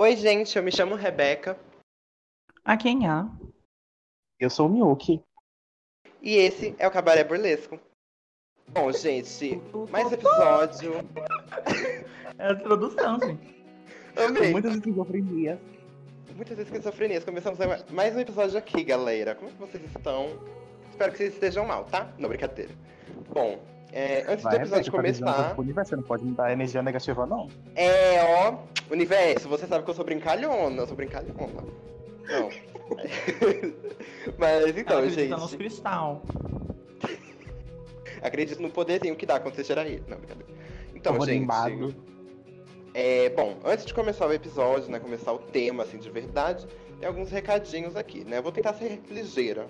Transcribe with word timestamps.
Oi, 0.00 0.16
gente, 0.16 0.56
eu 0.56 0.62
me 0.62 0.72
chamo 0.72 0.94
Rebeca 0.94 1.58
A 2.64 2.74
quem 2.76 3.06
há? 3.06 3.28
Eu 4.38 4.48
sou 4.48 4.66
o 4.66 4.70
Miyuki. 4.70 5.22
e 6.22 6.36
esse 6.36 6.74
é 6.78 6.88
o 6.88 6.90
Cabaré 6.90 7.22
Burlesco. 7.24 7.78
Bom, 8.68 8.90
gente, 8.92 9.60
mais 9.90 10.10
episódio. 10.12 10.92
É 12.38 12.46
a 12.46 12.52
introdução, 12.52 13.18
gente. 13.20 13.64
Amei. 14.16 14.52
Muitas 14.52 14.76
esquizofrenias. 14.76 15.58
Muitas 16.34 16.58
esquizofrenias. 16.58 17.24
Começamos 17.24 17.60
a- 17.60 17.84
mais 17.92 18.16
um 18.16 18.20
episódio 18.20 18.56
aqui, 18.58 18.82
galera. 18.84 19.34
Como 19.34 19.48
é 19.50 19.52
que 19.52 19.58
vocês 19.58 19.84
estão? 19.84 20.28
Espero 20.90 21.12
que 21.12 21.18
vocês 21.18 21.34
estejam 21.34 21.66
mal, 21.66 21.84
tá? 21.84 22.10
Não, 22.18 22.28
brincadeira. 22.28 22.72
Bom, 23.28 23.60
é, 23.92 24.24
antes 24.28 24.44
do 24.44 24.50
Vai, 24.50 24.56
episódio 24.56 24.92
Rebeca, 24.92 25.18
tá 25.18 25.32
começar, 25.32 25.54
pro 25.54 25.62
universo, 25.62 25.90
Você 25.90 25.96
não 25.96 26.02
pode 26.02 26.24
me 26.24 26.32
dar 26.32 26.52
energia 26.52 26.82
negativa, 26.82 27.26
não. 27.26 27.48
é, 27.74 28.22
ó, 28.22 28.58
universo, 28.90 29.48
você 29.48 29.66
sabe 29.66 29.84
que 29.84 29.90
eu 29.90 29.94
sou 29.94 30.04
brincalhona, 30.04 30.82
eu 30.82 30.86
sou 30.86 30.96
brincalhona. 30.96 31.64
Não. 32.28 32.48
Mas 34.38 34.76
então, 34.76 34.98
Ela 34.98 35.08
gente, 35.08 35.32
acredita 35.32 35.36
nos 35.36 35.54
cristal. 35.54 36.22
acredito 38.22 38.62
no 38.62 38.70
poderzinho 38.70 39.16
que 39.16 39.26
dá 39.26 39.40
quando 39.40 39.54
você 39.54 39.64
gerar 39.64 39.86
ele. 39.86 40.04
Não, 40.06 40.18
brincadeira. 40.18 40.52
Então, 40.94 41.14
gente, 41.20 41.30
animado. 41.30 41.94
É, 42.92 43.30
bom, 43.30 43.56
antes 43.64 43.86
de 43.86 43.94
começar 43.94 44.26
o 44.26 44.32
episódio, 44.32 44.90
né, 44.90 44.98
começar 44.98 45.32
o 45.32 45.38
tema, 45.38 45.84
assim, 45.84 45.98
de 45.98 46.10
verdade, 46.10 46.66
tem 46.98 47.08
alguns 47.08 47.30
recadinhos 47.30 47.96
aqui, 47.96 48.24
né? 48.24 48.38
Eu 48.38 48.42
vou 48.42 48.52
tentar 48.52 48.74
ser 48.74 49.00
ligeira. 49.08 49.66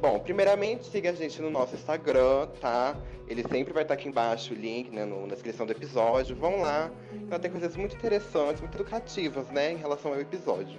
Bom, 0.00 0.18
primeiramente, 0.18 0.86
siga 0.86 1.10
a 1.10 1.12
gente 1.14 1.40
no 1.40 1.50
nosso 1.50 1.74
Instagram, 1.74 2.48
tá? 2.60 2.96
Ele 3.26 3.42
sempre 3.48 3.72
vai 3.72 3.82
estar 3.82 3.94
aqui 3.94 4.08
embaixo, 4.08 4.52
o 4.52 4.56
link, 4.56 4.90
né, 4.90 5.04
no- 5.04 5.22
na 5.26 5.34
descrição 5.34 5.64
do 5.66 5.72
episódio. 5.72 6.36
Vão 6.36 6.60
lá, 6.60 6.90
então 7.14 7.38
tem 7.38 7.50
coisas 7.50 7.74
muito 7.76 7.96
interessantes, 7.96 8.60
muito 8.60 8.76
educativas, 8.76 9.48
né, 9.48 9.72
em 9.72 9.76
relação 9.76 10.12
ao 10.12 10.20
episódio. 10.20 10.78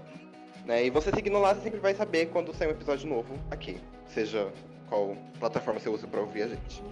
Né? 0.65 0.85
E 0.85 0.89
você 0.89 1.11
seguindo 1.11 1.39
lá, 1.39 1.55
você 1.55 1.61
sempre 1.61 1.79
vai 1.79 1.95
saber 1.95 2.27
quando 2.27 2.53
sair 2.53 2.67
um 2.67 2.71
episódio 2.71 3.09
novo 3.09 3.33
aqui, 3.49 3.77
seja 4.13 4.49
qual 4.87 5.17
plataforma 5.39 5.79
você 5.79 5.89
usa 5.89 6.07
para 6.07 6.19
ouvir 6.21 6.43
a 6.43 6.47
gente. 6.49 6.83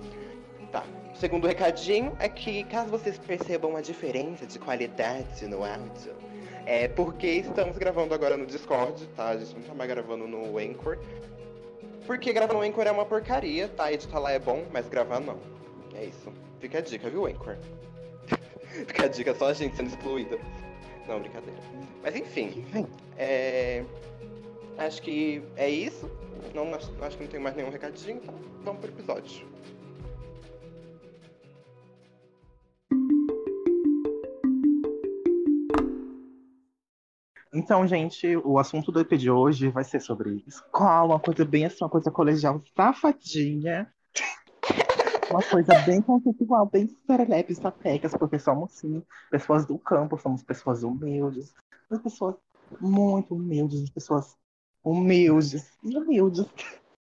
Tá. 0.72 0.84
O 1.14 1.18
segundo 1.18 1.48
recadinho 1.48 2.12
é 2.20 2.28
que 2.28 2.64
caso 2.66 2.90
vocês 2.90 3.18
percebam 3.18 3.72
uma 3.72 3.82
diferença 3.82 4.46
de 4.46 4.58
qualidade 4.60 5.46
no 5.48 5.64
áudio, 5.64 6.14
é 6.66 6.88
porque 6.88 7.28
estamos 7.28 7.78
gravando 7.78 8.14
agora 8.14 8.36
no 8.36 8.46
Discord, 8.46 9.06
tá? 9.16 9.30
A 9.30 9.38
gente 9.38 9.54
não 9.56 9.62
tá 9.62 9.74
mais 9.74 9.90
gravando 9.90 10.28
no 10.28 10.58
Anchor. 10.58 10.98
Porque 12.06 12.32
gravar 12.32 12.54
no 12.54 12.62
Anchor 12.62 12.86
é 12.86 12.92
uma 12.92 13.06
porcaria, 13.06 13.68
tá? 13.68 13.92
Editar 13.92 14.20
lá 14.20 14.32
é 14.32 14.40
bom, 14.40 14.66
mas 14.72 14.88
gravar 14.88 15.20
não. 15.20 15.40
É 15.94 16.06
isso. 16.06 16.32
Fica 16.60 16.78
a 16.78 16.82
dica, 16.82 17.10
viu, 17.10 17.26
Anchor? 17.26 17.58
Fica 18.88 19.06
a 19.06 19.08
dica, 19.08 19.34
só 19.34 19.48
a 19.48 19.54
gente 19.54 19.76
sendo 19.76 19.90
excluída. 19.90 20.38
Não, 21.08 21.20
brincadeira. 21.20 21.60
Mas 22.02 22.16
enfim, 22.16 22.66
é... 23.18 23.84
acho 24.78 25.02
que 25.02 25.42
é 25.56 25.70
isso. 25.70 26.10
Não, 26.54 26.74
acho, 26.74 26.92
acho 27.02 27.18
que 27.18 27.24
não 27.24 27.32
tem 27.32 27.40
mais 27.40 27.56
nenhum 27.56 27.70
recadinho, 27.70 28.18
então 28.18 28.34
vamos 28.64 28.82
pro 28.82 28.90
episódio. 28.90 29.55
Então, 37.56 37.88
gente, 37.88 38.36
o 38.36 38.60
assunto 38.60 38.92
do 38.92 39.00
EP 39.00 39.14
de 39.14 39.32
hoje 39.32 39.70
vai 39.70 39.86
ser 39.86 40.02
sobre 40.02 40.44
escola, 40.46 41.14
uma 41.14 41.20
coisa 41.22 41.46
bem 41.46 41.66
assim, 41.66 41.86
uma 41.86 41.90
coisa 41.90 42.12
colegial 42.12 42.62
safadinha. 42.76 43.90
Uma 45.32 45.42
coisa 45.42 45.74
bem 45.86 46.02
conceitual, 46.02 46.66
bem 46.66 46.90
serelepe, 47.08 47.56
sapecas, 47.56 48.14
porque 48.14 48.38
somos, 48.38 48.74
sim, 48.74 49.02
pessoas 49.32 49.66
do 49.66 49.80
campo, 49.80 50.18
somos 50.18 50.44
pessoas 50.44 50.84
humildes, 50.84 51.54
pessoas 52.04 52.36
muito 52.82 53.34
humildes, 53.34 53.90
pessoas 53.90 54.36
humildes, 54.84 55.72
e 55.82 55.98
humildes. 55.98 56.46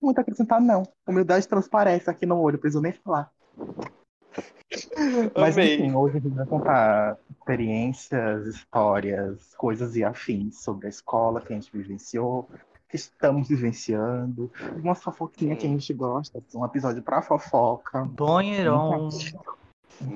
Muito 0.03 0.19
a 0.19 0.23
acrescentar, 0.23 0.61
não. 0.61 0.83
Humildade 1.07 1.47
transparece 1.47 2.11
aqui 2.11 2.27
no 2.27 2.41
olho, 2.41 2.59
preciso 2.59 2.83
nem 2.83 2.93
falar. 2.93 3.31
Mas 5.37 5.57
Amei. 5.59 5.75
enfim, 5.77 5.95
hoje 5.95 6.19
a 6.19 6.21
gente 6.21 6.35
vai 6.35 6.47
contar 6.47 7.17
experiências, 7.31 8.47
histórias, 8.47 9.55
coisas 9.57 9.97
e 9.97 10.05
afins 10.05 10.63
sobre 10.63 10.87
a 10.87 10.91
escola 10.91 11.41
que 11.41 11.53
a 11.53 11.57
gente 11.57 11.71
vivenciou, 11.73 12.49
que 12.89 12.97
estamos 12.97 13.49
vivenciando, 13.49 14.51
uma 14.83 14.95
fofoquinha 14.95 15.57
que 15.57 15.67
a 15.67 15.71
gente 15.71 15.93
gosta, 15.93 16.41
um 16.55 16.65
episódio 16.65 17.03
pra 17.03 17.23
fofoca. 17.23 18.05
Banheirão. 18.05 19.09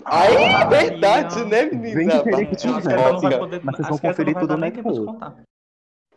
Aí, 0.05 0.37
Ah, 0.37 0.65
verdade, 0.67 1.45
né, 1.45 1.65
menina? 1.67 2.23
que 2.47 2.57
tiver. 2.57 3.39
poder. 3.39 3.61
Mas 3.63 3.77
vocês 3.77 3.89
vão 3.89 3.99
conferir 3.99 4.35
tudo 4.39 4.57
contar. 5.05 5.37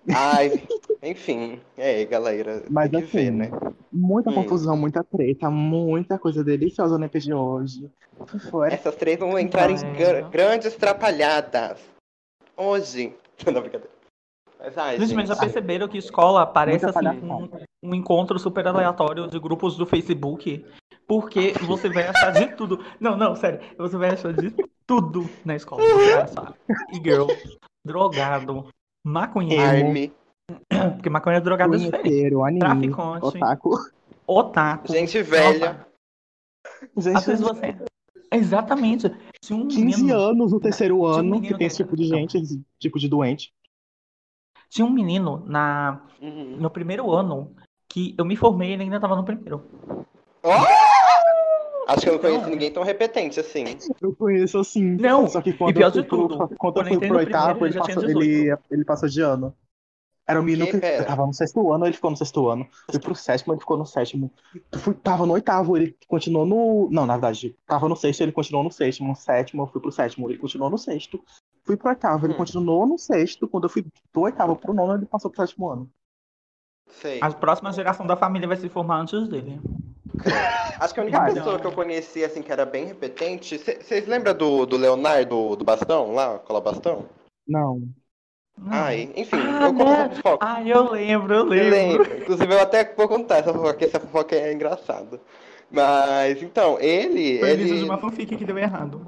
Ai, 0.16 0.64
enfim. 1.04 1.60
É, 1.78 2.06
galera. 2.06 2.64
Mas 2.70 2.94
assim, 2.94 3.08
ver, 3.08 3.32
né? 3.32 3.50
Muita 3.92 4.30
Hum. 4.30 4.34
confusão, 4.36 4.76
muita 4.78 5.04
treta, 5.04 5.50
muita 5.50 6.18
coisa 6.20 6.44
deliciosa 6.44 6.98
no 6.98 7.06
EP 7.06 7.20
de 7.20 7.34
hoje. 7.34 7.90
Foi 8.50 8.68
Essas 8.74 8.96
três 8.96 9.18
vão 9.20 9.38
entrar 9.40 9.70
em 9.70 9.76
Vai. 9.76 9.96
gra- 9.96 10.22
grandes 10.30 10.76
trapalhadas. 10.76 11.80
Hoje. 12.56 13.16
Não, 13.46 13.62
brincadeira. 13.62 13.90
Mas, 14.60 14.78
ai, 14.78 15.00
Gente, 15.00 15.14
mas 15.14 15.28
já 15.28 15.36
gente. 15.36 15.44
perceberam 15.44 15.88
que 15.88 16.00
escola 16.00 16.46
parece 16.46 16.84
assim 16.86 17.08
um, 17.24 17.48
um 17.84 17.94
encontro 17.94 18.40
super 18.40 18.68
aleatório 18.68 19.28
de 19.28 19.40
grupos 19.40 19.78
do 19.78 19.86
Facebook? 19.86 20.66
Porque 21.08 21.54
você 21.66 21.88
vai 21.90 22.08
achar 22.08 22.32
de 22.32 22.48
tudo. 22.56 22.84
Não, 23.00 23.16
não, 23.16 23.36
sério. 23.36 23.60
Você 23.78 23.96
vai 23.98 24.10
achar 24.10 24.34
de 24.34 24.52
tudo 24.88 25.30
na 25.46 25.56
escola. 25.56 25.82
Você 25.84 26.12
vai 26.12 26.22
achar 26.24 26.54
e-girl, 26.92 27.28
drogado, 27.86 28.66
maconheiro. 29.06 29.64
Arme. 29.64 30.12
Porque 30.96 31.10
maconha 31.10 31.38
é 31.38 31.42
drogado 31.42 31.76
é 31.76 31.78
diferente. 31.78 32.36
anime, 32.36 32.60
Traficante. 32.60 33.26
otaku. 33.26 33.78
Otaku. 34.26 34.92
Gente 34.92 35.22
velha. 35.22 35.86
Às 36.96 37.04
Gente, 37.04 37.26
vezes 37.26 37.42
você. 37.42 37.76
Exatamente. 38.32 39.12
Se 39.42 39.54
um 39.54 39.68
15 39.68 39.84
menino, 39.84 40.18
anos 40.20 40.52
no 40.52 40.60
terceiro 40.60 41.00
um 41.00 41.06
ano 41.06 41.42
que 41.42 41.58
tem 41.58 41.68
esse 41.68 41.78
tipo 41.78 41.96
de 41.96 42.06
gente, 42.06 42.38
esse 42.38 42.62
tipo 42.80 43.00
de 43.00 43.08
doente. 43.08 43.54
tinha 44.70 44.86
um 44.86 44.90
menino 44.92 45.44
na, 45.48 46.02
Uhum. 46.22 46.58
no 46.58 46.70
primeiro 46.70 47.10
ano 47.12 47.54
que 47.90 48.14
eu 48.18 48.26
me 48.26 48.36
formei 48.36 48.72
e 48.72 48.74
ele 48.74 48.84
ainda 48.84 49.00
tava 49.00 49.16
no 49.16 49.24
primeiro. 49.24 49.64
Acho 51.88 52.02
que 52.02 52.10
eu 52.10 52.14
não 52.14 52.20
conheço 52.20 52.42
Não. 52.44 52.50
ninguém 52.50 52.72
tão 52.72 52.84
repetente 52.84 53.40
assim. 53.40 53.64
Eu 54.02 54.14
conheço 54.14 54.58
assim. 54.60 54.84
Não, 54.98 55.26
Só 55.28 55.42
que 55.42 55.54
quando 55.54 55.72
e 55.72 55.74
pior 55.76 55.88
eu 55.88 55.92
fui 55.94 56.02
de 56.02 56.08
pro, 56.10 56.28
tudo, 56.28 56.38
quando 56.38 56.52
eu 56.52 56.58
quando 56.58 56.78
eu 56.88 57.00
fui 57.00 57.08
pro 57.08 57.18
oitavo, 57.18 57.60
primeiro, 57.60 57.78
ele 57.80 57.96
passou, 57.96 58.10
ele, 58.10 58.58
ele 58.72 58.86
passou 58.86 59.08
de 59.10 59.22
ano. 59.22 59.56
Era 60.28 60.42
o 60.42 60.44
menino 60.44 60.68
Que 60.68 61.04
tava 61.04 61.26
no 61.26 61.34
sexto 61.34 61.72
ano, 61.72 61.86
ele 61.86 61.94
ficou 61.94 62.12
no 62.12 62.18
sexto 62.18 62.50
ano. 62.50 62.68
Fui 62.92 63.00
pro 63.00 63.16
sétimo, 63.16 63.54
ele 63.54 63.62
ficou 63.62 63.78
no 63.78 63.86
sétimo. 63.86 64.32
Fui, 64.76 64.94
tava 64.94 65.26
no 65.26 65.34
oitavo, 65.34 65.78
ele 65.78 65.96
continuou 66.08 66.46
no. 66.46 66.90
Não, 66.92 67.06
na 67.06 67.14
verdade, 67.14 67.56
tava 67.66 67.88
no 67.88 67.96
sexto, 67.96 68.22
ele 68.22 68.34
continuou 68.34 68.64
no 68.64 68.72
sétimo. 68.72 69.08
No 69.08 69.16
sétimo, 69.16 69.64
eu 69.64 69.68
fui 69.68 69.82
pro 69.82 69.92
sétimo, 69.92 70.30
ele 70.30 70.38
continuou 70.38 70.70
no 70.70 70.78
sexto. 70.78 71.24
Fui 71.64 71.78
pro 71.78 71.90
oitavo, 71.90 72.26
ele 72.26 72.34
Hum. 72.34 72.38
continuou 72.38 72.86
no 72.86 72.98
sexto. 72.98 73.48
Quando 73.48 73.64
eu 73.64 73.70
fui 73.70 73.84
do 74.14 74.22
oitavo 74.22 74.56
pro 74.58 74.74
nono, 74.74 74.96
ele 74.96 75.06
passou 75.06 75.32
pro 75.32 75.46
sétimo 75.46 75.70
ano. 75.70 75.90
Sei. 76.90 77.20
A 77.22 77.32
próxima 77.32 77.72
geração 77.72 78.06
da 78.06 78.16
família 78.18 78.48
vai 78.48 78.58
se 78.58 78.68
formar 78.70 79.02
antes 79.02 79.28
dele. 79.30 79.62
Acho 80.80 80.94
que 80.94 81.00
a 81.00 81.04
única 81.04 81.20
Vai. 81.20 81.34
pessoa 81.34 81.60
que 81.60 81.68
eu 81.68 81.72
conheci, 81.72 82.24
assim, 82.24 82.42
que 82.42 82.52
era 82.52 82.66
bem 82.66 82.86
repetente. 82.86 83.58
Vocês 83.58 84.08
lembram 84.08 84.34
do, 84.34 84.66
do 84.66 84.78
Leonardo 84.78 85.56
do 85.56 85.64
Bastão, 85.66 86.14
lá, 86.14 86.40
Cola 86.40 86.62
Bastão? 86.62 87.06
Não. 87.48 87.82
Não. 88.58 88.74
Ai, 88.74 89.12
enfim, 89.16 89.36
Ah, 89.38 89.66
eu 89.68 89.74
conto 89.74 89.86
né? 89.86 90.02
essa 90.06 90.16
fofoca. 90.16 90.46
Ah, 90.46 90.64
eu 90.68 90.92
lembro, 90.92 91.34
eu 91.34 91.40
Eu 91.40 91.46
lembro. 91.46 91.70
lembro. 92.04 92.18
Inclusive, 92.22 92.54
eu 92.54 92.60
até 92.60 92.94
vou 92.96 93.08
contar 93.08 93.38
essa 93.38 93.54
fofoca, 93.54 93.74
porque 93.74 93.86
essa 93.86 94.00
fofoca 94.00 94.36
é 94.36 94.52
engraçada. 94.52 95.22
Mas, 95.70 96.42
então, 96.42 96.80
ele. 96.80 97.40
Foi 97.40 97.52
ele... 97.52 97.66
de 97.78 97.84
uma 97.84 97.98
fanfic 97.98 98.36
que 98.36 98.46
deu 98.46 98.58
errado. 98.58 99.06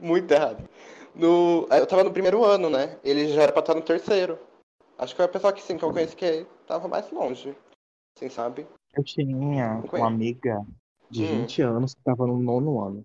Muito 0.00 0.30
errado. 0.32 0.68
No... 1.14 1.68
Eu 1.70 1.86
tava 1.86 2.02
no 2.02 2.10
primeiro 2.12 2.44
ano, 2.44 2.68
né? 2.68 2.98
Ele 3.04 3.28
já 3.28 3.42
era 3.42 3.52
pra 3.52 3.60
estar 3.60 3.74
no 3.74 3.82
terceiro. 3.82 4.38
Acho 4.98 5.12
que 5.12 5.16
foi 5.16 5.24
a 5.26 5.28
pessoa 5.28 5.52
que, 5.52 5.62
sim, 5.62 5.76
que 5.76 5.84
eu 5.84 5.92
conheci 5.92 6.16
que 6.16 6.46
tava 6.66 6.88
mais 6.88 7.08
longe. 7.10 7.54
Assim, 8.16 8.28
sabe? 8.28 8.66
Eu 8.96 9.04
tinha 9.04 9.36
uma 9.36 10.06
amiga 10.06 10.64
de 11.10 11.24
Hum. 11.24 11.40
20 11.42 11.62
anos 11.62 11.94
que 11.94 12.02
tava 12.02 12.26
no 12.26 12.38
nono 12.38 12.80
ano. 12.80 13.04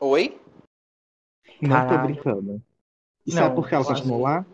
Oi? 0.00 0.40
Não 1.60 1.88
tô 1.88 1.98
brincando. 1.98 2.62
E 3.28 3.34
Não, 3.34 3.42
sabe 3.42 3.54
por 3.56 3.68
que 3.68 3.74
ela 3.74 3.84
continuou 3.84 4.22
lá? 4.22 4.46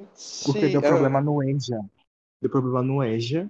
Porque 0.44 0.68
deu 0.68 0.80
ah, 0.80 0.82
problema 0.82 1.20
no 1.20 1.40
EJA. 1.44 1.80
Deu 2.42 2.50
problema 2.50 2.82
no 2.82 3.04
EJA. 3.04 3.48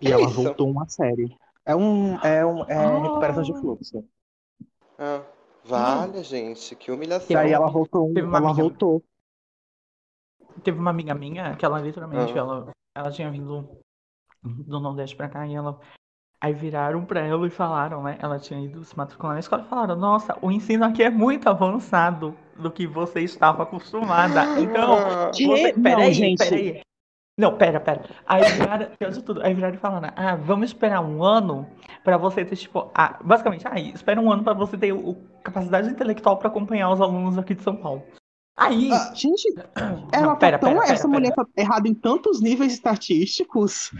E 0.00 0.10
ela 0.10 0.24
isso? 0.24 0.34
voltou 0.42 0.68
uma 0.68 0.88
série. 0.88 1.36
É 1.64 1.76
um. 1.76 2.18
É 2.18 2.44
um. 2.44 2.64
É 2.64 2.74
Ah. 2.74 2.98
recuperação 3.02 3.42
de 3.44 3.52
fluxo. 3.52 4.04
Ah, 4.98 5.22
vale, 5.64 6.24
gente, 6.24 6.74
que 6.74 6.90
humilhação. 6.90 7.28
E 7.30 7.36
aí 7.36 7.52
ela 7.52 7.70
voltou. 7.70 8.12
Teve 8.12 8.26
uma 8.26 8.38
Ela 8.38 8.48
amiga- 8.50 8.62
voltou. 8.62 9.02
Teve 10.64 10.78
uma 10.78 10.90
amiga 10.90 11.14
minha 11.14 11.54
que 11.56 11.64
ela 11.64 11.80
literalmente, 11.80 12.32
Ah. 12.32 12.38
ela, 12.38 12.70
ela 12.96 13.10
tinha 13.12 13.30
vindo 13.30 13.68
do 14.42 14.80
Nordeste 14.80 15.14
pra 15.16 15.28
cá 15.28 15.46
e 15.46 15.54
ela. 15.54 15.80
Aí 16.44 16.52
viraram 16.52 17.02
pra 17.06 17.20
ela 17.20 17.46
e 17.46 17.50
falaram, 17.50 18.02
né? 18.02 18.18
Ela 18.20 18.38
tinha 18.38 18.60
ido 18.62 18.84
se 18.84 18.94
matricular 18.94 19.32
na 19.32 19.40
escola 19.40 19.62
e 19.62 19.68
falaram: 19.70 19.96
Nossa, 19.96 20.36
o 20.42 20.50
ensino 20.50 20.84
aqui 20.84 21.02
é 21.02 21.08
muito 21.08 21.48
avançado 21.48 22.36
do 22.58 22.70
que 22.70 22.86
você 22.86 23.20
estava 23.20 23.62
acostumada. 23.62 24.44
Então, 24.60 25.30
Que? 25.32 25.46
você... 25.46 25.72
Não, 25.72 25.82
peraí, 25.82 26.12
gente. 26.12 26.38
peraí. 26.46 26.80
Não, 27.38 27.56
pera, 27.56 27.80
pera. 27.80 28.04
Aí 28.26 28.42
viraram, 28.52 28.86
pior 28.98 29.10
de 29.10 29.22
tudo, 29.24 29.42
aí 29.42 29.54
viraram 29.54 29.74
e 29.74 29.78
falaram, 29.78 30.12
ah, 30.14 30.36
vamos 30.36 30.68
esperar 30.68 31.00
um 31.00 31.24
ano 31.24 31.66
pra 32.04 32.18
você 32.18 32.44
ter, 32.44 32.56
tipo, 32.56 32.90
ah, 32.94 33.18
basicamente, 33.24 33.66
ah, 33.66 33.80
espera 33.80 34.20
um 34.20 34.30
ano 34.30 34.44
pra 34.44 34.52
você 34.52 34.76
ter 34.76 34.92
o, 34.92 35.16
capacidade 35.42 35.88
intelectual 35.88 36.36
pra 36.36 36.48
acompanhar 36.48 36.90
os 36.92 37.00
alunos 37.00 37.38
aqui 37.38 37.54
de 37.54 37.62
São 37.62 37.74
Paulo. 37.74 38.02
Aí, 38.56 38.90
Ah, 38.92 39.12
Gente, 39.14 39.50
não, 39.74 40.08
ela 40.12 40.36
pera, 40.36 40.58
tá 40.58 40.66
tão. 40.66 40.74
pera, 40.74 40.82
pera, 40.82 40.92
essa 40.92 41.08
mulher 41.08 41.34
pera. 41.34 41.44
tá 41.46 41.62
errada 41.62 41.88
em 41.88 41.94
tantos 41.94 42.40
níveis 42.42 42.74
estatísticos. 42.74 43.90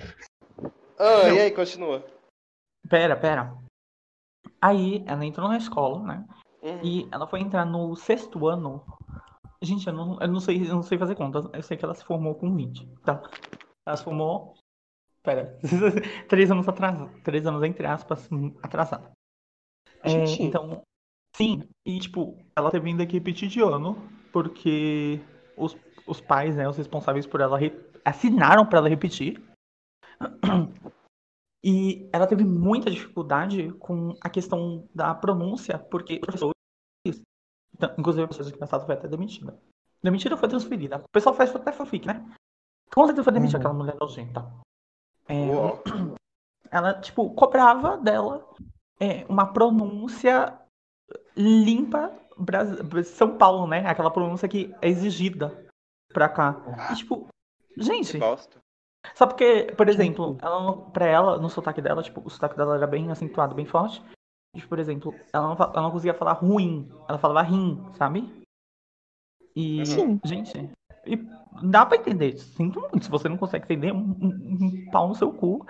Ah, 0.98 1.22
Não. 1.26 1.34
e 1.34 1.40
aí, 1.40 1.50
continua. 1.50 2.04
Pera, 2.88 3.16
pera. 3.16 3.56
Aí 4.60 5.02
ela 5.06 5.24
entrou 5.24 5.48
na 5.48 5.56
escola, 5.56 6.02
né? 6.02 6.26
Uhum. 6.62 6.80
E 6.82 7.08
ela 7.12 7.26
foi 7.26 7.40
entrar 7.40 7.64
no 7.64 7.94
sexto 7.96 8.46
ano. 8.46 8.84
Gente, 9.62 9.86
eu 9.86 9.92
não, 9.92 10.18
eu 10.20 10.28
não 10.28 10.40
sei, 10.40 10.62
eu 10.62 10.74
não 10.74 10.82
sei 10.82 10.98
fazer 10.98 11.14
contas. 11.14 11.46
Eu 11.52 11.62
sei 11.62 11.76
que 11.76 11.84
ela 11.84 11.94
se 11.94 12.04
formou 12.04 12.34
com 12.34 12.54
20, 12.54 12.86
tá? 13.04 13.22
Ela 13.86 13.96
se 13.96 14.04
formou. 14.04 14.54
Pera. 15.22 15.58
três 16.28 16.50
anos 16.50 16.68
atrasada. 16.68 17.10
Três 17.22 17.46
anos, 17.46 17.62
entre 17.62 17.86
aspas, 17.86 18.28
atrasada. 18.62 19.10
É, 20.02 20.08
Gente. 20.08 20.42
então, 20.42 20.82
sim. 21.34 21.62
E, 21.86 21.98
tipo, 21.98 22.36
ela 22.54 22.70
teve 22.70 22.88
ainda 22.88 23.06
que 23.06 23.14
repetir 23.14 23.48
de 23.48 23.60
ano. 23.60 23.96
Porque 24.32 25.20
os, 25.56 25.76
os 26.06 26.20
pais, 26.20 26.56
né, 26.56 26.68
os 26.68 26.76
responsáveis 26.76 27.26
por 27.26 27.40
ela, 27.40 27.56
re- 27.56 27.78
assinaram 28.04 28.66
pra 28.66 28.78
ela 28.80 28.88
repetir. 28.88 29.42
E 31.66 32.10
ela 32.12 32.26
teve 32.26 32.44
muita 32.44 32.90
dificuldade 32.90 33.72
com 33.78 34.14
a 34.20 34.28
questão 34.28 34.86
da 34.94 35.14
pronúncia, 35.14 35.78
porque 35.78 36.18
professores, 36.18 36.52
então, 37.74 37.94
inclusive 37.96 38.24
a 38.24 38.28
professora 38.28 38.52
que 38.52 38.58
passado 38.60 38.84
foi 38.84 38.94
até 38.94 39.08
demitida. 39.08 39.58
Demitida 40.02 40.36
foi 40.36 40.46
transferida? 40.46 40.98
O 40.98 41.08
pessoal 41.10 41.34
faz 41.34 41.56
até 41.56 41.72
fanfic, 41.72 42.06
né? 42.06 42.22
Com 42.92 43.06
certeza 43.06 43.24
foi 43.24 43.32
demitida, 43.32 43.58
Uhum. 43.58 43.62
aquela 43.62 43.74
mulher 43.82 43.96
nojenta. 43.98 44.46
É, 45.26 45.46
ela, 46.70 47.00
tipo, 47.00 47.30
cobrava 47.34 47.96
dela 47.96 48.46
é, 49.00 49.24
uma 49.26 49.46
pronúncia 49.50 50.60
limpa 51.34 52.12
São 53.06 53.38
Paulo, 53.38 53.66
né? 53.66 53.86
Aquela 53.86 54.10
pronúncia 54.10 54.46
que 54.48 54.74
é 54.82 54.88
exigida 54.88 55.66
pra 56.12 56.28
cá. 56.28 56.60
E, 56.92 56.96
tipo, 56.96 57.26
Que 57.74 57.82
gente, 57.82 58.18
bosta. 58.18 58.58
Só 59.14 59.26
porque, 59.26 59.72
por 59.76 59.88
exemplo, 59.88 60.38
ela, 60.40 60.62
não- 60.62 60.90
pra 60.90 61.06
ela, 61.06 61.38
no 61.38 61.48
sotaque 61.50 61.82
dela, 61.82 62.02
tipo, 62.02 62.22
o 62.24 62.30
sotaque 62.30 62.56
dela 62.56 62.76
era 62.76 62.86
bem 62.86 63.10
acentuado, 63.10 63.54
bem 63.54 63.66
forte. 63.66 64.02
Tipo, 64.56 64.68
por 64.68 64.78
exemplo, 64.78 65.14
ela 65.32 65.48
não, 65.48 65.56
ela 65.56 65.82
não 65.82 65.90
conseguia 65.90 66.14
falar 66.14 66.32
ruim, 66.34 66.88
ela 67.08 67.18
falava 67.18 67.42
rim, 67.46 67.84
sabe? 67.98 68.42
E, 69.56 69.84
Sim. 69.86 70.20
gente, 70.24 70.70
e 71.06 71.16
dá 71.62 71.84
pra 71.86 71.96
entender. 71.98 72.38
Sinto 72.38 72.80
muito, 72.80 73.04
se 73.04 73.10
você 73.10 73.28
não 73.28 73.36
consegue 73.36 73.64
entender, 73.64 73.92
um, 73.92 73.98
um- 73.98 74.58
um 74.86 74.90
pau 74.90 75.08
no 75.08 75.14
seu 75.14 75.32
cu 75.32 75.66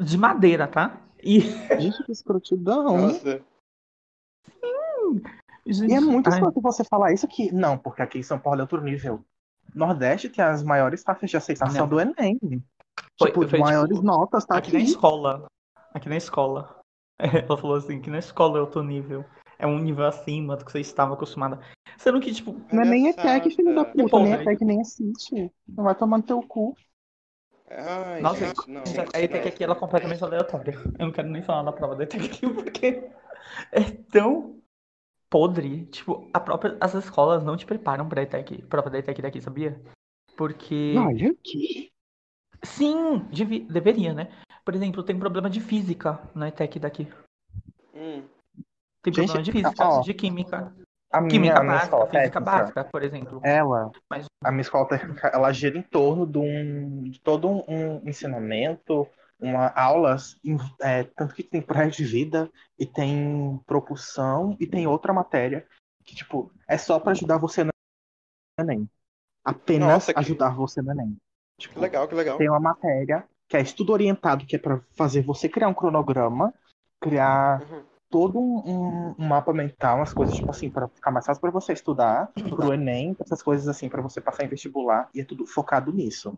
de 0.00 0.16
madeira, 0.16 0.66
tá? 0.66 1.00
E, 1.22 1.40
Gente, 1.78 2.02
que 2.04 2.12
escrotidão. 2.12 2.84
Nossa. 2.98 3.40
gente, 5.66 5.90
E 5.90 5.94
é 5.94 6.00
muito 6.00 6.28
ai, 6.28 6.34
escroto 6.34 6.60
você 6.60 6.84
falar 6.84 7.12
isso 7.12 7.26
aqui. 7.26 7.52
Não, 7.52 7.76
porque 7.78 8.02
aqui 8.02 8.18
em 8.18 8.22
São 8.22 8.38
Paulo 8.38 8.60
é 8.60 8.62
outro 8.62 8.80
nível. 8.80 9.24
Nordeste 9.76 10.28
tem 10.30 10.44
as 10.44 10.62
maiores 10.62 11.04
taxas 11.04 11.30
de 11.30 11.36
aceitação 11.36 11.82
Não. 11.82 11.88
do 11.88 12.00
Enem. 12.00 12.38
Foi- 13.18 13.28
tipo, 13.28 13.46
foi, 13.48 13.58
maiores 13.58 13.94
tipo, 13.94 14.06
notas, 14.06 14.44
tá 14.46 14.56
aqui 14.56 14.72
na 14.72 14.78
aqui. 14.78 14.88
escola. 14.88 15.46
Aqui 15.92 16.08
na 16.08 16.16
escola. 16.16 16.80
Ela 17.50 17.56
falou 17.58 17.76
assim, 17.76 18.00
que 18.00 18.10
na 18.10 18.18
escola 18.18 18.58
é 18.58 18.60
outro 18.60 18.82
nível. 18.82 19.24
É 19.58 19.66
um 19.66 19.78
nível 19.78 20.06
acima 20.06 20.56
do 20.56 20.64
que 20.64 20.72
você 20.72 20.80
estava 20.80 21.14
acostumada. 21.14 21.58
Sendo 21.98 22.20
que, 22.20 22.32
tipo, 22.32 22.60
Não 22.72 22.82
é 22.82 22.84
nem 22.86 23.08
ETEC, 23.08 23.50
filho 23.50 23.74
da 23.74 23.84
puta, 23.84 23.96
nem 23.96 24.08
Podre. 24.08 24.32
ETEC, 24.32 24.64
nem 24.64 24.80
assiste. 24.80 25.50
Não 25.66 25.84
vai 25.84 25.94
tomar 25.94 26.18
no 26.18 26.22
teu 26.22 26.42
cu. 26.42 26.74
Ai, 27.70 28.20
Nossa, 28.20 28.46
gente, 28.46 28.70
não. 28.70 28.82
a 29.14 29.20
ETEC 29.20 29.48
aqui 29.48 29.64
ela 29.64 29.72
é 29.74 29.78
completamente 29.78 30.22
aleatória. 30.22 30.74
Eu 30.98 31.06
não 31.06 31.12
quero 31.12 31.28
nem 31.28 31.42
falar 31.42 31.62
da 31.62 31.72
prova 31.72 31.96
da 31.96 32.04
ETEC 32.04 32.26
aqui, 32.26 32.48
porque 32.52 33.10
é 33.72 33.80
tão 34.12 34.55
podre. 35.36 35.84
Tipo, 35.86 36.26
a 36.32 36.40
própria, 36.40 36.78
as 36.80 36.94
escolas 36.94 37.44
não 37.44 37.58
te 37.58 37.66
preparam 37.66 38.08
pra 38.08 38.22
ETEC, 38.22 38.62
prova 38.62 38.88
da 38.88 38.98
ETEC 38.98 39.20
daqui, 39.20 39.42
sabia? 39.42 39.78
Porque. 40.34 40.94
Olha 40.96 41.30
aqui. 41.30 41.90
Sim, 42.62 43.18
deveria, 43.68 44.14
né? 44.14 44.28
Por 44.64 44.74
exemplo, 44.74 45.02
tem 45.02 45.18
problema 45.18 45.50
de 45.50 45.60
física 45.60 46.18
na 46.34 46.48
ETEC 46.48 46.78
daqui. 46.78 47.06
Hum. 47.94 48.22
Tem 49.02 49.12
Gente, 49.12 49.26
problema 49.26 49.42
de 49.42 49.52
física, 49.52 49.84
ó, 49.86 50.00
de 50.00 50.14
química. 50.14 50.74
A 51.12 51.20
minha, 51.20 51.30
Química 51.30 51.60
a 51.60 51.62
minha 51.62 51.74
básica, 51.74 51.84
escola 51.84 52.06
física 52.06 52.20
técnica, 52.20 52.40
básica, 52.40 52.84
por 52.84 53.02
exemplo. 53.02 53.40
ela, 53.44 53.92
Mas 54.10 54.26
a 54.42 54.50
minha 54.50 54.62
escola 54.62 54.88
técnica, 54.88 55.28
ela 55.28 55.52
gira 55.52 55.78
em 55.78 55.82
torno 55.82 56.26
de, 56.26 56.38
um, 56.38 57.04
de 57.04 57.20
todo 57.20 57.48
um, 57.48 57.62
um 57.68 58.08
ensinamento, 58.08 59.06
uma 59.38 59.68
aulas, 59.68 60.36
é, 60.80 61.04
tanto 61.04 61.34
que 61.34 61.42
tem 61.42 61.60
projeto 61.60 61.96
de 61.96 62.04
vida 62.04 62.50
e 62.78 62.86
tem 62.86 63.58
propulsão 63.66 64.56
e 64.58 64.66
tem 64.66 64.86
outra 64.86 65.12
matéria 65.12 65.66
que, 66.04 66.14
tipo, 66.14 66.52
é 66.68 66.78
só 66.78 66.98
pra 66.98 67.12
ajudar 67.12 67.38
você 67.38 67.64
no 67.64 67.70
Enem. 68.58 68.88
Apenas 69.44 69.88
Nossa, 69.88 70.14
que- 70.14 70.20
ajudar 70.20 70.50
você 70.54 70.80
no 70.82 70.92
Enem. 70.92 71.16
Que 71.58 71.68
Tipo, 71.68 71.80
legal, 71.80 72.08
que 72.08 72.14
legal. 72.14 72.38
tem 72.38 72.48
uma 72.48 72.60
matéria 72.60 73.26
que 73.48 73.56
é 73.56 73.60
estudo 73.60 73.92
orientado, 73.92 74.44
que 74.46 74.56
é 74.56 74.58
pra 74.58 74.80
fazer 74.96 75.22
você 75.22 75.48
criar 75.48 75.68
um 75.68 75.74
cronograma, 75.74 76.52
criar 77.00 77.62
Uhum. 77.62 77.82
todo 78.10 78.38
um, 78.40 79.14
um- 79.18 79.28
mapa 79.28 79.52
mental, 79.52 79.98
umas 79.98 80.12
coisas 80.12 80.34
tipo 80.34 80.50
assim, 80.50 80.70
para 80.70 80.88
ficar 80.88 81.10
mais 81.10 81.26
fácil 81.26 81.40
para 81.40 81.50
você 81.50 81.72
estudar, 81.72 82.32
pro 82.48 82.72
Enem, 82.72 83.16
essas 83.20 83.42
coisas 83.42 83.68
assim, 83.68 83.88
para 83.88 84.02
você 84.02 84.20
passar 84.20 84.44
em 84.44 84.48
vestibular, 84.48 85.08
e 85.14 85.20
é 85.20 85.24
tudo 85.24 85.46
focado 85.46 85.92
nisso. 85.92 86.36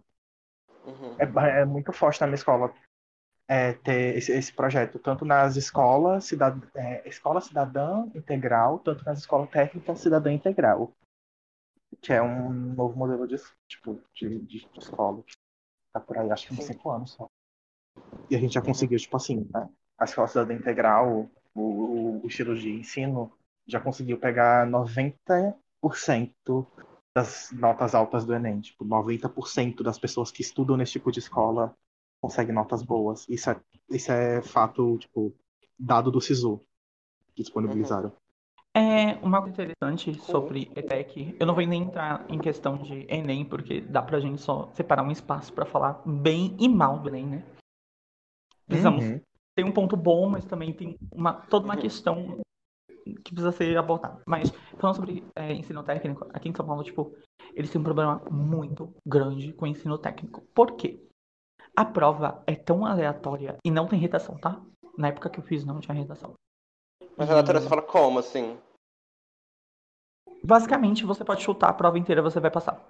Uhum. 0.86 1.16
É, 1.18 1.60
é 1.60 1.64
muito 1.64 1.92
forte 1.92 2.20
na 2.20 2.26
minha 2.26 2.36
escola 2.36 2.72
é, 3.48 3.72
ter 3.72 4.18
esse, 4.18 4.30
esse 4.30 4.52
projeto, 4.52 4.98
tanto 4.98 5.24
nas 5.24 5.56
escolas 5.56 6.24
cidad, 6.24 6.60
é, 6.74 7.08
escola 7.08 7.40
cidadã 7.40 8.06
integral, 8.14 8.78
tanto 8.80 9.02
nas 9.06 9.20
escolas 9.20 9.48
técnicas 9.48 10.00
cidadã 10.00 10.30
integral, 10.30 10.92
que 12.02 12.12
é 12.12 12.22
um 12.22 12.52
novo 12.52 12.96
modelo 12.96 13.26
de, 13.26 13.36
tipo, 13.66 13.98
de, 14.14 14.38
de, 14.40 14.68
escola. 14.78 15.24
Tá 15.94 16.00
por 16.00 16.18
aí, 16.18 16.30
acho 16.30 16.48
que 16.48 16.52
uns 16.52 16.64
cinco 16.64 16.90
anos 16.90 17.12
só. 17.12 17.26
E 18.30 18.36
a 18.36 18.38
gente 18.38 18.52
já 18.52 18.60
conseguiu, 18.60 18.98
tipo 18.98 19.16
assim, 19.16 19.48
né? 19.50 19.66
A 19.98 20.04
escola 20.04 20.28
cidadã 20.28 20.52
integral, 20.52 21.30
o, 21.54 21.60
o, 21.60 22.20
o 22.22 22.26
estilo 22.26 22.54
de 22.54 22.70
ensino, 22.70 23.32
já 23.66 23.80
conseguiu 23.80 24.18
pegar 24.18 24.66
90% 24.66 26.66
das 27.16 27.50
notas 27.52 27.94
altas 27.94 28.26
do 28.26 28.34
Enem. 28.34 28.60
Tipo, 28.60 28.84
90% 28.84 29.82
das 29.82 29.98
pessoas 29.98 30.30
que 30.30 30.42
estudam 30.42 30.76
nesse 30.76 30.92
tipo 30.92 31.10
de 31.10 31.18
escola 31.18 31.74
conseguem 32.20 32.54
notas 32.54 32.82
boas. 32.82 33.26
Isso 33.28 33.50
é, 33.50 33.60
isso 33.90 34.12
é 34.12 34.42
fato, 34.42 34.98
tipo, 34.98 35.32
dado 35.78 36.10
do 36.10 36.20
SISU 36.20 36.60
que 37.34 37.42
disponibilizaram. 37.42 38.12
é 38.74 39.14
uma 39.22 39.40
coisa 39.42 39.62
interessante 39.62 40.14
sobre 40.20 40.70
ETEC. 40.76 41.36
Eu 41.38 41.46
não 41.46 41.54
vou 41.54 41.66
nem 41.66 41.82
entrar 41.82 42.24
em 42.30 42.38
questão 42.38 42.78
de 42.78 43.06
Enem, 43.08 43.44
porque 43.44 43.80
dá 43.80 44.02
pra 44.02 44.20
gente 44.20 44.40
só 44.40 44.68
separar 44.74 45.02
um 45.02 45.10
espaço 45.10 45.52
pra 45.52 45.64
falar 45.66 46.02
bem 46.06 46.56
e 46.58 46.68
mal 46.68 46.98
do 46.98 47.08
Enem, 47.08 47.26
né? 47.26 47.44
Precisamos 48.66 49.04
Uhum. 49.04 49.20
tem 49.56 49.64
um 49.64 49.72
ponto 49.72 49.96
bom, 49.96 50.28
mas 50.28 50.44
também 50.44 50.72
tem 50.72 50.96
uma, 51.10 51.32
toda 51.32 51.64
uma 51.64 51.74
Uhum. 51.74 51.80
questão 51.80 52.40
que 53.24 53.32
precisa 53.32 53.50
ser 53.52 53.76
abordada. 53.76 54.22
Mas 54.26 54.50
falando 54.78 54.96
sobre 54.96 55.24
é, 55.34 55.52
ensino 55.52 55.82
técnico, 55.82 56.26
aqui 56.32 56.48
em 56.48 56.54
São 56.54 56.66
Paulo, 56.66 56.84
tipo, 56.84 57.16
eles 57.54 57.70
têm 57.70 57.80
um 57.80 57.84
problema 57.84 58.22
muito 58.30 58.94
grande 59.06 59.52
com 59.54 59.64
o 59.64 59.68
ensino 59.68 59.96
técnico. 59.98 60.42
Por 60.54 60.76
quê? 60.76 61.07
A 61.78 61.84
prova 61.84 62.42
é 62.44 62.56
tão 62.56 62.84
aleatória 62.84 63.56
e 63.64 63.70
não 63.70 63.86
tem 63.86 64.00
redação, 64.00 64.36
tá? 64.36 64.60
Na 64.96 65.06
época 65.06 65.30
que 65.30 65.38
eu 65.38 65.44
fiz 65.44 65.64
não 65.64 65.78
tinha 65.78 65.94
redação. 65.94 66.34
Mas 67.16 67.28
E, 67.28 67.32
a 67.32 67.36
Natália 67.36 67.60
fala 67.60 67.80
como, 67.82 68.18
assim? 68.18 68.58
Basicamente, 70.42 71.06
você 71.06 71.24
pode 71.24 71.40
chutar 71.40 71.68
a 71.68 71.72
prova 71.72 71.96
inteira, 71.96 72.20
você 72.20 72.40
vai 72.40 72.50
passar. 72.50 72.84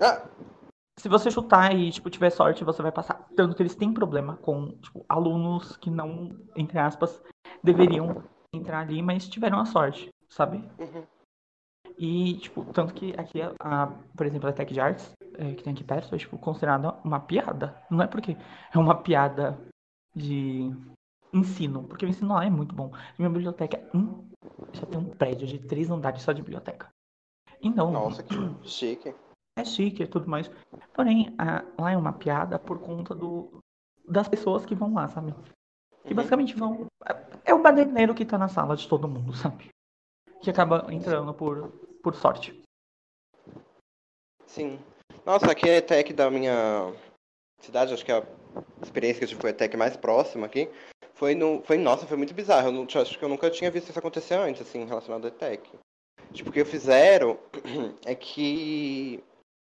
Ah, 0.00 0.26
Se 0.98 1.08
você 1.08 1.30
chutar 1.30 1.76
e, 1.76 1.92
tipo, 1.92 2.10
tiver 2.10 2.30
sorte, 2.30 2.64
você 2.64 2.82
vai 2.82 2.90
passar. 2.90 3.28
Tanto 3.36 3.54
que 3.54 3.62
eles 3.62 3.76
têm 3.76 3.94
problema 3.94 4.36
com, 4.38 4.72
tipo, 4.78 5.06
alunos 5.08 5.76
que 5.76 5.88
não, 5.88 6.36
entre 6.56 6.80
aspas, 6.80 7.22
deveriam 7.62 8.24
entrar 8.52 8.80
ali, 8.80 9.00
mas 9.00 9.28
tiveram 9.28 9.60
a 9.60 9.64
sorte, 9.64 10.08
sabe? 10.28 10.56
uhum. 10.76 11.06
E, 12.04 12.36
tipo, 12.38 12.64
tanto 12.72 12.92
que 12.94 13.14
aqui, 13.16 13.40
a, 13.40 13.52
a- 13.60 13.86
por 14.16 14.26
exemplo, 14.26 14.48
a 14.48 14.52
Tech 14.52 14.72
de 14.74 14.80
Arts, 14.80 15.12
é, 15.34 15.54
que 15.54 15.62
tem 15.62 15.72
aqui 15.72 15.84
perto, 15.84 16.12
é, 16.12 16.18
tipo, 16.18 16.36
considerada 16.36 16.94
uma 17.04 17.20
piada. 17.20 17.80
Não 17.88 18.02
é 18.02 18.08
porque 18.08 18.36
é 18.74 18.78
uma 18.78 18.96
piada 18.96 19.56
de 20.12 20.68
ensino, 21.32 21.84
porque 21.84 22.04
o 22.04 22.08
ensino 22.08 22.34
lá 22.34 22.44
é 22.44 22.50
muito 22.50 22.74
bom. 22.74 22.90
Minha 23.16 23.30
biblioteca 23.30 23.76
é 23.76 23.96
um, 23.96 24.28
já 24.72 24.84
tem 24.84 24.98
um 24.98 25.04
prédio 25.10 25.46
de 25.46 25.60
três 25.60 25.88
andares 25.90 26.22
só 26.22 26.32
de 26.32 26.42
biblioteca. 26.42 26.88
Então, 27.62 27.92
Nossa, 27.92 28.24
que 28.24 28.34
chique. 28.68 29.14
é 29.56 29.64
chique 29.64 30.02
e 30.02 30.06
tudo 30.08 30.28
mais. 30.28 30.50
Porém, 30.92 31.32
a- 31.38 31.64
lá 31.80 31.92
é 31.92 31.96
uma 31.96 32.12
piada 32.12 32.58
por 32.58 32.80
conta 32.80 33.14
do, 33.14 33.60
das 34.08 34.26
pessoas 34.26 34.66
que 34.66 34.74
vão 34.74 34.92
lá, 34.92 35.06
sabe? 35.06 35.32
Que 36.02 36.10
Uhum. 36.10 36.16
basicamente 36.16 36.56
vão. 36.56 36.86
É 37.44 37.54
o 37.54 37.62
baderneiro 37.62 38.12
que 38.12 38.24
tá 38.24 38.36
na 38.36 38.48
sala 38.48 38.74
de 38.76 38.88
todo 38.88 39.06
mundo, 39.06 39.32
sabe? 39.34 39.68
Que 40.42 40.50
acaba 40.50 40.92
entrando 40.92 41.32
por, 41.32 41.72
por 42.02 42.14
sorte. 42.14 42.60
Sim. 44.46 44.78
Nossa, 45.24 45.50
aqui 45.50 45.68
é 45.68 45.74
a 45.74 45.78
ETEC 45.78 46.12
da 46.12 46.30
minha 46.30 46.92
cidade, 47.60 47.94
acho 47.94 48.04
que 48.04 48.12
a 48.12 48.22
experiência 48.82 49.18
que 49.18 49.24
eu 49.24 49.28
tive 49.28 49.40
com 49.40 49.46
a 49.46 49.50
ETEC 49.50 49.76
mais 49.76 49.96
próxima 49.96 50.46
aqui. 50.46 50.68
Foi 51.14 51.34
no. 51.34 51.62
Foi, 51.62 51.78
nossa, 51.78 52.06
foi 52.06 52.16
muito 52.16 52.34
bizarro. 52.34 52.68
Eu 52.68 52.72
não, 52.72 52.82
acho 52.82 53.18
que 53.18 53.24
eu 53.24 53.28
nunca 53.28 53.48
tinha 53.50 53.70
visto 53.70 53.90
isso 53.90 53.98
acontecer 53.98 54.34
antes, 54.34 54.62
assim, 54.62 54.84
relacionado 54.84 55.24
à 55.24 55.28
ETEC. 55.28 55.70
Tipo, 56.32 56.50
o 56.50 56.52
que 56.52 56.64
fizeram 56.64 57.38
é 58.04 58.14
que 58.14 59.22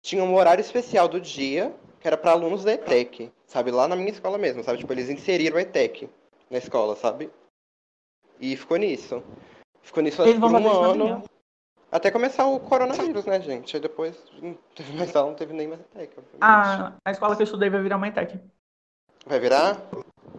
tinha 0.02 0.24
um 0.24 0.34
horário 0.34 0.60
especial 0.60 1.08
do 1.08 1.20
dia 1.20 1.74
que 2.00 2.06
era 2.06 2.16
para 2.16 2.32
alunos 2.32 2.64
da 2.64 2.72
ETEC, 2.72 3.32
sabe? 3.46 3.70
Lá 3.70 3.88
na 3.88 3.96
minha 3.96 4.10
escola 4.10 4.36
mesmo, 4.38 4.62
sabe? 4.62 4.78
Tipo, 4.78 4.92
eles 4.92 5.08
inseriram 5.08 5.56
a 5.56 5.62
ETEC 5.62 6.08
na 6.50 6.58
escola, 6.58 6.94
sabe? 6.96 7.30
E 8.40 8.56
ficou 8.56 8.76
nisso. 8.76 9.22
Ficou 9.82 10.02
nisso 10.02 10.22
acho 10.22 10.30
Eles 10.30 10.42
que 10.42 10.48
vão 10.48 10.62
por 10.62 10.70
um 10.70 10.82
ano. 10.82 11.24
Até 11.94 12.10
começar 12.10 12.44
o 12.44 12.58
coronavírus, 12.58 13.24
né, 13.24 13.40
gente? 13.40 13.76
Aí 13.76 13.80
depois 13.80 14.20
não 14.42 14.58
teve 14.74 14.96
mais 14.96 15.14
aula, 15.14 15.30
não 15.30 15.36
teve 15.36 15.52
nem 15.52 15.68
mais 15.68 15.80
ETEC, 15.80 16.18
obviamente. 16.18 16.42
A, 16.42 16.96
a 17.04 17.10
escola 17.12 17.36
que 17.36 17.42
eu 17.42 17.44
estudei 17.44 17.70
vai 17.70 17.80
virar 17.80 17.98
uma 17.98 18.08
ETEC. 18.08 18.40
Vai 19.24 19.38
virar? 19.38 19.80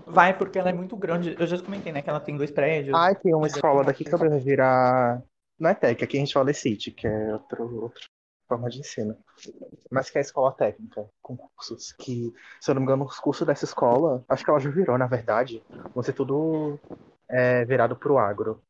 Vai, 0.06 0.38
porque 0.38 0.60
ela 0.60 0.70
é 0.70 0.74
muito 0.74 0.98
grande. 0.98 1.34
Eu 1.40 1.48
já 1.48 1.58
comentei, 1.58 1.94
né? 1.94 2.02
Que 2.02 2.10
ela 2.10 2.20
tem 2.20 2.36
dois 2.36 2.52
prédios. 2.52 2.94
Ai, 2.94 3.16
tem 3.16 3.34
uma 3.34 3.48
escola 3.48 3.86
daqui 3.86 4.04
que 4.04 4.12
também 4.12 4.30
vai 4.30 4.40
virar. 4.40 5.24
Não 5.58 5.70
é 5.70 5.74
TEC, 5.74 6.04
aqui 6.04 6.18
a 6.18 6.20
gente 6.20 6.34
fala 6.34 6.52
City, 6.52 6.92
que 6.92 7.08
é 7.08 7.32
outro, 7.32 7.84
outra 7.84 8.04
forma 8.50 8.70
de 8.70 8.80
ensino. 8.80 9.18
Mas 9.90 10.10
que 10.10 10.18
é 10.18 10.20
a 10.20 10.26
escola 10.26 10.52
técnica, 10.52 11.10
com 11.22 11.38
cursos 11.38 11.94
que, 11.94 12.34
se 12.60 12.70
eu 12.70 12.76
não 12.76 12.82
me 12.82 12.86
engano, 12.86 13.06
os 13.06 13.18
cursos 13.18 13.48
dessa 13.48 13.64
escola, 13.64 14.26
acho 14.28 14.44
que 14.44 14.50
ela 14.50 14.60
já 14.60 14.70
virou, 14.70 14.98
na 14.98 15.08
verdade, 15.08 15.64
vão 15.94 16.04
ser 16.04 16.12
tudo 16.12 16.78
é, 17.30 17.64
virado 17.64 17.96
pro 17.96 18.18
agro. 18.18 18.62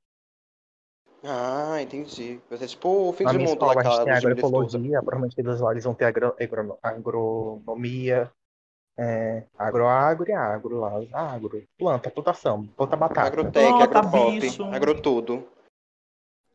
Ah, 1.27 1.81
entendi. 1.81 2.39
Vai 2.49 2.57
ser 2.59 2.67
tipo 2.67 3.09
o 3.09 3.13
fim 3.13 3.23
Na 3.23 3.31
de 3.31 3.37
mundo 3.39 3.49
escola 3.49 3.73
lá 3.73 3.81
a 3.81 3.83
gente 3.83 4.03
tem 4.03 4.13
agroecologia, 4.13 4.99
provavelmente 5.01 5.39
eles 5.39 5.59
lá 5.59 5.71
eles 5.71 5.83
vão 5.83 5.93
ter 5.95 6.05
agro, 6.05 6.35
agro- 6.39 6.79
agronomia, 6.83 8.31
é, 8.97 9.43
agroagro 9.57 10.29
e 10.29 10.33
agro 10.33 10.79
lá. 10.79 10.91
Agro, 11.13 11.63
planta, 11.77 12.11
plantação, 12.11 12.65
planta 12.67 12.95
batata. 12.95 13.27
Agrotec, 13.27 13.73
Planta, 13.73 13.83
agropop, 13.83 14.39
bicho. 14.39 14.63
agrotudo. 14.65 15.47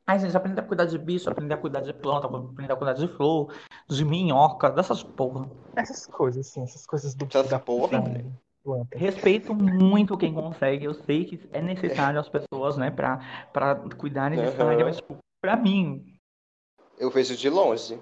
Ai, 0.07 0.19
gente, 0.19 0.37
aprender 0.37 0.61
a 0.61 0.65
cuidar 0.65 0.87
de 0.87 0.99
bicho, 0.99 1.31
aprender 1.31 1.55
a 1.55 1.59
cuidar 1.59 1.81
de 1.81 1.93
planta, 1.93 2.27
aprender 2.27 2.73
a 2.73 2.77
cuidar 2.77 2.95
de 2.95 3.07
flor, 3.09 3.55
de 3.89 4.05
minhoca, 4.05 4.71
dessas 4.71 5.03
porra. 5.05 5.49
Essas 5.77 6.07
coisas, 6.07 6.49
assim, 6.49 6.63
essas 6.63 6.85
coisas 6.87 7.15
do 7.15 7.27
Essas 7.27 7.49
da 7.49 7.59
porra. 7.61 8.01
da 8.01 8.09
planta. 8.71 8.97
Respeito 8.97 9.55
muito 9.55 10.17
quem 10.17 10.33
consegue. 10.33 10.85
Eu 10.85 10.95
sei 10.95 11.25
que 11.25 11.41
é 11.53 11.61
necessário 11.61 12.21
as 12.21 12.29
pessoas, 12.29 12.77
né, 12.77 12.91
pra, 12.91 13.19
pra 13.53 13.75
cuidarem 13.97 14.39
dessa 14.39 14.63
Aham. 14.63 14.71
área, 14.71 14.85
mas, 14.85 14.97
tipo, 14.97 15.17
pra 15.41 15.57
mim, 15.57 16.05
Eu 16.99 17.11
vejo 17.11 17.37
de 17.37 17.49
longe. 17.49 17.99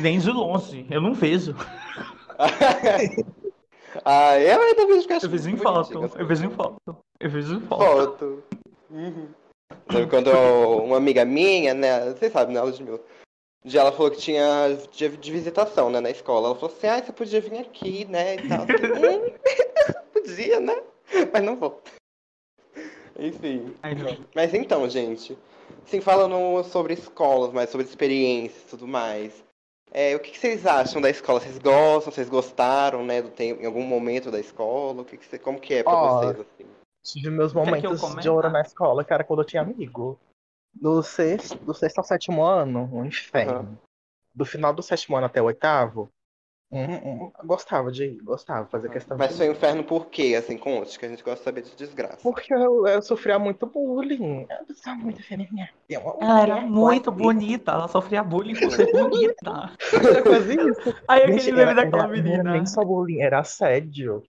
nem 0.00 0.18
de 0.18 0.30
longe, 0.30 0.86
eu 0.90 1.00
não 1.00 1.14
vejo. 1.14 1.54
ah, 4.04 4.38
eu 4.38 4.62
ainda 4.62 4.86
vejo 4.86 5.06
que 5.06 5.12
acho 5.12 5.26
Eu 5.26 5.30
vejo 5.30 5.50
em 5.50 5.56
foto, 5.56 5.98
bonitinho, 5.98 6.20
eu 6.20 6.26
vejo 6.26 6.46
em 6.46 6.50
foto, 6.50 6.76
eu 7.20 7.30
vejo 7.30 7.56
em 7.56 7.60
foto. 7.60 7.84
Foto. 7.84 8.42
Uhum. 8.90 9.28
Sabe, 9.90 10.06
quando 10.06 10.30
uma 10.84 10.96
amiga 10.96 11.24
minha, 11.24 11.74
né, 11.74 12.12
vocês 12.12 12.32
sabem, 12.32 12.54
né, 12.54 12.60
ela 12.60 12.72
dia 13.64 13.80
ela 13.80 13.92
falou 13.92 14.10
que 14.10 14.18
tinha 14.18 14.76
dia 14.92 15.08
de 15.08 15.32
visitação, 15.32 15.90
né, 15.90 16.00
na 16.00 16.10
escola. 16.10 16.48
Ela 16.48 16.56
falou 16.56 16.74
assim, 16.74 16.86
ah, 16.86 17.02
você 17.02 17.12
podia 17.12 17.40
vir 17.40 17.58
aqui, 17.58 18.04
né, 18.06 18.36
e 18.36 18.48
tal. 18.48 18.62
Hum, 18.62 19.32
podia, 20.12 20.60
né? 20.60 20.82
Mas 21.32 21.42
não 21.42 21.56
vou. 21.56 21.80
Enfim. 23.18 23.74
Mas 24.34 24.54
então, 24.54 24.88
gente, 24.88 25.36
assim, 25.86 26.00
falando 26.00 26.64
sobre 26.64 26.94
escolas, 26.94 27.52
mais 27.52 27.70
sobre 27.70 27.86
experiências 27.86 28.62
e 28.62 28.68
tudo 28.68 28.88
mais, 28.88 29.44
é, 29.92 30.16
o 30.16 30.20
que, 30.20 30.30
que 30.30 30.38
vocês 30.38 30.66
acham 30.66 31.02
da 31.02 31.10
escola? 31.10 31.38
Vocês 31.38 31.58
gostam? 31.58 32.12
Vocês 32.12 32.28
gostaram, 32.28 33.04
né, 33.04 33.20
do 33.20 33.28
tempo, 33.28 33.62
em 33.62 33.66
algum 33.66 33.82
momento 33.82 34.30
da 34.30 34.40
escola? 34.40 35.02
O 35.02 35.04
que 35.04 35.18
que 35.18 35.26
você, 35.26 35.38
como 35.38 35.60
que 35.60 35.74
é 35.74 35.82
pra 35.82 35.92
Ó, 35.92 36.20
vocês, 36.20 36.40
assim? 36.40 36.66
Tive 37.02 37.30
meus 37.30 37.52
momentos 37.52 38.00
de 38.16 38.28
ouro 38.28 38.48
na 38.48 38.62
escola, 38.62 39.04
que 39.04 39.12
era 39.12 39.22
quando 39.22 39.42
eu 39.42 39.46
tinha 39.46 39.62
amigo. 39.62 40.18
Do 40.74 41.02
sexto, 41.02 41.56
do 41.58 41.74
sexto 41.74 41.98
ao 41.98 42.04
sétimo 42.04 42.42
ano, 42.42 42.88
um 42.92 43.04
inferno. 43.04 43.78
Do 44.34 44.44
final 44.44 44.72
do 44.72 44.82
sétimo 44.82 45.16
ano 45.16 45.26
até 45.26 45.40
o 45.40 45.44
oitavo, 45.44 46.08
um, 46.70 46.80
um, 47.26 47.32
gostava 47.44 47.92
de 47.92 48.04
ir, 48.04 48.22
gostava, 48.22 48.66
fazer 48.66 48.88
questão 48.88 49.18
Mas 49.18 49.32
de 49.32 49.36
foi 49.36 49.48
um 49.50 49.52
inferno 49.52 49.84
por 49.84 50.06
quê, 50.06 50.34
assim, 50.38 50.56
conte, 50.56 50.98
que 50.98 51.04
a 51.04 51.08
gente 51.10 51.22
gosta 51.22 51.38
de 51.40 51.44
saber 51.44 51.62
de 51.62 51.76
desgraça. 51.76 52.16
Porque 52.22 52.52
eu, 52.54 52.86
eu 52.86 53.02
sofria 53.02 53.38
muito 53.38 53.66
bullying. 53.66 54.46
Eu 54.66 54.74
sou 54.74 54.94
muito 54.96 55.22
feminina. 55.22 55.68
Ela 55.90 56.40
era 56.40 56.54
mulher, 56.62 56.70
muito 56.70 57.12
bonita, 57.12 57.72
ela 57.72 57.88
sofria 57.88 58.24
bullying 58.24 58.58
por 58.58 58.72
ser 58.72 58.86
bonita. 58.90 59.76
Era 59.92 60.22
quase 60.22 60.54
isso. 60.58 60.80
Aí 61.06 61.26
Gente, 61.26 61.34
aquele 61.40 61.52
meme 61.52 61.62
era, 61.62 61.74
daquela 61.74 62.04
era- 62.04 62.08
não 62.08 62.14
era 62.16 62.22
menina. 62.22 62.52
nem 62.52 62.64
só 62.64 62.82
bullying, 62.82 63.20
era 63.20 63.40
assédio. 63.40 64.22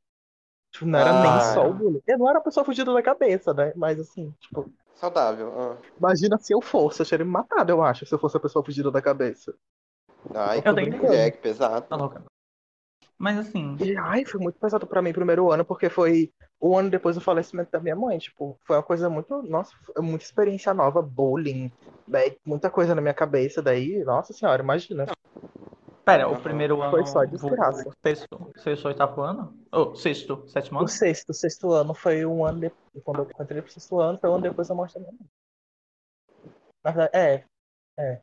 Tipo, 0.73 0.85
não 0.87 0.99
era 0.99 1.11
Ah. 1.11 1.21
nem 1.21 1.53
só 1.53 1.69
o 1.69 1.73
bullying. 1.73 2.01
Eu 2.05 2.17
não 2.17 2.27
era 2.29 2.39
uma 2.39 2.43
pessoa 2.43 2.65
fugida 2.65 2.93
da 2.93 3.01
cabeça, 3.01 3.53
né? 3.53 3.71
Mas 3.77 3.97
assim, 4.01 4.33
tipo, 4.41 4.69
Saudável. 4.95 5.53
ah. 5.57 5.77
imagina 5.97 6.37
se 6.37 6.53
eu 6.53 6.61
fosse, 6.61 7.01
eu 7.01 7.05
teria 7.05 7.25
me 7.25 7.31
matado, 7.31 7.71
eu 7.71 7.81
acho, 7.83 8.05
se 8.05 8.13
eu 8.13 8.19
fosse 8.19 8.37
a 8.37 8.39
pessoa 8.39 8.63
fugida 8.63 8.89
da 8.91 9.01
cabeça. 9.01 9.53
Ai, 10.33 10.59
Eu 10.59 10.63
que 10.63 10.73
tenho 10.75 10.97
mulher, 10.97 11.31
que 11.31 11.37
pesado. 11.39 11.85
Tá 11.87 11.95
louca. 11.95 12.23
Mas 13.17 13.37
assim, 13.37 13.77
E 13.79 13.95
ai, 13.95 14.25
foi 14.25 14.39
muito 14.39 14.59
pesado 14.59 14.85
pra 14.87 15.01
mim 15.01 15.13
primeiro 15.13 15.51
ano, 15.51 15.63
porque 15.63 15.89
foi 15.89 16.31
o 16.59 16.77
ano 16.77 16.89
depois 16.89 17.15
do 17.15 17.21
falecimento 17.21 17.71
da 17.71 17.79
minha 17.79 17.95
mãe. 17.95 18.17
Tipo, 18.17 18.59
foi 18.65 18.75
uma 18.75 18.83
coisa 18.83 19.09
muito. 19.09 19.41
Nossa, 19.43 19.71
foi 19.85 20.03
muita 20.03 20.25
experiência 20.25 20.73
nova, 20.73 21.01
bullying, 21.01 21.71
daí, 22.07 22.37
muita 22.45 22.69
coisa 22.69 22.93
na 22.95 23.01
minha 23.01 23.13
cabeça. 23.13 23.61
Daí, 23.61 24.03
nossa 24.03 24.33
senhora, 24.33 24.61
imagina. 24.61 25.05
Pera, 26.05 26.27
o 26.29 26.41
primeiro 26.41 26.81
ano. 26.81 26.91
Foi 26.91 27.05
só 27.05 27.23
desgraça. 27.25 27.91
Sexto, 28.05 28.51
sexto, 28.57 28.85
oitavo 28.87 29.21
ano? 29.21 29.57
Oh, 29.71 29.95
sexto, 29.95 30.47
sétimo 30.47 30.77
O 30.77 30.81
ano? 30.81 30.87
sexto, 30.89 31.29
o 31.29 31.33
sexto 31.33 31.71
ano 31.71 31.93
foi 31.93 32.25
um 32.25 32.45
ano 32.45 32.59
depois. 32.59 33.03
Quando 33.03 33.19
eu 33.21 33.43
entrei 33.43 33.61
pro 33.61 33.71
sexto 33.71 33.99
ano, 33.99 34.17
foi 34.19 34.29
um 34.29 34.33
ano 34.33 34.43
depois 34.43 34.67
da 34.67 34.75
morte 34.75 34.93
da 34.95 34.99
minha 34.99 35.11
mãe. 35.13 35.27
Na 36.83 36.91
verdade, 36.91 37.17
é. 37.17 37.45
É. 37.97 38.21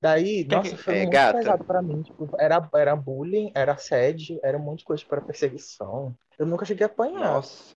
Daí, 0.00 0.44
Que 0.44 0.54
nossa, 0.54 0.70
que- 0.76 0.82
foi 0.82 0.94
é, 0.94 0.98
muito 1.00 1.12
gata? 1.12 1.38
pesado 1.38 1.64
pra 1.64 1.82
mim. 1.82 2.02
Tipo, 2.02 2.28
era, 2.38 2.68
era 2.74 2.94
bullying, 2.96 3.50
era 3.54 3.72
assédio, 3.72 4.38
era 4.44 4.56
um 4.56 4.60
monte 4.60 4.80
de 4.80 4.84
coisa 4.84 5.04
para 5.04 5.20
perseguição. 5.20 6.14
Eu 6.38 6.46
nunca 6.46 6.64
cheguei 6.64 6.84
a 6.84 6.86
apanhar, 6.86 7.32
Nossa, 7.34 7.74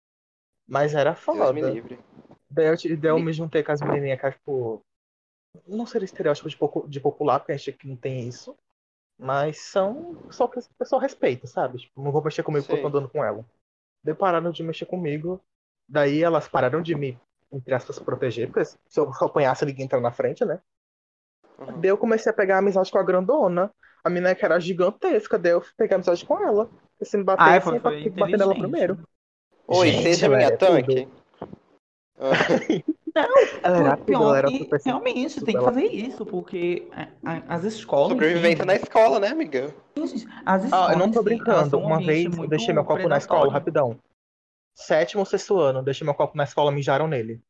mas 0.68 0.94
era 0.94 1.10
Deus 1.12 1.20
me 1.52 1.60
foda. 1.60 1.70
livre. 1.70 1.98
Daí 2.48 2.66
eu, 2.66 2.76
te- 2.76 2.96
daí 2.96 3.10
eu 3.10 3.18
me 3.18 3.32
juntei 3.32 3.64
com 3.64 3.72
as 3.72 3.80
menininhas 3.80 4.20
que, 4.20 4.30
tipo, 4.30 4.84
não 5.66 5.84
seria 5.84 6.04
estereótipo 6.04 6.48
de, 6.48 6.56
de 6.88 7.00
popular, 7.00 7.40
porque 7.40 7.52
a 7.52 7.56
gente 7.56 7.70
aqui 7.70 7.88
não 7.88 7.96
tem 7.96 8.28
isso. 8.28 8.56
Mas 9.22 9.60
são 9.60 10.16
só 10.30 10.48
que 10.48 10.58
o 10.58 10.62
pessoal 10.76 11.00
respeita, 11.00 11.46
sabe? 11.46 11.78
Tipo, 11.78 12.02
não 12.02 12.10
vou 12.10 12.24
mexer 12.24 12.42
comigo 12.42 12.66
porque 12.66 12.76
eu 12.76 12.82
tô 12.82 12.88
andando 12.88 13.08
com 13.08 13.24
ela. 13.24 13.44
Daí 14.02 14.14
pararam 14.16 14.50
de 14.50 14.64
mexer 14.64 14.84
comigo. 14.84 15.40
Daí 15.88 16.24
elas 16.24 16.48
pararam 16.48 16.82
de 16.82 16.92
me, 16.96 17.16
entre 17.52 17.72
aspas, 17.72 18.00
proteger, 18.00 18.48
porque 18.48 18.64
se 18.64 18.76
eu 18.96 19.12
só 19.12 19.26
apanhasse, 19.26 19.64
ninguém 19.64 19.84
entrar 19.84 20.00
na 20.00 20.10
frente, 20.10 20.44
né? 20.44 20.60
Uhum. 21.56 21.80
Daí 21.80 21.90
eu 21.90 21.96
comecei 21.96 22.30
a 22.32 22.34
pegar 22.34 22.58
amizade 22.58 22.90
com 22.90 22.98
a 22.98 23.02
grandona. 23.04 23.70
A 24.02 24.10
menina 24.10 24.34
que 24.34 24.44
era 24.44 24.58
gigantesca, 24.58 25.38
daí 25.38 25.52
eu 25.52 25.62
peguei 25.76 25.94
amizade 25.94 26.26
com 26.26 26.36
ela. 26.42 26.66
Porque 26.66 27.04
se 27.04 27.16
me 27.16 27.22
bater, 27.22 27.42
Ah, 27.44 27.56
assim, 27.58 27.62
foi, 27.62 27.76
eu 27.76 27.80
foi 27.80 28.10
bater 28.10 28.38
nela 28.38 28.58
primeiro. 28.58 28.98
Oi, 29.68 29.86
Gente, 29.86 30.02
seja 30.02 30.28
minha 30.28 30.48
é 30.48 30.56
tanque. 30.56 31.08
Ah, 33.14 33.26
Ela 33.62 33.78
era 33.78 33.78
ela 33.78 33.88
era 33.88 33.96
pior, 33.98 34.50
e 34.50 34.58
super 34.58 34.80
realmente 34.84 35.40
tem 35.42 35.56
que 35.56 35.62
fazer 35.64 35.84
isso, 35.84 36.24
porque 36.24 36.88
a- 36.92 37.08
a- 37.24 37.42
as 37.56 37.64
escolas. 37.64 38.08
sobrevivência 38.12 38.64
na 38.64 38.74
escola, 38.74 39.20
né, 39.20 39.28
amiga? 39.28 39.74
As 40.46 40.64
escolas. 40.64 40.72
Ah, 40.72 40.92
eu 40.92 40.98
não 40.98 41.10
tô 41.10 41.22
brincando. 41.22 41.78
um 41.78 41.84
Uma 41.84 41.98
vez 42.00 42.24
eu 42.24 42.48
deixei 42.48 42.72
meu 42.72 42.84
copo 42.84 43.06
na 43.08 43.18
escola, 43.18 43.52
rapidão. 43.52 43.98
Sétimo 44.74 45.20
ou 45.20 45.26
sexto 45.26 45.58
ano, 45.58 45.82
deixei 45.82 46.04
meu 46.04 46.14
copo 46.14 46.36
na 46.36 46.44
escola, 46.44 46.72
mijaram 46.72 47.06
nele. 47.06 47.42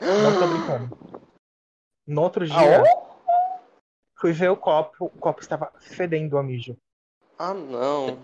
Não 0.00 0.38
tô 0.38 0.46
brincando. 0.46 0.92
No 2.06 2.22
outro 2.22 2.46
dia, 2.46 2.84
fui 4.16 4.32
ver 4.32 4.50
o 4.50 4.56
copo, 4.56 5.06
o 5.06 5.10
copo 5.10 5.40
estava 5.40 5.72
fedendo 5.80 6.38
a 6.38 6.42
mijo. 6.42 6.76
Ah, 7.36 7.52
não. 7.52 8.18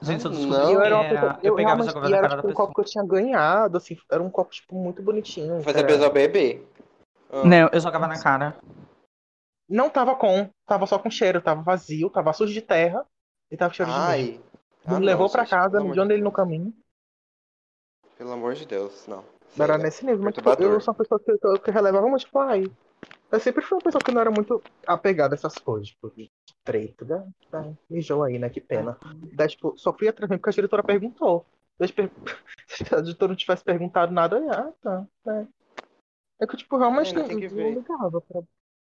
Gente, 0.00 0.24
eu 0.24 0.30
descobri 0.30 0.58
não. 0.58 0.70
Eu 0.72 0.80
era 0.82 0.94
uma 0.96 1.04
era- 1.04 1.20
pessoa. 1.20 1.38
eu 1.42 1.48
Eu, 1.50 1.54
pegava 1.56 1.58
e 1.58 1.64
realmente, 1.64 1.86
jogava 1.88 2.06
e 2.06 2.10
na 2.10 2.16
era 2.18 2.28
tipo 2.28 2.48
um 2.48 2.52
copo 2.52 2.72
pessoa. 2.72 2.74
que 2.74 2.80
eu 2.80 2.84
tinha 2.84 3.04
ganhado, 3.04 3.76
assim, 3.76 3.96
era 4.10 4.22
um 4.22 4.30
copo, 4.30 4.50
tipo, 4.52 4.74
muito 4.76 5.02
bonitinho. 5.02 5.62
Fazer 5.62 6.04
ao 6.04 6.12
bebê. 6.12 6.62
Ah, 7.30 7.44
Não, 7.44 7.68
eu 7.72 7.80
jogava 7.80 8.06
na 8.06 8.22
cara. 8.22 8.56
Não 9.68 9.90
tava 9.90 10.14
com, 10.16 10.48
tava 10.66 10.86
só 10.86 10.98
com 10.98 11.10
cheiro, 11.10 11.42
tava 11.42 11.62
vazio, 11.62 12.08
tava 12.10 12.32
sujo 12.32 12.52
de 12.54 12.62
terra 12.62 13.04
e 13.50 13.56
tava 13.56 13.74
cheiro 13.74 13.90
de. 13.90 13.98
Ai. 13.98 14.40
Ah, 14.86 14.92
Me 14.94 15.00
não, 15.00 15.06
levou 15.06 15.28
pra 15.28 15.44
casa, 15.44 15.80
me 15.80 15.92
deu 15.92 16.04
de 16.04 16.08
nele 16.08 16.22
no 16.22 16.32
caminho. 16.32 16.72
Pelo 18.16 18.32
amor 18.32 18.54
de 18.54 18.64
Deus, 18.64 19.06
não. 19.06 19.22
Era 19.58 19.76
nesse 19.76 20.04
nível, 20.06 20.22
mas 20.22 20.34
tipo, 20.34 20.48
eu 20.50 20.80
sou 20.80 20.92
uma 20.94 20.98
pessoa 20.98 21.20
que, 21.20 21.36
que, 21.36 21.58
que 21.64 21.70
relevava, 21.70 22.08
mas 22.08 22.22
tipo, 22.22 22.38
ai. 22.38 22.64
Eu 23.30 23.40
sempre 23.40 23.62
fui 23.62 23.76
uma 23.76 23.82
pessoa 23.82 24.02
que 24.02 24.10
não 24.10 24.20
era 24.20 24.30
muito 24.30 24.64
apegada 24.86 25.34
a 25.34 25.36
essas 25.36 25.60
coisas, 25.60 25.88
tipo, 25.88 26.10
de 26.10 26.30
treta, 26.64 27.04
né? 27.04 27.30
Ai, 27.52 27.76
mijou 27.88 28.22
aí, 28.22 28.38
né? 28.38 28.48
Que 28.48 28.60
pena. 28.60 28.98
Daí, 29.32 29.48
tipo, 29.48 29.76
só 29.76 29.92
fui 29.92 30.08
atrás 30.08 30.28
mesmo 30.30 30.40
porque 30.40 30.50
a 30.50 30.52
diretora 30.54 30.82
perguntou. 30.82 31.46
Se 32.66 32.94
a 32.94 32.98
editora 32.98 33.28
não 33.30 33.36
tivesse 33.36 33.62
perguntado 33.64 34.12
nada, 34.12 34.36
eu 34.36 34.44
ia, 34.44 34.52
ah, 34.52 34.72
tá. 34.82 35.06
É, 35.28 36.44
é 36.44 36.46
que, 36.46 36.56
tipo, 36.56 36.76
realmente 36.76 37.16
Ainda 37.16 37.28
não, 37.28 37.40
não 37.40 37.74
ligava 37.74 38.20
pra. 38.20 38.40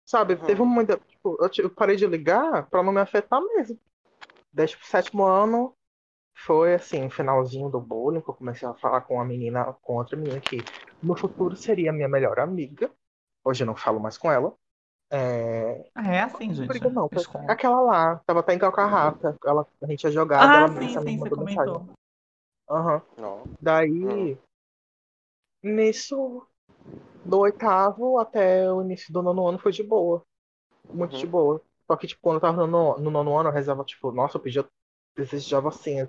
Sabe, 0.06 0.36
Uhum. 0.36 0.46
teve 0.46 0.62
um 0.62 0.66
momento. 0.66 1.00
Tipo, 1.08 1.38
eu, 1.60 1.70
parei 1.70 1.96
de 1.96 2.08
ligar 2.08 2.70
pra 2.70 2.84
não 2.84 2.92
me 2.94 3.02
afetar 3.02 3.42
mesmo. 3.42 3.80
Daí, 4.54 4.68
tipo, 4.68 4.86
sétimo 4.86 5.26
ano 5.26 5.76
foi 6.36 6.76
assim, 6.76 7.10
finalzinho 7.10 7.70
do 7.70 7.82
bullying, 7.82 8.22
que 8.22 8.30
eu 8.30 8.34
comecei 8.36 8.68
a 8.68 8.74
falar 8.76 9.02
com 9.02 9.16
uma 9.16 9.26
menina, 9.26 9.74
com 9.82 9.96
outra 9.96 10.18
menina 10.18 10.42
que 10.42 10.70
no 11.02 11.16
futuro 11.18 11.56
seria 11.56 11.94
minha 11.94 12.10
melhor 12.10 12.40
amiga. 12.40 12.92
Hoje 13.44 13.64
eu 13.64 13.68
não 13.68 13.76
falo 13.76 14.00
mais 14.00 14.18
com 14.18 14.32
ela. 14.32 14.54
É, 15.12 15.86
É 15.96 16.22
assim, 16.22 16.48
não 16.48 16.56
gente. 16.56 16.68
briga 16.68 16.90
não, 16.90 17.10
aquela 17.48 17.82
lá, 17.82 18.16
tava 18.26 18.40
até 18.40 18.54
em 18.54 18.60
Calcarrata, 18.60 19.38
ela, 19.46 19.68
a 19.82 19.86
gente 19.86 20.00
tinha 20.00 20.12
jogado, 20.12 20.50
Ah, 20.50 20.58
ela 20.58 20.82
sim, 20.82 21.02
sim, 21.02 21.18
você 21.20 21.30
comentou. 21.30 21.86
Aham. 22.70 23.02
Ó. 23.20 23.44
Daí, 23.62 24.38
nisso, 25.62 26.48
do 27.26 27.40
oitavo 27.40 28.18
até 28.18 28.72
o 28.72 28.82
início 28.82 29.14
do 29.14 29.22
nono 29.22 29.48
ano 29.48 29.60
foi 29.60 29.72
de 29.72 29.84
boa. 29.84 30.24
Muito 30.92 31.14
Uhum. 31.14 31.20
de 31.20 31.28
boa. 31.28 31.62
Só 31.86 31.96
que, 31.96 32.08
tipo, 32.08 32.22
quando 32.22 32.36
eu 32.36 32.42
tava 32.42 32.66
no, 32.66 32.68
no, 32.68 32.98
no 33.00 33.12
nono 33.12 33.38
ano, 33.38 33.50
eu 33.50 33.54
rezava, 33.54 33.84
tipo, 33.84 34.12
nossa, 34.12 34.38
eu 34.38 34.42
pedia, 34.42 34.68
desejava 35.16 35.70
assim, 35.70 36.08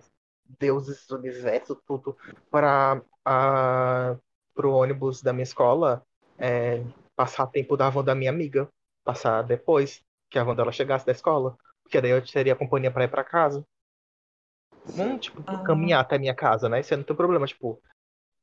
deuses 0.59 1.07
do 1.07 1.17
universo, 1.17 1.77
tudo, 1.87 2.17
para 2.51 3.03
a, 3.25 4.17
pro 4.55 4.73
ônibus 4.73 5.21
da 5.21 5.33
minha 5.33 5.43
escola 5.43 6.03
é, 6.39 6.83
passar 7.17 7.47
tempo 7.49 7.77
da 7.77 7.91
van 7.91 8.05
da 8.05 8.15
minha 8.15 8.31
amiga. 8.31 8.69
Passar 9.05 9.43
depois 9.43 10.03
que 10.31 10.39
a 10.39 10.45
van 10.45 10.55
dela 10.55 10.73
chegasse 10.73 11.05
da 11.07 11.13
escola. 11.13 11.57
Porque 11.83 12.01
daí 12.01 12.11
eu 12.11 12.25
teria 12.25 12.57
companhia 12.57 12.91
pra 12.91 13.05
ir 13.05 13.09
pra 13.11 13.23
casa. 13.25 13.65
Não, 14.97 15.19
tipo, 15.19 15.43
Ah. 15.47 15.63
caminhar 15.65 16.01
até 16.01 16.19
minha 16.19 16.35
casa, 16.35 16.69
né? 16.69 16.81
Isso 16.81 16.97
não 16.97 17.05
tem 17.05 17.17
problema, 17.17 17.47
tipo, 17.47 17.81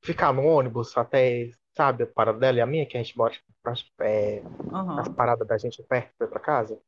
ficar 0.03 0.33
no 0.33 0.43
ônibus 0.45 0.95
até, 0.97 1.51
sabe, 1.75 2.03
a 2.03 2.07
parada 2.07 2.39
dela 2.39 2.57
e 2.57 2.61
a 2.61 2.65
minha, 2.65 2.85
que 2.85 2.97
a 2.97 3.03
gente 3.03 3.17
mora, 3.17 3.33
tipo, 3.33 3.45
pra- 3.63 3.73
é, 4.01 4.41
Aham. 4.73 4.99
as 4.99 5.09
paradas 5.09 5.47
da 5.47 5.57
gente 5.57 5.81
perto 5.83 6.13
pra 6.17 6.27
ir 6.27 6.29
pra 6.29 6.39
casa. 6.39 6.79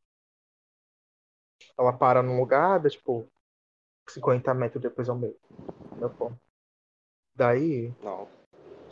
Ela 1.77 1.93
para 1.93 2.21
num 2.21 2.39
lugar, 2.39 2.79
dá, 2.79 2.89
tipo, 2.89 3.27
50 4.09 4.53
metros 4.53 4.81
depois 4.81 5.07
ao 5.09 5.15
meio. 5.17 5.37
Meu 5.97 6.09
ponto. 6.09 6.39
Daí, 7.35 7.93
Não. 8.01 8.27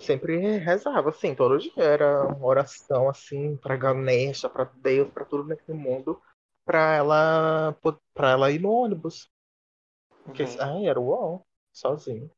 Sempre 0.01 0.58
rezava, 0.58 1.10
assim, 1.10 1.34
todo 1.36 1.58
dia. 1.58 1.72
Era 1.77 2.27
uma 2.27 2.46
oração, 2.46 3.10
assim, 3.10 3.55
pra 3.58 3.75
Ganesha, 3.75 4.50
pra 4.50 4.65
Deus, 4.75 5.10
pra 5.12 5.25
tudo 5.25 5.43
nesse 5.46 5.72
mundo, 5.74 6.22
pra 6.65 6.96
ela, 6.96 7.77
pra 8.13 8.31
ela 8.31 8.51
ir 8.51 8.60
no 8.60 8.72
ônibus. 8.72 9.29
Porque, 10.24 10.43
Uhum. 10.43 10.55
ai, 10.60 10.86
era 10.88 11.00
UOL, 11.00 11.46
sozinho. 11.72 12.29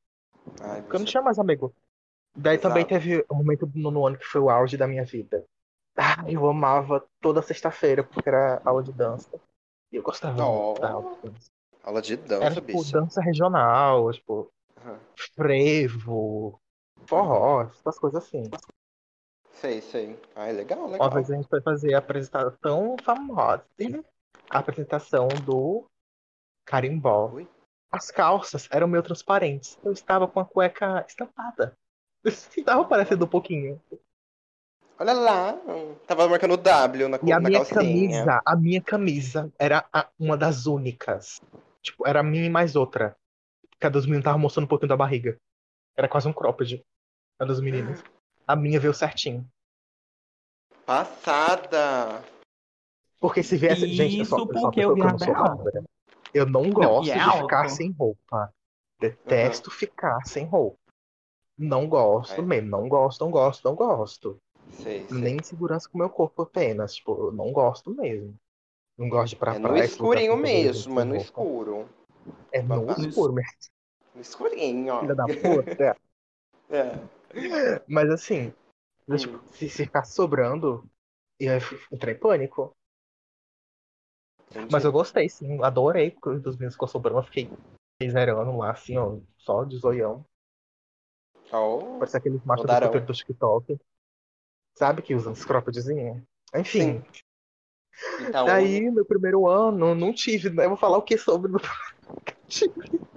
Ai, 0.62 0.82
Porque 0.82 0.96
eu 0.96 1.00
não 1.00 1.05
tinha 1.08 1.22
mais 1.24 1.39
amigo. 1.39 1.74
Daí 2.36 2.58
também 2.58 2.84
Exato. 2.86 3.00
teve 3.03 3.25
um 3.32 3.36
momento 3.36 3.70
nono 3.75 4.08
ano 4.08 4.17
que 4.17 4.25
foi 4.25 4.41
o 4.41 4.50
auge 4.50 4.77
da 4.77 4.88
minha 4.88 5.05
vida. 5.05 5.46
Ah, 5.96 6.25
eu 6.27 6.48
amava 6.48 7.05
toda 7.22 7.41
sexta-feira, 7.41 8.03
porque 8.03 8.27
era 8.27 8.62
aula 8.65 8.82
de 8.82 8.91
dança. 8.91 9.29
E 9.91 9.96
eu 9.96 10.01
gostava 10.01 10.41
Oh. 10.41 10.74
da 10.79 10.91
aula 10.91 11.15
de 11.15 11.29
dança. 11.29 11.51
Aula 11.84 12.01
de 12.01 12.15
dança, 12.17 12.46
Era 12.46 12.55
tipo 12.55 12.65
bicha. 12.65 13.00
dança 13.00 13.22
regional, 13.22 14.12
tipo, 14.12 14.51
Uhum. 14.84 14.98
frevo, 15.36 16.60
forró, 17.07 17.63
essas 17.63 17.98
coisas 18.00 18.24
assim. 18.24 18.50
Sei, 19.51 19.81
sei. 19.81 20.19
Ai, 20.36 20.51
legal, 20.51 20.79
Uma 20.79 20.88
legal. 20.91 21.12
vez 21.12 21.31
a 21.31 21.36
gente 21.36 21.48
foi 21.48 21.62
fazer 21.62 21.93
a 21.93 22.00
apresentação 22.00 22.95
famosa. 23.03 23.63
A 24.50 24.60
apresentação 24.60 25.27
do 25.45 25.86
carimbó. 26.65 27.27
Ui. 27.33 27.48
As 27.91 28.10
calças 28.12 28.67
eram 28.72 28.88
meio 28.88 29.03
transparentes. 29.03 29.77
Eu 29.83 29.91
estava 29.91 30.27
com 30.27 30.39
a 30.39 30.45
cueca 30.45 31.05
estampada. 31.07 31.77
Estava 32.25 32.83
parecendo 32.86 33.25
um 33.25 33.27
pouquinho. 33.27 33.79
Olha 34.98 35.13
lá. 35.13 35.53
Tava 36.07 36.27
marcando 36.27 36.55
W 36.57 37.07
na, 37.10 37.19
E 37.22 37.31
a 37.31 37.39
na 37.39 37.50
minha 37.50 37.60
calcinha. 37.60 37.81
camisa, 37.81 38.41
a 38.45 38.55
minha 38.55 38.81
camisa 38.81 39.53
era 39.60 39.86
a- 39.93 40.07
uma 40.19 40.36
das 40.38 40.65
únicas. 40.65 41.39
Tipo, 41.81 42.07
era 42.07 42.22
a 42.22 42.24
minha 42.24 42.45
e 42.45 42.50
mais 42.50 42.75
outra. 42.75 43.15
Que 43.79 43.86
a 43.86 43.89
dos 43.89 44.05
meninos 44.05 44.24
tava 44.24 44.37
mostrando 44.37 44.66
um 44.66 44.70
pouquinho 44.70 44.89
da 44.89 44.98
barriga. 44.98 45.37
Era 45.96 46.07
quase 46.07 46.27
um 46.27 46.33
cropped. 46.33 46.81
A 47.39 47.46
dos 47.46 47.59
meninos. 47.59 48.01
A 48.48 48.55
minha 48.55 48.79
veio 48.79 48.93
certinho. 48.93 49.48
Passada. 50.85 52.24
Porque 53.19 53.41
se 53.41 53.57
viesse. 53.57 53.87
Gente, 53.93 54.19
eu 54.19 54.25
sou, 54.25 54.39
eu 54.39 54.43
Isso 54.46 54.53
sou 54.53 54.59
uma 54.59 54.72
porque 54.72 54.85
o 54.85 54.96
que 54.96 55.01
eu 55.01 55.05
não 55.05 55.17
sou 55.17 55.33
é. 55.33 55.83
Eu 56.33 56.46
não 56.46 56.69
gosto 56.72 57.07
e 57.07 57.11
é 57.11 57.24
de 57.24 57.31
ficar 57.37 57.69
sem 57.69 57.91
roupa. 57.91 58.53
Detesto 59.00 59.72
ficar 59.72 60.25
sem 60.25 60.46
roupa. 60.46 60.77
Não 61.57 61.87
gosto 61.87 62.41
É. 62.41 62.41
mesmo. 62.41 62.69
Não 62.69 62.89
gosto, 62.89 63.24
não 63.24 63.31
gosto, 63.31 63.63
não 63.63 63.75
gosto. 63.75 64.41
Sei, 64.72 65.07
sei. 65.07 65.17
Nem 65.17 65.41
segurança 65.43 65.87
com 65.87 65.98
o 65.98 66.00
meu 66.00 66.09
corpo 66.09 66.41
apenas. 66.41 66.96
Tipo, 66.96 67.27
eu 67.27 67.31
não 67.31 67.51
gosto 67.51 67.91
mesmo. 67.91 68.35
Não 68.98 69.07
gosto 69.09 69.29
de 69.29 69.35
ir 69.35 69.39
pra 69.39 69.55
É 69.55 69.59
no 69.59 69.69
praia. 69.69 69.85
escurinho 69.85 70.35
lugar 70.35 70.48
sem 70.48 70.63
mesmo, 70.63 71.00
é 71.00 71.03
no 71.03 71.15
roupa. 71.15 71.24
escuro. 71.24 71.89
É 72.51 72.61
no 72.61 72.91
escuro, 72.91 73.33
minha 73.33 73.46
No 74.15 74.22
escurinho, 74.22 74.93
ó. 74.93 75.00
filha 75.01 75.15
da 75.15 75.25
puta. 75.25 75.98
É. 76.69 76.96
Mas 77.87 78.09
assim, 78.09 78.53
Hum. 79.07 79.17
tipo, 79.17 79.43
se, 79.53 79.69
se 79.69 79.85
ficar 79.85 80.05
sobrando, 80.05 80.89
eu 81.39 81.48
ia 81.48 81.57
entrar 81.91 82.11
em 82.11 82.17
pânico. 82.17 82.75
Entendi. 84.51 84.72
Mas 84.72 84.85
eu 84.85 84.91
gostei, 84.91 85.27
sim. 85.27 85.61
Adorei 85.63 86.11
que 86.11 86.29
os 86.29 86.41
dos 86.41 86.57
meus 86.57 86.74
ficou 86.74 86.87
sobrando. 86.87 87.19
Eu 87.19 87.24
fiquei 87.24 87.50
zerando 88.03 88.57
lá, 88.57 88.72
assim, 88.72 88.98
ó, 88.98 89.19
só 89.37 89.63
de 89.63 89.77
zoião. 89.77 90.25
Oh. 91.51 91.98
Parece 92.00 92.17
aqueles 92.17 92.43
machos 92.43 92.65
do 92.65 93.00
do 93.05 93.13
TikTok. 93.13 93.79
Sabe 94.75 95.01
que 95.01 95.13
usam 95.13 95.33
os 95.33 95.46
croppedzinhos? 95.46 96.24
Enfim, 96.55 97.03
Então, 98.19 98.46
daí, 98.46 98.89
meu 98.89 99.05
primeiro 99.05 99.48
ano, 99.48 99.93
não 99.93 100.13
tive, 100.13 100.50
né? 100.50 100.65
Eu 100.65 100.69
vou 100.69 100.77
falar 100.77 100.98
o 100.98 101.01
que 101.03 101.17
sobre. 101.17 101.51
não 101.51 101.59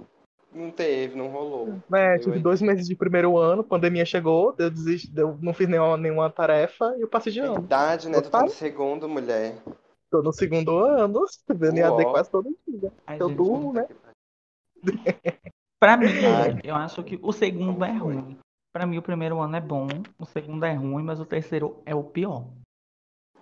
teve, 0.71 1.17
não 1.17 1.27
rolou. 1.29 1.79
Eu, 1.91 2.19
tive 2.19 2.39
dois 2.39 2.61
meses 2.61 2.87
de 2.87 2.95
primeiro 2.95 3.37
ano, 3.37 3.63
pandemia 3.63 4.05
chegou, 4.05 4.55
eu 4.57 4.69
desisti, 4.69 5.11
eu 5.15 5.37
não 5.41 5.53
fiz 5.53 5.67
nenhuma, 5.67 5.97
nenhuma 5.97 6.29
tarefa 6.29 6.95
e 6.97 7.01
eu 7.01 7.07
passei 7.07 7.31
de 7.31 7.39
ano. 7.39 7.53
Verdade, 7.53 8.09
né? 8.09 8.21
Tu 8.21 8.29
tá 8.29 8.41
no 8.41 8.49
segundo, 8.49 9.07
mulher. 9.07 9.55
Tô 10.09 10.21
no 10.21 10.31
segundo 10.31 10.77
ano, 10.79 11.25
vendo 11.49 11.77
EAD 11.77 12.05
quase 12.05 12.29
todo 12.29 12.55
dia. 12.67 12.91
Ai, 13.05 13.17
Eu 13.19 13.27
gente, 13.27 13.37
durmo, 13.37 13.73
né? 13.73 13.87
Pra 15.79 15.95
mim, 15.95 16.07
Ai. 16.07 16.59
eu 16.63 16.75
acho 16.75 17.03
que 17.03 17.19
o 17.21 17.31
segundo 17.31 17.83
é 17.83 17.91
ruim. 17.91 18.37
Pra 18.73 18.85
mim, 18.85 18.97
o 18.97 19.01
primeiro 19.01 19.39
ano 19.39 19.55
é 19.55 19.61
bom, 19.61 19.87
o 20.17 20.25
segundo 20.25 20.65
é 20.65 20.73
ruim, 20.73 21.03
mas 21.03 21.19
o 21.19 21.25
terceiro 21.25 21.81
é 21.85 21.93
o 21.93 22.03
pior. 22.03 22.45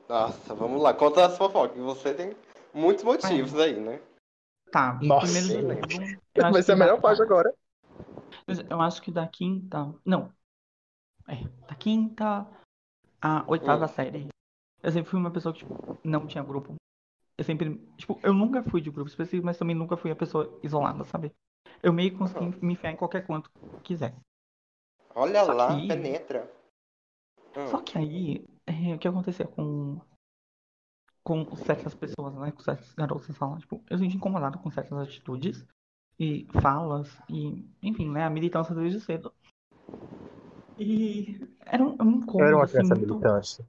Nossa, 0.07 0.53
vamos 0.53 0.81
lá. 0.81 0.93
Conta 0.93 1.25
as 1.25 1.37
fofocas. 1.37 1.77
Você 1.77 2.13
tem 2.13 2.35
muitos 2.73 3.03
motivos 3.03 3.57
aí, 3.59 3.79
né? 3.79 3.99
Tá, 4.71 4.99
Nossa. 5.01 5.25
primeiro 5.25 5.47
segundo. 5.47 6.17
eu 6.35 6.43
acho 6.45 6.53
Vai 6.53 6.63
ser 6.63 6.73
a 6.73 6.75
melhor 6.75 6.95
da- 6.95 7.01
parte 7.01 7.21
agora. 7.21 7.53
Eu 8.69 8.81
acho 8.81 9.01
que 9.01 9.11
da 9.11 9.27
quinta. 9.27 9.93
Não. 10.05 10.31
É, 11.27 11.43
da 11.67 11.75
quinta 11.75 12.45
à 13.21 13.43
oitava 13.47 13.85
Hum. 13.85 13.89
série. 13.89 14.27
Eu 14.83 14.91
sempre 14.91 15.09
fui 15.09 15.19
uma 15.19 15.31
pessoa 15.31 15.53
que, 15.53 15.59
tipo, 15.59 15.97
não 16.03 16.27
tinha 16.27 16.43
grupo. 16.43 16.75
Eu 17.37 17.43
sempre. 17.43 17.77
Tipo, 17.97 18.19
eu 18.23 18.33
nunca 18.33 18.63
fui 18.63 18.81
de 18.81 18.91
grupo 18.91 19.09
específico, 19.09 19.45
mas 19.45 19.57
também 19.57 19.75
nunca 19.75 19.97
fui 19.97 20.11
a 20.11 20.15
pessoa 20.15 20.59
isolada, 20.61 21.03
sabe? 21.05 21.33
Eu 21.81 21.91
meio 21.91 22.11
que 22.11 22.17
consegui 22.17 22.45
Uhum. 22.45 22.59
me 22.61 22.73
enfiar 22.73 22.91
em 22.91 22.95
qualquer 22.95 23.25
canto 23.25 23.49
que 23.51 23.79
quisesse. 23.83 24.15
Olha 25.15 25.43
Só 25.45 25.53
lá, 25.53 25.75
que- 25.75 25.87
penetra. 25.87 26.51
Hum. 27.57 27.67
Só 27.67 27.81
que 27.81 27.97
aí, 27.97 28.45
é, 28.67 28.93
o 28.93 28.99
que 28.99 29.07
acontecia 29.07 29.47
com. 29.47 29.99
Com 31.25 31.43
certas 31.55 31.95
pessoas, 31.95 32.35
né? 32.35 32.51
Com 32.51 32.61
certos 32.61 32.93
garotos 32.93 33.27
na 33.27 33.33
sala, 33.33 33.57
tipo, 33.57 33.83
eu 33.89 33.97
senti 33.97 34.15
incomodado 34.15 34.59
com 34.59 34.69
certas 34.69 34.95
atitudes 34.99 35.65
e 36.19 36.47
falas 36.61 37.19
e, 37.27 37.67
enfim, 37.81 38.07
né? 38.11 38.23
A 38.25 38.29
militância 38.29 38.75
desde 38.75 39.01
cedo. 39.01 39.33
E 40.77 41.41
era 41.65 41.83
um, 41.83 41.97
um 41.99 42.11
incômodo, 42.17 42.41
Eu 42.41 42.45
era 42.45 42.55
uma 42.55 42.63
assim, 42.65 42.73
criança 42.73 42.95
muito... 42.95 43.13
militante. 43.15 43.65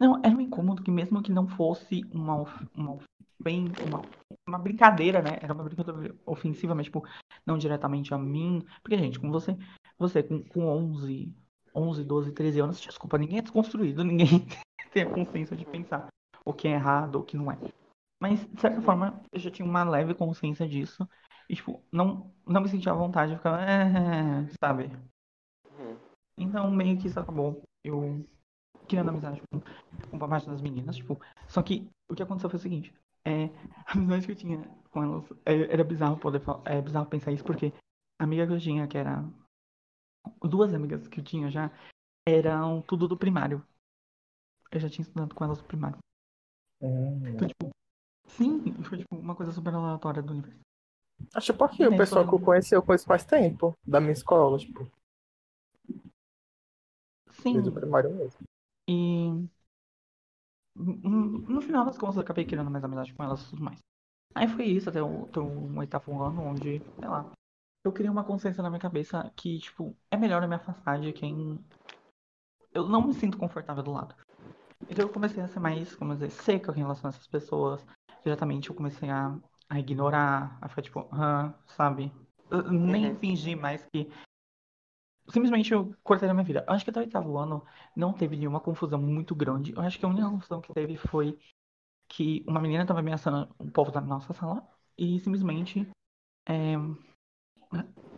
Não, 0.00 0.20
era 0.24 0.34
um 0.34 0.40
incômodo 0.40 0.82
que 0.82 0.90
mesmo 0.90 1.22
que 1.22 1.30
não 1.30 1.46
fosse 1.46 2.04
uma, 2.12 2.42
uma, 2.74 2.98
uma, 3.38 4.02
uma 4.44 4.58
brincadeira, 4.58 5.22
né? 5.22 5.38
Era 5.40 5.54
uma 5.54 5.62
brincadeira 5.62 6.12
ofensiva, 6.26 6.74
mas, 6.74 6.86
tipo, 6.86 7.06
não 7.46 7.56
diretamente 7.56 8.12
a 8.12 8.18
mim. 8.18 8.66
Porque, 8.82 8.98
gente, 8.98 9.20
com 9.20 9.30
você, 9.30 9.56
você 9.96 10.24
com, 10.24 10.42
com 10.42 10.66
11, 10.66 11.32
11, 11.72 12.02
12, 12.02 12.32
13 12.32 12.60
anos, 12.60 12.80
desculpa, 12.80 13.16
ninguém 13.16 13.38
é 13.38 13.42
desconstruído, 13.42 14.02
ninguém 14.04 14.44
tem 14.92 15.04
a 15.04 15.10
consciência 15.10 15.56
de 15.56 15.64
pensar 15.64 16.08
o 16.44 16.52
que 16.52 16.68
é 16.68 16.72
errado, 16.72 17.16
o 17.20 17.24
que 17.24 17.36
não 17.36 17.50
é. 17.50 17.58
Mas, 18.20 18.46
de 18.46 18.60
certa 18.60 18.80
forma, 18.82 19.20
eu 19.32 19.38
já 19.40 19.50
tinha 19.50 19.68
uma 19.68 19.84
leve 19.84 20.14
consciência 20.14 20.68
disso. 20.68 21.08
E, 21.48 21.56
tipo, 21.56 21.82
não, 21.92 22.32
não 22.46 22.62
me 22.62 22.68
sentia 22.68 22.92
à 22.92 22.94
vontade 22.94 23.32
de 23.32 23.38
ficar, 23.38 23.60
"É", 23.68 24.46
sabe? 24.60 24.90
Hum. 25.78 25.96
Então, 26.38 26.70
meio 26.70 26.98
que 26.98 27.06
isso 27.08 27.20
acabou. 27.20 27.62
Eu 27.82 28.24
criando 28.88 29.10
amizade 29.10 29.42
com, 29.50 29.60
com 29.60 30.16
uma 30.16 30.28
parte 30.28 30.48
das 30.48 30.62
meninas, 30.62 30.96
tipo. 30.96 31.20
Só 31.48 31.62
que 31.62 31.88
o 32.08 32.14
que 32.14 32.22
aconteceu 32.22 32.50
foi 32.50 32.58
o 32.58 32.62
seguinte: 32.62 32.94
é, 33.24 33.46
a 33.86 33.92
amizade 33.94 34.26
que 34.26 34.32
eu 34.32 34.36
tinha 34.36 34.58
com 34.90 35.02
elas 35.04 35.24
é, 35.46 35.72
era 35.72 35.84
bizarro 35.84 36.18
poder 36.18 36.40
falar, 36.40 36.62
é 36.66 36.80
bizarro 36.82 37.06
pensar 37.06 37.32
isso, 37.32 37.44
porque 37.44 37.72
amiga 38.18 38.46
que 38.46 38.54
eu 38.54 38.60
tinha, 38.60 38.88
que 38.88 38.98
era. 38.98 39.24
Duas 40.42 40.72
amigas 40.72 41.08
que 41.08 41.18
eu 41.18 41.24
tinha 41.24 41.50
já, 41.50 41.70
eram 42.26 42.82
tudo 42.82 43.08
do 43.08 43.16
primário. 43.16 43.66
Eu 44.70 44.78
já 44.78 44.90
tinha 44.90 45.02
estudado 45.02 45.34
com 45.34 45.42
elas 45.44 45.58
do 45.58 45.64
primário. 45.64 45.98
Então, 47.28 47.48
tipo, 47.48 47.70
sim, 48.28 48.60
foi 48.84 48.98
tipo 48.98 49.16
uma 49.16 49.34
coisa 49.34 49.52
super 49.52 49.74
aleatória 49.74 50.22
do 50.22 50.32
universo. 50.32 50.60
Acho 51.34 51.54
porque 51.54 51.86
o 51.86 51.90
Nem 51.90 51.98
pessoal 51.98 52.24
que 52.26 52.34
eu 52.34 52.38
foi- 52.38 52.46
conheci, 52.46 52.74
eu 52.74 52.82
conheço 52.82 53.06
faz 53.06 53.24
tempo. 53.24 53.74
Da 53.86 54.00
minha 54.00 54.12
escola, 54.12 54.58
tipo, 54.58 54.90
Sim, 57.42 57.54
desde 57.54 57.68
o 57.70 57.72
primário 57.72 58.10
mesmo. 58.10 58.38
e. 58.88 59.48
No 60.76 61.60
final 61.62 61.84
das 61.84 61.96
contas, 61.96 62.16
eu 62.16 62.22
acabei 62.22 62.44
criando 62.44 62.70
mais 62.70 62.84
amizade 62.84 63.14
com 63.14 63.22
elas 63.22 63.42
e 63.42 63.50
tudo 63.50 63.62
mais. 63.62 63.78
Aí 64.34 64.48
foi 64.48 64.66
isso, 64.66 64.88
até 64.90 65.02
o, 65.02 65.24
até 65.24 65.40
o 65.40 65.78
oitavo 65.78 66.22
ano, 66.22 66.42
onde, 66.42 66.80
sei 66.80 67.08
lá, 67.08 67.30
eu 67.84 67.92
criei 67.92 68.10
uma 68.10 68.24
consciência 68.24 68.62
na 68.62 68.70
minha 68.70 68.80
cabeça 68.80 69.32
que, 69.36 69.58
tipo, 69.58 69.96
é 70.10 70.16
melhor 70.16 70.42
eu 70.42 70.48
me 70.48 70.56
afastar 70.56 71.00
de 71.00 71.12
quem 71.12 71.58
eu 72.74 72.86
não 72.88 73.06
me 73.06 73.14
sinto 73.14 73.38
confortável 73.38 73.82
do 73.82 73.92
lado. 73.92 74.14
Então 74.88 75.06
eu 75.06 75.12
comecei 75.12 75.42
a 75.42 75.48
ser 75.48 75.60
mais, 75.60 75.94
como 75.96 76.14
dizer, 76.14 76.30
seca 76.30 76.72
em 76.72 76.78
relação 76.78 77.08
a 77.08 77.12
essas 77.12 77.26
pessoas. 77.26 77.84
Diretamente 78.22 78.70
eu 78.70 78.74
comecei 78.76 79.08
a, 79.10 79.36
a 79.68 79.78
ignorar, 79.78 80.58
a 80.60 80.68
ficar 80.68 80.82
tipo, 80.82 81.08
ah, 81.12 81.52
sabe? 81.66 82.12
Eu 82.50 82.70
nem 82.70 83.10
Uhum. 83.10 83.16
fingir 83.16 83.56
mais 83.56 83.84
que. 83.92 84.10
Simplesmente 85.28 85.72
eu 85.72 85.94
cortei 86.02 86.28
da 86.28 86.34
minha 86.34 86.44
vida. 86.44 86.64
Eu 86.68 86.74
acho 86.74 86.84
que 86.84 86.90
até 86.90 87.00
o 87.00 87.02
oitavo 87.02 87.36
ano 87.38 87.64
não 87.96 88.12
teve 88.12 88.36
nenhuma 88.36 88.60
confusão 88.60 89.00
muito 89.00 89.34
grande. 89.34 89.72
Eu 89.72 89.80
acho 89.80 89.98
que 89.98 90.04
a 90.04 90.08
única 90.08 90.28
confusão 90.28 90.60
que 90.60 90.72
teve 90.72 90.96
foi 90.96 91.38
que 92.08 92.44
uma 92.46 92.60
menina 92.60 92.82
estava 92.82 93.00
ameaçando 93.00 93.52
o 93.58 93.70
povo 93.70 93.90
da 93.90 94.00
nossa 94.00 94.32
sala 94.34 94.66
e 94.98 95.18
simplesmente 95.20 95.88
é, 96.46 96.74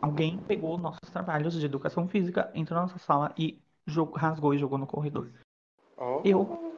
alguém 0.02 0.38
pegou 0.38 0.76
nossos 0.79 1.11
trabalhos 1.11 1.55
de 1.55 1.64
educação 1.64 2.09
física, 2.09 2.50
entrou 2.55 2.76
na 2.76 2.87
nossa 2.87 2.98
sala 2.98 3.33
e 3.38 3.61
jogou- 3.87 4.16
rasgou 4.16 4.55
e 4.55 4.59
jogou 4.59 4.79
no 4.79 4.87
corredor. 4.87 5.33
Ó. 5.96 6.22
Eu, 6.24 6.76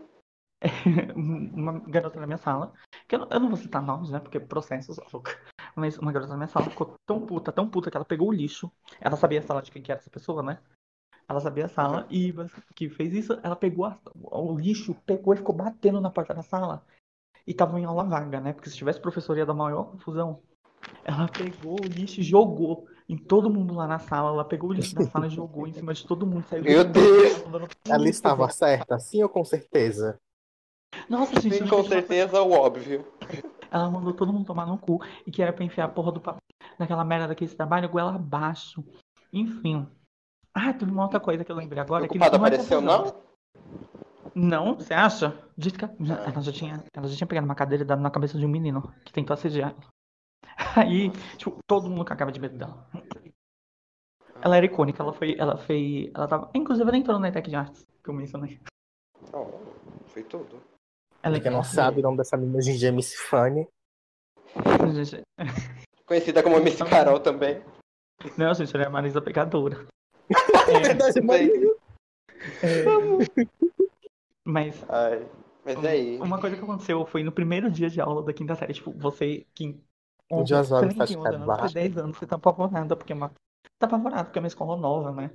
uma 1.16 1.78
garota 1.80 2.18
na 2.20 2.26
minha 2.26 2.38
sala, 2.38 2.72
que 3.06 3.14
eu, 3.14 3.20
não- 3.20 3.28
eu 3.30 3.40
não 3.40 3.48
vou 3.48 3.56
citar 3.56 3.82
nomes, 3.82 4.10
né, 4.10 4.18
porque 4.20 4.40
processos, 4.40 4.98
louca. 5.12 5.38
Mas 5.76 5.98
uma 5.98 6.12
garota 6.12 6.32
na 6.32 6.38
minha 6.38 6.48
sala 6.48 6.68
ficou 6.68 6.94
tão 7.06 7.24
puta, 7.24 7.52
tão 7.52 7.68
puta 7.68 7.90
que 7.90 7.96
ela 7.96 8.04
pegou 8.04 8.28
o 8.28 8.32
lixo. 8.32 8.70
Ela 9.00 9.16
sabia 9.16 9.40
a 9.40 9.42
sala 9.42 9.62
de 9.62 9.70
quem 9.70 9.82
que 9.82 9.92
era 9.92 10.00
essa 10.00 10.10
pessoa, 10.10 10.42
né? 10.42 10.58
Ela 11.28 11.40
sabia 11.40 11.66
a 11.66 11.68
sala 11.68 12.06
e 12.10 12.34
que 12.74 12.88
fez 12.90 13.12
isso, 13.14 13.38
ela 13.42 13.56
pegou 13.56 13.84
a- 13.86 14.00
o 14.14 14.58
lixo, 14.58 14.94
pegou 15.06 15.34
e 15.34 15.38
ficou 15.38 15.54
batendo 15.54 16.00
na 16.00 16.10
porta 16.10 16.34
da 16.34 16.42
sala. 16.42 16.84
E 17.46 17.54
tava 17.54 17.80
em 17.80 17.84
aula 17.84 18.04
vaga, 18.04 18.40
né? 18.40 18.52
Porque 18.52 18.70
se 18.70 18.76
tivesse 18.76 19.00
professor 19.00 19.36
ia 19.38 19.46
dar 19.46 19.54
maior 19.54 19.84
confusão. 19.92 20.42
Ela 21.04 21.28
pegou 21.28 21.80
o 21.82 21.88
lixo 21.88 22.20
e 22.20 22.24
jogou 22.24 22.88
em 23.08 23.16
todo 23.16 23.50
mundo 23.50 23.74
lá 23.74 23.86
na 23.86 23.98
sala. 23.98 24.30
Ela 24.30 24.44
pegou 24.44 24.70
o 24.70 24.72
lixo 24.72 24.94
da 24.94 25.04
sala 25.04 25.26
e 25.26 25.30
jogou 25.30 25.66
em 25.66 25.72
cima 25.72 25.94
de 25.94 26.06
todo 26.06 26.26
mundo. 26.26 26.44
Saiu 26.48 26.62
Meu 26.64 26.84
Deus! 26.84 27.44
Ela 27.88 28.08
estava 28.08 28.42
"Puta, 28.44 28.52
certa, 28.54 28.98
sim 28.98 29.22
ou 29.22 29.28
com 29.28 29.44
certeza? 29.44 30.18
Nossa, 31.08 31.40
gente, 31.40 31.58
Sim, 31.58 31.66
com 31.68 31.82
certeza 31.84 32.40
o 32.42 32.50
óbvio. 32.52 33.06
Ela 33.70 33.90
mandou 33.90 34.12
todo 34.14 34.32
mundo 34.32 34.46
tomar 34.46 34.66
no 34.66 34.78
cu 34.78 35.00
e 35.26 35.30
que 35.30 35.42
era 35.42 35.52
pra 35.52 35.64
enfiar 35.64 35.84
a 35.84 35.88
porra 35.88 36.12
do 36.12 36.20
papel 36.20 36.40
naquela 36.78 37.04
merda 37.04 37.28
daquele 37.28 37.54
trabalho 37.54 37.88
goela 37.88 38.14
abaixo. 38.14 38.82
Enfim. 39.32 39.86
Ah, 40.54 40.72
teve 40.72 40.90
uma 40.90 41.02
outra 41.04 41.20
coisa 41.20 41.44
que 41.44 41.52
eu 41.52 41.56
lembrei 41.56 41.80
agora. 41.80 42.04
o 42.04 42.08
que 42.08 42.18
não 42.18 42.26
apareceu, 42.26 42.80
não? 42.80 43.14
Não, 44.34 44.74
você 44.74 44.94
acha? 44.94 45.36
Dito 45.56 45.78
que 45.78 45.84
Ah. 45.84 46.30
ela 46.32 46.40
já 46.42 46.52
tinha, 46.52 46.82
ela 46.94 47.06
já 47.08 47.16
tinha 47.16 47.26
pegado 47.26 47.44
uma 47.44 47.54
cadeira 47.54 47.84
e 47.84 47.86
dado 47.86 48.00
na 48.00 48.10
cabeça 48.10 48.38
de 48.38 48.44
um 48.46 48.48
menino 48.48 48.92
que 49.04 49.12
tentou 49.12 49.34
assediar 49.34 49.70
ela. 49.70 49.88
Aí, 50.76 51.10
tipo, 51.36 51.58
todo 51.68 51.88
mundo 51.90 52.04
cagava 52.04 52.32
de 52.32 52.40
medo 52.40 52.56
dela. 52.56 52.86
Ela 54.42 54.56
era 54.56 54.66
icônica, 54.66 55.02
ela 55.02 55.12
foi, 55.12 55.36
ela 55.38 55.56
fez, 55.56 56.10
ela 56.14 56.28
tava, 56.28 56.50
inclusive 56.54 56.88
ela 56.88 56.96
entrou 56.96 57.18
na 57.18 57.28
ETEC 57.28 57.50
de 57.50 57.56
Artes, 57.56 57.86
que 58.02 58.10
eu 58.10 58.14
mencionei. 58.14 58.60
Ó, 59.32 59.46
foi 60.06 60.22
tudo. 60.22 60.60
Ela 61.22 61.34
Pra 61.36 61.42
quem 61.42 61.52
não 61.52 61.64
sabe, 61.64 62.00
o 62.00 62.02
nome 62.02 62.16
dessa 62.16 62.36
menina 62.36 62.58
hoje 62.58 62.70
em 62.70 62.76
dia 62.76 62.88
é 62.88 62.92
Miss 62.92 63.14
Fanny. 63.14 63.68
Conhecida 66.06 66.42
como 66.42 66.60
Miss 66.60 66.78
Carol 66.78 67.20
também. 67.20 67.62
Não, 68.36 68.54
gente, 68.54 68.74
ela 68.74 68.84
é 68.84 68.86
a 68.86 68.90
Marisa 68.90 69.20
Pegadora. 69.20 69.86
É 70.68 70.80
verdade, 70.80 71.20
Maria. 71.22 71.74
Mas 74.44 74.84
Ai. 74.88 75.26
Mas 75.64 75.84
aí. 75.84 76.18
Uma 76.18 76.40
coisa 76.40 76.56
que 76.56 76.62
aconteceu 76.62 77.04
foi 77.04 77.22
no 77.22 77.32
primeiro 77.32 77.70
dia 77.70 77.90
de 77.90 78.00
aula 78.00 78.22
da 78.22 78.32
quinta 78.32 78.54
série, 78.54 78.72
tipo, 78.74 78.92
você 78.92 79.46
que. 79.54 79.80
Tem 80.28 80.38
11 80.38 80.54
anos, 80.54 80.70
trabalho. 81.22 81.68
você 81.68 81.74
tem 81.74 81.82
10 81.90 81.98
anos, 81.98 82.18
você 82.18 82.26
tá 82.26 82.36
apavorada 82.36 82.96
porque 82.96 83.12
é 83.12 83.16
uma. 83.16 83.32
Tá 83.78 83.86
apavorado 83.86 84.26
porque 84.26 84.38
é 84.38 84.42
uma 84.42 84.48
escola 84.48 84.76
nova, 84.76 85.12
né? 85.12 85.30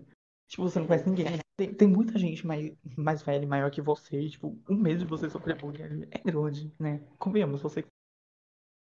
Tipo, 0.48 0.64
você 0.64 0.80
não 0.80 0.88
conhece 0.88 1.10
ninguém. 1.10 1.40
Tem, 1.56 1.74
tem 1.74 1.88
muita 1.88 2.18
gente 2.18 2.46
mais, 2.46 2.74
mais 2.98 3.22
velha 3.22 3.44
e 3.44 3.48
maior 3.48 3.72
que 3.72 3.82
você. 3.82 4.20
E, 4.20 4.30
tipo, 4.30 4.60
um 4.70 4.76
mês 4.76 5.00
de 5.00 5.06
você 5.06 5.30
sofrer 5.30 5.58
bullying 5.58 6.08
é 6.12 6.20
grande, 6.20 6.74
né? 6.80 7.02
Convenhamos, 7.18 7.62
você 7.62 7.84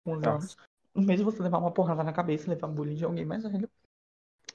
com 0.03 0.13
11 0.13 0.27
anos. 0.27 0.57
Um 0.95 1.03
mês 1.03 1.19
de 1.19 1.25
você 1.25 1.41
levar 1.41 1.57
uma 1.57 1.71
porrada 1.71 2.03
na 2.03 2.13
cabeça 2.13 2.45
e 2.45 2.49
levar 2.49 2.67
bullying 2.67 2.95
de 2.95 3.05
alguém 3.05 3.25
mais 3.25 3.43
velho. 3.43 3.69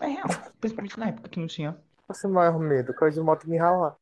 É 0.00 0.06
real. 0.06 0.26
Principalmente 0.60 0.98
na 0.98 1.08
época 1.08 1.28
que 1.28 1.38
não 1.38 1.46
tinha. 1.46 1.80
Esse 2.10 2.26
maior 2.26 2.58
medo, 2.58 2.94
coisa 2.94 3.20
de 3.20 3.24
moto 3.24 3.48
me 3.48 3.56
ralar. 3.56 3.96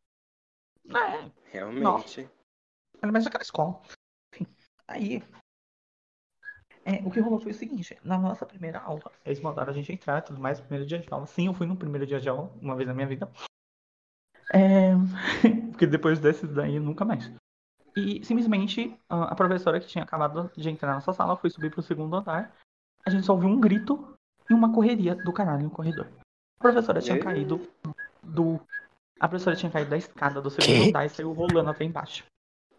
É, 0.88 1.30
Realmente. 1.52 2.28
Era 3.00 3.12
mais 3.12 3.24
naquela 3.24 3.42
escola. 3.42 3.80
Enfim, 4.32 4.46
aí. 4.88 5.22
É, 6.85 7.03
o 7.05 7.11
que 7.11 7.21
rolou 7.21 7.40
foi 7.40 7.53
o 7.53 7.55
seguinte: 7.55 7.99
na 8.03 8.18
nossa 8.18 8.45
primeira 8.45 8.81
aula, 8.81 9.11
eles 9.25 9.40
mandaram 9.40 9.71
a 9.71 9.75
gente 9.75 9.92
entrar 9.92 10.18
e 10.18 10.23
tudo 10.23 10.40
mais, 10.40 10.61
primeiro 10.61 10.87
dia 10.87 10.99
de 10.99 11.12
aula. 11.12 11.27
Sim, 11.27 11.47
eu 11.47 11.55
fui 11.55 11.66
no 11.66 11.77
primeiro 11.77 12.07
dia 12.07 12.21
de 12.21 12.29
aula, 12.29 12.53
uma 12.61 12.75
vez 12.75 12.88
na 12.88 12.95
minha 12.95 13.07
vida. 13.07 13.31
É, 14.53 14.92
porque 15.71 15.87
depois 15.87 16.18
desses 16.18 16.53
daí, 16.53 16.79
nunca 16.79 17.05
mais. 17.05 17.31
E 17.97 18.25
simplesmente 18.25 18.97
a 19.09 19.35
professora 19.35 19.79
que 19.79 19.87
tinha 19.87 20.03
acabado 20.03 20.51
de 20.57 20.68
entrar 20.68 20.88
na 20.88 20.95
nossa 20.95 21.12
sala 21.12 21.37
foi 21.37 21.51
subir 21.51 21.71
pro 21.71 21.83
segundo 21.83 22.16
andar. 22.16 22.55
A 23.05 23.11
gente 23.11 23.27
só 23.27 23.35
ouviu 23.35 23.51
um 23.51 23.61
grito 23.61 24.14
e 24.49 24.55
uma 24.55 24.73
correria 24.73 25.14
do 25.14 25.33
caralho 25.33 25.64
no 25.64 25.71
corredor. 25.71 26.09
A 26.59 26.62
professora 26.62 27.01
tinha 27.01 27.18
caído 27.18 27.61
do. 28.23 28.61
A 29.21 29.29
professora 29.29 29.57
tinha 29.57 29.71
caído 29.71 29.90
da 29.90 29.97
escada 29.97 30.40
do 30.40 30.51
segundo 30.51 30.88
andar 30.88 31.05
e 31.05 31.11
saiu 31.11 31.33
rolando 31.33 31.71
até 31.71 31.85
embaixo. 31.85 32.25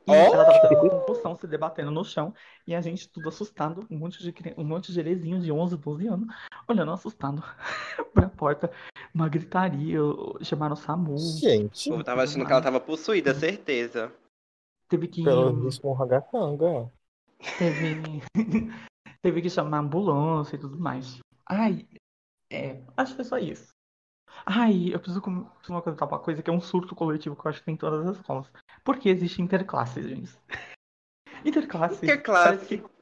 E 0.06 0.12
Oh! 0.12 0.14
ela 0.14 0.46
tava 0.46 0.68
tendo 0.68 0.82
uma 0.82 1.00
convulsão, 1.00 1.36
se 1.36 1.48
debatendo 1.48 1.92
no 1.92 2.04
chão. 2.04 2.34
E 2.68 2.76
a 2.76 2.82
gente 2.82 3.08
tudo 3.10 3.30
assustado, 3.30 3.88
um 3.90 3.98
monte 3.98 4.22
de, 4.22 4.34
um 4.58 4.64
monte 4.64 4.92
de 4.92 5.00
herezinhos 5.00 5.44
de 5.44 5.52
11, 5.52 5.78
12 5.78 6.08
anos, 6.08 6.28
olhando 6.68 6.92
assustado 6.92 7.42
pra 8.14 8.28
porta. 8.30 8.72
Uma 9.14 9.30
gritaria, 9.30 10.00
chamaram 10.42 10.74
o 10.74 10.78
SAMU. 10.78 11.18
Gente, 11.18 11.90
Eu 11.90 12.04
tava 12.04 12.24
achando 12.24 12.46
que 12.46 12.52
ela 12.52 12.62
tava 12.62 12.80
possuída, 12.80 13.34
certeza. 13.34 14.12
Teve 14.90 15.08
que. 15.08 15.24
pelo 15.24 15.54
visto, 15.62 15.88
um 15.88 15.94
ragatanga. 15.94 16.92
Teve. 17.58 18.22
teve 19.22 19.42
que 19.42 19.50
chamar 19.50 19.80
ambulância 19.80 20.56
e 20.56 20.60
tudo 20.60 20.78
mais. 20.78 21.20
Ai, 21.48 21.88
é. 22.52 22.82
Acho 22.98 23.12
que 23.12 23.18
foi 23.18 23.26
só 23.26 23.38
isso. 23.38 23.73
Ai, 24.46 24.90
eu 24.94 25.00
preciso 25.00 25.22
com- 25.22 25.44
preciso 25.46 25.82
contar 25.82 26.06
uma 26.06 26.20
coisa 26.20 26.42
que 26.44 26.50
é 26.50 26.54
um 26.54 26.60
surto 26.62 26.96
coletivo 26.96 27.36
que 27.36 27.46
eu 27.46 27.50
acho 27.50 27.60
que 27.60 27.66
tem 27.66 27.76
em 27.76 27.78
todas 27.78 28.06
as 28.08 28.18
escolas. 28.18 28.52
Por 28.84 28.98
que 28.98 29.10
existe 29.10 29.42
interclasses, 29.42 30.06
gente? 30.06 30.38
Interclasse. 31.46 32.06
Que 32.06 32.18
classe? 32.18 32.44
parece 32.50 32.66
que- 32.66 32.94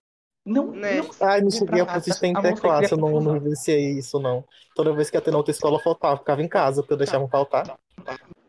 Não, 0.46 0.72
Né? 0.72 1.02
não 1.02 1.10
Ai, 1.22 1.42
não 1.42 1.52
cheguei 1.52 1.82
a 1.82 1.94
assistir 1.94 2.26
interclasse, 2.26 2.92
eu 2.92 2.98
não, 2.98 3.34
vivenciei 3.34 3.92
isso, 3.98 4.20
não. 4.20 4.44
Toda 4.74 4.94
vez 4.94 5.10
que 5.10 5.18
ia 5.18 5.22
ter 5.22 5.32
na 5.32 5.38
outra 5.38 5.52
escola, 5.52 5.76
eu 5.78 5.84
faltava, 5.84 6.18
ficava 6.18 6.42
em 6.42 6.48
casa, 6.48 6.82
porque 6.82 6.94
eu 6.94 6.98
deixava 6.98 7.28
faltar. 7.28 7.78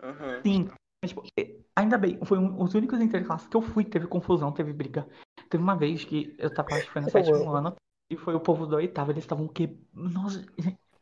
Aham. 0.03 0.41
Sim. 0.43 0.71
Mas, 1.03 1.11
tipo, 1.11 1.23
eh, 1.39 1.57
ainda 1.77 1.99
bem, 1.99 2.19
foi 2.25 2.39
um, 2.39 2.63
os 2.63 2.75
únicos 2.75 3.01
interclasses 3.01 3.47
que 3.49 3.57
eu 3.57 3.61
fui, 3.63 3.85
teve 3.85 4.07
confusão, 4.07 4.53
teve 4.53 4.73
briga. 4.73 5.07
Teve 5.51 5.63
uma 5.63 5.77
vez 5.77 6.05
que 6.05 6.35
eu 6.39 6.49
tava, 6.49 6.77
acho 6.77 6.87
que 6.87 6.93
foi 6.93 7.03
no 7.03 7.11
sétimo 7.11 7.51
ano, 7.51 7.77
e 8.11 8.17
foi 8.17 8.35
o 8.35 8.41
povo 8.41 8.67
do 8.67 8.77
oitavo, 8.77 9.11
eles 9.11 9.25
estavam 9.25 9.47
que... 9.49 9.77
Nossa, 9.93 10.45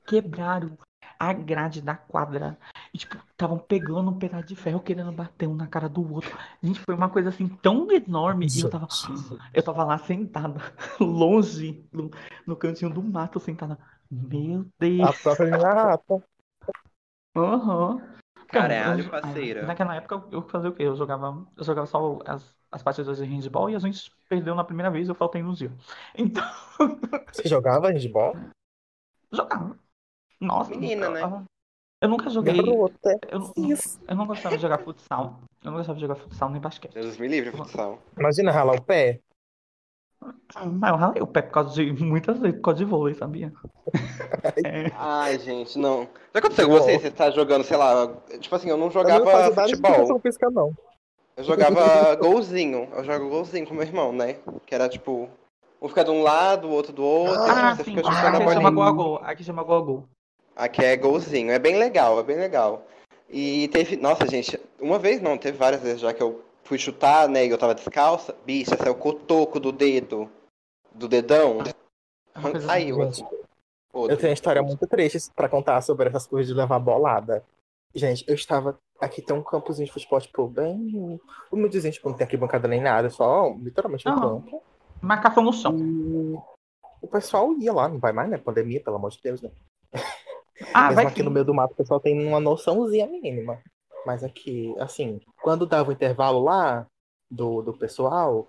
quebraram 0.06 0.76
a 1.20 1.34
grade 1.34 1.82
da 1.82 1.94
quadra. 1.94 2.58
E, 2.94 2.98
tipo, 2.98 3.14
estavam 3.30 3.58
pegando 3.58 4.10
um 4.10 4.18
pedaço 4.18 4.46
de 4.46 4.56
ferro 4.56 4.80
querendo 4.80 5.12
bater 5.12 5.46
um 5.46 5.54
na 5.54 5.66
cara 5.66 5.86
do 5.86 6.14
outro. 6.14 6.34
Gente, 6.62 6.80
foi 6.80 6.94
uma 6.94 7.10
coisa 7.10 7.28
assim 7.28 7.46
tão 7.46 7.92
enorme. 7.92 8.46
E 8.46 8.60
eu 8.60 8.70
tava, 8.70 8.88
eu 9.52 9.62
tava 9.62 9.84
lá 9.84 9.98
sentada, 9.98 10.58
longe, 10.98 11.84
no, 11.92 12.10
no 12.46 12.56
cantinho 12.56 12.90
do 12.90 13.02
mato, 13.02 13.38
sentada. 13.38 13.78
Meu 14.10 14.62
A 14.62 14.64
Deus. 14.80 15.22
própria 15.22 15.46
minha 15.46 15.62
rata. 15.62 16.24
Aham. 17.36 18.02
Caralho, 18.48 19.08
parceira. 19.08 19.66
Naquela 19.66 19.94
época 19.94 20.14
eu 20.14 20.40
eu 20.40 20.48
fazia 20.48 20.70
o 20.70 20.74
quê? 20.74 20.82
Eu 20.82 20.96
jogava, 20.96 21.46
eu 21.56 21.62
jogava 21.62 21.86
só 21.86 22.18
as, 22.26 22.56
as 22.72 22.82
partidas 22.82 23.18
de 23.18 23.24
handball 23.24 23.70
e 23.70 23.76
a 23.76 23.78
gente 23.78 24.10
perdeu 24.28 24.54
na 24.54 24.64
primeira 24.64 24.90
vez, 24.90 25.08
eu 25.08 25.14
faltei 25.14 25.42
nos 25.42 25.58
dias. 25.58 25.72
Então, 26.16 26.42
Você 27.30 27.46
jogava 27.46 27.90
handball? 27.90 28.34
jogava. 29.30 29.78
Nossa, 30.40 30.70
Menina, 30.70 31.06
eu, 31.06 31.10
né? 31.12 31.22
eu- 31.22 31.44
eu 32.02 32.08
nunca 32.08 32.30
joguei. 32.30 32.54
Garota. 32.56 33.18
Eu, 33.28 33.38
não- 33.40 33.52
Isso. 33.70 34.00
eu 34.08 34.16
não 34.16 34.26
gostava 34.26 34.56
de 34.56 34.62
jogar 34.62 34.78
futsal. 34.78 35.40
Eu 35.62 35.70
não 35.70 35.78
gostava 35.78 35.96
de 35.96 36.00
jogar 36.02 36.14
futsal 36.16 36.48
nem 36.50 36.60
basquete. 36.60 36.94
Deus 36.94 37.18
me 37.18 37.28
livre, 37.28 37.50
futsal. 37.52 37.98
Imagina 38.18 38.50
ralar 38.50 38.76
o 38.76 38.82
pé. 38.82 39.20
Mas 40.54 40.90
eu 40.90 40.96
ralei 40.96 41.22
o 41.22 41.26
pé 41.26 41.40
por 41.40 41.50
causa 41.52 41.74
de 41.74 41.92
muitas 42.04 42.38
vezes 42.38 42.56
por 42.56 42.64
causa 42.64 42.78
de 42.78 42.84
vôlei, 42.84 43.14
sabia? 43.14 43.52
É, 44.64 44.90
Ai, 44.94 45.38
gente, 45.38 45.78
não. 45.78 46.08
Já 46.34 46.38
aconteceu 46.40 46.68
com 46.68 46.74
você? 46.74 46.98
Você 46.98 47.10
tá 47.10 47.30
jogando, 47.30 47.64
sei 47.64 47.76
lá, 47.76 48.06
tipo 48.38 48.54
assim, 48.54 48.68
eu 48.68 48.76
não 48.76 48.86
Eu 48.86 48.86
não 48.86 48.92
jogava 48.92 49.24
nada 49.50 49.66
de 49.66 49.74
futebol. 49.76 50.20
física, 50.20 50.50
não. 50.50 50.74
Eu 51.36 51.44
jogava 51.44 52.14
golzinho. 52.16 52.88
Eu 52.92 53.04
jogo 53.04 53.28
golzinho 53.30 53.66
com 53.66 53.74
meu 53.74 53.82
irmão, 53.82 54.12
né? 54.12 54.34
Que 54.66 54.74
era 54.74 54.88
tipo, 54.88 55.28
um 55.80 55.88
fica 55.88 56.04
de 56.04 56.10
um 56.10 56.22
lado, 56.22 56.68
o 56.68 56.70
outro 56.70 56.92
do 56.92 57.02
outro, 57.02 57.42
ah, 57.42 57.74
você 57.74 57.84
sim. 57.84 57.96
fica 57.96 58.04
chutando 58.12 58.36
a 58.36 58.40
Aqui 58.40 58.52
chama 58.54 58.70
gol 58.70 58.82
a 58.82 58.92
gol. 58.92 59.16
Aqui 59.22 59.44
chama 59.44 59.62
gol 59.62 59.76
a 59.76 59.80
gol. 59.80 60.08
Aqui 60.60 60.84
é 60.84 60.94
golzinho, 60.94 61.50
é 61.50 61.58
bem 61.58 61.78
legal, 61.78 62.20
é 62.20 62.22
bem 62.22 62.36
legal. 62.36 62.86
E 63.30 63.68
teve, 63.68 63.96
nossa, 63.96 64.26
gente, 64.26 64.60
uma 64.78 64.98
vez 64.98 65.22
não, 65.22 65.38
teve 65.38 65.56
várias 65.56 65.80
vezes 65.82 66.00
já 66.00 66.12
que 66.12 66.22
eu 66.22 66.44
fui 66.64 66.76
chutar, 66.76 67.28
né, 67.28 67.46
e 67.46 67.48
eu 67.48 67.56
tava 67.56 67.74
descalça, 67.74 68.36
bicha, 68.44 68.76
saiu 68.76 68.92
o 68.92 68.96
cotoco 68.96 69.58
do 69.58 69.72
dedo, 69.72 70.30
do 70.92 71.08
dedão, 71.08 71.60
É 71.62 72.60
saiu 72.60 73.02
assim. 73.02 73.24
Eu 73.94 74.16
tenho 74.16 74.28
uma 74.28 74.34
história 74.34 74.62
muito 74.62 74.86
triste 74.86 75.18
pra 75.34 75.48
contar 75.48 75.80
sobre 75.80 76.08
essas 76.08 76.26
coisas 76.26 76.46
de 76.46 76.54
levar 76.54 76.78
bolada. 76.78 77.42
Gente, 77.94 78.24
eu 78.28 78.34
estava. 78.34 78.78
Aqui 79.00 79.20
tem 79.22 79.34
um 79.34 79.42
campozinho 79.42 79.86
de 79.86 79.92
futebol, 79.92 80.20
tipo, 80.20 80.46
bem. 80.46 81.18
Humildezinho, 81.50 81.92
tipo, 81.92 82.08
não 82.08 82.16
tem 82.16 82.24
aqui 82.24 82.36
bancada 82.36 82.68
nem 82.68 82.80
nada, 82.80 83.10
só 83.10 83.48
literalmente 83.58 84.06
um 84.08 84.12
Ah. 84.12 84.20
campo. 84.20 84.62
Marcação 85.00 85.42
no 85.42 85.52
chão. 85.52 85.76
E 85.76 86.38
o 87.02 87.08
pessoal 87.08 87.52
ia 87.54 87.72
lá, 87.72 87.88
não 87.88 87.98
vai 87.98 88.12
mais, 88.12 88.30
né? 88.30 88.38
Pandemia, 88.38 88.80
pelo 88.80 88.96
amor 88.96 89.10
de 89.10 89.18
Deus, 89.20 89.40
né? 89.40 89.50
Ah, 90.74 90.88
Mesmo 90.88 90.94
vai 90.96 91.06
aqui 91.06 91.16
sim. 91.18 91.22
no 91.22 91.30
meio 91.30 91.44
do 91.44 91.54
mato, 91.54 91.72
o 91.72 91.76
pessoal 91.76 92.00
tem 92.00 92.26
uma 92.26 92.40
noçãozinha 92.40 93.06
mínima. 93.06 93.60
Mas 94.06 94.24
aqui, 94.24 94.74
assim, 94.78 95.20
quando 95.42 95.66
dava 95.66 95.90
o 95.90 95.92
intervalo 95.92 96.42
lá 96.42 96.86
do, 97.30 97.62
do 97.62 97.72
pessoal, 97.76 98.46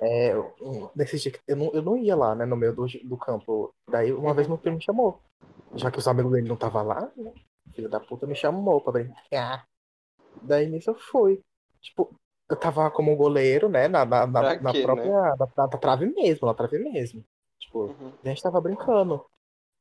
é, 0.00 0.32
nesse 0.96 1.18
dia 1.18 1.32
que 1.32 1.40
eu 1.46 1.56
não, 1.56 1.70
eu 1.72 1.82
não 1.82 1.96
ia 1.96 2.16
lá, 2.16 2.34
né, 2.34 2.44
no 2.44 2.56
meio 2.56 2.74
do, 2.74 2.86
do 3.04 3.16
campo. 3.16 3.72
Daí 3.88 4.12
uma 4.12 4.34
vez 4.34 4.48
meu 4.48 4.58
primo 4.58 4.76
me 4.76 4.82
chamou. 4.82 5.20
Já 5.74 5.90
que 5.90 5.98
os 5.98 6.08
amigos 6.08 6.32
dele 6.32 6.48
não 6.48 6.54
estavam 6.54 6.84
lá, 6.86 7.10
né? 7.16 7.32
Filho 7.72 7.88
da 7.88 8.00
puta 8.00 8.26
me 8.26 8.34
chamou 8.34 8.80
pra 8.80 8.92
brincar. 8.92 9.64
Daí 10.42 10.68
nisso 10.68 10.90
eu 10.90 10.94
fui. 10.98 11.40
Tipo, 11.80 12.12
eu 12.48 12.56
tava 12.56 12.90
como 12.90 13.14
goleiro, 13.16 13.68
né? 13.68 13.86
Na, 13.86 14.04
na, 14.04 14.26
na, 14.26 14.60
na 14.60 14.72
quê, 14.72 14.82
própria. 14.82 15.08
Na, 15.36 15.46
na 15.56 15.68
trave 15.68 16.06
mesmo, 16.06 16.46
na 16.48 16.54
trave 16.54 16.78
mesmo. 16.78 17.24
Tipo, 17.60 17.84
Uhum. 17.84 18.12
a 18.24 18.28
gente 18.28 18.42
tava 18.42 18.60
brincando. 18.60 19.24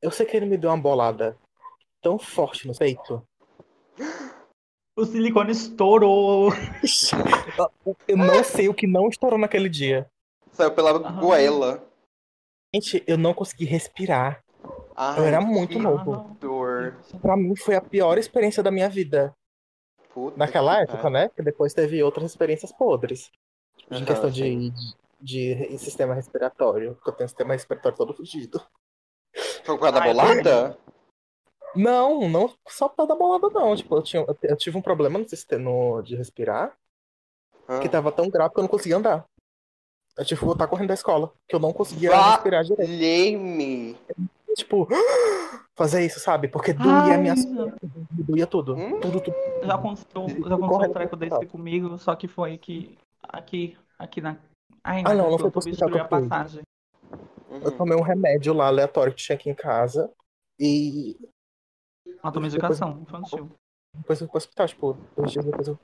Eu 0.02 0.12
sei 0.12 0.26
que 0.26 0.38
ele 0.38 0.46
me 0.46 0.58
deu 0.58 0.70
uma 0.70 0.78
bolada 0.78 1.36
tão 2.02 2.18
forte 2.18 2.68
no 2.68 2.78
peito. 2.78 3.24
O 4.98 5.06
silicone 5.06 5.52
estourou. 5.52 6.52
Eu 8.08 8.18
não 8.18 8.44
sei 8.44 8.68
o 8.68 8.74
que 8.74 8.86
não 8.86 9.08
estourou 9.08 9.40
naquele 9.40 9.70
dia. 9.70 10.10
Saiu 10.52 10.74
pela 10.74 10.92
Aham. 10.92 11.22
goela. 11.22 11.90
Gente, 12.76 13.04
eu 13.08 13.18
não 13.18 13.34
consegui 13.34 13.66
respirar. 13.66 14.44
Ai, 14.96 15.20
Eu 15.20 15.26
era 15.26 15.42
muito 15.42 15.74
que 15.74 15.80
novo. 15.80 16.38
dor. 16.40 16.96
Pra 17.22 17.38
mim 17.38 17.56
foi 17.56 17.76
a 17.76 17.82
pior 17.82 18.18
experiência 18.18 18.62
da 18.62 18.70
minha 18.72 18.90
vida. 18.90 19.34
Puta 20.14 20.38
Naquela 20.38 20.78
que 20.78 20.84
época, 20.84 21.10
né? 21.10 21.28
Porque 21.30 21.44
depois 21.44 21.74
teve 21.74 22.04
outras 22.04 22.32
experiências 22.32 22.72
podres. 22.72 23.32
Em 23.90 23.96
Aham, 23.96 24.06
questão 24.06 24.30
de, 24.30 24.72
de, 25.20 25.56
de 25.70 25.78
sistema 25.78 26.14
respiratório. 26.14 26.96
Porque 26.96 27.10
eu 27.10 27.16
tenho 27.16 27.30
sistema 27.30 27.54
respiratório 27.54 27.98
todo 27.98 28.14
fugido. 28.16 28.62
Foi 29.64 29.76
por 29.76 29.80
causa 29.80 29.94
da 29.94 30.02
Ai, 30.02 30.08
bolada? 30.14 30.78
Não, 31.76 32.28
não 32.28 32.54
só 32.68 32.90
por 32.90 32.98
causa 32.98 33.10
da 33.10 33.16
bolada, 33.16 33.50
não. 33.50 33.76
Tipo, 33.76 33.96
eu, 33.96 34.02
tinha, 34.04 34.26
eu, 34.28 34.38
eu 34.44 34.58
tive 34.58 34.78
um 34.78 34.82
problema 34.82 35.20
no 35.20 35.28
sistema 35.28 36.02
de 36.04 36.16
respirar 36.16 36.76
Ah. 37.68 37.80
que 37.80 37.90
tava 37.90 38.12
tão 38.12 38.30
grave 38.30 38.54
que 38.54 38.60
eu 38.60 38.64
não 38.64 38.70
conseguia 38.70 38.98
andar. 38.98 39.26
Eu 40.18 40.26
tive 40.26 40.40
que 40.40 40.46
voltar 40.46 40.68
correndo 40.68 40.90
da 40.90 40.94
escola, 40.96 41.32
que 41.48 41.56
eu 41.56 41.60
não 41.60 41.72
conseguia 41.72 42.12
respirar 42.16 42.64
direito. 42.64 42.90
Leme. 42.92 43.98
Tipo, 44.56 44.88
fazer 45.78 46.06
isso, 46.06 46.20
sabe? 46.20 46.48
Porque 46.48 46.74
doía 46.74 46.92
Ai, 47.14 47.18
minhas 47.18 47.46
doía 48.12 48.48
tudo. 48.48 48.76
Hum? 48.76 49.00
Tudo, 49.00 49.22
tudo. 49.22 49.36
Já 49.64 49.76
aconteceu, 49.76 50.28
já 50.48 50.56
aconteceu 50.56 50.90
um 50.90 50.94
treco 50.94 51.16
desse 51.16 51.46
comigo, 51.46 51.98
só 51.98 52.16
que 52.16 52.28
foi 52.28 52.58
que 52.58 52.98
aqui, 53.22 53.78
aqui 53.98 54.20
na. 54.20 54.36
Ai, 54.84 55.04
Ah, 55.06 55.14
não, 55.14 55.30
não 55.30 55.38
foi 55.38 55.48
eu 55.48 55.54
hospital 55.56 55.90
destruí 55.90 56.02
a 56.02 56.06
que 56.08 56.14
eu 56.16 56.20
passagem. 56.30 56.64
Eu 57.50 57.72
tomei 57.78 57.98
um 57.98 58.02
remédio 58.02 58.54
lá 58.54 58.68
aleatório 58.68 59.14
que 59.14 59.22
tinha 59.22 59.36
aqui 59.36 59.50
em 59.50 59.56
casa. 59.56 60.12
E 60.60 61.18
Automedicação 62.22 63.02
infantil. 63.02 63.50
depois 63.96 64.20
eu 64.22 64.28
fui 64.28 64.32
pro 64.32 64.38
hospital. 64.38 64.68
Tipo, 64.68 64.98
dois 65.16 65.32
dias 65.32 65.46
depois 65.46 65.68
eu 65.68 65.80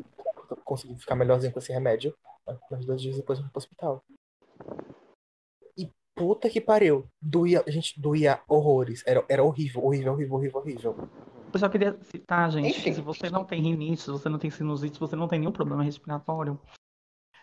consegui 0.63 0.95
ficar 0.95 1.15
melhorzinho 1.15 1.53
com 1.53 1.59
esse 1.59 1.71
remédio. 1.71 2.15
Mas 2.69 2.85
dois 2.85 3.01
dias 3.01 3.15
depois 3.15 3.39
eu 3.39 3.43
fui 3.43 3.51
pro 3.51 3.59
hospital. 3.59 4.03
E 5.77 5.91
puta 6.15 6.49
que 6.49 6.61
pariu. 6.61 7.07
Doía, 7.21 7.63
gente, 7.67 7.99
doía 7.99 8.41
horrores. 8.47 9.03
Era, 9.05 9.25
era 9.27 9.43
horrível, 9.43 9.83
horrível, 9.83 10.13
horrível, 10.13 10.35
horrível, 10.35 10.59
horrível. 10.59 11.09
Eu 11.53 11.59
só 11.59 11.69
queria 11.69 11.97
citar, 12.03 12.51
gente, 12.51 12.79
Enfim. 12.79 12.93
se 12.93 13.01
você 13.01 13.29
não 13.29 13.45
tem 13.45 13.61
rinite, 13.61 14.01
se 14.01 14.11
você 14.11 14.27
não 14.27 14.37
tem 14.37 14.49
sinusite, 14.51 14.95
se 14.95 14.99
você 14.99 15.15
não 15.15 15.27
tem 15.27 15.39
nenhum 15.39 15.53
problema 15.53 15.83
respiratório, 15.83 16.59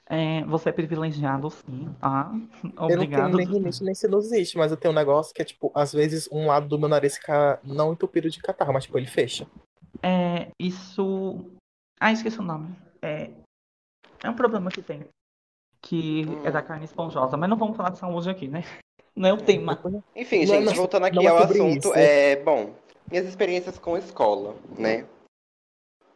é, 0.09 0.45
você 0.45 0.69
é 0.69 0.73
privilegiado 0.73 1.51
sim, 1.51 1.95
tá? 2.01 2.31
Eu 2.33 2.71
não 2.71 2.87
tenho 2.87 3.01
Obrigado. 3.01 3.37
nem 3.37 3.47
rinite 3.47 3.83
nem 3.83 3.95
sinusite, 3.95 4.59
mas 4.59 4.71
eu 4.71 4.77
tenho 4.77 4.93
um 4.93 4.97
negócio 4.97 5.33
que 5.35 5.43
é, 5.43 5.45
tipo, 5.45 5.71
às 5.75 5.93
vezes 5.93 6.29
um 6.31 6.47
lado 6.47 6.69
do 6.69 6.79
meu 6.79 6.89
nariz 6.89 7.17
fica 7.17 7.59
não 7.63 7.93
entupido 7.93 8.29
de 8.29 8.41
catarro, 8.41 8.73
mas, 8.73 8.85
tipo, 8.85 8.99
ele 8.99 9.07
fecha. 9.07 9.47
É, 10.03 10.49
isso. 10.59 11.51
Ah, 12.01 12.13
esqueci 12.13 12.39
o 12.39 12.43
nome. 12.43 12.77
É, 13.01 13.31
é 14.23 14.31
um 14.31 14.35
problema 14.35 14.71
que 14.71 14.83
tem. 14.83 15.05
Que 15.81 16.25
é 16.45 16.51
da 16.51 16.63
carne 16.63 16.85
esponjosa. 16.85 17.37
Mas 17.37 17.49
não 17.49 17.57
vamos 17.57 17.77
falar 17.77 17.91
de 17.91 17.99
saúde 17.99 18.29
aqui, 18.29 18.49
né? 18.49 18.63
Não 19.15 19.29
é 19.29 19.33
o 19.35 19.37
tema. 19.37 19.79
Enfim, 20.17 20.47
gente, 20.47 20.65
não, 20.65 20.73
voltando 20.73 21.05
aqui 21.05 21.27
é 21.27 21.29
ao 21.29 21.37
assunto, 21.37 21.89
isso. 21.89 21.95
é, 21.95 22.37
bom, 22.37 22.75
minhas 23.11 23.27
experiências 23.27 23.79
com 23.79 23.95
escola, 23.95 24.57
né? 24.79 25.07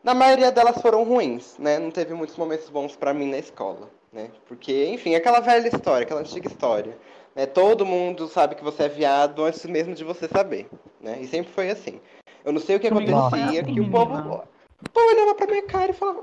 Na 0.06 0.14
maioria 0.14 0.52
delas 0.52 0.80
foram 0.80 1.02
ruins, 1.02 1.58
né? 1.58 1.80
Não 1.80 1.90
teve 1.90 2.14
muitos 2.14 2.36
momentos 2.36 2.70
bons 2.70 2.94
pra 2.94 3.12
mim 3.12 3.28
na 3.28 3.38
escola, 3.38 3.90
né? 4.12 4.30
Porque, 4.46 4.86
enfim, 4.86 5.16
aquela 5.16 5.40
velha 5.40 5.66
história, 5.66 6.04
aquela 6.04 6.20
antiga 6.20 6.46
história, 6.46 6.96
né? 7.34 7.44
Todo 7.44 7.84
mundo 7.84 8.28
sabe 8.28 8.54
que 8.54 8.62
você 8.62 8.84
é 8.84 8.88
viado 8.88 9.42
antes 9.42 9.64
mesmo 9.64 9.96
de 9.96 10.04
você 10.04 10.28
saber, 10.28 10.68
né? 11.00 11.18
E 11.20 11.26
sempre 11.26 11.52
foi 11.52 11.70
assim. 11.70 12.00
Eu 12.44 12.52
não 12.52 12.60
sei 12.60 12.76
o 12.76 12.80
que 12.80 12.88
Comigo 12.88 13.16
acontecia, 13.16 13.62
assim, 13.62 13.74
que 13.74 13.80
o 13.80 13.90
povo, 13.90 14.14
o 14.14 14.90
povo 14.90 15.08
olhava 15.08 15.34
pra 15.34 15.46
minha 15.48 15.64
cara 15.64 15.90
e 15.90 15.94
falava, 15.94 16.22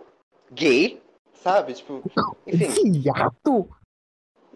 gay? 0.49 1.01
Sabe? 1.33 1.73
Tipo, 1.73 2.01
enfim. 2.47 2.89
Viado! 2.89 3.67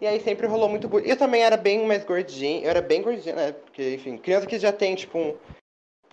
E 0.00 0.06
aí 0.06 0.20
sempre 0.20 0.46
rolou 0.46 0.70
muito 0.70 0.88
bullying. 0.88 1.06
Eu 1.06 1.18
também 1.18 1.42
era 1.42 1.58
bem 1.58 1.86
mais 1.86 2.02
gordinho, 2.02 2.64
eu 2.64 2.70
era 2.70 2.80
bem 2.80 3.02
gordinho, 3.02 3.36
né? 3.36 3.52
Porque, 3.52 3.94
enfim, 3.94 4.16
criança 4.16 4.46
que 4.46 4.58
já 4.58 4.72
tem, 4.72 4.94
tipo, 4.94 5.18
um. 5.18 5.36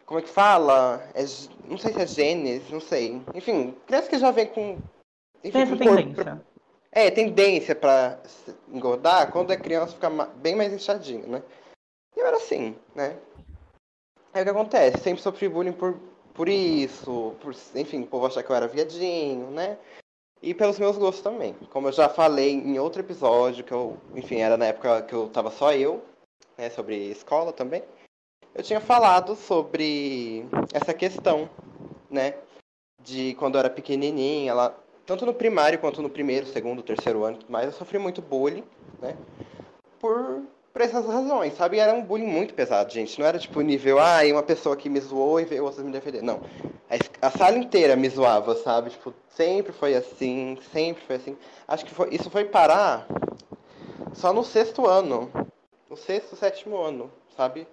Como 0.06 0.20
é 0.20 0.24
que 0.24 0.30
fala? 0.30 1.04
É 1.14 1.24
não 1.68 1.78
sei 1.78 1.94
se 1.94 2.02
é 2.02 2.08
genes, 2.08 2.70
não 2.70 2.80
sei. 2.80 3.22
Enfim, 3.34 3.76
criança 3.88 4.10
que 4.10 4.20
já 4.20 4.32
vem 4.32 4.48
com. 4.48 4.78
Enfim, 5.44 5.52
Tem 5.52 5.62
essa 5.62 5.78
tendência. 5.78 6.46
É, 6.92 7.12
tendência 7.12 7.76
pra 7.76 8.20
engordar, 8.72 9.32
quando 9.32 9.52
é 9.52 9.58
criança 9.58 9.94
fica 9.94 10.10
bem 10.10 10.56
mais 10.56 10.72
inchadinho, 10.72 11.28
né? 11.28 11.44
E 12.16 12.20
eu 12.20 12.26
era 12.26 12.38
assim, 12.38 12.76
né? 12.94 13.18
Aí 14.34 14.42
o 14.42 14.46
que 14.46 14.52
acontece? 14.52 15.00
Sempre 15.00 15.22
sofri 15.22 15.50
bullying 15.50 15.74
por, 15.74 16.00
por 16.34 16.48
isso, 16.48 17.36
por, 17.42 17.54
enfim, 17.76 18.04
o 18.04 18.08
povo 18.08 18.28
achar 18.28 18.44
que 18.44 18.50
eu 18.50 18.56
era 18.56 18.68
viadinho, 18.68 19.52
né? 19.52 19.78
E 20.42 20.54
pelos 20.54 20.80
meus 20.80 20.98
gostos 20.98 21.24
também. 21.24 21.54
Como 21.70 21.88
eu 21.88 21.92
já 21.92 22.08
falei 22.08 22.52
em 22.54 22.80
outro 22.80 23.02
episódio, 23.02 23.64
que 23.64 23.74
eu, 23.74 23.98
enfim, 24.14 24.38
era 24.38 24.56
na 24.56 24.68
época 24.68 25.02
que 25.02 25.14
eu 25.14 25.28
tava 25.30 25.52
só 25.52 25.74
eu, 25.74 26.02
né, 26.58 26.70
sobre 26.70 26.96
escola 27.10 27.52
também. 27.52 27.84
Eu 28.56 28.64
tinha 28.64 28.80
falado 28.80 29.36
sobre 29.36 30.46
essa 30.74 30.94
questão, 30.94 31.50
né, 32.10 32.36
de 33.04 33.36
quando 33.36 33.56
eu 33.56 33.60
era 33.60 33.70
pequenininha, 33.70 34.54
lá, 34.54 34.74
tanto 35.06 35.26
no 35.26 35.34
primário 35.34 35.78
quanto 35.78 36.02
no 36.02 36.10
primeiro, 36.10 36.48
segundo, 36.48 36.82
terceiro 36.82 37.26
ano, 37.26 37.38
mais, 37.50 37.66
eu 37.66 37.74
sofri 37.74 38.00
muito 38.00 38.22
bullying, 38.22 38.64
né, 39.02 39.18
por, 40.00 40.42
por 40.72 40.82
essas 40.82 41.06
razões, 41.06 41.54
sabe? 41.56 41.76
E 41.76 41.80
era 41.82 41.94
um 41.94 42.02
bullying 42.02 42.28
muito 42.28 42.54
pesado, 42.54 42.94
gente. 42.94 43.20
Não 43.20 43.26
era 43.26 43.38
tipo 43.38 43.60
nível, 43.60 44.00
ah, 44.00 44.20
uma 44.32 44.44
pessoa 44.44 44.78
que 44.78 44.90
me 44.90 45.02
zoou 45.02 45.40
e 45.40 45.46
veio 45.46 45.66
outras 45.66 45.86
me 45.86 45.92
defender. 45.92 46.22
Não. 46.22 46.40
A, 46.90 47.28
a 47.28 47.32
sala 47.32 47.58
inteira 47.58 47.96
me 47.96 48.08
zoava, 48.08 48.56
sabe? 48.56 48.92
Tipo, 48.92 49.14
sempre 49.30 49.74
foi 49.74 49.96
assim, 49.96 50.58
sempre 50.72 51.04
foi 51.06 51.16
assim. 51.18 51.38
Acho 51.68 51.86
que 51.86 51.94
foi, 51.94 52.14
isso 52.14 52.30
foi 52.30 52.46
parar 52.46 53.06
só 54.14 54.32
no 54.32 54.44
sexto 54.44 54.86
ano. 54.86 55.30
No 55.90 55.98
sexto, 55.98 56.36
sétimo 56.36 56.78
ano, 56.78 57.12
sabe? 57.36 57.68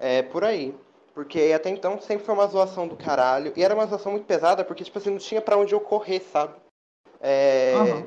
É 0.00 0.22
por 0.22 0.42
aí. 0.42 0.74
Porque 1.14 1.52
até 1.54 1.68
então 1.68 2.00
sempre 2.00 2.24
foi 2.24 2.34
uma 2.34 2.46
zoação 2.46 2.88
do 2.88 2.96
caralho. 2.96 3.52
E 3.54 3.62
era 3.62 3.74
uma 3.74 3.86
zoação 3.86 4.12
muito 4.12 4.24
pesada, 4.24 4.64
porque, 4.64 4.82
tipo 4.82 4.96
assim, 4.98 5.10
não 5.10 5.18
tinha 5.18 5.42
pra 5.42 5.58
onde 5.58 5.74
eu 5.74 5.80
correr, 5.80 6.20
sabe? 6.20 6.54
É. 7.20 7.74
Aham. 7.74 8.06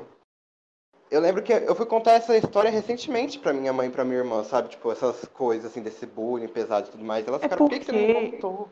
Eu 1.10 1.20
lembro 1.20 1.42
que 1.44 1.52
eu 1.52 1.74
fui 1.76 1.86
contar 1.86 2.12
essa 2.12 2.36
história 2.36 2.70
recentemente 2.70 3.38
pra 3.38 3.52
minha 3.52 3.72
mãe 3.72 3.86
e 3.88 3.90
pra 3.92 4.04
minha 4.04 4.18
irmã, 4.18 4.42
sabe? 4.42 4.70
Tipo, 4.70 4.90
essas 4.90 5.24
coisas, 5.26 5.70
assim, 5.70 5.80
desse 5.80 6.04
bullying 6.06 6.48
pesado 6.48 6.88
e 6.88 6.90
tudo 6.90 7.04
mais. 7.04 7.28
Elas 7.28 7.40
É 7.40 7.44
ficaram, 7.44 7.58
por 7.64 7.70
que, 7.70 7.78
que 7.78 7.84
você 7.86 7.92
não 7.92 8.06
porque- 8.14 8.36
contou? 8.36 8.68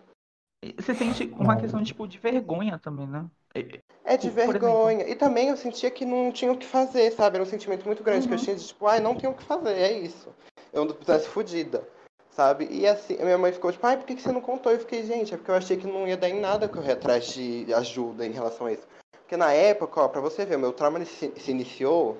Você 0.78 0.94
sente 0.94 1.24
uma 1.38 1.56
questão, 1.56 1.82
tipo, 1.84 2.08
de 2.08 2.18
vergonha 2.18 2.78
também, 2.82 3.06
né? 3.06 3.26
É 4.04 4.16
de 4.16 4.28
Por 4.30 4.40
exemplo. 4.40 4.52
vergonha. 4.60 5.08
E 5.08 5.14
também 5.14 5.48
eu 5.50 5.56
sentia 5.56 5.90
que 5.90 6.04
não 6.04 6.32
tinha 6.32 6.50
o 6.50 6.56
que 6.56 6.66
fazer, 6.66 7.12
sabe? 7.12 7.36
Era 7.36 7.44
um 7.44 7.46
sentimento 7.48 7.84
muito 7.86 8.02
grande 8.02 8.26
que 8.26 8.32
eu 8.34 8.38
Uhum. 8.38 8.44
tinha 8.44 8.56
de 8.56 8.66
tipo, 8.66 8.86
ai, 8.86 8.98
não 8.98 9.14
tenho 9.14 9.32
o 9.32 9.36
que 9.36 9.44
fazer, 9.44 9.74
é 9.74 9.92
isso. 9.92 10.28
Eu 10.72 10.84
não 10.84 10.94
pudesse 10.94 11.28
fudida, 11.28 11.86
sabe? 12.32 12.68
E 12.70 12.86
assim, 12.86 13.20
a 13.20 13.24
minha 13.24 13.38
mãe 13.38 13.52
ficou 13.52 13.70
tipo, 13.72 13.86
ai, 13.86 13.96
por 13.96 14.06
que 14.06 14.14
que 14.14 14.22
você 14.22 14.32
não 14.32 14.40
contou? 14.40 14.72
Eu 14.72 14.78
fiquei, 14.80 15.04
gente, 15.04 15.32
é 15.32 15.36
porque 15.36 15.50
eu 15.50 15.54
achei 15.54 15.76
que 15.76 15.86
não 15.86 16.06
ia 16.06 16.16
dar 16.16 16.28
em 16.28 16.40
nada 16.40 16.68
correr 16.68 16.92
atrás 16.92 17.26
de 17.26 17.72
ajuda 17.74 18.26
em 18.26 18.32
relação 18.32 18.66
a 18.66 18.72
isso. 18.72 18.86
Porque 19.12 19.36
na 19.36 19.52
época, 19.52 20.00
ó, 20.00 20.08
pra 20.08 20.20
você 20.20 20.44
ver, 20.44 20.56
o 20.56 20.60
meu 20.60 20.72
trauma 20.72 21.02
se, 21.04 21.32
se 21.36 21.50
iniciou, 21.50 22.18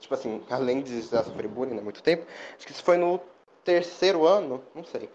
tipo 0.00 0.14
assim, 0.14 0.42
além 0.50 0.80
de 0.80 1.02
já 1.02 1.22
sofrer 1.22 1.48
bullying 1.48 1.78
há 1.78 1.82
muito 1.82 2.02
tempo, 2.02 2.24
acho 2.56 2.66
que 2.66 2.72
isso 2.72 2.82
foi 2.82 2.96
no 2.96 3.20
terceiro 3.64 4.26
ano, 4.26 4.62
não 4.74 4.84
sei. 4.84 5.10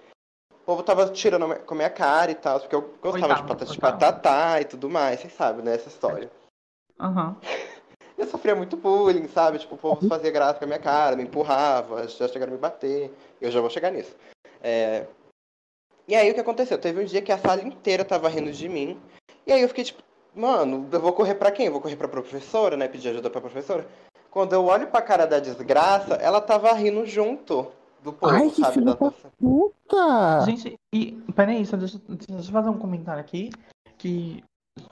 O 0.52 0.66
povo 0.66 0.84
tava 0.84 1.10
tirando 1.10 1.54
com 1.66 1.74
a 1.74 1.78
minha 1.78 1.90
cara 1.90 2.32
e 2.32 2.36
tal, 2.36 2.60
porque 2.60 2.76
eu 2.76 2.94
gostava 3.02 3.34
de 3.34 3.42
Oitavo, 3.42 3.66
de 3.66 3.78
patatá 3.80 4.62
e 4.62 4.66
tudo 4.66 4.90
mais, 4.90 5.20
vocês 5.20 5.34
sabem, 5.34 5.66
né, 5.66 5.76
essa 5.76 5.90
história. 5.90 6.32
Aham. 7.00 7.36
Eu 8.24 8.30
sofria 8.30 8.56
muito 8.56 8.78
bullying, 8.78 9.28
sabe? 9.28 9.60
Tipo, 9.60 9.76
o 9.76 9.78
povo 9.78 10.08
fazia 10.08 10.32
graça 10.32 10.60
com 10.60 10.66
a 10.66 10.68
minha 10.68 10.80
cara, 10.80 11.16
me 11.16 11.24
empurrava, 11.24 12.08
já 12.08 12.28
chegaram 12.28 12.54
a 12.54 12.56
me 12.56 12.62
bater. 12.62 13.14
Eu 13.42 13.52
já 13.52 13.60
vou 13.62 13.70
chegar 13.70 13.92
nisso. 13.92 14.16
É, 14.62 15.06
E 16.08 16.16
aí 16.16 16.30
o 16.32 16.34
que 16.34 16.40
aconteceu? 16.40 16.78
Teve 16.78 17.02
um 17.02 17.06
dia 17.06 17.22
que 17.22 17.32
a 17.32 17.38
sala 17.38 17.62
inteira 17.62 18.04
tava 18.06 18.28
rindo 18.30 18.52
de 18.52 18.68
mim. 18.70 19.00
E 19.46 19.52
aí 19.52 19.62
eu 19.62 19.68
fiquei 19.68 19.84
tipo, 19.84 20.02
mano, 20.34 20.88
eu 20.92 21.00
vou 21.00 21.14
correr 21.14 21.36
pra 21.36 21.52
quem? 21.52 21.66
Eu 21.68 21.72
vou 21.72 21.82
correr 21.82 21.96
pra 21.96 22.08
professora, 22.08 22.76
né? 22.78 22.88
Pedir 22.88 23.10
ajuda 23.10 23.30
pra 23.30 23.42
professora. 23.42 23.86
Quando 24.32 24.54
eu 24.54 24.66
olho 24.66 24.88
pra 24.88 25.02
cara 25.02 25.26
da 25.28 25.40
desgraça, 25.40 26.16
ela 26.16 26.42
tava 26.42 26.72
rindo 26.74 27.06
junto 27.06 27.68
do 28.02 28.12
povo, 28.12 28.34
Ai, 28.34 28.50
que 28.50 28.62
sabe? 28.62 28.74
filha 28.74 28.86
Da... 28.86 28.94
da 28.94 29.14
Puta! 29.40 30.46
Gente, 30.46 30.76
e 30.94 31.12
peraí, 31.36 31.66
só 31.66 31.78
deixa, 31.78 32.02
deixa 32.08 32.50
eu 32.50 32.54
fazer 32.54 32.70
um 32.70 32.78
comentário 32.78 33.22
aqui. 33.22 33.52
Que 33.98 34.44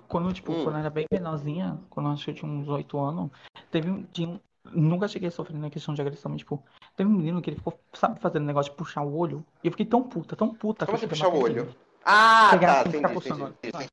quando, 0.08 0.32
tipo, 0.34 0.52
Hum. 0.52 0.64
quando 0.64 0.76
eu 0.76 0.80
era 0.80 0.90
bem 0.90 1.06
menorzinha, 1.12 1.80
quando 1.90 2.08
eu 2.08 2.14
acho 2.14 2.26
que 2.26 2.32
eu 2.32 2.36
tinha 2.36 2.52
uns 2.52 2.68
8 2.68 3.00
anos, 3.00 3.32
teve 3.72 3.90
um. 3.90 4.04
Tinha 4.04 4.40
Nunca 4.64 5.08
cheguei 5.08 5.28
a 5.28 5.32
sofrer 5.32 5.58
na 5.58 5.72
questão 5.72 5.92
de 5.96 6.02
agressão, 6.02 6.30
mas, 6.30 6.42
tipo, 6.42 6.64
teve 6.96 7.10
um 7.10 7.14
menino 7.14 7.42
que 7.42 7.50
ele 7.50 7.58
ficou, 7.58 7.80
sabe, 7.94 8.20
fazendo 8.20 8.46
negócio 8.46 8.72
de 8.72 8.78
puxar 8.78 9.02
o 9.02 9.18
olho. 9.18 9.44
E 9.64 9.68
eu 9.68 9.72
fiquei 9.72 9.88
tão 9.88 10.04
puta, 10.04 10.36
tão 10.36 10.54
puta 10.54 10.86
Como 10.86 10.98
assim 10.98 11.08
puxar 11.08 11.30
o 11.30 11.40
olho? 11.40 11.68
Ah, 12.06 12.52
Pegar 12.52 12.82
tá, 12.84 12.90
assim, 12.90 13.00
entendi, 13.00 13.16
entendi, 13.16 13.90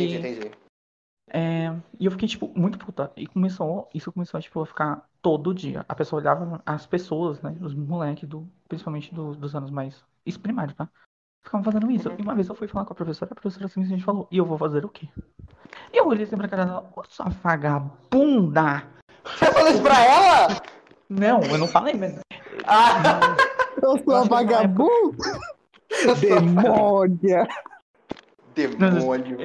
entendi, 0.00 0.16
E, 0.16 0.16
entendi. 0.16 0.50
é, 1.28 1.68
e 1.98 2.04
eu 2.06 2.10
fiquei, 2.10 2.28
tipo, 2.28 2.52
muito 2.58 2.78
puta. 2.78 3.12
E 3.16 3.26
começou, 3.26 3.88
isso 3.94 4.10
começou, 4.12 4.40
tipo, 4.40 4.60
a 4.60 4.66
ficar 4.66 5.08
todo 5.22 5.54
dia. 5.54 5.84
A 5.88 5.94
pessoa 5.94 6.20
olhava, 6.20 6.60
as 6.66 6.86
pessoas, 6.86 7.40
né, 7.42 7.56
os 7.60 7.74
moleques, 7.74 8.28
do, 8.28 8.50
principalmente 8.68 9.14
do- 9.14 9.34
dos 9.36 9.54
anos 9.54 9.70
mais. 9.70 10.04
Isso 10.26 10.40
primário, 10.40 10.74
tá? 10.74 10.88
Ficavam 11.42 11.64
fazendo 11.64 11.90
isso. 11.90 12.08
Uhum. 12.08 12.16
E 12.18 12.22
uma 12.22 12.34
vez 12.34 12.48
eu 12.48 12.54
fui 12.54 12.68
falar 12.68 12.84
com 12.84 12.92
a 12.92 12.96
professora, 12.96 13.32
a 13.32 13.34
professora 13.34 13.68
simplesmente 13.68 14.04
falou, 14.04 14.26
e 14.30 14.38
eu 14.38 14.44
vou 14.44 14.58
fazer 14.58 14.84
o 14.84 14.88
quê? 14.88 15.08
E 15.92 15.96
eu 15.96 16.06
olhei 16.06 16.24
assim 16.24 16.36
pra 16.36 16.48
cara 16.48 16.64
dela, 16.66 16.90
ô 16.94 17.02
sua 17.08 17.26
vagabunda! 17.42 18.84
Você 19.24 19.46
falou 19.46 19.68
isso 19.70 19.82
pra 19.82 20.04
ela? 20.04 20.48
Não, 21.08 21.40
eu 21.42 21.58
não 21.58 21.66
falei 21.66 21.94
mesmo. 21.94 22.20
Ah! 22.66 23.36
Eu 23.82 23.98
sou 24.04 24.14
a 24.16 24.24
vagabunda! 24.24 25.38
Demônia! 26.20 27.46
Demônio. 28.54 29.38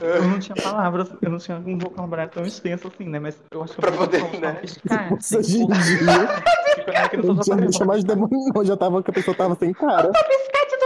Eu 0.00 0.22
não 0.24 0.38
tinha 0.38 0.54
palavras, 0.56 1.10
eu 1.20 1.30
não 1.30 1.38
tinha 1.38 1.56
um 1.58 1.76
vocabulário 1.78 2.32
tão 2.32 2.44
extenso 2.44 2.88
assim, 2.88 3.04
né? 3.08 3.18
Mas 3.18 3.36
eu 3.50 3.62
acho 3.62 3.74
que 3.74 3.80
Pra 3.80 3.90
eu 3.90 3.96
poder, 3.98 4.20
vou 4.22 4.40
né? 4.40 4.60
explicar. 4.62 5.10
Nossa, 5.10 5.38
assim, 5.40 5.58
gente. 5.58 5.98
tipo, 5.98 7.16
Eu 7.16 7.24
só 7.24 7.32
tinha 7.34 7.44
sabia 7.44 7.66
me 7.66 7.72
chamado 7.74 8.00
de 8.00 8.06
falar. 8.06 8.14
demônio, 8.14 8.52
não, 8.54 8.64
já 8.64 8.76
tava 8.76 9.02
que 9.02 9.10
a 9.10 9.14
pessoa 9.14 9.36
tava 9.36 9.54
sem 9.56 9.72
cara. 9.72 10.08
Do 10.08 10.12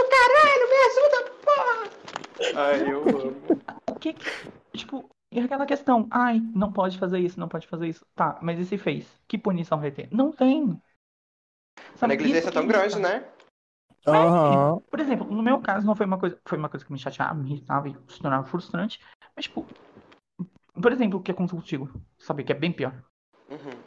caralho, 0.09 0.65
me 0.69 0.77
ajuda, 0.87 1.17
porra! 1.45 1.77
Ai, 2.59 2.91
eu 2.91 3.01
amo. 3.03 3.41
O 3.89 3.95
que 3.95 4.13
que. 4.13 4.25
Tipo, 4.75 5.09
e 5.31 5.39
aquela 5.39 5.65
questão, 5.65 6.07
ai, 6.11 6.39
não 6.53 6.71
pode 6.71 6.97
fazer 6.97 7.19
isso, 7.19 7.39
não 7.39 7.47
pode 7.47 7.67
fazer 7.67 7.87
isso. 7.87 8.05
Tá, 8.15 8.37
mas 8.41 8.59
e 8.59 8.65
se 8.65 8.77
fez? 8.77 9.07
Que 9.27 9.37
punição 9.37 9.79
vai 9.79 9.91
ter? 9.91 10.09
Não 10.11 10.31
tem. 10.31 10.79
A 11.77 11.97
Sabe, 11.97 12.13
negligência 12.13 12.39
isso 12.39 12.49
é 12.49 12.51
tão 12.51 12.67
grande, 12.67 12.95
irrita. 12.95 13.09
né? 13.09 13.25
Aham. 14.07 14.79
Por 14.89 14.99
exemplo, 14.99 15.27
no 15.27 15.43
meu 15.43 15.61
caso 15.61 15.85
não 15.85 15.95
foi 15.95 16.05
uma 16.05 16.19
coisa, 16.19 16.39
foi 16.45 16.57
uma 16.57 16.69
coisa 16.69 16.85
que 16.85 16.91
me 16.91 16.99
chateava, 16.99 17.35
me 17.35 17.51
irritava 17.51 17.89
e 17.89 17.95
se 18.07 18.19
tornava 18.19 18.47
frustrante. 18.47 18.99
Mas, 19.35 19.45
tipo, 19.45 19.65
por 20.73 20.91
exemplo, 20.91 21.19
o 21.19 21.23
que 21.23 21.31
aconteceu 21.31 21.59
contigo? 21.59 21.89
Sabe 22.17 22.43
que 22.43 22.51
é 22.51 22.55
bem 22.55 22.71
pior. 22.71 22.93
Uhum. 23.49 23.83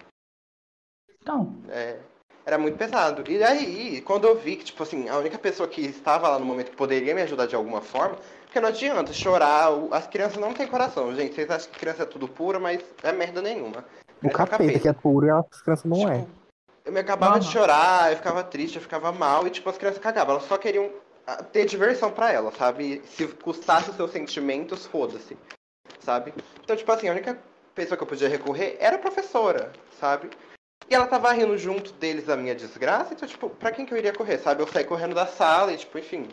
Então, 1.21 1.55
É, 1.69 1.99
era 2.45 2.59
muito 2.59 2.77
pesado. 2.77 3.29
E 3.31 3.43
aí, 3.43 4.01
quando 4.03 4.27
eu 4.27 4.37
vi 4.37 4.57
que, 4.57 4.65
tipo 4.65 4.83
assim, 4.83 5.09
a 5.09 5.17
única 5.19 5.39
pessoa 5.39 5.69
que 5.69 5.81
estava 5.81 6.29
lá 6.29 6.39
no 6.39 6.45
momento 6.45 6.71
que 6.71 6.77
poderia 6.77 7.15
me 7.15 7.23
ajudar 7.23 7.47
de 7.47 7.55
alguma 7.55 7.81
forma, 7.81 8.17
porque 8.53 8.61
não 8.61 8.69
adianta 8.69 9.15
chorar, 9.15 9.73
as 9.93 10.07
crianças 10.07 10.37
não 10.37 10.53
têm 10.53 10.67
coração, 10.67 11.15
gente. 11.15 11.35
Vocês 11.35 11.51
acham 11.51 11.71
que 11.71 11.79
criança 11.79 12.03
é 12.03 12.07
tudo 12.07 12.29
pura, 12.29 12.61
mas 12.61 12.85
é 13.03 13.11
merda 13.11 13.41
nenhuma. 13.41 13.83
O 14.23 14.27
é 14.27 14.31
capeta 14.31 14.79
que 14.79 14.87
é 14.87 14.93
puro 14.93 15.27
e 15.27 15.31
as 15.31 15.63
crianças 15.63 15.87
não 15.87 16.07
é. 16.07 16.19
Tipo, 16.19 16.31
eu 16.85 16.93
me 16.93 17.01
acabava 17.01 17.41
de 17.41 17.47
chorar, 17.47 18.11
eu 18.11 18.19
ficava 18.19 18.45
triste, 18.45 18.77
eu 18.77 18.83
ficava 18.83 19.11
mal, 19.11 19.47
e 19.47 19.51
tipo, 19.51 19.71
as 19.71 19.79
crianças 19.79 20.03
cagavam. 20.03 20.35
Elas 20.35 20.47
só 20.47 20.59
queriam 20.59 20.91
ah, 21.27 21.43
ter 21.43 21.65
diversão 21.65 22.11
pra 22.11 22.31
elas, 22.31 22.55
sabe? 22.55 23.01
Se 23.07 23.27
custasse 23.27 23.89
os 23.89 23.97
seus 23.97 24.11
sentimentos, 24.11 24.85
foda-se, 24.85 25.35
sabe? 26.01 26.35
Então, 26.63 26.77
tipo 26.77 26.93
assim, 26.93 27.09
a 27.09 27.13
única 27.13 27.39
pessoa 27.75 27.97
que 27.97 28.03
eu 28.03 28.09
podia 28.09 28.29
recorrer 28.29 28.77
era 28.79 28.97
a 28.97 28.99
professora, 28.99 29.73
sabe? 29.99 30.29
E 30.91 30.95
ela 30.95 31.07
tava 31.07 31.33
rindo 31.33 31.57
junto 31.57 31.91
deles 31.95 32.27
da 32.27 32.37
minha 32.37 32.55
desgraça, 32.55 33.15
então, 33.15 33.27
tipo, 33.27 33.49
pra 33.49 33.73
quem 33.73 33.87
que 33.87 33.95
eu 33.95 33.99
iria 33.99 34.13
correr, 34.13 34.37
sabe? 34.37 34.63
Eu 34.63 34.67
saí 34.67 34.85
correndo 34.85 35.15
da 35.15 35.27
sala 35.27 35.73
e, 35.73 35.79
tipo, 35.79 35.99
enfim. 35.99 36.29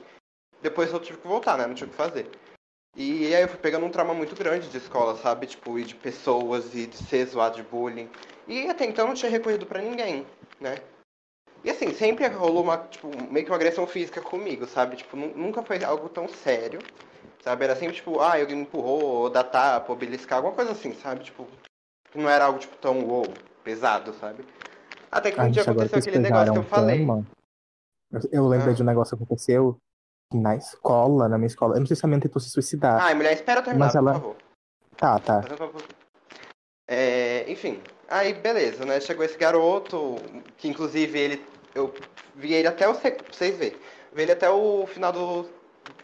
Depois 0.62 0.92
eu 0.92 1.00
tive 1.00 1.20
que 1.20 1.28
voltar, 1.28 1.58
né? 1.58 1.66
Não 1.66 1.74
tinha 1.74 1.88
o 1.88 1.90
que 1.90 1.96
fazer. 1.96 2.30
E 2.96 3.34
aí 3.34 3.42
eu 3.42 3.48
fui 3.48 3.60
pegando 3.60 3.86
um 3.86 3.90
trauma 3.92 4.14
muito 4.14 4.36
grande 4.36 4.68
de 4.68 4.78
escola, 4.78 5.16
sabe? 5.18 5.48
Tipo, 5.48 5.78
e 5.80 5.84
de 5.86 5.96
pessoas, 5.96 6.74
e 6.74 6.88
de 6.88 6.98
ser 6.98 7.26
zoado 7.28 7.56
de 7.56 7.64
bullying. 7.64 8.10
E 8.48 8.68
até 8.70 8.86
então 8.86 9.06
eu 9.06 9.10
não 9.10 9.16
tinha 9.16 9.32
recorrido 9.32 9.66
pra 9.66 9.82
ninguém, 9.82 10.26
né? 10.60 10.80
E 11.64 11.70
assim, 11.70 11.94
sempre 11.94 12.26
rolou 12.28 12.64
uma, 12.64 12.78
tipo, 12.78 13.10
meio 13.32 13.46
que 13.46 13.52
uma 13.52 13.58
agressão 13.58 13.86
física 13.86 14.22
comigo, 14.22 14.66
sabe? 14.66 14.96
Tipo, 14.96 15.16
nu- 15.16 15.34
nunca 15.36 15.62
foi 15.62 15.84
algo 15.84 16.10
tão 16.10 16.28
sério, 16.28 16.80
sabe? 17.44 17.64
Era 17.66 17.76
sempre 17.76 17.96
tipo, 17.96 18.20
ah, 18.20 18.40
alguém 18.40 18.56
me 18.56 18.62
empurrou, 18.64 19.02
ou 19.04 19.30
dar 19.30 19.44
tapa, 19.44 19.92
ou 19.92 19.98
beliscar, 19.98 20.38
alguma 20.38 20.56
coisa 20.56 20.72
assim, 20.72 20.94
sabe? 20.94 21.26
Tipo, 21.26 21.46
não 22.16 22.30
era 22.30 22.46
algo, 22.46 22.60
tipo, 22.60 22.76
tão, 22.78 23.06
uou, 23.06 23.26
pesado, 23.64 24.14
sabe? 24.14 24.44
Até 25.12 25.32
que 25.32 25.40
um 25.40 25.44
Ai, 25.44 25.52
dia 25.52 25.62
aconteceu 25.64 26.02
que 26.02 26.10
aquele 26.10 26.24
negócio 26.24 26.54
que 26.54 26.60
eu 26.60 26.64
falei. 26.64 26.98
tema, 27.00 27.26
eu, 28.12 28.20
eu 28.32 28.48
lembrei 28.48 28.72
Ah. 28.74 28.76
de 28.76 28.82
um 28.84 28.86
negócio 28.86 29.18
que 29.18 29.24
aconteceu 29.24 29.78
na 30.34 30.56
escola, 30.56 31.28
na 31.28 31.38
minha 31.38 31.48
escola. 31.48 31.76
Eu 31.76 31.80
não 31.80 31.88
sei 31.88 31.96
se 31.96 32.06
a 32.06 32.08
minha 32.08 32.20
tentou 32.22 32.42
se 32.42 32.50
suicidar. 32.50 33.02
Ai, 33.02 33.14
mulher, 33.16 33.34
espera 33.34 33.60
eu 33.60 33.64
terminar, 33.64 33.86
Mas 33.86 33.96
ela- 33.96 34.14
por 34.14 34.20
favor. 34.20 34.36
Tá, 34.98 35.20
tá. 35.20 35.42
É, 36.88 37.46
enfim, 37.50 37.82
aí 38.10 38.34
beleza, 38.34 38.86
né? 38.86 39.00
Chegou 39.00 39.24
esse 39.24 39.38
garoto, 39.38 40.16
que 40.58 40.68
inclusive 40.68 41.18
ele. 41.18 41.46
Eu 41.74 41.94
vi 42.36 42.54
ele 42.54 42.68
até 42.68 42.88
o. 42.88 42.94
Pra 42.96 43.12
vocês 43.32 43.56
verem. 43.58 43.78
Vi 44.14 44.24
ele 44.24 44.32
até 44.32 44.50
o 44.50 44.86
final 44.88 45.12
do. 45.12 45.50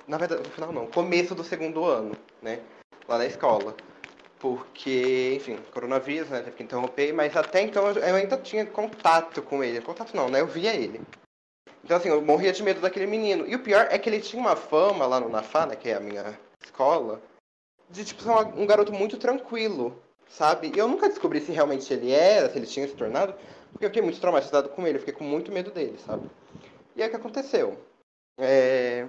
Na 0.08 0.18
verdade, 0.18 0.44
no 0.44 0.50
final 0.50 0.72
não, 0.72 0.88
começo 0.88 1.34
do 1.36 1.44
segundo 1.44 1.84
ano, 1.86 2.16
né? 2.42 2.60
Lá 3.08 3.18
na 3.18 3.26
escola. 3.26 3.76
Porque, 4.40 5.34
enfim, 5.38 5.58
coronavírus, 5.74 6.30
né? 6.30 6.40
Teve 6.42 6.56
que 6.58 6.64
interromper, 6.64 7.12
mas 7.14 7.36
até 7.36 7.62
então 7.64 7.88
eu 7.90 8.16
ainda 8.16 8.38
tinha 8.38 8.66
contato 8.66 9.42
com 9.42 9.64
ele. 9.64 9.82
Contato 9.82 10.16
não, 10.16 10.30
né? 10.30 10.42
Eu 10.42 10.48
via 10.48 10.74
ele. 10.76 11.02
Então, 11.86 11.98
assim, 11.98 12.10
eu 12.10 12.20
morria 12.20 12.52
de 12.52 12.64
medo 12.64 12.82
daquele 12.82 13.06
menino. 13.06 13.48
E 13.48 13.54
o 13.54 13.62
pior 13.62 13.88
é 13.92 14.00
que 14.00 14.10
ele 14.10 14.20
tinha 14.20 14.42
uma 14.42 14.56
fama 14.56 15.06
lá 15.06 15.20
no 15.20 15.30
Nafá, 15.30 15.68
né? 15.68 15.76
Que 15.76 15.90
é 15.90 15.94
a 15.94 16.00
minha 16.00 16.38
escola, 16.64 17.22
de, 17.92 18.04
tipo, 18.04 18.24
ser 18.24 18.32
um 18.32 18.66
garoto 18.66 18.92
muito 18.92 19.18
tranquilo, 19.18 19.96
sabe? 20.28 20.72
E 20.76 20.80
eu 20.80 20.88
nunca 20.88 21.08
descobri 21.08 21.40
se 21.40 21.52
realmente 21.52 21.94
ele 21.94 22.12
era, 22.12 22.50
se 22.50 22.58
ele 22.58 22.66
tinha 22.66 22.88
se 22.88 22.96
tornado, 22.96 23.36
porque 23.72 23.86
eu 23.86 23.90
fiquei 23.90 24.02
muito 24.02 24.20
traumatizado 24.20 24.70
com 24.70 24.88
ele, 24.88 24.98
eu 24.98 25.00
fiquei 25.00 25.14
com 25.14 25.24
muito 25.24 25.52
medo 25.52 25.70
dele, 25.70 25.96
sabe? 26.00 26.28
E 26.96 27.04
aí 27.04 27.08
o 27.08 27.12
que 27.12 27.18
aconteceu? 27.18 27.78
É... 28.40 29.08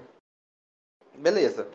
Beleza. 1.15 1.67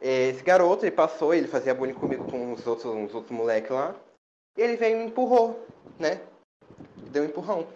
Esse 0.00 0.44
garoto, 0.44 0.84
ele 0.84 0.94
passou, 0.94 1.34
ele 1.34 1.48
fazia 1.48 1.74
bullying 1.74 1.94
comigo 1.94 2.30
com 2.30 2.52
os 2.52 2.64
outros, 2.64 2.86
outros 3.12 3.32
moleques 3.32 3.72
lá, 3.72 3.92
e 4.56 4.62
ele 4.62 4.76
veio 4.76 4.94
e 4.94 4.98
me 5.00 5.06
empurrou, 5.06 5.66
né? 5.98 6.20
Deu 7.10 7.24
um 7.24 7.26
empurrão. 7.26 7.66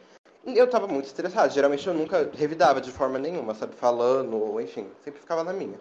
Eu 0.44 0.68
tava 0.68 0.88
muito 0.88 1.06
estressado, 1.06 1.52
geralmente 1.52 1.86
eu 1.86 1.94
nunca 1.94 2.28
revidava 2.34 2.80
de 2.80 2.90
forma 2.90 3.18
nenhuma, 3.18 3.54
sabe? 3.54 3.74
Falando, 3.76 4.36
ou 4.36 4.60
enfim, 4.60 4.86
sempre 5.04 5.20
ficava 5.20 5.44
na 5.44 5.52
minha. 5.52 5.78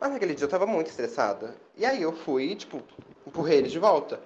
Mas 0.00 0.12
naquele 0.12 0.34
dia 0.34 0.44
eu 0.44 0.50
tava 0.50 0.66
muito 0.66 0.88
estressada. 0.88 1.54
E 1.76 1.84
aí 1.84 2.02
eu 2.02 2.12
fui, 2.12 2.54
tipo, 2.54 2.82
empurrei 3.26 3.58
ele 3.58 3.68
de 3.68 3.78
volta. 3.78 4.20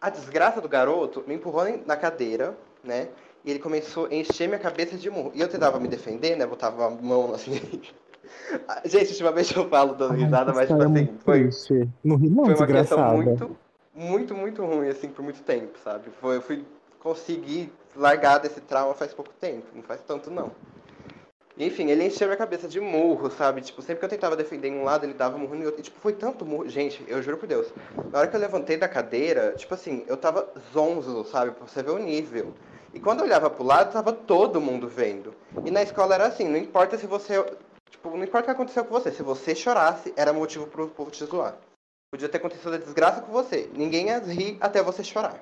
A 0.00 0.10
desgraça 0.10 0.60
do 0.60 0.68
garoto 0.68 1.22
me 1.26 1.34
empurrou 1.34 1.64
na 1.86 1.96
cadeira, 1.96 2.56
né? 2.82 3.08
E 3.44 3.50
ele 3.50 3.60
começou 3.60 4.06
a 4.06 4.14
encher 4.14 4.48
minha 4.48 4.58
cabeça 4.58 4.96
de 4.96 5.08
murro. 5.08 5.30
E 5.34 5.40
eu 5.40 5.48
tentava 5.48 5.78
me 5.78 5.86
defender, 5.86 6.36
né? 6.36 6.44
Botava 6.44 6.86
a 6.86 6.90
mão 6.90 7.32
assim. 7.32 7.60
Gente, 8.84 9.10
ultimamente 9.10 9.56
eu 9.56 9.68
falo 9.68 9.94
dando 9.94 10.14
risada, 10.14 10.52
mas 10.52 10.68
tipo 10.68 10.82
assim, 10.82 10.84
é 10.84 11.02
muito 11.02 11.22
foi. 11.22 11.50
Não 12.02 12.16
ri 12.16 12.28
não, 12.28 12.44
foi 12.44 12.54
uma 12.54 12.66
questão 12.66 13.16
muito, 13.16 13.56
muito, 13.94 14.34
muito 14.34 14.64
ruim, 14.64 14.88
assim, 14.88 15.08
por 15.08 15.22
muito 15.22 15.42
tempo, 15.42 15.78
sabe? 15.84 16.10
Foi, 16.20 16.36
eu 16.36 16.42
fui 16.42 16.64
conseguir 16.98 17.72
largar 17.96 18.38
desse 18.38 18.60
trauma 18.60 18.94
faz 18.94 19.12
pouco 19.12 19.32
tempo, 19.40 19.66
não 19.74 19.82
faz 19.82 20.00
tanto 20.02 20.30
não. 20.30 20.52
Enfim, 21.58 21.88
ele 21.90 22.04
encheu 22.04 22.26
minha 22.28 22.36
cabeça 22.36 22.68
de 22.68 22.78
murro, 22.78 23.30
sabe? 23.30 23.62
Tipo, 23.62 23.80
sempre 23.80 24.00
que 24.00 24.04
eu 24.04 24.10
tentava 24.10 24.36
defender 24.36 24.68
em 24.68 24.78
um 24.78 24.84
lado, 24.84 25.06
ele 25.06 25.14
dava 25.14 25.38
murro 25.38 25.54
no 25.54 25.64
outro. 25.64 25.80
E, 25.80 25.82
tipo, 25.82 25.98
foi 25.98 26.12
tanto 26.12 26.44
murro. 26.44 26.68
Gente, 26.68 27.02
eu 27.08 27.22
juro 27.22 27.38
por 27.38 27.46
Deus. 27.46 27.68
Na 28.12 28.18
hora 28.18 28.28
que 28.28 28.36
eu 28.36 28.40
levantei 28.40 28.76
da 28.76 28.86
cadeira, 28.86 29.54
tipo 29.56 29.72
assim, 29.72 30.04
eu 30.06 30.18
tava 30.18 30.46
zonzo, 30.74 31.24
sabe? 31.24 31.52
Pra 31.52 31.66
você 31.66 31.82
ver 31.82 31.92
o 31.92 31.98
nível. 31.98 32.52
E 32.92 33.00
quando 33.00 33.20
eu 33.20 33.24
olhava 33.24 33.48
pro 33.48 33.64
lado, 33.64 33.90
tava 33.90 34.12
todo 34.12 34.60
mundo 34.60 34.86
vendo. 34.86 35.34
E 35.64 35.70
na 35.70 35.82
escola 35.82 36.14
era 36.14 36.26
assim, 36.26 36.46
não 36.46 36.58
importa 36.58 36.98
se 36.98 37.06
você. 37.06 37.42
Tipo, 37.90 38.10
não 38.10 38.24
importa 38.24 38.40
o 38.40 38.44
que 38.44 38.50
aconteceu 38.50 38.84
com 38.84 38.92
você. 38.92 39.10
Se 39.10 39.22
você 39.22 39.54
chorasse, 39.54 40.12
era 40.14 40.34
motivo 40.34 40.66
pro 40.66 40.88
povo 40.88 41.10
te 41.10 41.24
zoar. 41.24 41.56
Podia 42.10 42.28
ter 42.28 42.36
acontecido 42.36 42.74
a 42.74 42.78
desgraça 42.78 43.22
com 43.22 43.32
você. 43.32 43.70
Ninguém 43.74 44.08
ia 44.08 44.18
rir 44.18 44.58
até 44.60 44.82
você 44.82 45.02
chorar. 45.02 45.40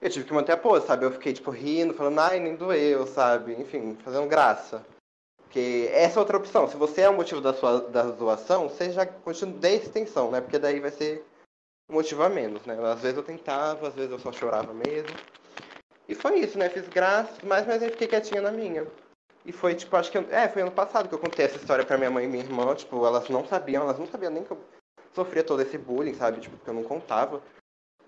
Eu 0.00 0.10
tive 0.10 0.26
que 0.26 0.32
manter 0.32 0.52
a 0.52 0.56
pose, 0.56 0.86
sabe? 0.86 1.04
Eu 1.04 1.12
fiquei, 1.12 1.32
tipo, 1.32 1.50
rindo, 1.50 1.94
falando, 1.94 2.18
ai, 2.18 2.38
nem 2.40 2.56
doeu, 2.56 3.06
sabe? 3.06 3.52
Enfim, 3.52 3.96
fazendo 4.04 4.28
graça. 4.28 4.84
Porque 5.38 5.88
essa 5.92 6.18
é 6.18 6.20
outra 6.20 6.36
opção. 6.36 6.68
Se 6.68 6.76
você 6.76 7.02
é 7.02 7.08
o 7.08 7.14
motivo 7.14 7.40
da 7.40 7.54
sua 7.54 7.80
da 7.80 8.10
zoação, 8.10 8.68
você 8.68 8.90
já 8.90 9.06
continua 9.06 9.56
de 9.56 9.74
extensão, 9.76 10.30
né? 10.30 10.40
Porque 10.40 10.58
daí 10.58 10.80
vai 10.80 10.90
ser 10.90 11.24
um 11.88 11.94
motivo 11.94 12.22
a 12.22 12.28
menos, 12.28 12.64
né? 12.66 12.76
Às 12.92 13.00
vezes 13.00 13.16
eu 13.16 13.22
tentava, 13.22 13.88
às 13.88 13.94
vezes 13.94 14.10
eu 14.10 14.18
só 14.18 14.32
chorava 14.32 14.74
mesmo. 14.74 15.16
E 16.08 16.14
foi 16.14 16.40
isso, 16.40 16.58
né? 16.58 16.68
Fiz 16.68 16.88
graça, 16.88 17.32
mas, 17.44 17.66
mas 17.66 17.82
eu 17.82 17.90
fiquei 17.90 18.08
quietinha 18.08 18.42
na 18.42 18.50
minha. 18.50 18.86
E 19.44 19.52
foi, 19.52 19.74
tipo, 19.74 19.94
acho 19.96 20.10
que. 20.10 20.18
É, 20.18 20.48
foi 20.48 20.62
ano 20.62 20.72
passado 20.72 21.08
que 21.08 21.14
eu 21.14 21.18
contei 21.18 21.44
essa 21.44 21.56
história 21.56 21.84
pra 21.84 21.98
minha 21.98 22.10
mãe 22.10 22.24
e 22.24 22.28
minha 22.28 22.42
irmã. 22.42 22.74
Tipo, 22.74 23.06
elas 23.06 23.28
não 23.28 23.46
sabiam, 23.46 23.84
elas 23.84 23.98
não 23.98 24.06
sabiam 24.06 24.32
nem 24.32 24.42
que 24.42 24.50
eu 24.50 24.58
sofria 25.12 25.44
todo 25.44 25.62
esse 25.62 25.78
bullying, 25.78 26.14
sabe? 26.14 26.40
Tipo, 26.40 26.56
porque 26.56 26.70
eu 26.70 26.74
não 26.74 26.84
contava. 26.84 27.42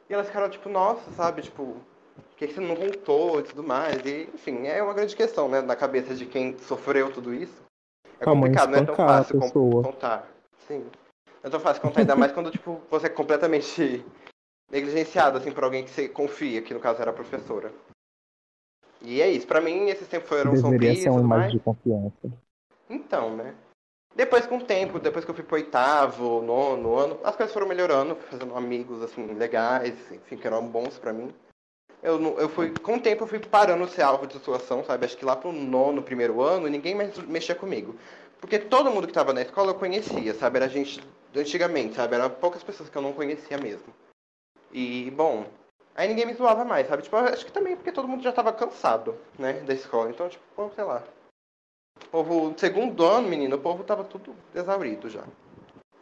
E 0.09 0.15
elas 0.15 0.27
ficaram, 0.27 0.49
tipo, 0.49 0.69
nossa, 0.69 1.11
sabe? 1.13 1.43
Tipo, 1.43 1.75
por 2.15 2.37
que 2.37 2.47
você 2.47 2.61
não 2.61 2.77
contou 2.77 3.41
e 3.41 3.43
tudo 3.43 3.63
mais? 3.63 3.97
E, 4.05 4.29
enfim, 4.35 4.67
é 4.67 4.83
uma 4.83 4.95
grande 4.95 5.17
questão, 5.17 5.49
né? 5.49 5.61
Na 5.61 5.75
cabeça 5.75 6.15
de 6.15 6.27
quem 6.27 6.57
sofreu 6.59 7.13
tudo 7.13 7.35
isso. 7.35 7.63
É 8.21 8.25
A 8.25 8.35
mãe 8.35 8.53
complicado, 8.53 8.71
não 8.71 8.79
é 8.79 8.85
tão 8.85 8.95
fácil 8.97 9.41
contar. 9.83 10.29
Sim. 10.67 10.87
Não 11.43 11.49
é 11.49 11.51
tão 11.51 11.61
fácil 11.61 11.83
contar, 11.83 12.01
ainda 12.01 12.17
mais 12.17 12.33
quando, 12.33 12.51
tipo, 12.51 12.81
você 12.91 13.07
é 13.07 13.11
completamente 13.11 14.05
negligenciado, 14.71 15.39
assim, 15.39 15.53
por 15.53 15.65
alguém 15.65 15.85
que 15.85 15.91
você 15.91 16.09
confia, 16.09 16.63
que 16.63 16.73
no 16.75 16.81
caso 16.81 17.01
era 17.03 17.11
a 17.11 17.15
professora. 17.15 17.73
E 19.03 19.21
é 19.21 19.31
isso. 19.31 19.47
Pra 19.47 19.61
mim, 19.61 19.89
esses 19.89 20.09
tempos 20.09 20.29
foram 20.29 20.53
Deveria 20.53 20.61
sombrios 20.63 20.99
e 20.99 21.03
ser 21.03 21.09
imagem 21.09 21.27
mais. 21.27 21.53
de 21.53 21.61
confiança. 21.61 22.33
Então, 22.89 23.37
né? 23.37 23.55
Depois, 24.17 24.47
com 24.47 24.57
o 24.57 24.65
tempo, 24.65 24.99
depois 24.99 25.27
que 25.27 25.31
eu 25.31 25.35
fui 25.35 25.45
pro 25.45 25.57
oitavo, 25.57 26.41
nono 26.41 26.97
ano, 26.97 27.21
as 27.23 27.37
coisas 27.37 27.53
foram 27.53 27.69
melhorando, 27.69 28.17
fazendo 28.31 28.57
amigos, 28.57 29.03
assim, 29.03 29.27
legais, 29.35 29.95
enfim, 30.11 30.39
que 30.39 30.47
eram 30.47 30.67
bons 30.67 30.99
pra 30.99 31.13
mim. 31.13 31.35
Eu, 32.03 32.19
eu 32.39 32.49
fui, 32.49 32.71
com 32.71 32.95
o 32.95 33.01
tempo, 33.01 33.25
eu 33.25 33.29
fui 33.29 33.39
parando 33.39 33.85
de 33.85 33.93
ser 33.93 34.01
alvo 34.01 34.27
de 34.27 34.33
situação, 34.33 34.83
sabe? 34.83 35.05
Acho 35.05 35.19
que 35.19 35.25
lá 35.25 35.37
pro 35.37 35.53
nono, 35.53 36.03
primeiro 36.03 36.41
ano, 36.41 36.67
ninguém 36.67 36.95
mais 36.95 37.19
mexia 37.19 37.55
comigo. 37.55 37.95
Porque 38.41 38.59
todo 38.59 38.91
mundo 38.91 39.07
que 39.07 39.13
tava 39.13 39.35
na 39.35 39.43
escola 39.43 39.73
eu 39.73 39.75
conhecia, 39.75 40.33
sabe? 40.33 40.57
Era 40.57 40.69
gente 40.69 40.99
antigamente, 41.37 41.97
sabe? 41.97 42.15
Eram 42.15 42.31
poucas 42.31 42.63
pessoas 42.63 42.89
que 42.89 42.97
eu 42.97 43.03
não 43.03 43.13
conhecia 43.13 43.59
mesmo. 43.59 43.93
E, 44.73 45.11
bom, 45.11 45.45
aí 45.95 46.09
ninguém 46.09 46.25
me 46.25 46.33
zoava 46.33 46.65
mais, 46.65 46.89
sabe? 46.89 47.03
Tipo, 47.03 47.17
acho 47.17 47.45
que 47.45 47.53
também 47.53 47.77
porque 47.77 47.93
todo 47.93 48.09
mundo 48.09 48.23
já 48.23 48.33
tava 48.33 48.51
cansado, 48.51 49.15
né, 49.39 49.55
da 49.61 49.75
escola. 49.75 50.09
Então, 50.09 50.27
tipo, 50.27 50.73
sei 50.75 50.85
lá. 50.85 51.03
O 52.05 52.09
povo, 52.11 52.55
segundo 52.57 53.05
ano, 53.05 53.29
menino, 53.29 53.57
o 53.57 53.61
povo 53.61 53.85
tava 53.85 54.05
tudo 54.05 54.35
exaurido 54.55 55.09
já. 55.11 55.25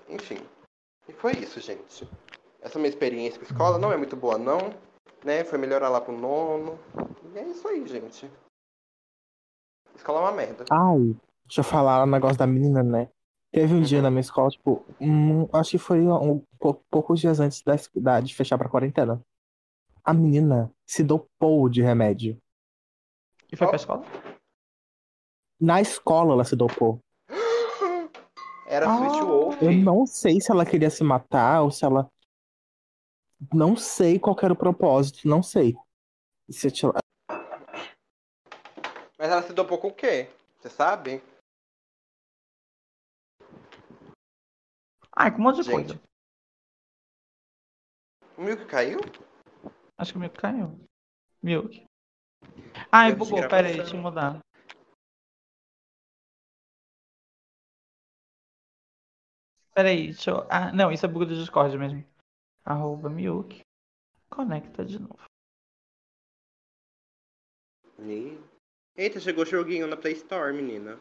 Enfim. 0.08 0.38
E 1.08 1.12
foi 1.12 1.32
isso, 1.32 1.60
gente. 1.60 2.08
Essa 2.60 2.78
minha 2.78 2.88
experiência 2.88 3.38
com 3.38 3.44
a 3.44 3.48
escola 3.50 3.78
não 3.78 3.92
é 3.92 3.96
muito 3.96 4.16
boa, 4.16 4.38
não. 4.38 4.58
Né? 5.24 5.44
Foi 5.44 5.58
melhorar 5.58 5.88
lá 5.88 6.00
pro 6.00 6.16
nono. 6.16 6.78
E 7.34 7.38
é 7.38 7.44
isso 7.48 7.66
aí, 7.66 7.86
gente. 7.86 8.30
Escola 9.94 10.18
é 10.20 10.22
uma 10.22 10.32
merda. 10.32 10.64
Ai, 10.70 11.16
deixa 11.46 11.60
eu 11.60 11.64
falar 11.64 12.02
um 12.04 12.10
negócio 12.10 12.36
da 12.38 12.46
menina, 12.46 12.82
né? 12.82 13.08
Teve 13.50 13.72
um 13.74 13.82
dia 13.82 14.02
na 14.02 14.10
minha 14.10 14.20
escola, 14.20 14.50
tipo, 14.50 14.84
um- 15.00 15.48
acho 15.52 15.70
que 15.72 15.78
foi 15.78 16.00
um, 16.00 16.42
pou- 16.58 16.82
poucos 16.90 17.20
dias 17.20 17.38
antes 17.38 17.62
da, 17.62 17.74
da- 17.96 18.20
de 18.20 18.34
fechar 18.34 18.58
pra 18.58 18.68
quarentena. 18.68 19.20
A 20.04 20.12
menina 20.12 20.70
se 20.86 21.02
dopou 21.04 21.68
de 21.68 21.80
remédio. 21.80 22.36
E 23.50 23.56
foi 23.56 23.66
Ó. 23.66 23.70
pra 23.70 23.76
escola? 23.76 24.04
Na 25.60 25.80
escola 25.80 26.32
ela 26.34 26.44
se 26.44 26.56
dopou. 26.56 26.98
Era 28.66 28.86
Ah, 28.90 28.96
Sweet 28.96 29.22
Wolf. 29.24 29.62
Eu 29.62 29.72
não 29.72 30.06
sei 30.06 30.40
se 30.40 30.50
ela 30.50 30.64
queria 30.66 30.90
se 30.90 31.04
matar 31.04 31.62
ou 31.62 31.70
se 31.70 31.84
ela. 31.84 32.10
Não 33.52 33.76
sei 33.76 34.18
qual 34.18 34.36
era 34.42 34.52
o 34.52 34.56
propósito, 34.56 35.28
não 35.28 35.42
sei. 35.42 35.74
Se 36.50 36.70
te- 36.70 36.86
Mas 39.18 39.30
ela 39.30 39.42
se 39.42 39.52
dopou 39.52 39.78
com 39.78 39.88
o 39.88 39.94
quê? 39.94 40.28
Você 40.58 40.68
sabe? 40.70 41.22
Ai, 45.16 45.30
com 45.30 45.38
um 45.38 45.42
monte 45.42 45.56
de 45.56 45.62
Gente. 45.64 45.74
coisa. 45.74 46.00
O 48.36 48.42
Milk 48.42 48.66
caiu? 48.66 48.98
Acho 49.96 50.12
que 50.12 50.18
o 50.18 50.20
Milk 50.20 50.36
caiu. 50.36 50.80
Milk. 51.42 51.84
Ai, 52.90 53.14
bugou, 53.14 53.48
pera 53.48 53.68
aí, 53.68 53.76
deixa 53.76 53.96
eu 53.96 54.00
mudar. 54.02 54.40
Pera 59.74 59.88
aí, 59.88 60.06
deixa 60.12 60.30
eu... 60.30 60.46
Ah, 60.48 60.72
não, 60.72 60.92
isso 60.92 61.04
é 61.04 61.08
bug 61.08 61.26
do 61.26 61.34
Discord 61.34 61.76
mesmo. 61.76 62.04
Arroba 62.64 63.10
Milk. 63.10 63.60
Conecta 64.30 64.84
de 64.84 64.98
novo. 65.00 65.18
Eita, 68.96 69.18
chegou 69.18 69.42
o 69.42 69.46
joguinho 69.46 69.86
na 69.86 69.96
Play 69.96 70.12
Store, 70.14 70.52
menina. 70.54 70.98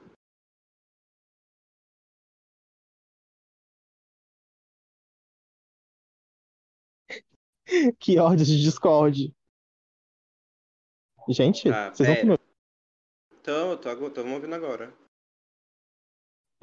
Que 7.99 8.19
ódio 8.19 8.45
de 8.45 8.61
Discord. 8.61 9.33
Gente, 11.29 11.69
Ah, 11.69 11.89
vocês 11.93 12.07
vão 12.07 12.15
pera. 12.15 12.37
comer. 12.37 12.39
Tô, 13.43 13.77
tô, 13.77 13.89
agu- 13.89 14.09
tô 14.09 14.23
me 14.23 14.33
ouvindo 14.33 14.55
agora. 14.55 14.93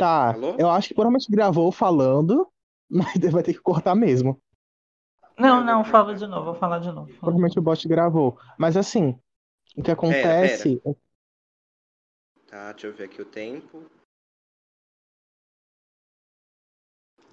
Tá, 0.00 0.32
Alô? 0.32 0.56
eu 0.58 0.70
acho 0.70 0.88
que 0.88 0.94
provavelmente 0.94 1.30
gravou 1.30 1.70
falando, 1.70 2.50
mas 2.88 3.20
vai 3.30 3.42
ter 3.42 3.52
que 3.52 3.60
cortar 3.60 3.94
mesmo. 3.94 4.40
Não, 5.38 5.62
não, 5.62 5.84
fala 5.84 6.14
de 6.14 6.26
novo, 6.26 6.46
vou 6.46 6.54
falar 6.54 6.78
de 6.78 6.90
novo. 6.90 7.08
fala 7.08 7.20
Provavelmente 7.20 7.58
o 7.58 7.62
bot 7.62 7.86
gravou. 7.86 8.38
Mas 8.58 8.78
assim, 8.78 9.18
o 9.76 9.82
que 9.82 9.90
acontece. 9.90 10.80
Tá, 12.46 12.72
deixa 12.72 12.86
eu 12.86 12.94
ver 12.94 13.04
aqui 13.04 13.20
o 13.20 13.26
tempo. 13.26 13.84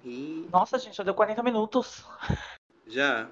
E. 0.04 0.46
Nossa, 0.52 0.78
gente, 0.78 0.96
já 0.96 1.02
deu 1.02 1.14
40 1.14 1.42
minutos. 1.42 2.04
já. 2.86 3.30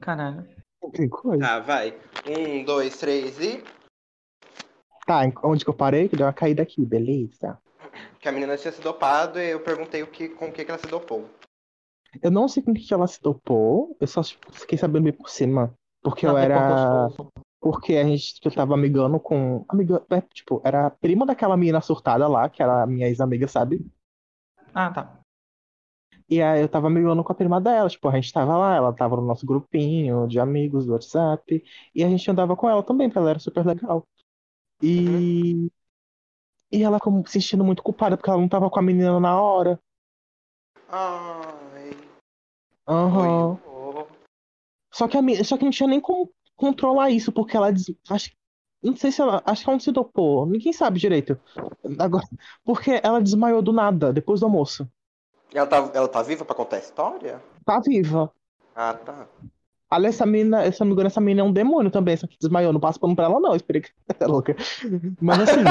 Caralho. 0.00 0.48
Que 0.94 1.08
coisa. 1.08 1.44
Tá, 1.44 1.58
vai. 1.58 2.00
Um, 2.26 2.64
dois, 2.64 2.96
três 2.96 3.40
e. 3.40 3.62
Tá, 5.04 5.22
onde 5.42 5.64
que 5.64 5.70
eu 5.70 5.74
parei? 5.74 6.08
Que 6.08 6.16
deu 6.16 6.26
uma 6.26 6.32
caída 6.32 6.62
aqui, 6.62 6.84
beleza. 6.84 7.60
Que 8.18 8.28
a 8.28 8.32
menina 8.32 8.56
tinha 8.56 8.72
se 8.72 8.80
dopado 8.80 9.38
e 9.38 9.50
eu 9.50 9.60
perguntei 9.60 10.02
o 10.02 10.06
que, 10.06 10.28
com 10.28 10.48
o 10.48 10.52
que, 10.52 10.64
que 10.64 10.70
ela 10.70 10.80
se 10.80 10.86
dopou. 10.86 11.28
Eu 12.22 12.30
não 12.30 12.48
sei 12.48 12.62
com 12.62 12.72
o 12.72 12.74
que 12.74 12.92
ela 12.92 13.06
se 13.06 13.20
dopou, 13.22 13.96
eu 14.00 14.06
só 14.06 14.22
fiquei 14.22 14.76
sabendo 14.76 15.04
bem 15.04 15.12
por 15.12 15.28
cima. 15.28 15.72
Porque 16.02 16.26
eu 16.26 16.30
Ela 16.30 16.40
tem 16.40 16.50
era. 16.50 17.08
Porque 17.60 17.96
a 17.96 18.04
gente, 18.04 18.40
que 18.40 18.48
eu 18.48 18.52
tava 18.52 18.74
amigando 18.74 19.20
com. 19.20 19.64
Amiga, 19.68 20.02
é, 20.10 20.20
tipo, 20.22 20.62
era 20.64 20.86
a 20.86 20.90
prima 20.90 21.26
daquela 21.26 21.56
menina 21.56 21.80
surtada 21.80 22.26
lá, 22.26 22.48
que 22.48 22.62
era 22.62 22.82
a 22.82 22.86
minha 22.86 23.06
ex-amiga, 23.06 23.46
sabe? 23.46 23.86
Ah, 24.74 24.90
tá. 24.90 25.20
E 26.28 26.40
aí 26.40 26.60
eu 26.60 26.68
tava 26.68 26.86
amigando 26.86 27.24
com 27.24 27.32
a 27.32 27.34
prima 27.34 27.60
dela, 27.60 27.88
tipo, 27.88 28.08
a 28.08 28.14
gente 28.14 28.32
tava 28.32 28.56
lá, 28.56 28.76
ela 28.76 28.92
tava 28.92 29.16
no 29.16 29.22
nosso 29.22 29.44
grupinho 29.44 30.28
de 30.28 30.38
amigos 30.38 30.86
do 30.86 30.92
WhatsApp, 30.92 31.62
e 31.92 32.04
a 32.04 32.08
gente 32.08 32.30
andava 32.30 32.56
com 32.56 32.70
ela 32.70 32.84
também, 32.84 33.08
porque 33.08 33.18
ela 33.18 33.30
era 33.30 33.38
super 33.40 33.66
legal. 33.66 34.06
E. 34.80 35.70
E 36.72 36.82
ela 36.82 36.98
ficou 36.98 37.24
se 37.26 37.40
sentindo 37.40 37.64
muito 37.64 37.82
culpada 37.82 38.16
porque 38.16 38.30
ela 38.30 38.40
não 38.40 38.48
tava 38.48 38.70
com 38.70 38.78
a 38.78 38.82
menina 38.82 39.18
na 39.18 39.40
hora. 39.40 39.78
Ai. 40.88 41.90
Aham. 42.86 43.58
Oi. 43.64 44.06
Só 44.92 45.06
que 45.08 45.16
a 45.16 45.44
só 45.44 45.56
que 45.56 45.64
não 45.64 45.70
tinha 45.70 45.88
nem 45.88 46.00
como 46.00 46.32
controlar 46.56 47.10
isso, 47.10 47.32
porque 47.32 47.56
ela 47.56 47.72
des- 47.72 47.94
acho, 48.10 48.30
não 48.82 48.96
sei 48.96 49.12
se 49.12 49.20
ela, 49.20 49.42
acho 49.46 49.62
que 49.62 49.70
ela 49.70 49.76
não 49.76 49.80
se 49.80 49.92
dopou, 49.92 50.46
ninguém 50.46 50.72
sabe 50.72 50.98
direito. 50.98 51.38
Agora, 51.98 52.24
porque 52.64 53.00
ela 53.02 53.22
desmaiou 53.22 53.62
do 53.62 53.72
nada 53.72 54.12
depois 54.12 54.40
do 54.40 54.46
almoço. 54.46 54.88
Ela 55.52 55.66
tá, 55.66 55.76
ela 55.94 56.08
tá 56.08 56.22
viva 56.22 56.44
pra 56.44 56.54
contar 56.54 56.76
a 56.76 56.80
história? 56.80 57.40
Tá 57.64 57.80
viva. 57.80 58.32
Ah, 58.74 58.94
tá. 58.94 59.28
Aliás, 59.90 60.14
essa 60.14 60.24
menina, 60.24 60.70
se 60.70 60.80
eu 60.80 60.84
não 60.84 60.86
me 60.88 60.92
engano, 60.92 61.06
essa 61.08 61.20
menina 61.20 61.40
é 61.40 61.44
um 61.44 61.52
demônio 61.52 61.90
também, 61.90 62.16
só 62.16 62.26
que 62.26 62.36
desmaiou. 62.40 62.72
Não 62.72 62.78
passa 62.78 62.98
pano 63.00 63.16
pra 63.16 63.24
ela, 63.24 63.40
não. 63.40 63.50
Eu 63.50 63.56
esperei 63.56 63.82
que 63.82 63.90
ela 64.08 64.16
é 64.20 64.26
louca. 64.28 64.56
Mas 65.20 65.40
assim, 65.40 65.64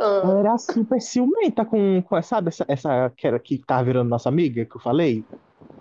Ó! 0.00 0.04
ela 0.24 0.38
era 0.38 0.58
super 0.58 1.00
ciumenta 1.00 1.64
com, 1.64 2.00
com 2.02 2.22
sabe, 2.22 2.48
essa, 2.48 2.64
essa 2.68 3.10
que, 3.16 3.26
era, 3.26 3.38
que 3.40 3.58
tava 3.58 3.82
virando 3.84 4.08
nossa 4.08 4.28
amiga, 4.28 4.64
que 4.64 4.76
eu 4.76 4.80
falei? 4.80 5.24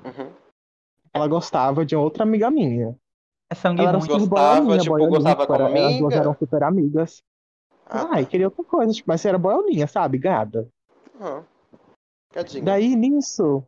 Uhum. 0.05 0.29
Ela 1.13 1.27
gostava 1.27 1.85
de 1.85 1.95
outra 1.95 2.23
amiga 2.23 2.49
minha. 2.49 2.95
É 3.51 3.55
sangue 3.55 3.81
Ela 3.81 3.89
era 3.89 3.97
ruim. 3.99 4.07
super 4.09 4.19
Gostava, 4.19 4.55
boa 4.55 4.65
minha, 4.65 4.79
tipo, 4.79 4.97
boy, 4.97 5.07
gostava 5.09 5.43
amiga, 5.43 5.47
como 5.47 5.55
era- 5.55 5.87
As 5.87 5.97
duas 5.99 6.01
amiga? 6.13 6.15
eram 6.15 6.35
super 6.37 6.63
amigas. 6.63 7.23
Ah, 7.87 8.07
Ai, 8.11 8.23
tá. 8.25 8.29
queria 8.31 8.47
outra 8.47 8.63
coisa, 8.63 8.91
tipo, 8.93 9.07
mas 9.07 9.23
era 9.25 9.37
boiolinha, 9.37 9.87
sabe? 9.87 10.17
Gada. 10.17 10.67
Aham. 11.19 11.43
Tadinha. 12.31 12.63
Daí, 12.63 12.95
nisso, 12.95 13.63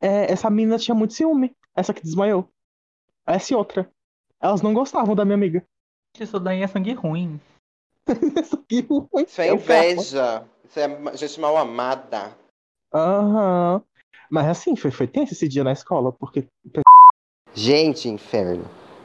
é, 0.00 0.32
essa 0.32 0.50
menina 0.50 0.78
tinha 0.78 0.94
muito 0.94 1.14
ciúme. 1.14 1.54
Essa 1.76 1.94
que 1.94 2.02
desmaiou. 2.02 2.48
Essa 3.26 3.52
e 3.52 3.56
outra. 3.56 3.90
Elas 4.40 4.62
não 4.62 4.74
gostavam 4.74 5.14
da 5.14 5.24
minha 5.24 5.36
amiga. 5.36 5.64
Isso 6.18 6.38
daí 6.38 6.62
é 6.62 6.66
sangue 6.66 6.92
ruim. 6.92 7.40
Essa 8.36 8.56
aqui 8.56 8.82
foi- 8.82 9.22
Isso 9.22 9.40
é 9.40 9.48
inveja. 9.52 10.44
Isso 10.64 10.80
é 10.80 11.16
gente 11.16 11.40
mal 11.40 11.56
amada. 11.56 12.36
Aham. 12.92 13.82
Mas 14.30 14.48
assim, 14.48 14.74
foi, 14.76 14.90
foi 14.90 15.06
tenso 15.06 15.32
esse 15.32 15.46
dia 15.48 15.62
na 15.64 15.72
escola, 15.72 16.12
porque 16.12 16.46
Gente, 17.54 18.08
inferno. 18.08 18.64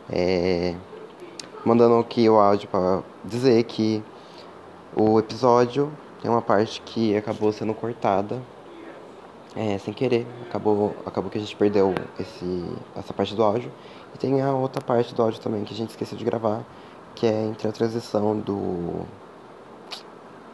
É... 0.10 0.74
Mandando 1.66 1.98
aqui 1.98 2.30
o 2.30 2.40
áudio 2.40 2.70
pra 2.70 3.04
dizer 3.26 3.64
que 3.66 4.02
o 4.96 5.20
episódio 5.20 5.92
tem 6.22 6.32
uma 6.32 6.42
parte 6.42 6.82
que 6.82 7.16
acabou 7.16 7.52
sendo 7.52 7.74
cortada. 7.74 8.42
É, 9.58 9.80
sem 9.80 9.92
querer. 9.92 10.28
Acabou, 10.48 10.96
acabou 11.04 11.32
que 11.32 11.38
a 11.40 11.42
gente 11.42 11.56
perdeu 11.56 11.96
esse, 12.20 12.66
essa 12.96 13.12
parte 13.12 13.34
do 13.34 13.44
áudio. 13.44 13.72
E 14.14 14.18
tem 14.18 14.40
a 14.40 14.54
outra 14.54 14.80
parte 14.80 15.16
do 15.16 15.22
áudio 15.24 15.42
também 15.42 15.64
que 15.64 15.74
a 15.74 15.78
gente 15.78 15.90
esqueceu 15.90 16.16
de 16.16 16.24
gravar, 16.24 16.64
que 17.16 17.26
é 17.26 17.44
entre 17.46 17.68
a 17.68 17.72
transição 17.72 18.38
do, 18.38 19.04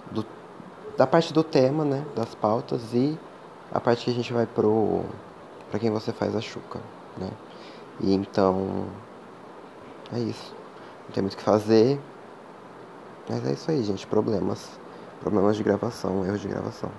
do 0.10 0.26
da 0.97 1.06
parte 1.06 1.34
do 1.34 1.43
tema, 1.43 1.84
né, 1.84 2.06
das 2.16 2.34
pautas 2.36 2.93
e 2.93 3.18
a 3.74 3.80
parte 3.80 4.06
que 4.06 4.12
a 4.12 4.14
gente 4.14 4.32
vai 4.32 4.45
pro 4.45 5.04
para 5.70 5.80
quem 5.80 5.89
você 5.89 6.14
faz 6.14 6.36
a 6.36 6.39
chuca, 6.39 6.80
né? 7.18 7.30
E 7.99 8.14
então 8.14 8.86
é 10.14 10.20
isso. 10.20 10.56
Não 11.06 11.14
tem 11.14 11.22
muito 11.24 11.34
o 11.34 11.38
que 11.38 11.43
fazer. 11.43 11.99
Mas 13.28 13.45
é 13.45 13.51
isso 13.51 13.70
aí, 13.70 13.84
gente, 13.84 14.08
problemas. 14.08 14.80
Problemas 15.20 15.58
de 15.58 15.64
gravação, 15.64 16.26
erros 16.26 16.41
de 16.41 16.47
gravação. 16.47 16.91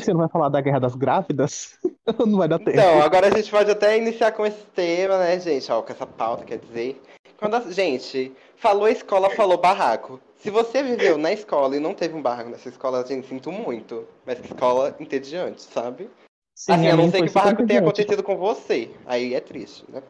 Que 0.00 0.06
você 0.06 0.12
não 0.12 0.20
vai 0.20 0.28
falar 0.28 0.48
da 0.48 0.60
Guerra 0.60 0.80
das 0.80 0.94
Grávidas? 0.94 1.78
não 2.26 2.38
vai 2.38 2.48
dar 2.48 2.58
tempo. 2.58 2.70
Então, 2.70 3.02
agora 3.02 3.28
a 3.28 3.30
gente 3.30 3.50
pode 3.50 3.70
até 3.70 3.96
iniciar 3.96 4.32
com 4.32 4.44
esse 4.44 4.64
tema, 4.74 5.18
né, 5.18 5.38
gente? 5.38 5.70
Ó, 5.70 5.82
com 5.82 5.92
essa 5.92 6.06
pauta, 6.06 6.44
quer 6.44 6.58
dizer. 6.58 7.00
Quando 7.36 7.56
a 7.56 7.60
gente 7.70 8.32
falou 8.56 8.88
escola, 8.88 9.30
falou 9.30 9.56
barraco. 9.56 10.20
Se 10.36 10.50
você 10.50 10.82
viveu 10.82 11.16
na 11.18 11.32
escola 11.32 11.76
e 11.76 11.80
não 11.80 11.94
teve 11.94 12.14
um 12.14 12.22
barraco 12.22 12.50
nessa 12.50 12.68
escola, 12.68 13.06
gente, 13.06 13.28
sinto 13.28 13.52
muito. 13.52 14.06
Mas 14.26 14.40
que 14.40 14.46
escola 14.46 14.94
entediante, 14.98 15.62
sabe? 15.62 16.10
Sim, 16.54 16.72
assim, 16.72 16.88
a 16.88 16.92
a 16.92 16.96
não 16.96 17.10
ser 17.10 17.22
que 17.22 17.30
o 17.30 17.32
barraco 17.32 17.66
tenha 17.66 17.80
acontecido 17.80 18.22
com 18.22 18.36
você. 18.36 18.90
Aí 19.06 19.34
é 19.34 19.40
triste, 19.40 19.84
né? 19.88 20.02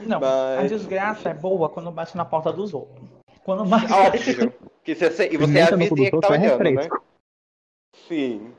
Não, 0.00 0.16
a 0.18 0.56
Mas- 0.60 0.70
desgraça 0.70 1.28
é 1.28 1.34
boa 1.34 1.68
quando 1.68 1.90
bate 1.90 2.16
na 2.16 2.24
porta 2.24 2.52
dos 2.52 2.72
outros. 2.72 3.06
Quando 3.44 3.64
bate. 3.64 3.92
Óbvio. 3.92 4.52
Que 4.82 4.94
você, 4.94 5.28
e 5.30 5.36
você 5.36 5.58
é 5.58 5.62
a 5.62 5.76
vizinha 5.76 6.10
que 6.10 6.20
tá 6.20 6.28
é 6.28 6.38
olhando, 6.38 6.70
né? 6.70 6.88
Sim. 8.08 8.52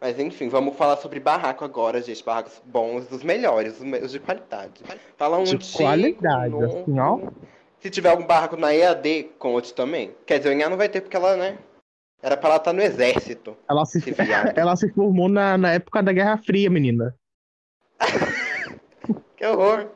Mas 0.00 0.18
enfim, 0.18 0.48
vamos 0.48 0.76
falar 0.76 0.96
sobre 0.96 1.20
barraco 1.20 1.64
agora, 1.64 2.02
gente. 2.02 2.24
Barracos 2.24 2.60
bons, 2.64 3.10
os 3.10 3.22
melhores, 3.22 3.80
os 3.80 4.10
de 4.10 4.18
qualidade. 4.18 4.82
Fala 5.16 5.38
um 5.38 5.44
De 5.44 5.54
antigo, 5.54 5.78
qualidade, 5.78 6.50
novo. 6.50 6.64
assim, 6.80 6.98
ó. 6.98 7.20
Se 7.78 7.90
tiver 7.90 8.10
algum 8.10 8.26
barraco 8.26 8.56
na 8.56 8.74
EAD, 8.74 9.30
conte 9.38 9.74
também. 9.74 10.14
Quer 10.26 10.38
dizer, 10.38 10.50
o 10.50 10.52
Inhá 10.52 10.68
não 10.68 10.76
vai 10.76 10.88
ter 10.88 11.00
porque 11.00 11.16
ela, 11.16 11.36
né? 11.36 11.58
Era 12.22 12.36
pra 12.36 12.50
ela 12.50 12.56
estar 12.58 12.72
no 12.72 12.80
exército. 12.82 13.56
Ela 13.68 13.84
se, 13.84 13.98
ela 14.56 14.76
se 14.76 14.88
formou 14.92 15.28
na, 15.28 15.58
na 15.58 15.72
época 15.72 16.02
da 16.02 16.12
Guerra 16.12 16.36
Fria, 16.36 16.70
menina. 16.70 17.16
Que 19.36 19.44
horror. 19.46 19.90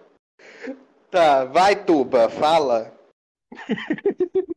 Tá, 1.08 1.44
vai, 1.44 1.76
Tuba, 1.84 2.28
fala. 2.28 2.92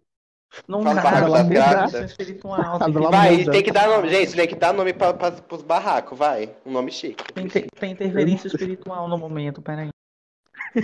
Não 0.68 0.84
Fala 0.84 1.02
dá, 1.02 1.12
das 1.12 1.44
não 1.44 1.50
grávidas. 1.50 2.16
Vai, 3.10 3.44
tem 3.46 3.64
que 3.64 3.72
dar 3.72 3.88
nome. 3.88 4.10
Gente, 4.10 4.36
tem 4.36 4.48
que 4.48 4.56
dar 4.56 4.74
nome 4.74 4.94
pra, 4.94 5.14
pra, 5.14 5.32
pros 5.32 5.62
barracos, 5.62 6.18
vai. 6.18 6.56
Um 6.66 6.72
nome 6.72 6.92
chique. 6.92 7.24
Tem, 7.34 7.48
tem, 7.48 7.68
tem 7.68 7.92
interferência 7.92 8.48
espiritual 8.48 9.08
no 9.08 9.18
momento, 9.18 9.62
peraí. 9.62 9.90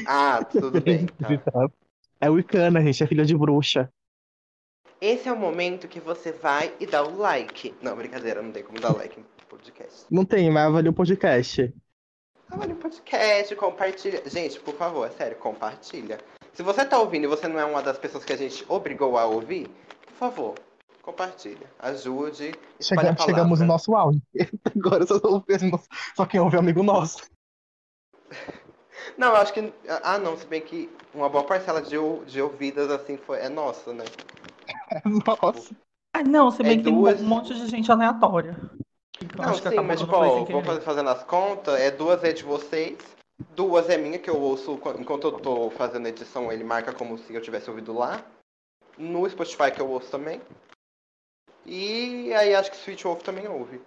Ah, 0.08 0.44
tudo 0.44 0.82
bem. 0.82 1.08
Tá. 1.52 1.68
É 2.20 2.30
Wicana, 2.30 2.82
gente, 2.82 3.04
é 3.04 3.08
filha 3.08 3.26
de 3.26 3.38
bruxa. 3.38 3.90
Esse 5.02 5.28
é 5.28 5.32
o 5.32 5.38
momento 5.38 5.88
que 5.88 6.00
você 6.00 6.32
vai 6.32 6.74
e 6.80 6.88
dá 6.88 7.04
o 7.04 7.18
like. 7.18 7.76
Não, 7.82 7.96
brincadeira, 7.96 8.42
não 8.42 8.52
tem 8.52 8.64
como 8.64 8.80
dar 8.80 8.96
like 8.96 9.20
no 9.20 9.26
podcast. 9.48 10.06
Não 10.10 10.26
tem, 10.26 10.50
mas 10.50 10.66
avalia 10.66 10.90
o 10.90 10.94
podcast. 10.94 11.74
Avalie 12.50 12.74
o 12.74 12.78
podcast, 12.78 13.56
compartilha. 13.56 14.24
Gente, 14.26 14.60
por 14.60 14.74
favor, 14.76 15.06
é 15.06 15.12
sério, 15.12 15.38
compartilha. 15.38 16.20
Se 16.56 16.64
você 16.64 16.86
tá 16.86 16.98
ouvindo 17.00 17.26
e 17.26 17.28
você 17.28 17.48
não 17.48 17.60
é 17.60 17.66
uma 17.66 17.82
das 17.82 17.98
pessoas 17.98 18.24
que 18.24 18.34
a 18.34 18.38
gente 18.38 18.66
obrigou 18.70 19.18
a 19.18 19.26
ouvir, 19.26 19.68
por 20.08 20.14
favor, 20.18 20.56
compartilha. 21.02 21.70
Ajude. 21.80 22.54
Chega- 22.82 23.16
chegamos 23.18 23.60
no 23.60 23.66
palavra. 23.66 23.66
nosso 23.66 23.96
auge. 23.96 24.22
Agora 24.76 25.06
só, 25.06 25.20
só 26.16 26.26
quem 26.26 26.40
ouve 26.40 26.56
é 26.56 26.60
amigo 26.60 26.82
nosso. 26.82 27.18
Não, 29.18 29.28
eu 29.30 29.36
acho 29.36 29.54
que. 29.54 29.72
Ah, 30.04 30.18
não, 30.18 30.38
se 30.38 30.46
bem 30.48 30.62
que 30.62 30.90
uma 31.14 31.30
boa 31.30 31.44
parcela 31.44 31.82
de, 31.82 31.96
de 32.26 32.42
ouvidas 32.42 32.90
assim 32.90 33.18
foi, 33.18 33.40
é 33.40 33.50
nossa, 33.50 33.94
né? 33.94 34.06
Nossa. 35.06 35.76
Ah, 36.14 36.24
não, 36.24 36.50
se 36.52 36.64
bem 36.64 36.74
É 36.74 36.78
que 36.78 36.84
tem 36.84 36.94
um 36.94 36.98
duas- 37.02 37.22
monte 37.22 37.54
de 37.54 37.68
gente 37.68 37.92
aleatória. 37.92 38.56
Que 39.12 39.26
eu 39.26 39.30
Não, 39.38 39.50
acho 39.50 39.62
que 39.62 39.70
sim, 39.70 39.80
mas 39.82 40.00
tipo, 40.00 40.12
vou 40.62 40.82
fazendo 40.82 41.10
as 41.10 41.24
contas, 41.24 41.80
é 41.80 41.92
duas 41.92 42.24
é 42.24 42.32
de 42.32 42.44
vocês, 42.44 42.98
duas 43.56 43.90
é 43.90 43.98
minha, 43.98 44.18
que 44.20 44.30
eu 44.30 44.40
ouço 44.40 44.78
qu- 44.78 45.00
enquanto 45.00 45.26
eu 45.28 45.32
tô 45.34 45.70
fazendo 45.72 46.06
a 46.06 46.10
edição, 46.10 46.52
ele 46.52 46.64
marca 46.64 46.94
como 46.94 47.18
se 47.18 47.34
eu 47.34 47.42
tivesse 47.42 47.70
ouvido 47.70 47.94
lá. 47.94 48.24
No 48.98 49.30
Spotify 49.30 49.72
que 49.74 49.82
eu 49.82 49.90
ouço 49.90 50.10
também. 50.10 50.42
E 51.66 52.34
aí 52.34 52.54
acho 52.56 52.72
que 52.72 52.78
Switch 52.78 53.04
Wolf 53.04 53.22
também 53.24 53.48
ouve. 53.48 53.82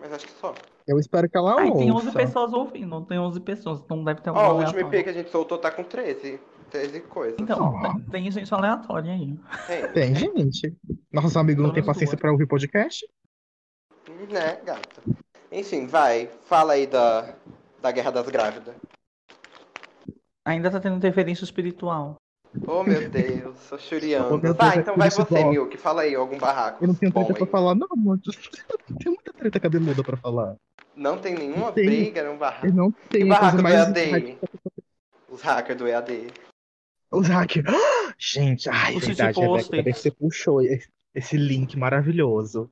Mas 0.00 0.12
acho 0.12 0.26
que 0.26 0.32
só. 0.40 0.54
Eu 0.86 0.98
espero 0.98 1.28
que 1.28 1.36
ela 1.36 1.60
Ah, 1.60 1.66
e 1.66 1.72
tem 1.72 1.90
11 1.90 2.06
ouça. 2.06 2.12
pessoas 2.18 2.52
ouvindo, 2.52 3.04
tem 3.04 3.18
11 3.18 3.40
pessoas, 3.40 3.80
então 3.80 4.02
deve 4.04 4.20
ter 4.22 4.30
Ó, 4.30 4.34
alguma 4.38 4.54
o 4.54 4.58
último 4.60 4.78
EP 4.78 4.84
aleatória. 4.86 5.04
que 5.04 5.10
a 5.10 5.12
gente 5.12 5.30
soltou 5.30 5.58
tá 5.58 5.70
com 5.70 5.82
13. 5.84 6.40
13 6.70 7.00
coisas. 7.00 7.36
Então, 7.40 7.74
Ó. 7.74 8.10
tem- 8.10 8.30
gente 8.30 8.52
aleatória 8.54 9.12
aí. 9.12 9.38
Tem, 9.66 9.92
Tem 9.92 10.14
gente. 10.14 10.76
Nossos 11.12 11.36
amigos 11.36 11.62
não 11.62 11.72
têm 11.72 11.82
Todas 11.82 11.96
paciência 11.96 12.14
duas. 12.16 12.20
pra 12.20 12.30
ouvir 12.32 12.46
podcast? 12.46 13.06
né, 14.30 14.56
gata? 14.64 15.02
Enfim, 15.50 15.86
vai. 15.86 16.26
Fala 16.44 16.74
aí 16.74 16.86
da, 16.86 17.34
da 17.80 17.90
Guerra 17.90 18.10
das 18.10 18.28
Grávidas. 18.28 18.74
Ainda 20.44 20.70
tá 20.70 20.80
tendo 20.80 20.96
interferência 20.96 21.44
espiritual. 21.44 22.16
Oh, 22.66 22.82
meu 22.82 23.08
Deus, 23.10 23.58
sou 23.58 23.76
Oh, 23.76 23.80
churiando. 23.80 24.30
meu 24.30 24.38
Deus, 24.40 24.56
vai, 24.56 24.76
é 24.76 24.80
então 24.80 24.94
por 24.94 25.00
vai 25.00 25.10
você, 25.10 25.24
que- 25.24 25.44
Milk. 25.44 25.76
Fala 25.76 26.02
aí, 26.02 26.14
algum 26.14 26.38
barraco. 26.38 26.82
Eu 26.82 26.88
não 26.88 26.94
tenho 26.94 27.12
treta 27.12 27.34
pra 27.34 27.46
falar, 27.46 27.74
não, 27.74 27.88
mano. 27.94 28.20
Tem 28.98 29.12
muita 29.12 29.32
treta 29.34 29.60
cabeluda 29.60 30.02
pra 30.02 30.16
falar. 30.16 30.56
Não 30.96 31.18
tem 31.18 31.34
nenhuma 31.34 31.70
Tem. 31.70 31.84
briga, 31.86 32.24
não 32.24 32.36
barraco. 32.38 32.66
Eu 32.66 32.72
não 32.72 32.88
E 32.88 33.08
tenho 33.10 33.28
barraco 33.28 33.58
do 33.58 33.62
mais. 33.62 33.74
EAD? 33.76 34.38
Os 35.30 35.42
hackers 35.42 35.78
do 35.78 35.86
EAD. 35.86 36.26
Os 37.12 37.28
hackers. 37.28 37.66
Gente, 38.18 38.68
ai, 38.68 38.96
Os 38.96 39.04
verdade, 39.06 39.38
Rebeca, 39.70 39.92
você 39.96 40.10
puxou 40.10 40.60
esse, 40.62 41.36
link 41.36 41.76
maravilhoso. 41.76 42.68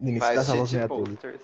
No 0.00 0.08
início 0.08 0.34
das 0.34 0.48
aulas 0.50 0.72
EAD. 0.72 0.88
posters. 0.88 1.40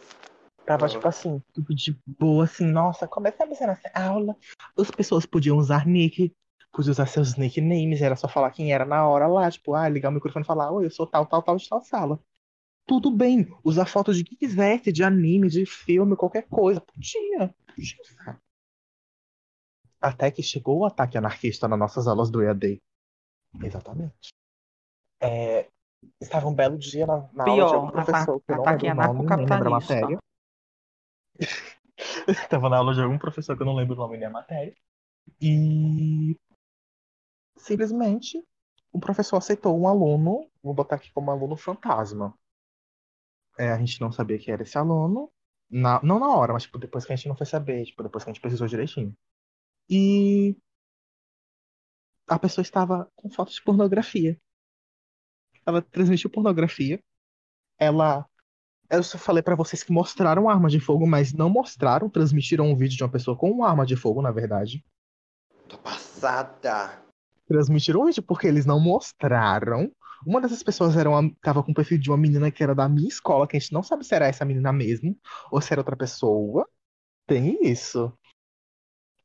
Tava 0.66 0.88
tipo 0.88 1.06
assim, 1.06 1.40
tudo 1.52 1.72
de 1.72 1.96
boa, 2.04 2.44
assim, 2.44 2.66
nossa, 2.66 3.06
começando 3.06 3.50
nessa 3.50 3.88
aula. 3.94 4.36
As 4.76 4.90
pessoas 4.90 5.24
podiam 5.24 5.56
usar 5.56 5.86
nick, 5.86 6.34
podiam 6.72 6.90
usar 6.90 7.06
seus 7.06 7.36
nicknames, 7.36 8.02
era 8.02 8.16
só 8.16 8.26
falar 8.26 8.50
quem 8.50 8.72
era 8.72 8.84
na 8.84 9.06
hora 9.06 9.28
lá, 9.28 9.48
tipo, 9.48 9.74
ah, 9.74 9.88
ligar 9.88 10.08
o 10.08 10.12
microfone 10.12 10.42
e 10.42 10.46
falar, 10.46 10.72
oi, 10.72 10.86
eu 10.86 10.90
sou 10.90 11.06
tal, 11.06 11.24
tal, 11.24 11.40
tal 11.40 11.56
de 11.56 11.68
tal 11.68 11.80
sala. 11.84 12.18
Tudo 12.84 13.12
bem, 13.12 13.48
usar 13.62 13.86
foto 13.86 14.12
de 14.12 14.24
que 14.24 14.34
quisesse, 14.34 14.90
de 14.90 15.04
anime, 15.04 15.48
de 15.48 15.64
filme, 15.64 16.16
qualquer 16.16 16.48
coisa. 16.48 16.80
Podia, 16.80 17.54
podia. 17.68 18.40
Até 20.00 20.32
que 20.32 20.42
chegou 20.42 20.80
o 20.80 20.84
ataque 20.84 21.16
anarquista 21.16 21.68
nas 21.68 21.78
nossas 21.78 22.08
aulas 22.08 22.28
do 22.28 22.42
EAD. 22.42 22.82
Exatamente. 23.62 24.30
É, 25.20 25.68
estava 26.20 26.48
um 26.48 26.54
belo 26.54 26.76
dia 26.76 27.06
na, 27.06 27.28
na 27.32 27.44
aula 27.44 27.66
de 27.66 27.74
algum 27.74 27.90
Pior, 27.90 28.04
professor, 28.04 28.40
que 28.40 28.52
eu 28.52 28.56
não 28.56 28.62
ataque 28.62 28.86
lembro 28.86 29.10
o 29.10 29.14
nome, 29.14 29.36
nem 29.36 29.46
lembro 29.46 29.68
a 29.68 29.70
matéria. 29.70 30.18
Estava 32.28 32.68
na 32.68 32.78
aula 32.78 32.94
de 32.94 33.00
algum 33.02 33.18
professor 33.18 33.56
que 33.56 33.62
eu 33.62 33.66
não 33.66 33.74
lembro 33.74 33.94
o 33.94 33.98
nome 33.98 34.16
nem 34.18 34.26
a 34.26 34.30
matéria. 34.30 34.74
E 35.40 36.36
simplesmente 37.58 38.42
o 38.90 38.98
professor 38.98 39.36
aceitou 39.36 39.78
um 39.78 39.86
aluno, 39.86 40.48
vou 40.62 40.72
botar 40.72 40.96
aqui 40.96 41.12
como 41.12 41.30
aluno 41.30 41.54
fantasma. 41.54 42.34
É, 43.58 43.70
a 43.72 43.78
gente 43.78 44.00
não 44.00 44.12
sabia 44.12 44.38
que 44.38 44.50
era 44.50 44.62
esse 44.62 44.76
aluno. 44.78 45.30
na- 45.68 46.00
não 46.02 46.20
na 46.20 46.28
hora, 46.30 46.52
mas 46.52 46.62
tipo, 46.62 46.78
depois 46.78 47.04
que 47.04 47.12
a 47.12 47.16
gente 47.16 47.26
não 47.28 47.36
foi 47.36 47.44
saber, 47.46 47.84
tipo, 47.86 48.00
depois 48.02 48.22
que 48.22 48.30
a 48.30 48.32
gente 48.32 48.40
pesquisou 48.40 48.68
direitinho. 48.68 49.12
E 49.90 50.56
a 52.28 52.38
pessoa 52.38 52.62
estava 52.62 53.10
com 53.16 53.28
fotos 53.28 53.54
de 53.56 53.62
pornografia. 53.64 54.38
Ela 55.66 55.82
transmitiu 55.82 56.30
pornografia. 56.30 57.00
Ela 57.78 58.26
Eu 58.88 59.02
só 59.02 59.18
falei 59.18 59.42
pra 59.42 59.56
vocês 59.56 59.82
que 59.82 59.92
mostraram 59.92 60.48
arma 60.48 60.68
de 60.68 60.78
fogo, 60.78 61.06
mas 61.06 61.32
não 61.32 61.50
mostraram, 61.50 62.08
transmitiram 62.08 62.66
um 62.66 62.76
vídeo 62.76 62.96
de 62.96 63.02
uma 63.02 63.10
pessoa 63.10 63.36
com 63.36 63.50
uma 63.50 63.68
arma 63.68 63.84
de 63.84 63.96
fogo, 63.96 64.22
na 64.22 64.30
verdade. 64.30 64.84
Tô 65.68 65.76
passada. 65.78 67.02
Transmitiram 67.48 68.02
um 68.02 68.06
vídeo 68.06 68.22
porque 68.22 68.46
eles 68.46 68.64
não 68.64 68.78
mostraram. 68.78 69.90
Uma 70.26 70.40
dessas 70.40 70.62
pessoas 70.62 70.96
era 70.96 71.10
uma, 71.10 71.30
tava 71.42 71.62
com 71.62 71.72
o 71.72 71.74
perfil 71.74 71.98
de 71.98 72.10
uma 72.10 72.16
menina 72.16 72.50
que 72.50 72.62
era 72.62 72.74
da 72.74 72.88
minha 72.88 73.08
escola, 73.08 73.46
que 73.46 73.56
a 73.56 73.60
gente 73.60 73.72
não 73.72 73.82
sabe 73.82 74.04
se 74.04 74.14
era 74.14 74.26
essa 74.26 74.44
menina 74.44 74.72
mesmo, 74.72 75.18
ou 75.50 75.60
se 75.60 75.72
era 75.72 75.80
outra 75.80 75.96
pessoa. 75.96 76.68
Tem 77.26 77.58
isso. 77.62 78.12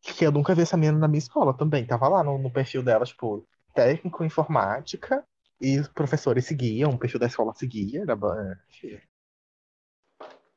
Que 0.01 0.25
eu 0.25 0.31
nunca 0.31 0.55
vi 0.55 0.63
essa 0.63 0.75
menina 0.75 0.97
na 0.97 1.07
minha 1.07 1.19
escola 1.19 1.55
também. 1.55 1.85
Tava 1.85 2.07
lá 2.07 2.23
no, 2.23 2.37
no 2.37 2.51
perfil 2.51 2.81
dela, 2.83 3.05
tipo, 3.05 3.47
técnico 3.73 4.23
informática, 4.23 5.23
e 5.59 5.79
os 5.79 5.87
professores 5.87 6.45
seguiam, 6.45 6.91
o 6.91 6.97
perfil 6.97 7.19
da 7.19 7.27
escola 7.27 7.53
seguia, 7.53 8.01
era 8.01 8.15
ba- 8.15 8.59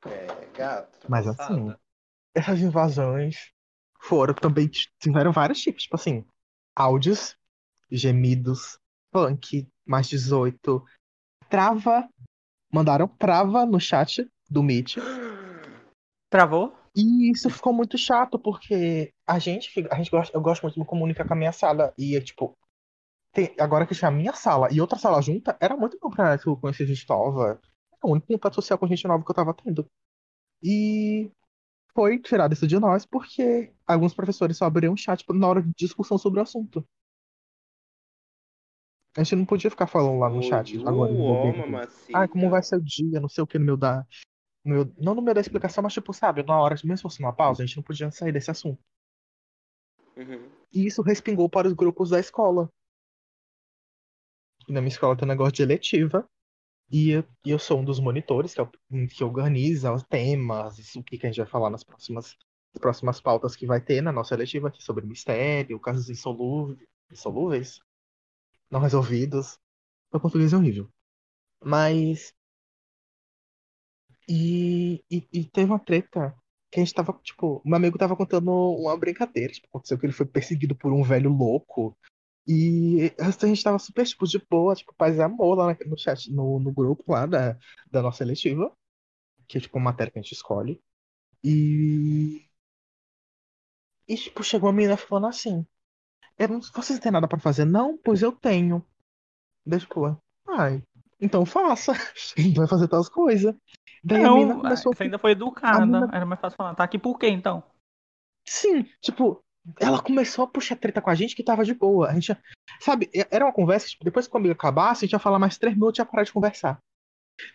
É, 0.06 0.46
gato. 0.56 0.98
Mas 1.08 1.26
assim, 1.26 1.72
essas 2.34 2.60
invasões 2.60 3.50
foram 4.00 4.34
também, 4.34 4.68
tiveram 4.98 5.32
vários 5.32 5.60
tipos, 5.60 5.84
tipo 5.84 5.96
assim, 5.96 6.24
áudios, 6.74 7.36
gemidos, 7.90 8.78
funk, 9.12 9.68
mais 9.86 10.08
18, 10.08 10.84
trava, 11.48 12.08
mandaram 12.72 13.08
trava 13.08 13.66
no 13.66 13.80
chat 13.80 14.28
do 14.50 14.62
Meet. 14.62 14.96
Travou? 16.30 16.74
E 16.96 17.30
isso 17.30 17.50
ficou 17.50 17.72
muito 17.72 17.98
chato, 17.98 18.38
porque 18.38 19.12
a 19.26 19.38
gente, 19.38 19.70
a 19.90 19.96
gente 19.96 20.10
gosta, 20.10 20.36
eu 20.36 20.40
gosto 20.40 20.62
muito 20.62 20.74
de 20.74 20.80
me 20.80 20.86
comunicar 20.86 21.26
com 21.26 21.32
a 21.32 21.36
minha 21.36 21.52
sala. 21.52 21.92
E 21.98 22.16
é 22.16 22.20
tipo, 22.20 22.56
tem- 23.32 23.54
agora 23.58 23.86
que 23.86 23.94
tinha 23.94 24.08
a 24.08 24.12
minha 24.12 24.32
sala 24.34 24.68
e 24.72 24.80
outra 24.80 24.98
sala 24.98 25.22
junta, 25.22 25.56
era 25.60 25.76
muito 25.76 25.98
bom 26.00 26.10
pra 26.10 26.38
eu 26.46 26.56
conhecer 26.56 26.86
gente 26.86 27.08
nova. 27.08 27.60
O 28.04 28.12
único 28.12 28.26
contato 28.26 28.54
social 28.54 28.78
com 28.78 28.86
gente 28.86 29.06
nova 29.08 29.24
que 29.24 29.30
eu 29.30 29.34
tava 29.34 29.54
tendo. 29.54 29.86
E 30.62 31.30
foi 31.94 32.18
tirado 32.18 32.52
isso 32.52 32.66
de 32.66 32.78
nós 32.78 33.06
porque 33.06 33.72
alguns 33.86 34.12
professores 34.12 34.56
só 34.56 34.66
abriam 34.66 34.96
chat 34.96 35.24
na 35.30 35.48
hora 35.48 35.62
de 35.62 35.72
discussão 35.76 36.18
sobre 36.18 36.38
o 36.40 36.42
assunto. 36.42 36.86
A 39.16 39.22
gente 39.22 39.36
não 39.36 39.46
podia 39.46 39.70
ficar 39.70 39.86
falando 39.86 40.18
lá 40.18 40.28
no 40.28 40.42
chat. 40.42 40.76
Agora. 40.86 41.12
Ah, 42.12 42.28
como 42.28 42.50
vai 42.50 42.62
ser 42.62 42.76
o 42.76 42.82
dia, 42.82 43.20
não 43.20 43.28
sei 43.28 43.42
o 43.44 43.46
que 43.46 43.58
no 43.58 43.64
meu 43.64 43.76
da. 43.76 44.04
no 44.64 44.74
meu- 44.74 44.94
não 44.98 45.14
no 45.14 45.22
meio 45.22 45.34
da 45.34 45.40
explicação, 45.40 45.82
mas 45.82 45.92
tipo, 45.92 46.12
sabe, 46.12 46.42
na 46.42 46.60
hora, 46.60 46.74
mesmo 46.82 46.96
se 46.96 47.02
fosse 47.02 47.20
uma 47.20 47.32
pausa, 47.32 47.62
a 47.62 47.66
gente 47.66 47.76
não 47.76 47.82
podia 47.84 48.10
sair 48.10 48.32
desse 48.32 48.50
assunto. 48.50 48.82
Uhum. 50.16 50.50
E 50.72 50.86
isso 50.86 51.00
respingou 51.00 51.48
para 51.48 51.68
os 51.68 51.72
grupos 51.74 52.10
da 52.10 52.18
escola. 52.18 52.68
E 54.68 54.72
na 54.72 54.80
minha 54.80 54.88
escola 54.88 55.16
tem 55.16 55.26
um 55.26 55.28
negócio 55.28 55.52
de 55.52 55.62
eletiva. 55.62 56.28
E 56.90 57.10
eu, 57.10 57.24
eu 57.44 57.58
sou 57.58 57.80
um 57.80 57.84
dos 57.84 57.98
monitores 58.00 58.54
que, 58.54 58.60
é 58.60 58.62
o- 58.62 58.70
que 59.08 59.24
organiza 59.24 59.92
os 59.92 60.02
temas, 60.04 60.78
isso, 60.78 61.00
o 61.00 61.04
que, 61.04 61.18
que 61.18 61.26
a 61.26 61.30
gente 61.30 61.38
vai 61.42 61.46
falar 61.46 61.70
nas 61.70 61.82
próximas, 61.84 62.36
nas 62.74 62.80
próximas 62.80 63.20
pautas 63.20 63.56
que 63.56 63.66
vai 63.66 63.80
ter 63.80 64.00
na 64.02 64.12
nossa 64.12 64.34
eletiva 64.34 64.68
aqui 64.68 64.82
sobre 64.82 65.06
mistério, 65.06 65.80
casos 65.80 66.08
insolúveis, 66.10 66.78
insolúveis 67.10 67.80
não 68.70 68.80
resolvidos. 68.80 69.58
Meu 70.12 70.20
português 70.20 70.52
é 70.52 70.56
horrível. 70.58 70.90
Mas. 71.64 72.34
E, 74.28 75.02
e, 75.10 75.26
e 75.32 75.44
teve 75.44 75.70
uma 75.70 75.78
treta 75.78 76.34
que 76.70 76.80
a 76.80 76.84
gente 76.84 76.94
tava, 76.94 77.12
tipo, 77.22 77.62
meu 77.64 77.76
amigo 77.76 77.98
tava 77.98 78.16
contando 78.16 78.50
uma 78.50 78.96
brincadeira. 78.96 79.52
Tipo, 79.52 79.68
aconteceu 79.68 79.98
que 79.98 80.06
ele 80.06 80.12
foi 80.12 80.26
perseguido 80.26 80.74
por 80.74 80.92
um 80.92 81.02
velho 81.02 81.30
louco. 81.30 81.96
E 82.46 83.12
a 83.18 83.30
gente 83.46 83.62
tava 83.64 83.78
super, 83.78 84.06
tipo, 84.06 84.26
de 84.26 84.38
boa, 84.38 84.74
tipo, 84.74 84.94
paz 84.94 85.16
e 85.16 85.22
amor 85.22 85.56
lá 85.56 85.76
no 85.86 85.98
chat, 85.98 86.30
no, 86.30 86.60
no 86.60 86.72
grupo 86.72 87.04
lá 87.12 87.26
da, 87.26 87.56
da 87.90 88.02
nossa 88.02 88.22
eletiva. 88.22 88.70
Que 89.48 89.58
é, 89.58 89.60
tipo, 89.62 89.78
uma 89.78 89.86
matéria 89.92 90.12
que 90.12 90.18
a 90.18 90.22
gente 90.22 90.32
escolhe. 90.32 90.82
E. 91.44 92.48
E, 94.08 94.16
tipo, 94.16 94.42
chegou 94.42 94.68
uma 94.68 94.76
menina 94.76 94.96
falando 94.96 95.26
assim. 95.26 95.66
Eu 96.38 96.48
não, 96.48 96.62
vocês 96.62 96.98
não 96.98 97.00
têm 97.00 97.12
nada 97.12 97.28
pra 97.28 97.38
fazer? 97.40 97.64
Não? 97.64 97.98
Pois 97.98 98.22
eu 98.22 98.32
tenho. 98.32 98.84
Daí, 99.66 99.80
tipo, 99.80 100.18
ai, 100.48 100.82
então 101.20 101.46
faça. 101.46 101.92
A 102.36 102.40
gente 102.40 102.56
vai 102.56 102.68
fazer 102.68 102.88
tal 102.88 103.04
coisas. 103.10 103.54
Daí 104.04 104.24
a 104.24 104.28
menina 104.30 104.54
Não, 104.54 104.60
começou 104.60 104.92
a 104.92 104.96
você 104.96 105.04
ainda 105.04 105.18
foi 105.18 105.32
educada. 105.32 105.82
a 105.82 105.86
mina- 105.86 106.10
Era 106.12 106.26
mais 106.26 106.40
fácil 106.40 106.56
falar. 106.56 106.74
Tá 106.74 106.84
aqui 106.84 106.98
por 106.98 107.18
quê, 107.18 107.28
então? 107.28 107.62
Sim, 108.46 108.84
tipo, 109.02 109.43
ela 109.80 110.02
começou 110.02 110.44
a 110.44 110.48
puxar 110.48 110.76
treta 110.76 111.00
com 111.00 111.10
a 111.10 111.14
gente 111.14 111.34
que 111.34 111.42
tava 111.42 111.64
de 111.64 111.74
boa. 111.74 112.08
A 112.08 112.14
gente, 112.14 112.36
sabe, 112.80 113.10
era 113.30 113.44
uma 113.44 113.52
conversa, 113.52 113.88
tipo, 113.88 114.04
depois 114.04 114.26
que 114.26 114.34
o 114.34 114.38
amigo 114.38 114.52
acabasse, 114.52 115.04
a 115.04 115.06
gente 115.06 115.12
ia 115.12 115.18
falar 115.18 115.38
mais 115.38 115.56
três 115.56 115.74
minutos 115.74 115.98
e 115.98 116.02
ia 116.02 116.06
parar 116.06 116.24
de 116.24 116.32
conversar. 116.32 116.78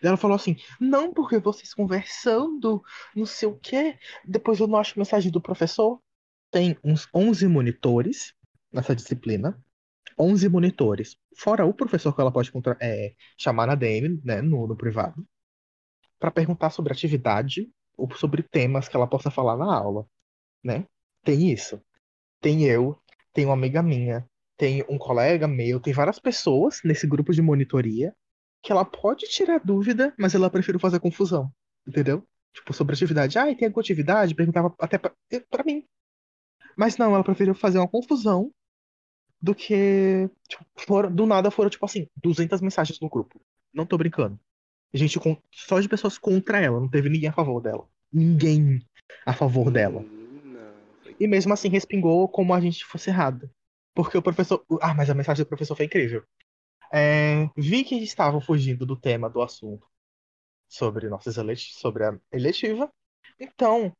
Ela 0.02 0.16
falou 0.16 0.34
assim: 0.34 0.56
não, 0.80 1.12
porque 1.12 1.38
vocês 1.38 1.72
conversando, 1.72 2.82
não 3.14 3.26
sei 3.26 3.48
o 3.48 3.58
quê. 3.58 3.98
Depois 4.24 4.60
eu 4.60 4.66
não 4.66 4.78
acho 4.78 4.98
mensagem 4.98 5.30
do 5.30 5.40
professor. 5.40 6.00
Tem 6.50 6.76
uns 6.84 7.08
11 7.14 7.46
monitores 7.46 8.34
nessa 8.72 8.94
disciplina. 8.94 9.58
11 10.18 10.48
monitores. 10.48 11.16
Fora 11.36 11.64
o 11.64 11.72
professor 11.72 12.14
que 12.14 12.20
ela 12.20 12.32
pode 12.32 12.52
é, 12.80 13.14
chamar 13.38 13.66
na 13.66 13.74
DM, 13.74 14.20
né, 14.22 14.42
no, 14.42 14.66
no 14.66 14.76
privado, 14.76 15.26
para 16.18 16.30
perguntar 16.30 16.68
sobre 16.70 16.92
atividade 16.92 17.70
ou 17.96 18.10
sobre 18.14 18.42
temas 18.42 18.86
que 18.88 18.96
ela 18.96 19.06
possa 19.06 19.30
falar 19.30 19.56
na 19.56 19.74
aula, 19.74 20.06
né? 20.62 20.84
Tem 21.24 21.50
isso. 21.50 21.80
Tem 22.40 22.64
eu, 22.64 22.98
tem 23.32 23.44
uma 23.44 23.54
amiga 23.54 23.82
minha, 23.82 24.26
tem 24.56 24.84
um 24.88 24.98
colega 24.98 25.46
meu, 25.46 25.80
tem 25.80 25.92
várias 25.92 26.18
pessoas 26.18 26.80
nesse 26.84 27.06
grupo 27.06 27.32
de 27.32 27.42
monitoria 27.42 28.14
que 28.62 28.72
ela 28.72 28.84
pode 28.84 29.26
tirar 29.26 29.60
dúvida, 29.60 30.12
mas 30.18 30.34
ela 30.34 30.50
prefere 30.50 30.78
fazer 30.78 31.00
confusão, 31.00 31.50
entendeu? 31.86 32.26
Tipo, 32.52 32.72
sobre 32.72 32.94
atividade. 32.94 33.38
Ah, 33.38 33.50
e 33.50 33.56
tem 33.56 33.72
atividade? 33.74 34.34
Perguntava 34.34 34.74
até 34.78 34.98
pra, 34.98 35.64
mim. 35.64 35.84
Mas 36.76 36.96
não, 36.96 37.14
ela 37.14 37.24
preferiu 37.24 37.54
fazer 37.54 37.78
uma 37.78 37.88
confusão 37.88 38.52
do 39.40 39.54
que. 39.54 40.28
Tipo, 40.76 41.08
do 41.08 41.26
nada 41.26 41.50
foram, 41.50 41.70
tipo 41.70 41.84
assim, 41.84 42.06
200 42.16 42.60
mensagens 42.60 43.00
no 43.00 43.08
grupo. 43.08 43.40
Não 43.72 43.86
tô 43.86 43.96
brincando. 43.96 44.38
Gente, 44.92 45.18
só 45.52 45.80
de 45.80 45.88
pessoas 45.88 46.18
contra 46.18 46.60
ela, 46.60 46.80
não 46.80 46.88
teve 46.88 47.08
ninguém 47.08 47.28
a 47.28 47.32
favor 47.32 47.60
dela. 47.60 47.88
Ninguém 48.12 48.84
a 49.24 49.32
favor 49.32 49.70
dela. 49.70 50.04
E 51.20 51.28
mesmo 51.28 51.52
assim 51.52 51.68
respingou 51.68 52.26
como 52.26 52.54
a 52.54 52.60
gente 52.60 52.84
fosse 52.84 53.10
errado. 53.10 53.50
Porque 53.94 54.16
o 54.16 54.22
professor. 54.22 54.64
Ah, 54.80 54.94
mas 54.94 55.10
a 55.10 55.14
mensagem 55.14 55.44
do 55.44 55.48
professor 55.48 55.76
foi 55.76 55.84
incrível. 55.84 56.24
É, 56.90 57.48
vi 57.54 57.84
que 57.84 57.96
estavam 57.96 58.40
fugindo 58.40 58.86
do 58.86 58.96
tema 58.96 59.28
do 59.28 59.42
assunto 59.42 59.86
sobre 60.66 61.08
nossas 61.08 61.36
eleti 61.36 61.74
sobre 61.74 62.04
a 62.04 62.18
eletiva. 62.32 62.90
Então, 63.38 63.94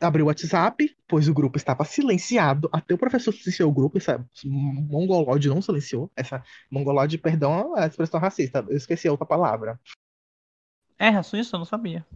abri 0.00 0.22
o 0.22 0.26
WhatsApp, 0.26 0.94
pois 1.08 1.28
o 1.28 1.34
grupo 1.34 1.56
estava 1.56 1.84
silenciado. 1.84 2.68
Até 2.72 2.94
o 2.94 2.98
professor 2.98 3.32
silenciou 3.32 3.70
o 3.70 3.74
grupo. 3.74 3.96
Essa 3.96 4.24
mongolode 4.44 5.48
não 5.48 5.62
silenciou. 5.62 6.10
Essa 6.14 6.44
mongolode, 6.70 7.16
perdão, 7.16 7.74
a 7.74 7.86
expressão 7.86 8.20
racista. 8.20 8.64
Eu 8.68 8.76
esqueci 8.76 9.08
a 9.08 9.12
outra 9.12 9.26
palavra. 9.26 9.80
É 10.98 11.08
racista? 11.08 11.56
Eu 11.56 11.58
não 11.58 11.66
sabia. 11.66 12.06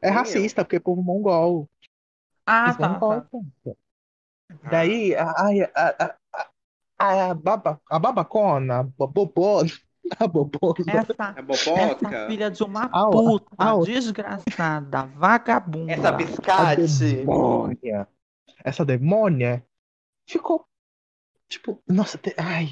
É 0.00 0.08
racista, 0.08 0.64
porque 0.64 0.76
é 0.76 0.80
povo 0.80 1.02
mongol. 1.02 1.68
Ah, 2.46 2.72
Os 2.72 2.78
tá, 2.78 3.00
mongol, 3.00 3.22
tá. 3.30 3.30
Daí, 4.70 5.14
a, 5.14 5.24
a, 5.30 5.48
a, 5.74 6.16
a, 6.98 7.30
a, 7.30 7.34
baba, 7.34 7.80
a 7.90 7.98
babacona, 7.98 8.80
a 8.80 8.82
bobona, 9.06 9.70
a 10.20 10.26
bobona. 10.28 10.84
Essa, 10.86 11.38
A 11.38 11.42
essa 11.74 12.12
boboca? 12.14 12.16
filha 12.26 12.50
de 12.50 12.62
uma 12.64 12.88
Ah, 12.92 13.06
puta, 13.10 13.48
ah, 13.58 13.74
desgraçada, 13.74 15.06
vagabunda. 15.06 15.92
Essa 15.94 16.12
A 16.56 16.76
biscate? 16.76 16.76
demônia. 16.76 18.08
Essa 18.64 18.84
demônia 18.84 19.64
ficou, 20.28 20.66
tipo, 21.48 21.82
nossa, 21.88 22.18
te- 22.18 22.34
ai. 22.38 22.68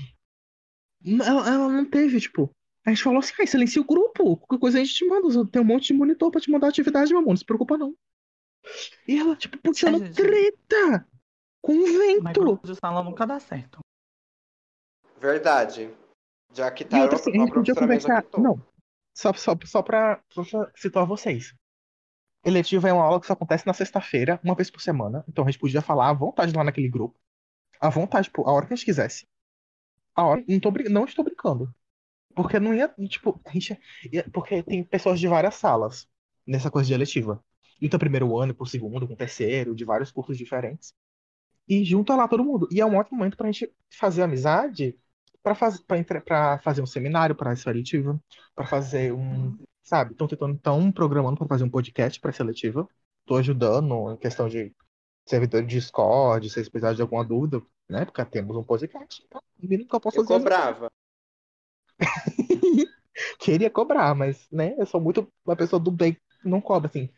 Ela, 1.04 1.48
ela 1.48 1.68
não 1.68 1.84
teve, 1.88 2.20
tipo. 2.20 2.50
A 2.84 2.90
gente 2.90 3.02
falou 3.02 3.18
assim, 3.18 3.32
ai, 3.38 3.46
silencia 3.46 3.80
o 3.82 3.84
grupo. 3.84 4.36
Qualquer 4.38 4.58
coisa 4.58 4.78
a 4.78 4.84
gente 4.84 4.94
te 4.94 5.06
manda. 5.06 5.46
Tem 5.50 5.60
um 5.62 5.64
monte 5.64 5.88
de 5.88 5.94
monitor 5.94 6.30
pra 6.30 6.40
te 6.40 6.50
mandar 6.50 6.68
atividade, 6.68 7.10
meu 7.12 7.18
amor. 7.20 7.30
Não 7.30 7.36
se 7.36 7.44
preocupa, 7.44 7.76
não. 7.76 7.94
E 9.06 9.18
ela, 9.18 9.36
tipo, 9.36 9.58
puxando 9.58 10.04
É, 10.04 10.10
treta 10.12 11.06
com 11.62 11.72
o 11.72 11.82
Mas 11.82 11.96
vento. 11.96 12.40
grupo 12.40 12.66
de 12.66 12.74
sala 12.76 13.02
nunca 13.02 13.26
dá 13.26 13.38
certo. 13.40 13.80
Verdade. 15.18 15.94
Já 16.52 16.70
que 16.70 16.84
E 16.84 16.86
tá 16.86 17.02
outra, 17.02 17.16
assim, 17.16 17.30
a 17.30 17.38
gente 17.38 17.52
podia 17.52 17.74
conversar. 17.74 18.24
Não, 18.38 18.60
só, 19.14 19.32
só, 19.34 19.56
só, 19.64 19.82
pra, 19.82 20.22
situar 20.74 21.06
vocês. 21.06 21.54
Eletiva 22.44 22.88
é 22.88 22.92
uma 22.92 23.04
aula 23.04 23.20
que 23.20 23.26
só 23.26 23.34
acontece 23.34 23.66
na 23.66 23.74
sexta-feira, 23.74 24.40
uma 24.42 24.54
vez 24.54 24.70
por 24.70 24.80
semana. 24.80 25.24
Então 25.28 25.44
a 25.44 25.50
gente 25.50 25.60
podia 25.60 25.82
falar 25.82 26.08
à 26.08 26.12
vontade 26.12 26.54
lá 26.54 26.64
naquele 26.64 26.88
grupo. 26.88 27.18
À 27.78 27.90
vontade, 27.90 28.28
tipo, 28.28 28.48
a 28.48 28.52
hora 28.52 28.66
que 28.66 28.72
a 28.72 28.76
gente 28.76 28.84
quisesse. 28.86 29.26
A 30.14 30.24
hora. 30.24 30.44
Não, 30.48 30.58
tô, 30.58 30.70
não 30.90 31.04
estou 31.04 31.24
brincando. 31.24 31.72
Porque 32.34 32.58
não 32.58 32.74
ia. 32.74 32.88
Tipo, 33.08 33.38
a 33.44 33.50
gente. 33.50 33.78
ia- 34.10 34.28
porque 34.32 34.62
tem 34.62 34.82
pessoas 34.82 35.20
de 35.20 35.28
várias 35.28 35.54
salas 35.56 36.08
nessa 36.46 36.70
coisa 36.70 36.86
de 36.88 36.94
eletiva. 36.94 37.44
E 37.80 37.88
do 37.88 37.98
primeiro 37.98 38.36
ano 38.38 38.54
pro 38.54 38.66
segundo, 38.66 39.06
com 39.06 39.14
o 39.14 39.16
terceiro, 39.16 39.74
de 39.74 39.84
vários 39.84 40.10
cursos 40.10 40.36
diferentes. 40.36 40.92
E 41.68 41.84
junta 41.84 42.14
lá 42.16 42.28
todo 42.28 42.44
mundo. 42.44 42.68
E 42.70 42.80
é 42.80 42.86
um 42.86 42.96
ótimo 42.96 43.18
momento 43.18 43.36
pra 43.36 43.46
gente 43.50 43.72
fazer 43.90 44.22
amizade 44.22 44.98
pra, 45.42 45.54
faz, 45.54 45.82
fazer 46.62 46.82
um 46.82 46.86
seminário 46.86 47.34
pra 47.34 47.52
essa 47.52 47.70
eletiva, 47.70 48.20
pra 48.54 48.66
fazer 48.66 49.12
um, 49.12 49.56
sabe? 49.82 50.12
Estão 50.12 50.28
tentando, 50.28 50.56
estão 50.56 50.92
programando 50.92 51.38
para 51.38 51.48
fazer 51.48 51.64
um 51.64 51.70
podcast 51.70 52.20
para 52.20 52.32
seletiva. 52.32 52.88
Tô 53.24 53.36
ajudando 53.36 54.12
em 54.12 54.16
questão 54.16 54.48
de 54.48 54.74
servidor 55.26 55.62
de 55.62 55.68
Discord, 55.68 56.48
se 56.48 56.54
vocês 56.54 56.68
precisarem 56.68 56.96
de 56.96 57.02
alguma 57.02 57.24
dúvida, 57.24 57.62
né? 57.88 58.04
Porque 58.04 58.24
temos 58.24 58.56
um 58.56 58.64
podcast. 58.64 59.22
Então, 59.26 59.40
vindo 59.58 59.86
que 59.86 59.94
eu 59.94 60.00
posso 60.00 60.18
Eu 60.18 60.24
fazer. 60.24 60.38
cobrava. 60.40 60.90
Queria 63.38 63.70
cobrar, 63.70 64.14
mas, 64.14 64.48
né? 64.50 64.74
Eu 64.78 64.86
sou 64.86 65.00
muito 65.00 65.30
uma 65.44 65.56
pessoa 65.56 65.78
do 65.78 65.90
bem, 65.90 66.16
não 66.44 66.60
cobra, 66.60 66.88
assim. 66.88 67.08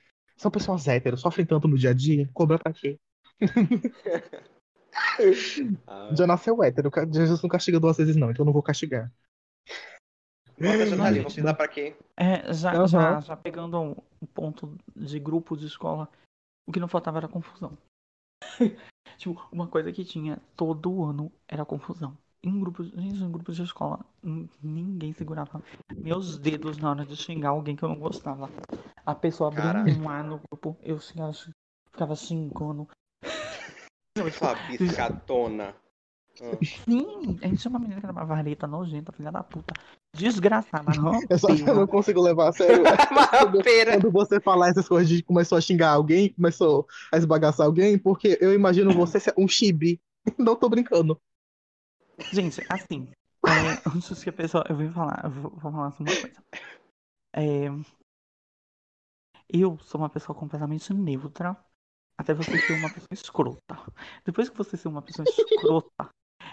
São 0.42 0.50
pessoas 0.50 0.88
héteros, 0.88 1.20
sofrem 1.20 1.46
tanto 1.46 1.68
no 1.68 1.78
dia 1.78 1.90
a 1.90 1.94
dia, 1.94 2.28
cobra 2.34 2.58
pra 2.58 2.72
quê? 2.72 2.98
Ah, 5.86 6.10
Já 6.18 6.26
nasceu 6.26 6.60
hétero, 6.64 6.90
Jesus 7.12 7.40
não 7.40 7.48
castiga 7.48 7.78
duas 7.78 7.96
vezes, 7.96 8.16
não, 8.16 8.32
então 8.32 8.42
eu 8.42 8.46
não 8.46 8.52
vou 8.52 8.60
castigar. 8.60 9.08
vou 10.58 10.72
Gente, 10.72 11.28
estudar 11.28 11.54
pra 11.54 11.68
quê? 11.68 11.96
É, 12.16 12.52
já, 12.52 12.84
já, 12.86 13.20
já 13.20 13.36
pegando 13.36 13.80
um 13.80 13.94
um 14.20 14.26
ponto 14.26 14.76
de 14.96 15.18
grupo 15.20 15.56
de 15.56 15.66
escola, 15.66 16.08
o 16.66 16.72
que 16.72 16.80
não 16.80 16.88
faltava 16.88 17.18
era 17.18 17.28
confusão. 17.28 17.78
tipo, 19.18 19.48
uma 19.52 19.68
coisa 19.68 19.92
que 19.92 20.04
tinha 20.04 20.40
todo 20.56 21.04
ano 21.04 21.30
era 21.46 21.64
confusão. 21.64 22.18
Em 22.44 22.58
grupos, 22.58 22.92
em 22.96 23.30
grupos 23.30 23.54
de 23.54 23.62
escola, 23.62 24.04
ninguém 24.60 25.12
segurava 25.12 25.62
meus 25.96 26.36
dedos 26.36 26.76
na 26.76 26.90
hora 26.90 27.06
de 27.06 27.16
xingar 27.16 27.50
alguém 27.50 27.76
que 27.76 27.84
eu 27.84 27.88
não 27.88 27.98
gostava. 27.98 28.50
A 29.06 29.14
pessoa 29.14 29.48
abriu 29.48 29.96
um 29.96 30.08
ar 30.08 30.24
no 30.24 30.40
grupo, 30.50 30.76
eu 30.82 30.98
ficava, 30.98 31.32
ficava 31.92 32.16
xingando. 32.16 32.88
Sua 34.36 34.54
biscatona. 34.68 35.74
Sim, 36.84 37.38
a 37.42 37.46
gente 37.46 37.60
tinha 37.60 37.70
uma 37.70 37.78
menina 37.78 38.00
que 38.00 38.06
era 38.06 38.12
uma 38.12 38.24
vareta 38.24 38.66
nojenta, 38.66 39.12
filha 39.12 39.30
da 39.30 39.44
puta. 39.44 39.74
Desgraçada, 40.16 40.90
Eu 41.30 41.38
só 41.38 41.48
rampeira. 41.48 41.74
não 41.74 41.86
consigo 41.86 42.20
levar 42.20 42.48
a 42.48 42.52
sério. 42.52 42.82
Marrapeira. 43.14 43.92
Quando 44.00 44.10
você 44.10 44.40
falar 44.40 44.70
essas 44.70 44.88
coisas 44.88 45.08
de 45.08 45.22
começou 45.22 45.56
a 45.56 45.60
xingar 45.60 45.90
alguém, 45.90 46.32
começou 46.32 46.86
a 47.12 47.16
esbagaçar 47.16 47.66
alguém, 47.66 47.98
porque 47.98 48.36
eu 48.40 48.52
imagino 48.52 48.92
você 48.92 49.20
ser 49.20 49.34
um 49.38 49.46
chibi. 49.46 50.00
Não 50.38 50.56
tô 50.56 50.68
brincando. 50.68 51.20
Gente, 52.32 52.60
assim, 52.68 53.08
é, 53.46 53.50
antes 53.94 54.22
que 54.22 54.30
a 54.30 54.32
pessoa. 54.32 54.64
Eu 54.68 54.76
vou 54.76 54.90
falar, 54.92 55.20
eu 55.24 55.30
vou, 55.30 55.50
vou 55.50 55.60
falar 55.60 55.88
uma 55.88 55.92
coisa. 55.92 56.44
É, 57.34 57.66
eu 59.48 59.78
sou 59.78 60.00
uma 60.00 60.10
pessoa 60.10 60.36
completamente 60.36 60.92
neutra. 60.92 61.56
Até 62.16 62.34
você 62.34 62.58
ser 62.58 62.74
uma 62.74 62.90
pessoa 62.90 63.08
escrota. 63.12 63.92
Depois 64.24 64.48
que 64.48 64.56
você 64.56 64.76
ser 64.76 64.88
uma 64.88 65.02
pessoa 65.02 65.24
escrota, 65.26 66.08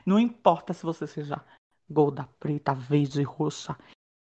não 0.06 0.18
importa 0.18 0.74
se 0.74 0.84
você 0.84 1.06
seja 1.06 1.44
gorda, 1.88 2.28
preta, 2.40 2.74
verde, 2.74 3.22
roxa, 3.24 3.78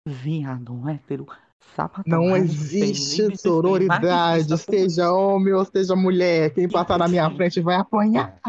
viado, 0.06 0.88
hétero, 0.88 1.26
sapatão, 1.74 2.04
Não 2.06 2.36
existe 2.36 3.36
sororidade, 3.36 4.56
seja 4.58 5.12
homem 5.12 5.54
ou 5.54 5.64
seja 5.64 5.96
mulher. 5.96 6.54
Quem 6.54 6.68
passar 6.68 6.98
na 6.98 7.08
minha 7.08 7.28
frente 7.30 7.60
vai 7.60 7.76
apanhar. 7.76 8.40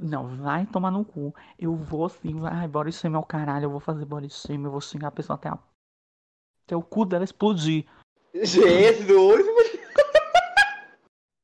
Não, 0.00 0.36
vai 0.38 0.66
tomar 0.66 0.90
no 0.90 1.04
cu. 1.04 1.34
Eu 1.58 1.76
vou 1.76 2.08
sim, 2.08 2.40
vai, 2.40 2.52
ai, 2.52 2.68
body 2.68 2.92
shame 2.92 3.16
é 3.16 3.18
o 3.18 3.22
caralho, 3.22 3.64
eu 3.64 3.70
vou 3.70 3.80
fazer 3.80 4.04
body 4.04 4.30
shame, 4.30 4.64
eu 4.64 4.70
vou 4.70 4.80
xingar 4.80 5.08
a 5.08 5.12
pessoa 5.12 5.36
até, 5.36 5.48
a... 5.48 5.58
até 6.64 6.74
o 6.74 6.82
cu 6.82 7.04
dela 7.04 7.24
explodir. 7.24 7.86
Jesus! 8.34 9.44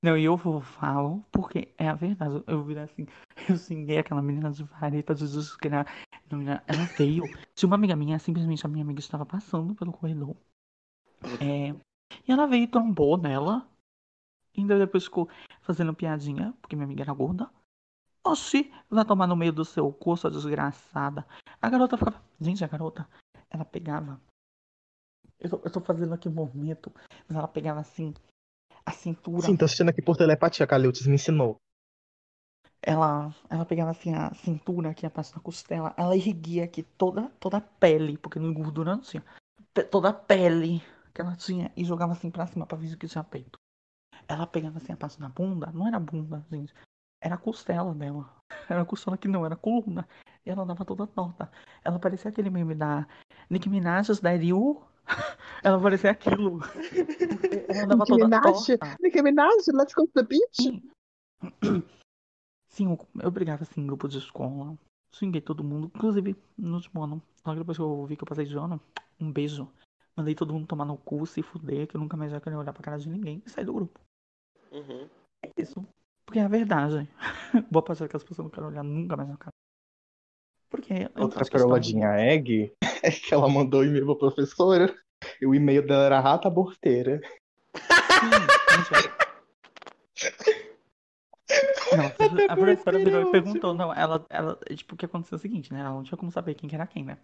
Não, 0.02 0.16
e 0.16 0.24
eu 0.24 0.36
vou 0.36 0.60
falo 0.60 1.24
porque 1.32 1.74
é 1.76 1.88
a 1.88 1.94
verdade. 1.94 2.42
Eu 2.46 2.62
virei 2.62 2.84
assim, 2.84 3.06
eu 3.48 3.56
xinguei 3.56 3.98
aquela 3.98 4.22
menina 4.22 4.50
de 4.50 4.62
vareta 4.62 5.14
de 5.14 5.26
desgraça. 5.26 5.90
Não, 6.30 6.38
menina, 6.38 6.62
Ela 6.66 6.84
veio. 6.96 7.24
Tinha 7.54 7.66
uma 7.66 7.76
amiga 7.76 7.96
minha, 7.96 8.18
simplesmente 8.18 8.64
a 8.64 8.68
minha 8.68 8.84
amiga 8.84 9.00
estava 9.00 9.26
passando 9.26 9.74
pelo 9.74 9.92
corredor. 9.92 10.36
É, 11.40 11.74
e 12.26 12.32
ela 12.32 12.46
veio 12.46 12.64
e 12.64 12.68
trombou 12.68 13.16
nela. 13.16 13.68
E 14.54 14.60
ainda 14.60 14.78
depois 14.78 15.04
ficou 15.04 15.28
fazendo 15.60 15.92
piadinha, 15.92 16.54
porque 16.60 16.76
minha 16.76 16.86
amiga 16.86 17.02
era 17.02 17.12
gorda. 17.12 17.50
Oxi, 18.26 18.72
vai 18.90 19.04
tomar 19.04 19.26
no 19.26 19.36
meio 19.36 19.52
do 19.52 19.64
seu 19.64 19.92
cu, 19.92 20.16
sua 20.16 20.30
desgraçada. 20.30 21.26
A 21.60 21.68
garota 21.68 21.96
ficava. 21.96 22.22
Gente, 22.40 22.64
a 22.64 22.68
garota, 22.68 23.08
ela 23.50 23.64
pegava. 23.64 24.20
Eu 25.38 25.50
tô, 25.50 25.60
eu 25.64 25.70
tô 25.70 25.80
fazendo 25.80 26.14
aqui 26.14 26.28
um 26.28 26.32
movimento, 26.32 26.92
mas 27.28 27.36
ela 27.36 27.48
pegava 27.48 27.80
assim, 27.80 28.14
a 28.84 28.90
cintura. 28.92 29.46
Sim, 29.46 29.56
tô 29.56 29.64
assistindo 29.64 29.90
aqui 29.90 30.02
por 30.02 30.16
telepatia, 30.16 30.66
Caleutis 30.66 31.06
me 31.06 31.14
ensinou. 31.14 31.58
ela, 32.86 33.34
ela 33.50 33.64
pegava 33.64 33.90
assim 33.90 34.14
a 34.14 34.32
cintura 34.34 34.90
aqui, 34.90 35.04
a 35.04 35.10
parte 35.10 35.34
da 35.34 35.40
costela, 35.40 35.92
ela 35.96 36.16
erguia 36.16 36.64
aqui 36.64 36.84
toda, 36.84 37.28
toda 37.40 37.56
a 37.56 37.60
pele, 37.60 38.16
porque 38.16 38.38
no 38.38 38.54
gordura 38.54 38.94
não 38.94 39.02
tinha, 39.02 39.24
toda 39.90 40.10
a 40.10 40.12
pele 40.12 40.80
que 41.12 41.20
ela 41.20 41.34
tinha 41.34 41.72
e 41.76 41.84
jogava 41.84 42.12
assim 42.12 42.30
pra 42.30 42.46
cima 42.46 42.64
pra 42.64 42.78
ver 42.78 42.96
que 42.96 43.08
tinha 43.08 43.24
peito. 43.24 43.58
Ela 44.28 44.46
pegava 44.46 44.78
assim 44.78 44.92
a 44.92 44.96
parte 44.96 45.20
da 45.20 45.28
bunda, 45.28 45.70
não 45.72 45.88
era 45.88 45.98
bunda, 45.98 46.44
gente, 46.50 46.72
era 47.26 47.34
a 47.34 47.38
costela 47.38 47.92
dela. 47.92 48.32
Era 48.70 48.82
a 48.82 48.84
costela 48.84 49.18
que 49.18 49.26
não, 49.26 49.44
era 49.44 49.54
a 49.54 49.58
coluna. 49.58 50.08
E 50.44 50.50
ela 50.50 50.64
dava 50.64 50.84
toda 50.84 51.06
torta. 51.06 51.50
Ela 51.84 51.98
parecia 51.98 52.30
aquele 52.30 52.48
meme 52.48 52.76
da 52.76 53.06
Nicki 53.50 53.68
Minaj, 53.68 54.20
da 54.20 54.30
Ryu. 54.30 54.80
Ela 55.64 55.80
parecia 55.80 56.12
aquilo. 56.12 56.60
Ela 57.68 57.86
dava 57.86 58.04
Nicki 58.04 58.12
toda 58.12 58.24
Minaj? 58.24 58.66
torta. 58.66 58.96
Nicki 59.00 59.22
Minaj, 59.22 59.66
let's 59.74 59.92
go 59.94 60.06
to 60.06 60.12
the 60.14 60.22
beach. 60.22 60.62
Sim. 60.62 60.82
Sim, 62.68 62.90
eu, 62.90 63.08
eu 63.20 63.30
brigava 63.30 63.64
assim 63.64 63.80
em 63.80 63.86
grupo 63.86 64.06
de 64.08 64.18
escola. 64.18 64.78
Xinguei 65.10 65.40
todo 65.40 65.64
mundo. 65.64 65.90
Inclusive, 65.94 66.36
no 66.56 66.74
último 66.76 67.02
ano, 67.02 67.22
logo 67.44 67.58
depois 67.58 67.76
que 67.76 67.82
eu 67.82 68.06
vi 68.06 68.16
que 68.16 68.22
eu 68.22 68.28
passei 68.28 68.44
de 68.44 68.56
ano, 68.56 68.80
um 69.18 69.32
beijo. 69.32 69.68
Mandei 70.14 70.36
todo 70.36 70.52
mundo 70.52 70.68
tomar 70.68 70.84
no 70.84 70.96
cu, 70.96 71.26
se 71.26 71.42
fuder, 71.42 71.88
que 71.88 71.96
eu 71.96 72.00
nunca 72.00 72.16
mais 72.16 72.32
ia 72.32 72.40
querer 72.40 72.56
olhar 72.56 72.72
pra 72.72 72.82
cara 72.82 72.98
de 72.98 73.08
ninguém 73.08 73.42
e 73.44 73.50
sair 73.50 73.64
do 73.64 73.72
grupo. 73.72 73.98
Uhum. 74.70 75.08
É 75.42 75.50
isso. 75.56 75.84
Porque 76.26 76.40
é 76.40 76.42
a 76.42 76.48
verdade. 76.48 77.08
Boa 77.70 77.84
parte 77.84 78.00
daquelas 78.00 78.24
pessoas 78.24 78.46
não 78.46 78.50
querem 78.50 78.68
olhar 78.68 78.82
nunca 78.82 79.16
mais 79.16 79.28
na 79.28 79.36
cara. 79.36 79.54
Porque 80.68 81.08
Outra 81.16 81.44
peroladinha 81.44 82.18
egg 82.18 82.72
é 83.02 83.10
que 83.10 83.32
ela 83.32 83.48
mandou 83.48 83.84
e-mail 83.84 84.04
pra 84.04 84.16
professora 84.16 84.94
e 85.40 85.46
o 85.46 85.54
e-mail 85.54 85.86
dela 85.86 86.04
era 86.04 86.20
rata 86.20 86.48
aborteira. 86.48 87.20
Sim, 87.74 88.28
Não, 91.96 92.06
a 92.48 92.56
professora 92.56 92.98
virou 92.98 93.22
e 93.22 93.30
perguntou, 93.30 93.72
não, 93.72 93.94
ela, 93.94 94.26
ela, 94.28 94.58
tipo, 94.74 94.94
o 94.94 94.96
que 94.98 95.04
aconteceu 95.06 95.36
é 95.36 95.38
o 95.38 95.40
seguinte, 95.40 95.72
né, 95.72 95.80
ela 95.80 95.90
não 95.90 96.02
tinha 96.02 96.18
como 96.18 96.32
saber 96.32 96.54
quem 96.54 96.68
que 96.68 96.74
era 96.74 96.86
quem, 96.86 97.04
né, 97.04 97.18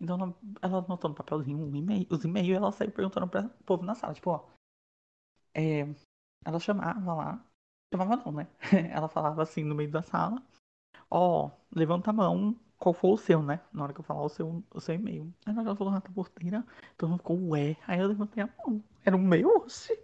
então 0.00 0.16
ela, 0.16 0.34
ela 0.62 0.78
anotou 0.84 1.10
no 1.10 1.14
papelzinho 1.14 1.58
um 1.58 1.76
e-mail, 1.76 2.06
os 2.10 2.24
e-mails, 2.24 2.48
e 2.48 2.52
ela 2.52 2.72
saiu 2.72 2.90
perguntando 2.90 3.28
pra 3.28 3.48
povo 3.66 3.84
na 3.84 3.94
sala, 3.94 4.14
tipo, 4.14 4.30
ó, 4.30 4.48
é, 5.52 5.86
ela 6.44 6.58
chamava 6.58 7.14
lá, 7.14 7.44
chamava 7.96 8.16
não, 8.16 8.32
né, 8.32 8.46
ela 8.92 9.08
falava 9.08 9.42
assim 9.42 9.64
no 9.64 9.74
meio 9.74 9.90
da 9.90 10.02
sala, 10.02 10.42
ó, 11.10 11.50
levanta 11.74 12.10
a 12.10 12.12
mão, 12.12 12.56
qual 12.78 12.92
foi 12.92 13.10
o 13.10 13.16
seu, 13.16 13.42
né, 13.42 13.60
na 13.72 13.84
hora 13.84 13.92
que 13.92 14.00
eu 14.00 14.04
falar 14.04 14.22
o 14.22 14.28
seu, 14.28 14.62
o 14.72 14.80
seu 14.80 14.94
e-mail, 14.94 15.32
aí 15.46 15.54
ela 15.54 15.76
falou 15.76 15.92
rata 15.92 16.10
porteira, 16.12 16.64
todo 16.96 17.10
mundo 17.10 17.18
ficou, 17.18 17.50
ué, 17.50 17.76
aí 17.86 18.00
eu 18.00 18.08
levantei 18.08 18.42
a 18.42 18.48
mão, 18.58 18.82
era 19.04 19.16
o 19.16 19.18
meu, 19.18 19.48
oxi. 19.56 19.98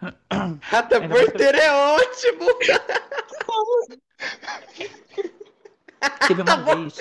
Rata 0.00 0.20
Era 0.96 1.08
porteira 1.08 1.58
é 1.58 1.72
ótimo! 1.72 2.46
Teve 6.26 6.42
uma 6.42 6.56
vez. 6.56 6.96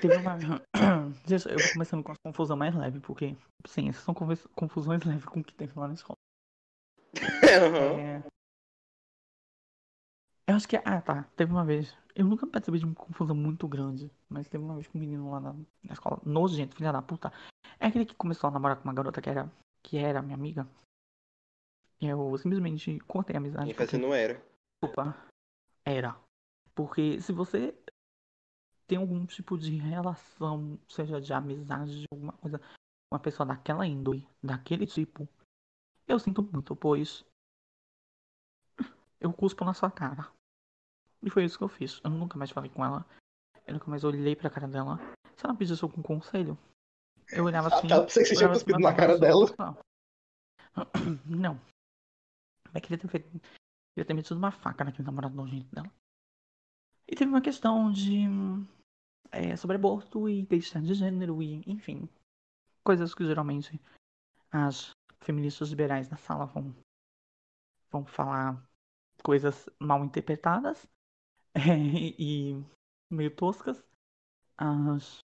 Teve 0.00 0.16
uma. 0.16 0.38
Gente, 1.26 1.48
eu 1.48 1.58
vou 1.58 1.72
começando 1.72 2.02
com 2.02 2.12
a 2.12 2.16
confusão 2.24 2.56
mais 2.56 2.74
leve, 2.74 3.00
porque, 3.00 3.36
sim, 3.66 3.88
essas 3.88 4.02
são 4.02 4.14
confusões 4.54 5.02
leves 5.04 5.24
com 5.24 5.40
o 5.40 5.44
que 5.44 5.54
teve 5.54 5.78
lá 5.78 5.88
na 5.88 5.94
escola. 5.94 6.18
Uhum. 7.16 7.98
É... 7.98 8.22
Eu 10.46 10.54
acho 10.54 10.68
que. 10.68 10.76
Ah, 10.76 11.00
tá. 11.00 11.24
Teve 11.36 11.52
uma 11.52 11.64
vez. 11.64 11.96
Eu 12.14 12.24
nunca 12.24 12.46
participei 12.46 12.80
de 12.80 12.86
uma 12.86 12.94
confusão 12.94 13.36
muito 13.36 13.66
grande, 13.68 14.10
mas 14.28 14.48
teve 14.48 14.64
uma 14.64 14.74
vez 14.74 14.86
com 14.86 14.96
um 14.96 15.00
menino 15.00 15.30
lá 15.30 15.40
na, 15.40 15.52
na 15.52 15.92
escola, 15.92 16.20
nojento, 16.24 16.76
filha 16.76 16.92
da 16.92 17.02
puta. 17.02 17.32
É 17.78 17.86
aquele 17.86 18.06
que 18.06 18.14
começou 18.14 18.48
a 18.48 18.50
namorar 18.50 18.76
com 18.76 18.84
uma 18.84 18.94
garota 18.94 19.20
que 19.20 19.28
era, 19.28 19.50
que 19.82 19.98
era 19.98 20.22
minha 20.22 20.36
amiga. 20.36 20.66
E 22.00 22.06
eu 22.06 22.36
simplesmente 22.38 22.98
cortei 23.00 23.36
a 23.36 23.38
amizade. 23.38 23.70
E 23.70 23.74
você 23.74 23.98
não 23.98 24.14
era. 24.14 24.42
Desculpa. 24.82 25.14
Era. 25.84 26.16
Porque 26.74 27.20
se 27.20 27.32
você 27.32 27.74
tem 28.86 28.98
algum 28.98 29.26
tipo 29.26 29.58
de 29.58 29.76
relação, 29.76 30.78
seja 30.88 31.20
de 31.20 31.32
amizade, 31.32 32.00
de 32.00 32.06
alguma 32.10 32.32
coisa, 32.34 32.58
com 32.58 33.14
uma 33.14 33.20
pessoa 33.20 33.46
daquela 33.46 33.86
índole, 33.86 34.26
daquele 34.42 34.86
tipo, 34.86 35.28
eu 36.06 36.18
sinto 36.18 36.42
muito, 36.42 36.74
pois 36.76 37.24
eu 39.20 39.32
cuspo 39.32 39.64
na 39.64 39.74
sua 39.74 39.90
cara. 39.90 40.30
E 41.22 41.30
foi 41.30 41.44
isso 41.44 41.58
que 41.58 41.64
eu 41.64 41.68
fiz. 41.68 42.00
Eu 42.04 42.10
nunca 42.10 42.38
mais 42.38 42.50
falei 42.50 42.70
com 42.70 42.84
ela. 42.84 43.04
Eu 43.66 43.74
nunca 43.74 43.90
mais 43.90 44.04
olhei 44.04 44.36
pra 44.36 44.50
cara 44.50 44.68
dela. 44.68 44.98
Se 45.36 45.44
ela 45.44 45.54
pedisse 45.54 45.82
algum 45.84 46.02
conselho, 46.02 46.56
eu 47.32 47.44
olhava 47.44 47.68
assim. 47.68 47.88
Ah, 47.90 48.00
tá, 48.00 48.02
pensei 48.02 48.22
que 48.22 48.28
você 48.28 48.36
tinha 48.36 48.50
assim 48.50 48.60
cuspido 48.60 48.78
na 48.78 48.94
cara 48.94 49.18
dela. 49.18 49.46
Não. 49.58 49.76
Não. 51.26 51.60
Mas 52.72 52.82
queria 52.82 52.98
ter 52.98 53.08
feito. 53.08 53.28
Queria 53.30 54.06
ter 54.06 54.14
metido 54.14 54.36
uma 54.36 54.52
faca 54.52 54.84
naquele 54.84 55.06
namorado 55.06 55.34
nojento 55.34 55.74
dela. 55.74 55.90
E 57.08 57.14
teve 57.16 57.30
uma 57.30 57.40
questão 57.40 57.90
de. 57.90 58.24
é, 59.30 59.56
sobre 59.56 59.76
aborto 59.76 60.28
e 60.28 60.40
identidade 60.40 60.86
de 60.86 60.94
gênero 60.94 61.42
e, 61.42 61.62
enfim. 61.66 62.08
Coisas 62.84 63.14
que 63.14 63.24
geralmente 63.24 63.80
as 64.50 64.90
feministas 65.20 65.70
liberais 65.70 66.08
da 66.08 66.16
sala 66.16 66.46
vão, 66.46 66.74
vão 67.90 68.04
falar 68.04 68.62
coisas 69.22 69.68
mal 69.80 70.04
interpretadas 70.04 70.86
e 72.18 72.62
meio 73.10 73.30
toscas. 73.30 73.82
As, 74.58 75.18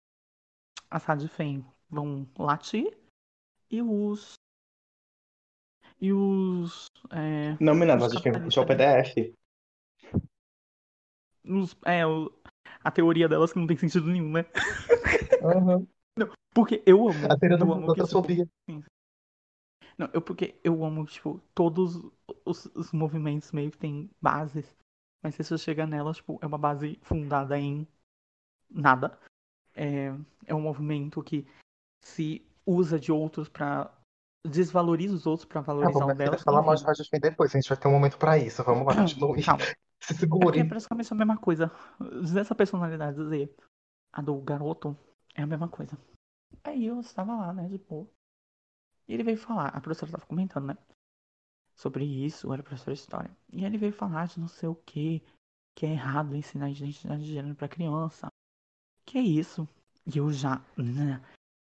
as 0.89 1.03
Radifem 1.05 1.65
vão 1.89 2.27
latir 2.37 2.97
e 3.69 3.81
os. 3.81 4.33
E 6.01 6.13
os. 6.13 6.87
É, 7.11 7.57
Não, 7.59 7.73
menina, 7.73 7.95
Os 7.95 8.13
vai 8.13 8.21
puxar 8.41 8.61
o 8.61 8.65
capitalistas, 8.65 8.65
PDF. 8.65 9.35
os 11.45 11.75
é, 11.85 12.05
o- 12.05 12.31
a 12.83 12.91
teoria 12.91 13.27
delas 13.27 13.51
que 13.51 13.59
não 13.59 13.67
tem 13.67 13.77
sentido 13.77 14.07
nenhum, 14.07 14.31
né? 14.31 14.45
Uhum. 15.41 15.87
Porque 16.53 16.83
eu 16.85 17.07
amo. 17.07 17.31
A 17.31 17.37
teoria 17.37 17.57
eu 17.57 17.73
amo 17.73 17.87
que, 17.93 17.93
tipo, 17.93 17.95
transfobia. 17.95 18.49
Não, 19.97 20.09
eu 20.13 20.21
porque 20.21 20.59
eu 20.63 20.83
amo, 20.83 21.05
tipo, 21.05 21.41
todos 21.53 21.95
os, 22.45 22.65
os 22.67 22.91
movimentos 22.91 23.51
meio 23.51 23.69
que 23.69 23.77
tem 23.77 24.09
bases. 24.21 24.75
Mas 25.21 25.35
se 25.35 25.43
você 25.43 25.57
chega 25.57 25.85
nelas, 25.85 26.17
tipo, 26.17 26.39
é 26.41 26.45
uma 26.47 26.57
base 26.57 26.97
fundada 27.01 27.57
em 27.57 27.87
nada. 28.69 29.19
É, 29.75 30.13
é 30.45 30.55
um 30.55 30.61
movimento 30.61 31.21
que 31.23 31.47
se 32.03 32.45
usa 32.65 32.99
de 32.99 33.11
outros 33.11 33.49
pra. 33.49 33.91
desvaloriza 34.45 35.13
os 35.15 35.25
outros 35.25 35.45
pra 35.45 35.59
Ah, 35.59 35.63
valorizar 35.63 35.99
vamos 35.99 36.13
o 36.13 36.17
delas. 36.17 36.43
falar 36.43 36.61
enfim. 36.61 36.75
de 36.75 36.83
Radifem 36.85 37.19
depois, 37.19 37.53
a 37.55 37.59
gente 37.59 37.69
vai 37.69 37.77
ter 37.77 37.87
um 37.87 37.91
momento 37.91 38.17
pra 38.17 38.37
isso. 38.37 38.63
Vamos 38.63 38.85
lá, 38.85 38.95
continue. 39.01 39.43
Calma. 39.43 39.63
Se 40.01 40.13
É 40.13 40.15
segure. 40.15 40.59
é 40.59 40.63
praticamente 40.63 41.11
a 41.11 41.15
mesma 41.15 41.37
coisa. 41.37 41.69
Dizer 42.21 42.39
essa 42.39 42.55
personalidade, 42.55 43.17
dizer 43.17 43.53
a 44.13 44.21
do 44.21 44.39
garoto, 44.39 44.97
é 45.35 45.41
a 45.41 45.47
mesma 45.47 45.67
coisa. 45.67 45.97
Aí 46.63 46.85
eu 46.85 47.01
estava 47.01 47.35
lá, 47.35 47.53
né, 47.53 47.67
de 47.67 47.77
boa. 47.77 48.09
E 49.07 49.13
ele 49.13 49.23
veio 49.23 49.37
falar, 49.37 49.67
a 49.67 49.81
professora 49.81 50.09
estava 50.09 50.25
comentando, 50.25 50.67
né? 50.67 50.77
Sobre 51.79 52.03
isso, 52.03 52.51
era 52.51 52.61
professora 52.61 52.93
de 52.93 52.99
história. 52.99 53.31
E 53.53 53.63
ele 53.63 53.77
veio 53.77 53.93
falar 53.93 54.27
de 54.27 54.37
não 54.37 54.49
sei 54.49 54.67
o 54.67 54.75
que, 54.75 55.23
que 55.73 55.85
é 55.85 55.91
errado 55.91 56.35
ensinar 56.35 56.69
identidade 56.69 57.23
de 57.23 57.31
gênero 57.31 57.55
pra 57.55 57.69
criança. 57.69 58.27
Que 59.05 59.17
é 59.17 59.21
isso? 59.21 59.65
E 60.05 60.17
eu 60.17 60.29
já. 60.29 60.61
né? 60.75 61.21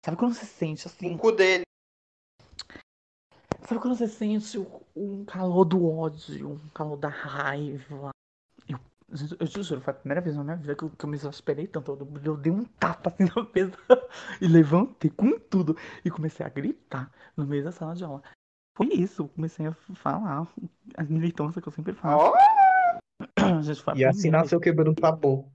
Sabe 0.03 0.17
quando 0.17 0.33
você 0.33 0.45
sente 0.45 0.85
assim? 0.85 1.15
O 1.15 1.17
cu 1.17 1.31
dele. 1.31 1.63
Sabe 3.65 3.79
quando 3.79 3.95
você 3.95 4.05
sente 4.05 4.57
um 4.93 5.23
calor 5.23 5.63
do 5.63 5.87
ódio, 5.87 6.55
um 6.55 6.69
calor 6.71 6.97
da 6.97 7.07
raiva? 7.07 8.09
Eu, 8.67 8.79
eu 9.39 9.47
te 9.47 9.63
juro, 9.63 9.79
foi 9.79 9.93
a 9.93 9.97
primeira 9.97 10.19
vez 10.19 10.35
na 10.35 10.43
minha 10.43 10.57
vida 10.57 10.75
que 10.75 10.83
eu, 10.83 10.89
que 10.89 11.05
eu 11.05 11.09
me 11.09 11.15
exasperei 11.15 11.67
tanto. 11.67 11.93
Eu, 11.93 12.21
eu 12.21 12.35
dei 12.35 12.51
um 12.51 12.65
tapa 12.65 13.11
assim 13.11 13.23
na 13.33 13.49
mesa 13.55 13.77
e 14.41 14.47
levantei 14.47 15.09
com 15.09 15.39
tudo 15.39 15.77
e 16.03 16.11
comecei 16.11 16.45
a 16.45 16.49
gritar 16.49 17.09
no 17.37 17.47
meio 17.47 17.63
da 17.63 17.71
sala 17.71 17.95
de 17.95 18.03
aula. 18.03 18.21
Foi 18.73 18.87
isso, 18.87 19.27
comecei 19.29 19.67
a 19.67 19.73
falar 19.73 20.47
as 20.97 21.09
militâncias 21.09 21.61
que 21.61 21.67
eu 21.67 21.73
sempre 21.73 21.93
falo. 21.93 22.33
Gente, 23.63 23.83
a 23.89 23.95
E 23.95 24.05
assim 24.05 24.29
nasceu 24.29 24.59
quebrando 24.59 24.95
tabu. 24.95 25.51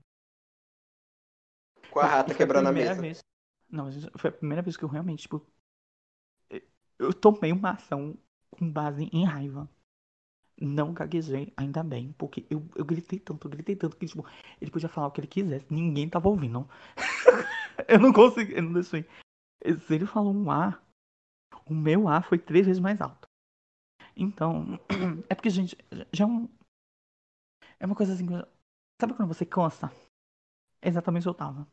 com 1.91 1.99
a 1.99 2.05
rata 2.05 2.33
quebrando 2.33 2.67
a 2.67 2.71
primeira 2.71 2.91
mesa. 2.91 3.01
Vez... 3.01 3.19
Não, 3.69 3.91
gente, 3.91 4.09
foi 4.15 4.29
a 4.29 4.33
primeira 4.33 4.61
vez 4.61 4.77
que 4.77 4.83
eu 4.83 4.89
realmente, 4.89 5.23
tipo. 5.23 5.45
Eu 6.99 7.13
tomei 7.13 7.51
uma 7.51 7.71
ação 7.71 8.17
com 8.49 8.69
base 8.69 9.09
em 9.11 9.25
raiva. 9.25 9.69
Não 10.59 10.93
gaguejei, 10.93 11.53
ainda 11.55 11.83
bem, 11.83 12.15
porque 12.17 12.45
eu, 12.49 12.67
eu 12.75 12.83
gritei 12.83 13.19
tanto, 13.19 13.45
eu 13.45 13.51
gritei 13.51 13.75
tanto 13.75 13.95
que, 13.95 14.07
tipo, 14.07 14.25
ele 14.59 14.71
podia 14.71 14.89
falar 14.89 15.07
o 15.07 15.11
que 15.11 15.19
ele 15.21 15.27
quisesse, 15.27 15.67
ninguém 15.69 16.09
tava 16.09 16.29
ouvindo. 16.29 16.67
eu 17.87 17.99
não 17.99 18.11
consegui, 18.11 18.55
eu 18.55 18.63
não 18.63 18.73
deixei. 18.73 19.05
Se 19.85 19.93
ele 19.93 20.07
falou 20.07 20.33
um 20.33 20.49
A, 20.49 20.81
o 21.65 21.73
meu 21.73 22.07
A 22.07 22.21
foi 22.21 22.37
três 22.37 22.65
vezes 22.65 22.81
mais 22.81 22.99
alto. 23.01 23.27
Então, 24.15 24.79
é 25.29 25.35
porque, 25.35 25.49
gente, 25.49 25.77
já 26.11 26.25
é 26.25 26.27
um. 26.27 26.49
É 27.79 27.85
uma 27.85 27.95
coisa 27.95 28.13
assim. 28.13 28.25
Sabe 28.99 29.13
quando 29.13 29.27
você 29.27 29.45
cansa? 29.45 29.91
É 30.81 30.89
exatamente 30.89 31.23
o 31.23 31.25
que 31.25 31.29
eu 31.29 31.33
tava. 31.33 31.67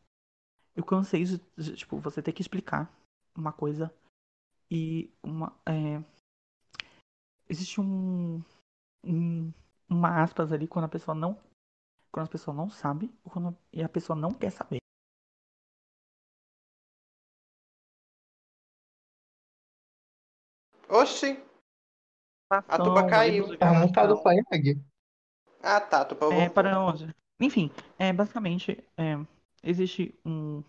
Eu 0.76 0.84
cansei 0.84 1.24
de, 1.24 1.38
tipo, 1.76 1.98
você 1.98 2.20
ter 2.20 2.32
que 2.32 2.42
explicar 2.42 2.92
uma 3.34 3.52
coisa 3.52 3.94
e 4.70 5.10
uma. 5.22 5.52
É... 5.64 6.02
Existe 7.48 7.80
um, 7.80 8.42
um. 9.02 9.52
Uma 9.88 10.22
aspas 10.22 10.52
ali 10.52 10.66
quando 10.66 10.86
a 10.86 10.88
pessoa 10.88 11.14
não. 11.14 11.38
Quando 12.10 12.26
a 12.26 12.30
pessoa 12.30 12.54
não 12.54 12.70
sabe 12.70 13.12
e 13.72 13.82
a 13.82 13.88
pessoa 13.88 14.16
não 14.16 14.30
quer 14.30 14.50
saber. 14.50 14.83
Oxi. 20.94 21.42
A 22.48 22.78
tuba 22.78 23.04
caiu. 23.08 23.58
Tá 23.58 24.32
em 24.32 24.42
Egg. 24.52 24.80
Ah, 25.60 25.80
tá. 25.80 26.04
Tu 26.04 26.14
É, 26.32 26.48
para 26.48 26.78
onde? 26.78 27.12
Enfim, 27.40 27.68
é, 27.98 28.12
basicamente, 28.12 28.78
é, 28.96 29.16
existe 29.64 30.14
um, 30.24 30.62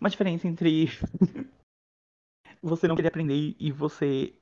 uma 0.00 0.08
diferença 0.08 0.46
entre 0.46 0.86
você 2.62 2.86
não 2.86 2.94
querer 2.94 3.08
aprender 3.08 3.56
e 3.58 3.72
você 3.72 4.32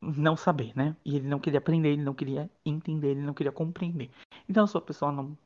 não 0.00 0.36
saber, 0.38 0.74
né? 0.74 0.96
E 1.04 1.16
ele 1.16 1.28
não 1.28 1.38
queria 1.38 1.58
aprender, 1.58 1.90
ele 1.90 2.02
não 2.02 2.14
queria 2.14 2.50
entender, 2.64 3.10
ele 3.10 3.22
não 3.22 3.34
queria 3.34 3.52
compreender. 3.52 4.10
Então, 4.48 4.66
se 4.66 4.74
a 4.74 4.80
pessoa 4.80 5.12
não. 5.12 5.36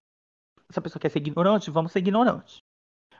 Se 0.70 0.78
a 0.78 0.83
pessoa 0.83 1.01
quer 1.01 1.11
ser 1.11 1.18
ignorante, 1.18 1.68
vamos 1.68 1.91
ser 1.91 1.99
ignorantes. 1.99 2.62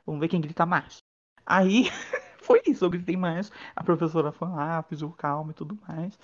Vamos 0.06 0.20
ver 0.20 0.28
quem 0.28 0.40
grita 0.40 0.64
mais. 0.64 0.98
Aí, 1.44 1.86
foi 2.51 2.62
isso, 2.66 2.84
eu 2.84 2.90
gritei 2.90 3.16
mais. 3.16 3.48
A 3.76 3.84
professora 3.84 4.32
foi 4.32 4.48
lá, 4.48 4.82
pediu 4.82 5.12
calma 5.12 5.53
e 5.53 5.55
tudo 5.55 5.78
mais. 5.86 6.18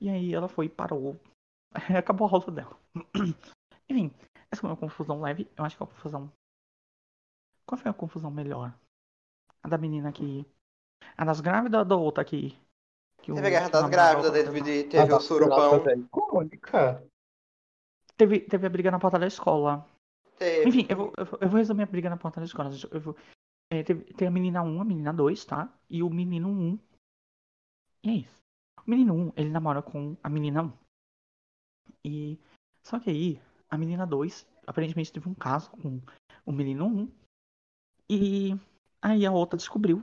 E 0.00 0.08
aí 0.08 0.32
ela 0.32 0.48
foi 0.48 0.64
e 0.64 0.68
parou. 0.70 1.20
Acabou 1.98 2.26
a 2.26 2.30
aula 2.30 2.50
dela. 2.50 2.76
Enfim, 3.90 4.10
essa 4.50 4.62
foi 4.62 4.70
uma 4.70 4.76
confusão 4.76 5.20
leve. 5.20 5.46
Eu 5.56 5.64
acho 5.64 5.76
que 5.76 5.82
é 5.82 5.84
uma 5.86 5.92
confusão. 5.92 6.32
Qual 7.66 7.78
foi 7.78 7.90
a 7.90 7.94
confusão 7.94 8.30
melhor? 8.30 8.72
A 9.62 9.68
da 9.68 9.76
menina 9.76 10.10
que. 10.10 10.46
A 11.18 11.24
das 11.24 11.40
grávidas 11.42 11.80
ou 11.80 11.84
da 11.84 11.96
outra 11.96 12.22
aqui? 12.22 12.58
Que 13.20 13.32
Teve 13.32 13.40
o- 13.42 13.46
a 13.46 13.50
guerra 13.50 13.68
das 13.68 13.90
grávidas, 13.90 14.32
teve, 14.32 14.60
outra- 14.60 14.88
teve 14.88 15.12
o 15.12 15.20
surubão. 15.20 15.84
Icônica. 15.96 17.04
Teve, 18.16 18.40
teve 18.40 18.66
a 18.66 18.70
briga 18.70 18.90
na 18.90 18.98
porta 18.98 19.18
da 19.18 19.26
escola. 19.26 19.86
Teve. 20.38 20.68
Enfim, 20.68 20.86
eu 20.88 20.96
vou, 20.96 21.12
eu 21.18 21.48
vou- 21.48 21.58
resumir 21.58 21.82
a 21.82 21.86
briga 21.86 22.08
na 22.08 22.16
porta 22.16 22.40
da 22.40 22.46
escola. 22.46 22.70
gente. 22.70 22.92
Eu 22.92 23.00
vou, 23.00 23.16
é, 23.70 23.82
tem 23.82 24.28
a 24.28 24.30
menina 24.30 24.62
1, 24.62 24.80
a 24.80 24.84
menina 24.84 25.12
2, 25.12 25.44
tá? 25.44 25.72
E 25.88 26.02
o 26.02 26.10
menino 26.10 26.48
1. 26.48 26.78
E 28.04 28.08
é 28.10 28.12
isso. 28.12 28.38
O 28.86 28.90
menino 28.90 29.14
1, 29.14 29.32
ele 29.36 29.50
namora 29.50 29.82
com 29.82 30.16
a 30.22 30.28
menina 30.28 30.62
1. 30.62 30.72
E. 32.04 32.38
Só 32.82 32.98
que 32.98 33.10
aí, 33.10 33.40
a 33.68 33.76
menina 33.76 34.06
2, 34.06 34.46
aparentemente 34.66 35.12
teve 35.12 35.28
um 35.28 35.34
caso 35.34 35.70
com 35.70 36.00
o 36.46 36.52
menino 36.52 36.86
1. 36.86 37.12
E 38.08 38.52
aí 39.02 39.26
a 39.26 39.32
outra 39.32 39.56
descobriu. 39.56 40.02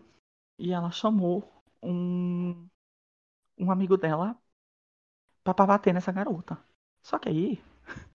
E 0.59 0.71
ela 0.71 0.91
chamou 0.91 1.51
um. 1.81 2.67
Um 3.57 3.71
amigo 3.71 3.95
dela 3.97 4.37
pra, 5.43 5.53
pra 5.53 5.65
bater 5.65 5.93
nessa 5.93 6.11
garota. 6.11 6.61
Só 7.03 7.17
que 7.17 7.29
aí. 7.29 7.63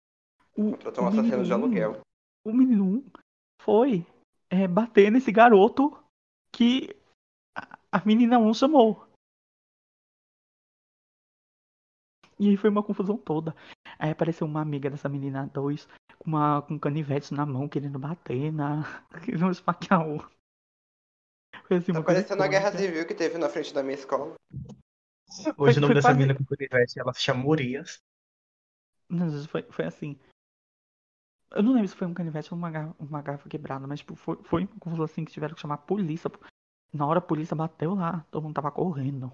O, 0.56 0.72
Contratou 0.72 1.04
um 1.04 1.06
o 1.06 1.10
menino 1.12 1.26
assassino 1.28 1.44
de 1.44 1.52
um- 1.52 1.54
aluguel. 1.54 2.00
o 2.44 2.52
menino 2.52 2.84
um 2.84 3.10
foi 3.62 4.04
é, 4.50 4.66
bater 4.66 5.10
nesse 5.10 5.30
garoto 5.32 5.96
que 6.52 6.90
a, 7.56 7.78
a 7.92 8.04
menina 8.04 8.38
1 8.38 8.52
chamou. 8.54 9.06
E 12.38 12.48
aí 12.48 12.56
foi 12.56 12.70
uma 12.70 12.82
confusão 12.82 13.16
toda. 13.18 13.54
Aí 13.98 14.10
apareceu 14.10 14.46
uma 14.46 14.62
amiga 14.62 14.88
dessa 14.88 15.08
menina 15.08 15.46
2 15.48 15.86
com, 16.18 16.30
uma, 16.30 16.62
com 16.62 16.78
canivete 16.78 17.34
na 17.34 17.44
mão, 17.44 17.68
querendo 17.68 17.98
bater, 17.98 18.50
na, 18.50 18.82
querendo 19.24 19.50
esfaquear 19.50 20.06
o. 20.08 20.18
Foi 21.66 21.76
assim, 21.76 21.92
Tá 21.92 22.02
parecendo 22.02 22.42
a 22.42 22.48
guerra 22.48 22.72
civil 22.72 23.06
que 23.06 23.14
teve 23.14 23.38
na 23.38 23.48
frente 23.48 23.74
da 23.74 23.82
minha 23.82 23.94
escola. 23.94 24.34
Hoje 25.56 25.74
Foi- 25.74 25.76
o 25.76 25.80
nome 25.80 25.94
dessa 25.94 26.08
quase- 26.08 26.18
menina 26.18 26.36
com 26.36 26.44
canivete, 26.44 26.98
ela 26.98 27.12
se 27.12 27.20
chama 27.20 27.46
Urias. 27.46 27.98
Foi, 29.48 29.62
foi 29.70 29.84
assim. 29.84 30.18
Eu 31.52 31.62
não 31.62 31.72
lembro 31.72 31.88
se 31.88 31.96
foi 31.96 32.06
um 32.06 32.14
canivete 32.14 32.52
ou 32.52 32.58
uma 32.58 32.70
garrafa, 32.70 32.94
uma 32.98 33.22
garrafa 33.22 33.48
quebrada, 33.48 33.86
mas 33.86 34.00
tipo, 34.00 34.14
foi, 34.14 34.36
foi 34.44 34.62
uma 34.62 34.78
confusão 34.78 35.04
assim 35.04 35.24
que 35.24 35.32
tiveram 35.32 35.54
que 35.54 35.60
chamar 35.60 35.74
a 35.74 35.78
polícia. 35.78 36.30
Na 36.92 37.06
hora 37.06 37.18
a 37.18 37.22
polícia 37.22 37.56
bateu 37.56 37.94
lá, 37.94 38.24
todo 38.30 38.44
mundo 38.44 38.54
tava 38.54 38.70
correndo. 38.70 39.32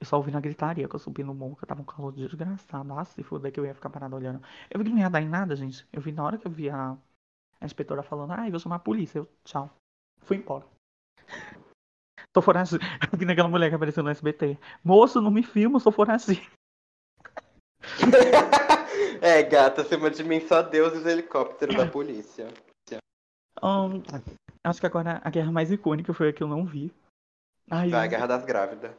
Eu 0.00 0.06
só 0.06 0.16
ouvi 0.16 0.30
na 0.30 0.40
gritaria 0.40 0.88
que 0.88 0.94
eu 0.94 0.98
subi 0.98 1.24
no 1.24 1.34
morro, 1.34 1.56
que 1.56 1.66
tava 1.66 1.80
um 1.82 1.84
calor 1.84 2.12
desgraçado. 2.12 2.92
Ah, 2.92 3.04
se 3.04 3.22
fuder 3.22 3.50
que 3.50 3.58
eu 3.58 3.66
ia 3.66 3.74
ficar 3.74 3.90
parado 3.90 4.14
olhando. 4.14 4.40
Eu 4.70 4.78
vi 4.78 4.84
que 4.84 4.90
não 4.90 4.98
ia 4.98 5.10
dar 5.10 5.20
em 5.20 5.28
nada, 5.28 5.56
gente. 5.56 5.86
Eu 5.92 6.00
vi 6.00 6.12
na 6.12 6.22
hora 6.22 6.38
que 6.38 6.46
eu 6.46 6.50
vi 6.50 6.70
a, 6.70 6.96
a 7.60 7.64
inspetora 7.64 8.02
falando, 8.02 8.32
ah, 8.32 8.46
eu 8.46 8.50
vou 8.50 8.60
chamar 8.60 8.76
a 8.76 8.80
polícia. 8.80 9.18
Eu, 9.18 9.28
tchau. 9.44 9.70
Fui 10.20 10.36
embora. 10.36 10.64
Tô 12.32 12.42
foragido. 12.42 12.84
Vi 13.16 13.24
naquela 13.24 13.48
mulher 13.48 13.70
que 13.70 13.74
apareceu 13.74 14.02
no 14.02 14.10
SBT. 14.10 14.58
Moço, 14.84 15.20
não 15.20 15.30
me 15.30 15.42
filma, 15.42 15.80
sou 15.80 15.90
foragido. 15.90 16.40
é, 19.20 19.42
gata, 19.42 19.82
acima 19.82 20.10
de 20.10 20.22
mim 20.24 20.40
só 20.40 20.62
Deus 20.62 20.94
e 20.94 20.98
os 20.98 21.06
helicópteros 21.06 21.76
da 21.76 21.86
polícia. 21.86 22.48
Ahn, 23.60 24.02
acho 24.64 24.80
que 24.80 24.86
agora 24.86 25.20
a 25.24 25.30
guerra 25.30 25.50
mais 25.50 25.70
icônica 25.70 26.14
foi 26.14 26.28
a 26.28 26.32
que 26.32 26.42
eu 26.42 26.48
não 26.48 26.64
vi. 26.64 26.92
Ai, 27.70 27.90
Vai, 27.90 28.08
Guerra 28.08 28.26
das 28.26 28.44
Grávidas. 28.44 28.96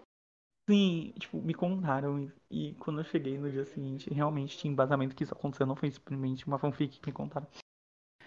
sim, 0.70 1.14
tipo, 1.18 1.38
me 1.42 1.54
contaram. 1.54 2.20
E, 2.20 2.32
e 2.52 2.76
quando 2.76 3.00
eu 3.00 3.04
cheguei 3.06 3.38
no 3.38 3.50
dia 3.50 3.66
seguinte, 3.66 4.14
realmente 4.14 4.58
tinha 4.58 4.72
embasamento 4.72 5.16
que 5.16 5.24
isso 5.24 5.34
aconteceu. 5.34 5.66
Não 5.66 5.76
foi 5.76 5.90
simplesmente 5.92 6.46
uma 6.46 6.60
fanfic 6.60 7.00
que 7.00 7.08
me 7.08 7.14
contaram. 7.14 7.48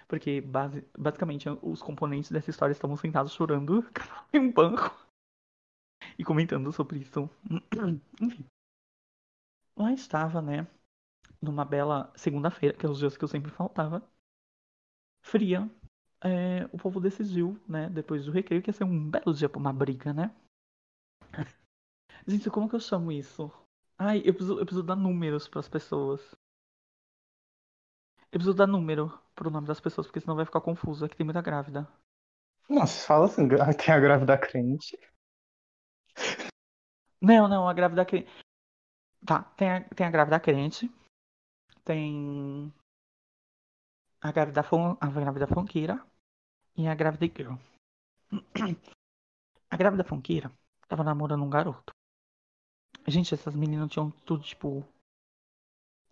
Porque, 0.09 0.41
base, 0.41 0.85
basicamente, 0.99 1.49
os 1.63 1.81
componentes 1.81 2.31
dessa 2.31 2.51
história 2.51 2.73
estavam 2.73 2.97
sentados 2.97 3.33
chorando 3.33 3.85
em 4.33 4.41
um 4.41 4.53
banco. 4.53 4.91
E 6.19 6.25
comentando 6.25 6.73
sobre 6.73 6.99
isso. 6.99 7.31
Enfim. 8.21 8.45
Lá 9.77 9.93
estava, 9.93 10.43
né? 10.43 10.67
Numa 11.41 11.65
bela 11.65 12.13
segunda-feira, 12.17 12.77
que 12.77 12.87
é 12.87 12.89
os 12.89 12.99
dias 12.99 13.17
que 13.17 13.25
eu 13.25 13.29
sempre 13.29 13.51
faltava. 13.51 14.03
Fria. 15.23 15.71
É, 16.25 16.67
o 16.73 16.79
povo 16.79 17.01
decidiu, 17.01 17.61
né? 17.69 17.89
Depois 17.91 18.25
do 18.25 18.31
recreio, 18.33 18.63
que 18.63 18.71
ia 18.71 18.75
ser 18.75 18.85
um 18.85 19.11
belo 19.11 19.35
dia 19.35 19.49
pra 19.49 19.59
uma 19.59 19.73
briga, 19.73 20.13
né? 20.13 20.35
Gente, 22.27 22.49
como 22.51 22.69
que 22.69 22.77
eu 22.77 22.81
chamo 22.81 23.11
isso? 23.11 23.51
Ai, 23.99 24.23
eu 24.25 24.33
preciso, 24.33 24.59
eu 24.59 24.65
preciso 24.65 24.83
dar 24.83 24.97
números 24.97 25.49
pras 25.49 25.69
pessoas. 25.69 26.21
Eu 28.31 28.39
preciso 28.39 28.55
dar 28.55 28.67
número 28.67 29.13
pro 29.35 29.51
nome 29.51 29.67
das 29.67 29.81
pessoas, 29.81 30.07
porque 30.07 30.21
senão 30.21 30.37
vai 30.37 30.45
ficar 30.45 30.61
confuso. 30.61 31.05
É 31.05 31.09
que 31.09 31.17
tem 31.17 31.25
muita 31.25 31.43
grávida. 31.43 31.89
Nossa, 32.69 33.07
fala 33.07 33.27
assim, 33.27 33.49
tem 33.49 33.95
a 33.95 34.01
grávida 34.01 34.39
crente. 34.39 34.99
Não, 37.21 37.49
não, 37.49 37.69
a 37.69 37.73
grávida 37.73 38.05
crente. 38.05 38.29
Tá, 39.27 39.43
tem 39.57 39.71
a, 39.71 39.81
tem 39.81 40.07
a 40.07 40.11
grávida 40.11 40.41
crente. 40.41 40.91
Tem. 41.85 42.73
A 44.21 44.31
grávida, 44.31 44.63
fun... 44.63 44.97
a 45.01 45.07
grávida 45.09 45.47
funkeira. 45.47 46.05
E 46.77 46.87
a 46.87 46.95
grávida 46.95 47.27
girl. 47.27 47.57
A 49.71 49.77
grávida 49.77 50.05
funkeira 50.05 50.53
tava 50.87 51.03
namorando 51.03 51.43
um 51.43 51.49
garoto. 51.49 51.95
Gente, 53.09 53.33
essas 53.33 53.57
meninas 53.57 53.91
tinham 53.91 54.11
tudo 54.27 54.43
tipo. 54.43 54.87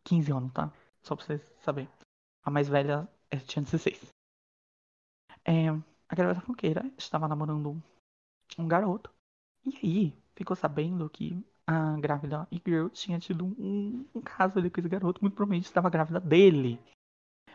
15 0.04 0.32
anos, 0.32 0.52
tá? 0.54 0.72
Só 1.02 1.14
pra 1.14 1.26
vocês 1.26 1.42
saberem. 1.60 1.90
A 2.42 2.50
mais 2.50 2.68
velha 2.68 3.06
tinha 3.46 3.62
16. 3.62 4.08
É, 5.44 5.68
a 6.08 6.14
grávida 6.14 6.40
funkeira 6.40 6.90
estava 6.96 7.28
namorando 7.28 7.82
um 8.58 8.66
garoto. 8.66 9.12
E 9.64 9.76
aí, 9.76 10.22
ficou 10.34 10.56
sabendo 10.56 11.08
que 11.10 11.44
a 11.70 11.96
grávida 12.00 12.48
girl 12.66 12.88
tinha 12.88 13.20
tido 13.20 13.44
um, 13.44 14.04
um 14.12 14.20
caso 14.20 14.58
ali 14.58 14.68
com 14.68 14.80
esse 14.80 14.88
garoto, 14.88 15.20
muito 15.22 15.34
provavelmente 15.34 15.66
estava 15.66 15.88
grávida 15.88 16.18
dele. 16.18 16.80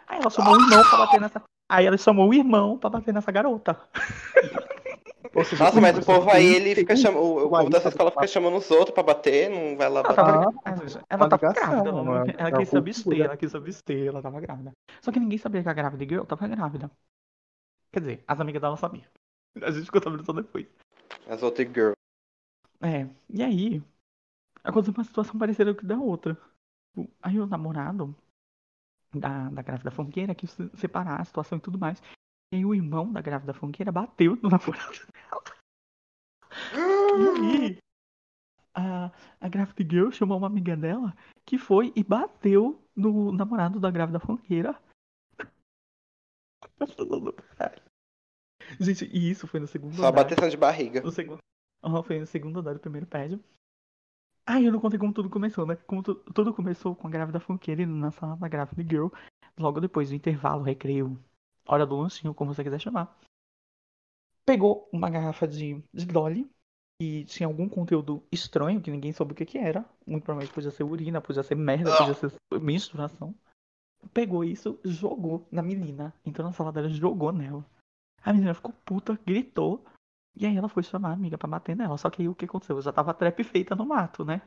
Aí 0.08 0.20
ela 0.20 0.30
chamou 0.30 0.54
o 0.56 0.62
irmão 0.62 0.84
pra 0.84 0.98
bater 1.00 1.20
nessa. 1.20 1.44
Aí 1.70 1.86
ela 1.86 1.98
chamou 1.98 2.30
o 2.30 2.34
irmão 2.34 2.78
pra 2.78 2.90
bater 2.90 3.14
nessa 3.14 3.32
garota. 3.32 3.78
Nossa, 5.60 5.82
mas 5.82 5.98
o 5.98 6.06
povo 6.06 6.30
aí, 6.32 6.46
ele 6.46 6.76
fica 6.76 6.96
chamando. 6.96 7.24
O, 7.24 7.46
o 7.48 7.50
povo 7.50 7.70
dessa 7.70 7.90
escola 7.90 8.10
fica 8.10 8.28
chamando 8.28 8.56
os 8.56 8.72
outros 8.72 8.94
pra 8.94 9.04
bater, 9.04 9.50
não 9.50 9.76
vai 9.76 9.90
lá 9.90 10.00
Ela 10.00 10.16
bater. 10.16 10.16
tava, 10.16 10.54
Ah, 10.64 10.76
ela 11.10 11.30
tava 11.30 11.54
grávida, 11.54 11.90
ela, 11.90 12.26
é- 12.26 12.36
ela 12.38 12.50
é 12.50 12.52
quis 12.58 12.70
se 12.70 12.78
abster, 12.78 13.22
ela 13.22 13.36
quis 13.38 13.52
se 13.52 13.58
abster, 13.58 14.08
ela 14.08 14.22
tava 14.22 14.40
grávida. 14.40 14.72
Só 15.02 15.12
que 15.12 15.20
ninguém 15.20 15.38
sabia 15.38 15.62
que 15.62 15.68
a 15.68 15.74
grávida 15.74 16.06
girl 16.06 16.24
tava 16.24 16.48
grávida. 16.48 16.90
Quer 17.92 18.00
dizer, 18.00 18.24
as 18.26 18.40
amigas 18.40 18.62
dela 18.62 18.78
sabiam. 18.78 19.04
A 19.62 19.72
gente 19.72 19.86
ficou 19.86 20.02
sabendo 20.02 20.24
só 20.26 20.32
depois. 20.32 20.68
As 21.28 21.44
outras 21.44 21.68
girls. 21.68 21.96
É, 22.82 23.08
e 23.30 23.42
aí, 23.42 23.82
aconteceu 24.66 24.94
uma 24.98 25.04
situação 25.04 25.38
parecida 25.40 25.74
com 25.74 25.86
a 25.86 25.90
da 25.90 25.98
outra. 25.98 26.38
Aí 27.22 27.40
o 27.40 27.48
namorado 27.48 28.16
da, 29.14 29.50
da 29.50 29.62
grávida 29.62 29.92
funkeira 29.92 30.36
quis 30.36 30.52
se- 30.52 30.70
separar 30.78 31.20
a 31.22 31.26
situação 31.26 31.58
e 31.58 31.62
tudo 31.62 31.78
mais. 31.80 32.02
E 32.52 32.58
aí 32.58 32.66
o 32.66 32.74
irmão 32.74 33.12
da 33.12 33.22
grávida 33.22 33.54
funkeira 33.54 33.92
bateu 33.92 34.36
no 34.38 34.50
namorado 34.58 34.94
dela. 35.14 35.44
E 37.18 37.28
aí, 37.28 37.78
a, 38.74 39.12
a 39.40 39.50
grávida 39.50 39.84
girl 39.90 40.12
chamou 40.12 40.38
uma 40.38 40.48
amiga 40.48 40.76
dela 40.76 41.16
que 41.46 41.58
foi 41.58 41.94
e 41.96 42.04
bateu 42.04 42.82
no 42.96 43.32
namorado 43.32 43.80
da 43.80 43.92
grávida 43.92 44.20
funkeira. 44.20 44.80
Gente, 48.80 49.06
e 49.06 49.30
isso 49.30 49.48
foi 49.48 49.60
no 49.60 49.68
segundo 49.68 49.96
Só 49.96 50.08
andar. 50.08 50.24
bateção 50.24 50.50
de 50.50 50.58
barriga. 50.58 51.02
No 51.02 51.12
segundo. 51.12 51.40
Aham, 51.84 52.04
foi 52.04 52.20
no 52.20 52.26
segundo 52.26 52.60
andar 52.60 52.74
do 52.74 52.80
primeiro 52.80 53.06
prédio. 53.06 53.40
Ah, 54.46 54.62
eu 54.62 54.72
não 54.72 54.80
contei 54.80 55.00
como 55.00 55.14
tudo 55.14 55.30
começou, 55.30 55.66
né? 55.66 55.76
Como 55.88 56.04
tu- 56.04 56.16
tudo 56.34 56.54
começou 56.54 56.96
com 56.96 57.08
a 57.08 57.10
grávida 57.10 57.40
funkeira 57.40 57.82
indo 57.82 57.96
na 57.96 58.12
sala 58.12 58.36
da 58.38 58.48
grávida 58.48 58.84
girl. 58.84 59.08
Logo 59.58 59.80
depois 59.80 60.10
do 60.10 60.16
intervalo, 60.16 60.64
recreio, 60.64 61.18
hora 61.68 61.86
do 61.86 61.96
lanchinho, 61.96 62.34
como 62.34 62.54
você 62.54 62.64
quiser 62.64 62.80
chamar. 62.80 63.18
Pegou 64.46 64.88
uma 64.92 65.10
garrafa 65.10 65.48
de, 65.48 65.82
de 65.94 66.06
Dolly. 66.06 66.50
E 67.02 67.26
tinha 67.26 67.46
algum 67.46 67.68
conteúdo 67.68 68.24
estranho 68.32 68.80
que 68.82 68.90
ninguém 68.90 69.12
soube 69.12 69.34
o 69.34 69.36
que 69.36 69.46
que 69.46 69.58
era. 69.58 69.84
Muito 70.08 70.24
provavelmente 70.24 70.54
podia 70.54 70.72
ser 70.72 70.84
urina, 70.84 71.20
podia 71.20 71.44
ser 71.44 71.56
merda, 71.56 71.92
podia 71.98 72.14
ser 72.14 72.32
menstruação. 72.62 73.36
Pegou 74.14 74.44
isso, 74.44 74.80
jogou 74.86 75.48
na 75.52 75.62
menina. 75.62 76.14
Entrou 76.26 76.48
na 76.48 76.54
sala 76.54 76.72
dela, 76.72 76.90
jogou 76.90 77.34
nela. 77.34 77.66
A 78.24 78.34
menina 78.34 78.54
ficou 78.54 78.74
puta, 78.86 79.20
gritou. 79.26 79.86
E 80.36 80.46
aí 80.46 80.58
ela 80.58 80.68
foi 80.68 80.84
chamar 80.84 81.10
a 81.10 81.14
amiga 81.14 81.38
pra 81.38 81.48
bater 81.48 81.76
nela. 81.76 81.98
Só 81.98 82.10
que 82.10 82.22
aí 82.22 82.28
o 82.28 82.36
que 82.36 82.46
aconteceu? 82.46 82.82
Já 82.82 82.92
tava 82.92 83.14
trap 83.14 83.44
feita 83.44 83.76
no 83.76 83.86
mato, 83.86 84.26
né? 84.26 84.42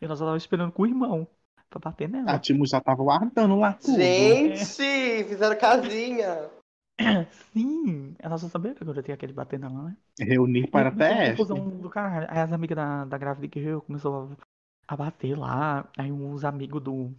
E 0.00 0.04
ela 0.04 0.14
já 0.14 0.24
tava 0.24 0.36
esperando 0.36 0.72
com 0.72 0.82
o 0.82 0.86
irmão 0.86 1.26
pra 1.68 1.80
bater 1.80 2.08
nela. 2.08 2.32
A 2.32 2.38
Timo 2.38 2.66
já 2.66 2.80
tava 2.80 3.02
guardando 3.02 3.56
lá 3.56 3.72
tudo. 3.72 3.96
Gente, 3.96 5.24
fizeram 5.24 5.58
casinha. 5.58 6.50
Sim, 7.52 8.14
ela 8.18 8.36
já 8.36 8.48
sabia 8.48 8.74
que 8.74 8.82
agora 8.82 9.02
tinha 9.02 9.14
aquele 9.14 9.32
bater 9.32 9.58
nela, 9.58 9.82
né? 9.82 9.96
Reunir 10.20 10.68
para 10.70 10.90
E 10.90 11.30
confusão 11.30 11.68
do 11.68 11.90
caralho. 11.90 12.26
Aí 12.30 12.38
as 12.38 12.52
amigas 12.52 12.76
da, 12.76 13.04
da 13.04 13.18
grávida 13.18 13.48
que 13.48 13.58
eu 13.58 13.82
começou 13.82 14.36
a, 14.88 14.94
a 14.94 14.96
bater 14.96 15.36
lá. 15.36 15.88
Aí 15.98 16.12
uns 16.12 16.44
amigos 16.44 16.82
do. 16.82 17.12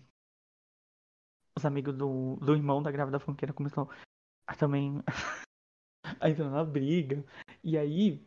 Os 1.57 1.65
amigos 1.65 1.95
do, 1.95 2.37
do 2.37 2.53
irmão 2.53 2.81
da 2.81 2.91
grávida 2.91 3.19
funkeira 3.19 3.53
começou 3.53 3.89
a 4.47 4.55
também 4.55 5.01
a 6.19 6.29
entrar 6.29 6.49
na 6.49 6.63
briga. 6.63 7.23
E 7.63 7.77
aí 7.77 8.21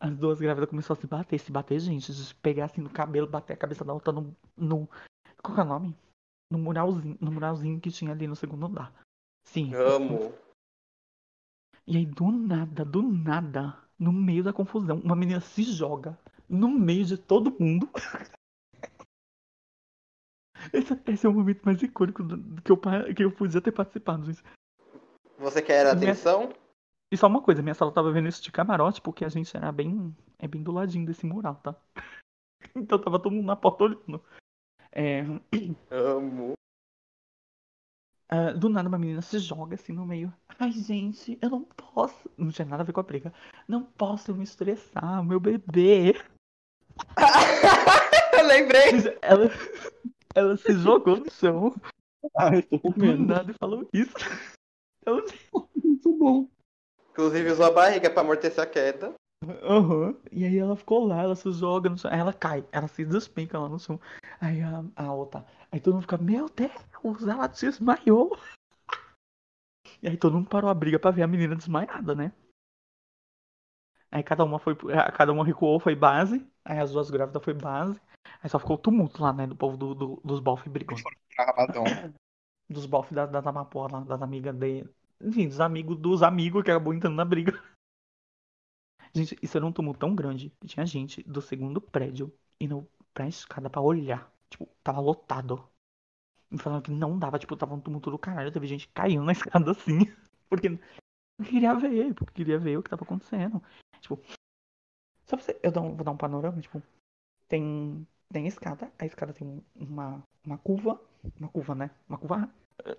as 0.00 0.16
duas 0.16 0.40
grávidas 0.40 0.68
começaram 0.68 0.98
a 0.98 1.00
se 1.00 1.06
bater, 1.06 1.38
se 1.38 1.52
bater, 1.52 1.78
gente. 1.80 2.12
De 2.12 2.34
pegar 2.36 2.66
assim 2.66 2.80
no 2.80 2.90
cabelo, 2.90 3.26
bater 3.26 3.52
a 3.54 3.56
cabeça 3.56 3.84
da 3.84 3.92
outra 3.92 4.12
no. 4.12 4.34
no 4.56 4.88
qual 5.42 5.54
que 5.54 5.60
é 5.60 5.64
o 5.64 5.66
nome? 5.66 5.96
No 6.50 6.58
muralzinho, 6.58 7.18
no 7.20 7.32
muralzinho 7.32 7.80
que 7.80 7.90
tinha 7.90 8.12
ali 8.12 8.26
no 8.26 8.36
segundo 8.36 8.66
andar. 8.66 8.92
Sim. 9.46 9.74
Amo. 9.74 10.32
E 11.86 11.96
aí, 11.98 12.06
do 12.06 12.30
nada, 12.30 12.84
do 12.84 13.02
nada, 13.02 13.76
no 13.98 14.10
meio 14.12 14.42
da 14.42 14.52
confusão, 14.52 14.98
uma 15.00 15.14
menina 15.16 15.40
se 15.40 15.62
joga 15.64 16.18
no 16.48 16.68
meio 16.68 17.04
de 17.04 17.18
todo 17.18 17.54
mundo. 17.60 17.88
Esse, 20.72 20.98
esse 21.06 21.26
é 21.26 21.28
o 21.28 21.32
momento 21.34 21.62
mais 21.62 21.82
icônico 21.82 22.22
do- 22.22 22.62
que 22.62 22.72
eu, 22.72 22.80
que 23.14 23.24
eu 23.24 23.30
podia 23.30 23.60
ter 23.60 23.72
participado, 23.72 24.24
gente. 24.24 24.42
Você 25.38 25.60
quer 25.60 25.94
Minha- 25.94 26.12
atenção? 26.12 26.52
E 27.14 27.16
só 27.16 27.28
uma 27.28 27.40
coisa, 27.40 27.62
minha 27.62 27.74
sala 27.76 27.92
tava 27.92 28.10
vendo 28.10 28.26
isso 28.28 28.42
de 28.42 28.50
camarote, 28.50 29.00
porque 29.00 29.24
a 29.24 29.28
gente 29.28 29.56
era 29.56 29.70
bem. 29.70 30.12
É 30.36 30.48
bem 30.48 30.60
do 30.64 30.72
ladinho 30.72 31.06
desse 31.06 31.24
mural, 31.24 31.54
tá? 31.62 31.76
Então 32.74 32.98
tava 32.98 33.20
todo 33.20 33.30
mundo 33.30 33.46
na 33.46 33.54
porta 33.54 33.84
olhando. 33.84 34.20
É, 34.90 35.20
Amo. 35.92 36.54
ah, 38.28 38.50
do 38.52 38.68
nada 38.68 38.88
uma 38.88 38.98
menina 38.98 39.22
se 39.22 39.38
joga 39.38 39.76
assim 39.76 39.92
no 39.92 40.04
meio. 40.04 40.34
Ai, 40.58 40.72
gente, 40.72 41.38
eu 41.40 41.50
não 41.50 41.62
posso. 41.62 42.28
Não 42.36 42.50
tinha 42.50 42.66
nada 42.66 42.82
a 42.82 42.86
ver 42.86 42.92
com 42.92 42.98
a 42.98 43.04
briga. 43.04 43.32
Não 43.68 43.84
posso 43.84 44.34
me 44.34 44.42
estressar, 44.42 45.22
meu 45.22 45.38
bebê. 45.38 46.14
Eu 48.40 48.46
lembrei. 48.46 48.90
Ela, 49.22 49.44
ela 50.34 50.56
se 50.56 50.72
jogou 50.72 51.18
no 51.18 51.30
chão, 51.30 51.72
Ai, 52.36 52.62
tô 52.62 52.80
com 52.80 52.90
do 52.90 52.98
medo. 52.98 53.24
nada 53.24 53.52
e 53.52 53.54
falou 53.54 53.88
isso. 53.92 54.14
Ela, 55.06 55.22
Muito 55.76 56.12
bom. 56.18 56.48
Inclusive 57.14 57.52
usou 57.52 57.66
a 57.66 57.70
barriga 57.70 58.10
pra 58.10 58.22
amortecer 58.22 58.62
a 58.62 58.66
queda. 58.66 59.14
Aham. 59.62 60.16
E 60.32 60.44
aí 60.44 60.58
ela 60.58 60.74
ficou 60.74 61.06
lá, 61.06 61.22
ela 61.22 61.36
se 61.36 61.48
joga 61.52 61.88
no 61.88 61.96
chão. 61.96 62.10
Aí 62.10 62.18
ela 62.18 62.32
cai, 62.32 62.66
ela 62.72 62.88
se 62.88 63.04
despenca 63.04 63.56
lá 63.56 63.68
no 63.68 63.78
chão. 63.78 64.00
Aí 64.40 64.60
a, 64.60 64.82
a 64.96 65.12
outra. 65.12 65.46
Aí 65.70 65.78
todo 65.80 65.94
mundo 65.94 66.02
fica, 66.02 66.18
meu 66.18 66.48
Deus, 66.48 67.22
ela 67.26 67.46
desmaiou. 67.46 68.36
E 70.02 70.08
aí 70.08 70.16
todo 70.16 70.34
mundo 70.34 70.48
parou 70.48 70.68
a 70.70 70.74
briga 70.74 70.98
pra 70.98 71.10
ver 71.10 71.22
a 71.22 71.26
menina 71.26 71.54
desmaiada, 71.56 72.14
né? 72.14 72.32
Aí 74.10 74.22
cada 74.22 74.44
uma 74.44 74.58
foi. 74.58 74.76
Cada 75.16 75.32
uma 75.32 75.44
recuou, 75.44 75.80
foi 75.80 75.94
base. 75.94 76.46
Aí 76.64 76.78
as 76.78 76.92
duas 76.92 77.10
grávidas 77.10 77.42
foi 77.42 77.54
base. 77.54 78.00
Aí 78.42 78.48
só 78.50 78.58
ficou 78.58 78.76
o 78.76 78.78
tumulto 78.78 79.22
lá, 79.22 79.32
né? 79.32 79.46
Do 79.46 79.56
povo 79.56 79.76
do, 79.76 79.94
do- 79.94 80.20
dos 80.24 80.40
bofe 80.40 80.68
brigando. 80.68 81.02
Dos 82.68 82.86
bofe 82.86 83.14
da, 83.14 83.26
da 83.26 83.42
Tamapó 83.42 83.86
lá, 83.90 84.00
das 84.00 84.22
amigas 84.22 84.54
dele. 84.56 84.88
Enfim, 85.20 85.48
dos 85.48 85.60
amigos 85.60 85.96
dos 85.98 86.22
amigos 86.22 86.62
que 86.62 86.70
acabou 86.70 86.94
entrando 86.94 87.16
na 87.16 87.24
briga. 87.24 87.52
Gente, 89.14 89.36
isso 89.42 89.56
era 89.56 89.64
um 89.66 89.72
tumulto 89.72 90.00
tão 90.00 90.14
grande 90.14 90.50
que 90.60 90.66
tinha 90.66 90.84
gente 90.84 91.22
do 91.22 91.40
segundo 91.40 91.80
prédio 91.80 92.32
indo 92.60 92.88
pra 93.12 93.28
escada 93.28 93.70
pra 93.70 93.80
olhar. 93.80 94.32
Tipo, 94.50 94.66
tava 94.82 95.00
lotado. 95.00 95.68
Me 96.50 96.58
falando 96.58 96.82
que 96.82 96.90
não 96.92 97.18
dava, 97.18 97.38
tipo, 97.38 97.56
tava 97.56 97.74
um 97.74 97.80
tumulto 97.80 98.10
do 98.10 98.18
caralho. 98.18 98.52
Teve 98.52 98.66
gente 98.66 98.88
caindo 98.88 99.24
na 99.24 99.32
escada 99.32 99.72
assim. 99.72 100.00
Porque 100.48 100.78
queria 101.44 101.74
ver, 101.74 102.14
porque 102.14 102.34
queria 102.34 102.58
ver 102.58 102.78
o 102.78 102.82
que 102.82 102.90
tava 102.90 103.04
acontecendo. 103.04 103.62
Tipo, 104.00 104.20
Só 105.26 105.36
pra 105.36 105.44
você, 105.44 105.58
eu 105.62 105.72
vou 105.72 106.04
dar 106.04 106.10
um 106.12 106.16
panorama, 106.16 106.60
tipo, 106.60 106.82
tem, 107.48 108.06
tem 108.32 108.46
escada, 108.46 108.92
a 108.98 109.06
escada 109.06 109.32
tem 109.34 109.46
um- 109.46 109.62
uma, 109.76 110.22
uma 110.44 110.58
curva, 110.58 111.00
uma 111.38 111.48
curva, 111.48 111.74
né? 111.74 111.90
Uma 112.08 112.18
curva, 112.18 112.50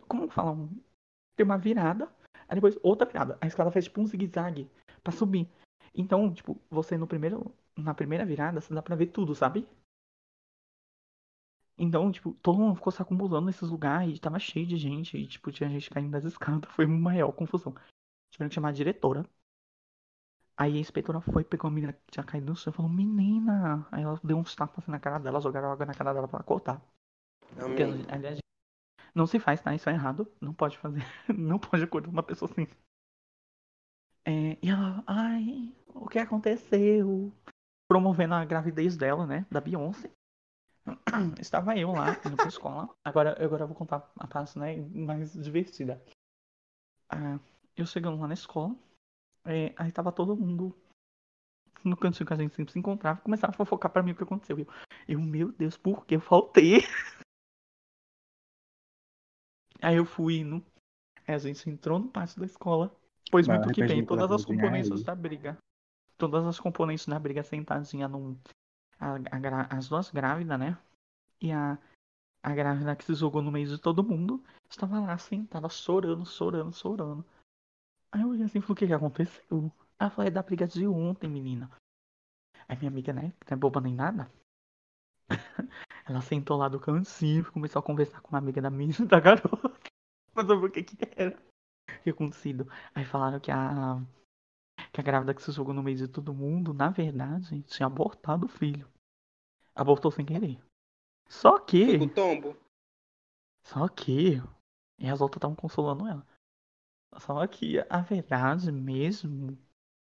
como 0.08 0.30
fala? 0.30 0.52
Um, 0.52 0.70
tem 1.36 1.46
uma 1.46 1.58
virada, 1.58 2.10
aí 2.48 2.56
depois 2.56 2.78
outra 2.82 3.06
virada. 3.08 3.38
A 3.42 3.48
escada 3.48 3.72
faz 3.72 3.86
tipo 3.86 4.02
um 4.02 4.08
zigue-zague 4.08 4.70
pra 5.04 5.12
subir. 5.12 5.48
Então, 5.94 6.34
tipo, 6.34 6.60
você 6.70 6.98
no 6.98 7.08
primeiro, 7.08 7.54
na 7.78 7.94
primeira 7.94 8.26
virada, 8.26 8.60
você 8.62 8.74
dá 8.74 8.82
pra 8.82 8.96
ver 8.96 9.08
tudo, 9.08 9.36
sabe? 9.36 9.68
Então, 11.78 12.12
tipo, 12.12 12.34
todo 12.42 12.58
mundo 12.58 12.76
ficou 12.76 12.92
se 12.92 13.02
acumulando 13.02 13.48
nesses 13.48 13.70
lugares, 13.70 14.18
e 14.18 14.22
tava 14.22 14.40
cheio 14.40 14.66
de 14.66 14.78
gente, 14.78 15.18
e 15.18 15.28
tipo, 15.28 15.52
tinha 15.52 15.70
gente 15.70 15.90
caindo 15.90 16.12
das 16.12 16.24
escadas, 16.26 16.72
foi 16.72 16.86
uma 16.86 16.98
maior 16.98 17.32
confusão. 17.32 17.74
Tiveram 18.32 18.50
que 18.50 18.56
chamar 18.56 18.70
a 18.70 18.74
diretora. 18.74 19.26
Aí 20.58 20.78
a 20.78 20.80
inspetora 20.80 21.20
foi, 21.20 21.44
pegou 21.44 21.68
a 21.68 21.72
menina 21.72 21.92
que 21.92 22.12
tinha 22.12 22.24
caído 22.24 22.48
no 22.48 22.56
chão 22.56 22.72
e 22.72 22.76
falou, 22.76 22.90
menina! 22.90 23.86
Aí 23.92 24.04
ela 24.04 24.18
deu 24.24 24.38
uns 24.38 24.56
tapas 24.56 24.88
na 24.88 25.00
cara 25.00 25.20
dela, 25.20 25.42
jogaram 25.42 25.70
água 25.70 25.86
na 25.86 25.94
cara 25.94 26.14
dela 26.14 26.28
pra 26.30 26.38
ela 26.38 26.46
cortar. 26.46 26.82
Porque, 27.56 27.84
aliás, 28.10 28.40
não 29.16 29.26
se 29.26 29.40
faz, 29.40 29.62
tá? 29.62 29.74
Isso 29.74 29.90
é 29.90 29.94
errado. 29.94 30.30
Não 30.42 30.54
pode 30.54 30.78
fazer. 30.78 31.02
Não 31.34 31.58
pode 31.58 31.84
acordar 31.84 32.10
uma 32.10 32.22
pessoa 32.22 32.52
assim. 32.52 32.68
É, 34.26 34.58
e 34.62 34.70
ela, 34.70 35.04
ai, 35.08 35.74
o 35.88 36.08
que 36.08 36.20
aconteceu? 36.20 37.32
Promovendo 37.88 38.34
a 38.34 38.44
gravidez 38.44 38.98
dela, 38.98 39.26
né? 39.26 39.46
Da 39.50 39.62
Beyoncé. 39.62 40.12
Estava 41.40 41.78
eu 41.78 41.92
lá, 41.92 42.12
indo 42.26 42.36
pra 42.36 42.48
escola. 42.48 42.90
Agora, 43.04 43.44
agora 43.44 43.64
eu 43.64 43.68
vou 43.68 43.76
contar 43.76 44.12
a 44.20 44.28
parte, 44.28 44.60
né? 44.60 44.76
Mais 44.94 45.34
divertida. 45.34 46.04
Ah, 47.10 47.40
eu 47.78 47.86
chegando 47.86 48.20
lá 48.20 48.28
na 48.28 48.34
escola. 48.34 48.76
é, 49.46 49.74
aí 49.78 49.92
tava 49.92 50.12
todo 50.12 50.36
mundo 50.36 50.76
no 51.84 51.96
cantinho 51.96 52.26
que 52.26 52.34
a 52.34 52.38
gente 52.38 52.56
sempre 52.56 52.74
se 52.74 52.80
encontrava. 52.80 53.22
Começaram 53.22 53.54
a 53.54 53.58
fofocar 53.58 53.92
pra 53.92 54.02
mim 54.02 54.12
o 54.12 54.16
que 54.16 54.24
aconteceu. 54.24 54.58
Eu, 54.58 54.68
eu 55.08 55.20
meu 55.20 55.52
Deus, 55.52 55.78
por 55.78 56.06
que 56.06 56.16
eu 56.16 56.22
faltei? 56.22 56.80
Aí 59.86 59.98
eu 59.98 60.06
fui 60.06 60.38
indo. 60.40 60.66
Aí 61.28 61.36
a 61.36 61.38
gente 61.38 61.70
entrou 61.70 62.00
no 62.00 62.08
pátio 62.10 62.40
da 62.40 62.46
escola. 62.48 62.92
Pois 63.30 63.48
muito 63.48 63.72
que 63.72 63.84
bem, 63.84 64.04
todas 64.04 64.32
as 64.32 64.44
componentes 64.44 65.04
da 65.04 65.14
briga. 65.14 65.60
Todas 66.18 66.44
as 66.44 66.60
componentes 66.60 67.06
da 67.06 67.20
briga 67.20 67.44
sentadinha 67.44 68.08
num. 68.08 68.36
a- 69.00 69.16
a 69.16 69.78
as 69.78 69.88
duas 69.88 70.10
grávidas, 70.10 70.60
né? 70.60 70.76
E 71.40 71.52
a, 71.52 71.78
a 72.42 72.56
grávida 72.56 72.96
que 72.96 73.04
se 73.06 73.14
jogou 73.14 73.44
no 73.44 73.52
meio 73.52 73.68
de 73.68 73.78
todo 73.78 74.04
mundo 74.04 74.44
estava 74.68 75.00
lá 75.00 75.16
sentada, 75.20 75.70
chorando, 75.70 76.26
chorando, 76.26 76.74
chorando. 76.74 77.24
Aí 78.12 78.22
eu 78.24 78.30
olhei 78.30 78.46
assim 78.46 78.58
e 78.58 78.62
falei, 78.62 78.74
o 78.74 78.76
que 78.78 78.88
que 78.88 78.94
aconteceu? 78.94 79.72
Ela 80.00 80.10
falou, 80.10 80.28
é 80.28 80.32
da 80.32 80.42
briga 80.42 80.66
de 80.66 80.88
ontem, 80.88 81.30
menina. 81.30 81.70
Aí 82.68 82.76
minha 82.78 82.90
amiga, 82.90 83.14
né, 83.14 83.34
que 83.46 83.52
não 83.52 83.58
é 83.58 83.60
boba 83.60 83.82
nem 83.82 83.94
nada. 83.94 84.32
Ela 86.06 86.22
sentou 86.22 86.58
lá 86.58 86.70
do 86.70 86.80
cantinho, 86.80 87.52
começou 87.52 87.80
a 87.80 87.84
conversar 87.84 88.22
com 88.22 88.30
uma 88.30 88.38
amiga 88.38 88.62
da 88.62 88.70
menina, 88.70 89.06
da 89.08 89.20
garota. 89.20 89.70
Pra 90.34 90.46
saber 90.46 90.66
o 90.68 90.72
que 90.72 90.84
que 90.84 90.98
era. 91.16 91.36
O 91.90 92.02
que 92.04 92.10
acontecido. 92.12 92.70
Aí 92.94 93.04
falaram 93.04 93.40
que 93.40 93.52
a... 93.52 94.02
Que 94.92 95.02
a 95.02 95.04
grávida 95.04 95.34
que 95.34 95.42
se 95.42 95.52
jogou 95.52 95.74
no 95.74 95.84
meio 95.84 95.98
de 95.98 96.08
todo 96.08 96.34
mundo, 96.34 96.74
na 96.74 96.90
verdade, 96.90 97.64
tinha 97.64 97.88
abortado 97.88 98.46
o 98.46 98.50
filho. 98.50 98.88
Abortou 99.74 100.12
sem 100.12 100.26
querer. 100.26 100.62
Só 101.28 101.60
que... 101.60 101.86
Foi 101.86 102.00
com 102.00 102.06
o 102.06 102.14
tombo. 102.14 102.58
Só 103.66 103.88
que. 103.88 104.42
E 105.00 105.10
as 105.10 105.20
outras 105.20 105.38
estavam 105.38 105.56
consolando 105.56 106.08
ela. 106.08 106.26
Só 107.18 107.46
que 107.48 107.80
a 107.90 108.02
verdade 108.02 108.72
mesmo. 108.72 109.58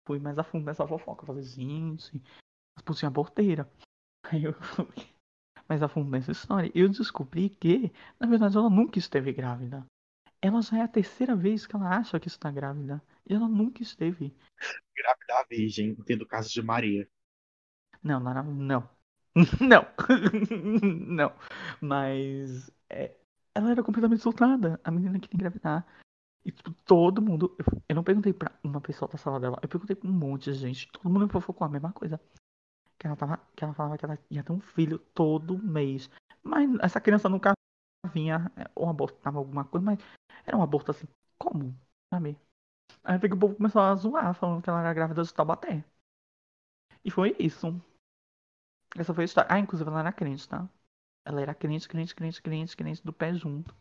Fui 0.08 0.20
mais 0.20 0.40
a 0.40 0.44
fundo 0.44 0.66
nessa 0.66 0.88
fofoca. 0.88 1.24
Eu 1.24 1.28
falei, 1.28 1.44
gente, 1.44 2.22
as 2.76 2.84
putinhas 2.84 3.12
aborteira. 3.12 3.70
Aí 4.32 4.44
eu 4.44 4.54
mais 5.70 5.84
a 5.84 5.88
fundo 5.88 6.10
nessa 6.10 6.32
história. 6.32 6.72
Eu 6.74 6.90
descobri 6.90 7.50
que, 7.50 7.94
na 8.20 8.28
verdade, 8.28 8.58
ela 8.58 8.70
nunca 8.70 8.98
esteve 8.98 9.32
grávida. 9.32 9.86
Ela 10.42 10.62
já 10.62 10.80
é 10.80 10.82
a 10.82 10.88
terceira 10.88 11.36
vez 11.36 11.68
que 11.68 11.76
ela 11.76 11.96
acha 11.96 12.20
que 12.20 12.28
está 12.28 12.50
grávida. 12.50 13.02
E 13.28 13.34
ela 13.34 13.48
nunca 13.48 13.84
esteve. 13.84 14.36
Grávida 14.96 15.46
virgem, 15.50 15.96
tendo 16.06 16.26
caso 16.26 16.50
de 16.50 16.62
Maria. 16.64 17.08
Não, 18.02 18.20
não, 18.20 18.44
não. 18.44 18.90
Não. 19.62 19.86
Não. 21.08 21.32
Mas. 21.80 22.72
é, 22.90 23.16
ela 23.54 23.72
era 23.72 23.84
completamente 23.84 24.24
soltada. 24.24 24.80
A 24.84 24.90
menina 24.90 25.20
queria 25.20 25.36
engravidar. 25.36 25.86
E 26.44 26.52
tipo, 26.52 26.74
todo 26.86 27.22
mundo. 27.22 27.56
Eu, 27.60 27.82
eu 27.90 27.96
não 27.96 28.04
perguntei 28.04 28.34
pra 28.34 28.52
uma 28.64 28.82
pessoa 28.82 29.10
da 29.12 29.18
sala 29.18 29.40
dela. 29.40 29.60
Eu 29.62 29.70
perguntei 29.70 29.96
pra 29.96 30.10
um 30.10 30.14
monte 30.14 30.52
de 30.52 30.58
gente. 30.58 30.92
Todo 30.92 31.10
mundo 31.10 31.30
fofocou 31.30 31.66
a 31.66 31.70
mesma 31.70 31.92
coisa. 31.92 32.20
Que 33.00 33.08
ela, 33.08 33.16
tava, 33.16 33.38
que 33.56 33.64
ela 33.64 33.74
falava 33.74 33.98
que 33.98 34.06
ela 34.06 34.20
ia 34.30 34.44
ter 34.44 34.52
um 34.52 34.60
filho 34.60 35.00
todo 35.14 35.58
mês. 35.58 36.10
Mas 36.44 36.70
essa 36.82 37.02
criança 37.02 37.30
nunca 37.30 37.54
vinha. 38.14 38.52
é, 38.58 38.70
Ou 38.76 38.90
abortava 38.90 39.38
alguma 39.40 39.66
coisa, 39.66 39.86
mas 39.86 40.00
era 40.46 40.58
um 40.58 40.62
aborto 40.64 40.92
assim. 40.92 41.08
Como? 41.38 41.76
Sabe? 42.14 42.38
Aí 43.04 43.18
o 43.18 43.40
povo 43.40 43.56
começou 43.56 43.82
a 43.82 43.96
zoar, 43.96 44.34
falando 44.36 44.62
que 44.64 44.70
ela 44.70 44.82
era 44.82 44.94
grávida 44.94 45.24
de 45.24 45.34
Taubaté. 45.34 45.84
E 47.04 47.10
foi 47.12 47.36
isso. 47.40 47.68
Essa 48.98 49.14
foi 49.14 49.24
a 49.24 49.26
história. 49.26 49.52
Ah, 49.52 49.60
inclusive 49.60 49.90
ela 49.90 50.00
era 50.02 50.12
crente, 50.14 50.48
tá? 50.48 50.70
Ela 51.26 51.42
era 51.42 51.56
crente, 51.56 51.88
crente, 51.88 52.16
crente, 52.16 52.42
crente, 52.42 52.78
crente 52.78 53.04
do 53.04 53.14
pé 53.14 53.34
junto. 53.34 53.76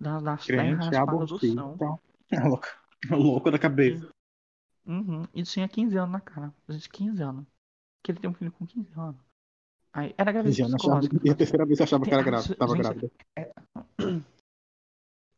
Da, 0.00 0.20
das 0.20 0.46
terras 0.46 0.46
Crente, 0.46 0.86
raspadas 0.86 1.28
do 1.28 1.38
chão. 1.38 1.78
abortista. 1.78 1.86
É 2.30 2.40
louco. 2.40 2.66
É 3.10 3.14
louco 3.16 3.50
da 3.50 3.58
cabeça. 3.58 4.10
Uhum. 4.86 5.26
E 5.32 5.42
tinha 5.44 5.68
15 5.68 5.96
anos 5.96 6.10
na 6.12 6.20
cara. 6.20 6.52
Gente, 6.68 6.88
15 6.90 7.22
anos. 7.22 7.46
Que 8.08 8.12
ele 8.12 8.20
tem 8.20 8.30
um 8.30 8.32
filho 8.32 8.50
com 8.52 8.66
15 8.66 8.90
anos. 8.98 9.20
Aí, 9.92 10.14
era 10.16 10.32
gravidez 10.32 10.66
psicológica. 10.66 11.20
e 11.22 11.30
a 11.30 11.34
terceira 11.34 11.66
vez 11.66 11.78
eu 11.78 11.84
achava 11.84 12.04
que 12.04 12.10
era 12.10 12.22
grávida. 12.22 12.56
Tava 12.56 12.74
gente, 12.74 12.82
grávida. 12.82 13.12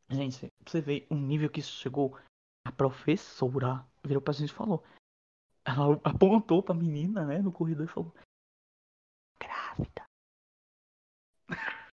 Gente, 0.08 0.48
pra 0.62 0.70
você 0.70 0.80
ver 0.80 1.06
o 1.10 1.14
nível 1.16 1.50
que 1.50 1.58
isso 1.58 1.72
chegou, 1.72 2.16
a 2.64 2.70
professora 2.70 3.84
virou 4.04 4.22
pra 4.22 4.32
gente 4.32 4.50
e 4.50 4.54
falou. 4.54 4.84
Ela 5.64 6.00
apontou 6.04 6.62
pra 6.62 6.74
menina, 6.74 7.24
né, 7.24 7.42
no 7.42 7.50
corredor 7.50 7.86
e 7.86 7.88
falou: 7.88 8.14
Grávida. 9.40 10.04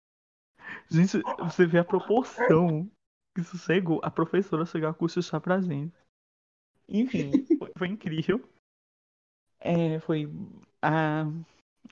Gente, 0.89 1.21
você 1.39 1.65
vê 1.65 1.79
a 1.79 1.85
proporção 1.85 2.87
que 3.35 3.41
isso 3.41 3.57
chegou. 3.57 3.99
A 4.03 4.11
professora 4.11 4.65
chegou 4.65 4.89
a 4.89 4.93
cochichar 4.93 5.41
pra 5.41 5.59
gente. 5.59 5.95
Enfim, 6.87 7.31
foi, 7.57 7.71
foi 7.77 7.87
incrível. 7.87 8.47
É, 9.59 9.99
foi. 9.99 10.27
Ah, 10.81 11.25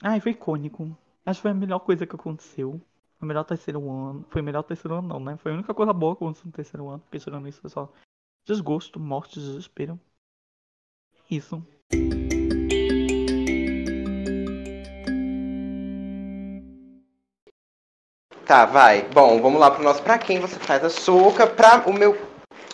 ai, 0.02 0.20
foi 0.20 0.32
icônico. 0.32 0.96
Acho 1.24 1.38
que 1.38 1.42
foi 1.42 1.50
a 1.50 1.54
melhor 1.54 1.80
coisa 1.80 2.06
que 2.06 2.14
aconteceu. 2.14 2.80
Foi 3.18 3.26
o 3.26 3.28
melhor 3.28 3.44
terceiro 3.44 3.90
ano. 3.90 4.24
Foi 4.30 4.40
o 4.42 4.44
melhor 4.44 4.62
terceiro 4.62 4.96
ano, 4.96 5.08
não, 5.08 5.20
né? 5.20 5.36
Foi 5.38 5.52
a 5.52 5.54
única 5.54 5.74
coisa 5.74 5.92
boa 5.92 6.14
que 6.14 6.22
aconteceu 6.22 6.46
no 6.46 6.52
terceiro 6.52 6.88
ano. 6.88 7.00
Porque 7.00 7.18
tirando 7.18 7.48
isso 7.48 7.60
foi 7.60 7.70
só 7.70 7.92
desgosto, 8.46 9.00
morte, 9.00 9.40
desespero. 9.40 9.98
Isso. 11.30 11.62
Tá, 18.46 18.64
vai. 18.64 19.08
Bom, 19.08 19.42
vamos 19.42 19.58
lá 19.58 19.72
pro 19.72 19.82
nosso 19.82 20.00
Pra 20.04 20.18
Quem 20.18 20.38
Você 20.38 20.56
Faz 20.60 20.84
Açúcar. 20.84 21.48
Pra, 21.48 21.82
o, 21.88 21.92
meu, 21.92 22.12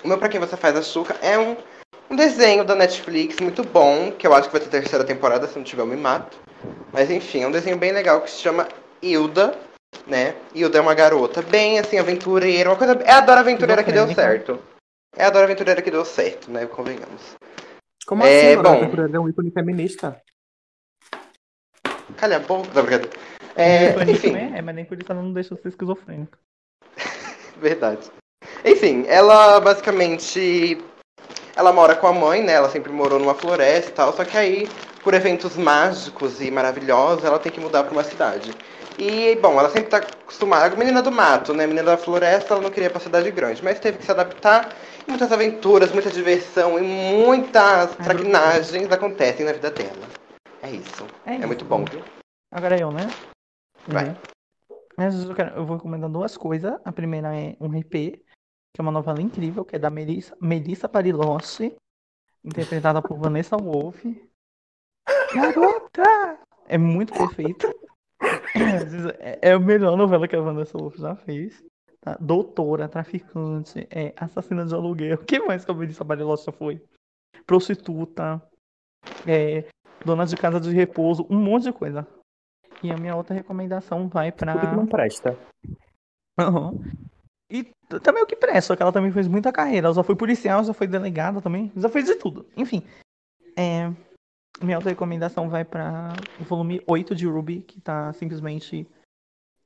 o 0.05 0.09
meu 0.09 0.19
Pra 0.19 0.29
Quem 0.29 0.39
Você 0.39 0.55
Faz 0.55 0.77
Açúcar 0.77 1.15
é 1.23 1.39
um, 1.39 1.57
um 2.13 2.17
desenho 2.17 2.63
da 2.63 2.75
Netflix 2.75 3.41
muito 3.41 3.65
bom, 3.65 4.13
que 4.13 4.27
eu 4.27 4.35
acho 4.35 4.49
que 4.49 4.53
vai 4.53 4.61
ter 4.61 4.69
terceira 4.69 5.03
temporada, 5.03 5.49
se 5.49 5.57
não 5.57 5.65
tiver 5.65 5.81
eu 5.81 5.87
me 5.87 5.97
mato. 5.97 6.37
Mas 6.93 7.11
enfim, 7.11 7.43
é 7.43 7.47
um 7.49 7.51
desenho 7.51 7.79
bem 7.79 7.91
legal 7.91 8.21
que 8.21 8.31
se 8.31 8.39
chama 8.39 8.69
Hilda, 9.01 9.59
né? 10.07 10.35
Hilda 10.55 10.77
é 10.77 10.81
uma 10.81 10.95
garota 10.95 11.41
bem, 11.41 11.79
assim, 11.79 11.99
aventureira, 11.99 12.69
uma 12.69 12.77
coisa... 12.77 12.93
É 13.05 13.13
a 13.13 13.21
Dora 13.23 13.41
Aventureira 13.41 13.83
que 13.83 13.91
deu 13.91 14.07
certo. 14.15 14.63
É 15.17 15.25
a 15.25 15.31
Dora 15.31 15.47
Aventureira 15.47 15.81
que 15.81 15.91
deu 15.91 16.05
certo, 16.05 16.51
né? 16.51 16.67
Convenhamos. 16.67 17.35
Como 18.07 18.25
É, 18.25 18.53
assim, 18.53 18.57
Dora 18.57 18.69
bom. 18.69 18.77
Aventureira 18.83 19.17
é 19.17 19.21
um 19.21 19.29
ícone 19.31 19.51
feminista? 19.51 20.21
Calha 22.19 22.37
a 22.37 22.41
boca, 22.41 22.69
não, 22.75 22.83
brincadeira. 22.83 23.17
É, 23.57 24.05
nisso, 24.05 24.27
enfim. 24.27 24.33
né? 24.33 24.53
É, 24.57 24.61
mas 24.63 24.75
nem 24.75 24.85
por 24.85 25.01
isso 25.01 25.11
ela 25.11 25.23
não 25.23 25.33
deixa 25.33 25.55
eu 25.55 25.59
ser 25.59 25.69
esquizofrênica. 25.69 26.39
Verdade. 27.57 28.11
Enfim, 28.65 29.07
ela 29.09 29.59
basicamente. 29.61 30.79
Ela 31.55 31.73
mora 31.73 31.95
com 31.97 32.07
a 32.07 32.13
mãe, 32.13 32.43
né? 32.43 32.53
Ela 32.55 32.69
sempre 32.71 32.93
morou 32.93 33.19
numa 33.19 33.35
floresta 33.35 33.91
e 33.91 33.95
tal. 33.95 34.13
Só 34.13 34.25
que 34.25 34.37
aí, 34.37 34.75
por 35.03 35.15
eventos 35.15 35.57
mágicos 35.57 36.41
e 36.41 36.51
maravilhosos, 36.51 37.25
ela 37.25 37.39
tem 37.39 37.53
que 37.53 37.61
mudar 37.61 37.85
pra 37.85 37.93
uma 37.93 38.05
cidade. 38.05 38.57
E, 38.97 39.37
bom, 39.37 39.59
ela 39.59 39.71
sempre 39.71 39.89
tá 39.91 39.99
acostumada. 39.99 40.75
Menina 40.77 41.03
do 41.03 41.11
mato, 41.13 41.53
né? 41.55 41.67
Menina 41.67 41.85
da 41.93 41.97
floresta, 41.99 42.55
ela 42.55 42.63
não 42.63 42.71
queria 42.71 42.87
ir 42.87 42.91
pra 42.91 43.01
cidade 43.01 43.31
grande. 43.31 43.63
Mas 43.63 43.81
teve 43.81 43.99
que 43.99 44.05
se 44.05 44.11
adaptar. 44.11 44.75
E 45.07 45.11
muitas 45.11 45.33
aventuras, 45.33 45.93
muita 45.93 46.11
diversão 46.11 46.79
e 46.79 46.83
muitas 46.83 47.97
traquinagens 47.97 48.91
acontecem 48.91 49.45
na 49.45 49.53
vida 49.53 49.71
dela. 49.71 50.09
É 50.63 50.71
isso. 50.71 51.11
É, 51.25 51.35
É 51.35 51.39
isso. 51.39 51.47
muito 51.47 51.65
bom, 51.65 51.85
viu? 51.87 52.05
Agora 52.51 52.79
eu, 52.79 52.93
né? 52.93 53.15
Vai. 53.87 54.11
Uhum. 54.11 54.17
Mas 54.97 55.25
eu, 55.25 55.35
quero- 55.35 55.57
eu 55.57 55.67
vou 55.67 55.77
recomendar 55.77 56.11
duas 56.11 56.37
coisas. 56.37 56.75
A 56.85 56.93
primeira 56.93 57.35
é 57.35 57.57
um 57.61 57.75
RP, 57.75 58.23
que 58.75 58.81
é 58.81 58.83
uma 58.83 58.93
novela 58.93 59.21
incrível, 59.21 59.65
que 59.65 59.77
é 59.77 59.79
da 59.79 59.91
Melissa, 59.91 60.37
Melissa 60.41 60.89
Parilossi, 60.89 61.77
interpretada 62.45 63.03
por 63.03 63.19
Vanessa 63.19 63.57
Wolff. 63.57 64.31
Garota! 65.35 66.39
É 66.67 66.79
muito 66.79 67.13
perfeito. 67.13 67.67
É, 69.19 69.51
é 69.51 69.53
a 69.53 69.59
melhor 69.59 69.97
novela 69.97 70.29
que 70.29 70.37
a 70.37 70.41
Vanessa 70.41 70.79
Wolff 70.79 70.99
já 70.99 71.15
fez. 71.17 71.63
Tá? 72.01 72.17
Doutora, 72.21 72.89
traficante, 72.89 73.87
é, 73.91 74.13
assassina 74.17 74.65
de 74.65 74.75
aluguel. 74.75 75.17
O 75.17 75.25
que 75.25 75.39
mais 75.41 75.65
que 75.65 75.71
a 75.71 75.75
Melissa 75.75 76.03
Barilocha 76.03 76.51
foi? 76.51 76.83
Prostituta, 77.47 78.43
é, 79.27 79.69
dona 80.05 80.25
de 80.27 80.37
casa 80.37 80.61
de 80.61 80.73
repouso, 80.73 81.27
um 81.31 81.39
monte 81.39 81.65
de 81.65 81.73
coisa. 81.73 82.07
E 82.83 82.91
a 82.91 82.97
minha 82.97 83.15
outra 83.15 83.35
recomendação 83.35 84.09
vai 84.09 84.33
pra. 84.33 84.55
Tudo 84.55 84.71
que 84.71 84.77
não 84.77 84.87
presta. 84.87 85.39
Aham. 86.39 86.73
E 87.53 87.71
também 88.01 88.23
o 88.23 88.27
que 88.27 88.35
presta, 88.35 88.69
só 88.69 88.77
que 88.77 88.83
ela 88.83 88.93
também 88.93 89.13
fez 89.13 89.29
muita 89.29 89.53
carreira. 89.53 89.89
Ela 89.89 89.95
já 89.95 90.03
foi 90.03 90.17
policial, 90.17 90.65
já 90.65 90.73
foi 90.73 90.87
delegada 90.87 91.43
também, 91.43 91.71
já 91.77 91.87
fez 91.91 92.07
de 92.07 92.15
tudo. 92.15 92.47
Enfim. 92.57 92.83
É, 93.55 93.93
minha 94.63 94.79
outra 94.79 94.91
recomendação 94.91 95.51
vai 95.51 95.63
para 95.63 96.15
o 96.41 96.45
volume 96.45 96.83
8 96.87 97.15
de 97.15 97.27
Ruby, 97.27 97.61
que 97.61 97.79
tá 97.79 98.11
simplesmente 98.15 98.89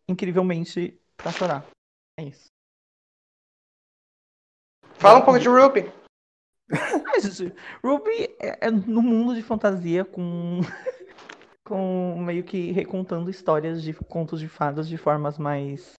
incrivelmente 0.09 1.01
pra 1.17 1.31
chorar. 1.31 1.65
É 2.19 2.25
isso. 2.25 2.47
Fala 4.95 5.21
um 5.21 5.25
pouco 5.25 5.39
de 5.39 5.49
Ruby. 5.49 5.93
Ruby 7.85 8.37
é, 8.41 8.67
é 8.67 8.71
no 8.71 9.01
mundo 9.01 9.33
de 9.33 9.43
fantasia 9.43 10.05
com. 10.05 10.61
com 11.65 12.19
meio 12.21 12.45
que 12.45 12.71
recontando 12.73 13.31
histórias 13.31 13.83
de 13.83 13.93
contos 13.93 14.41
de 14.41 14.49
fadas 14.49 14.89
de 14.89 14.97
formas 14.97 15.39
mais. 15.39 15.95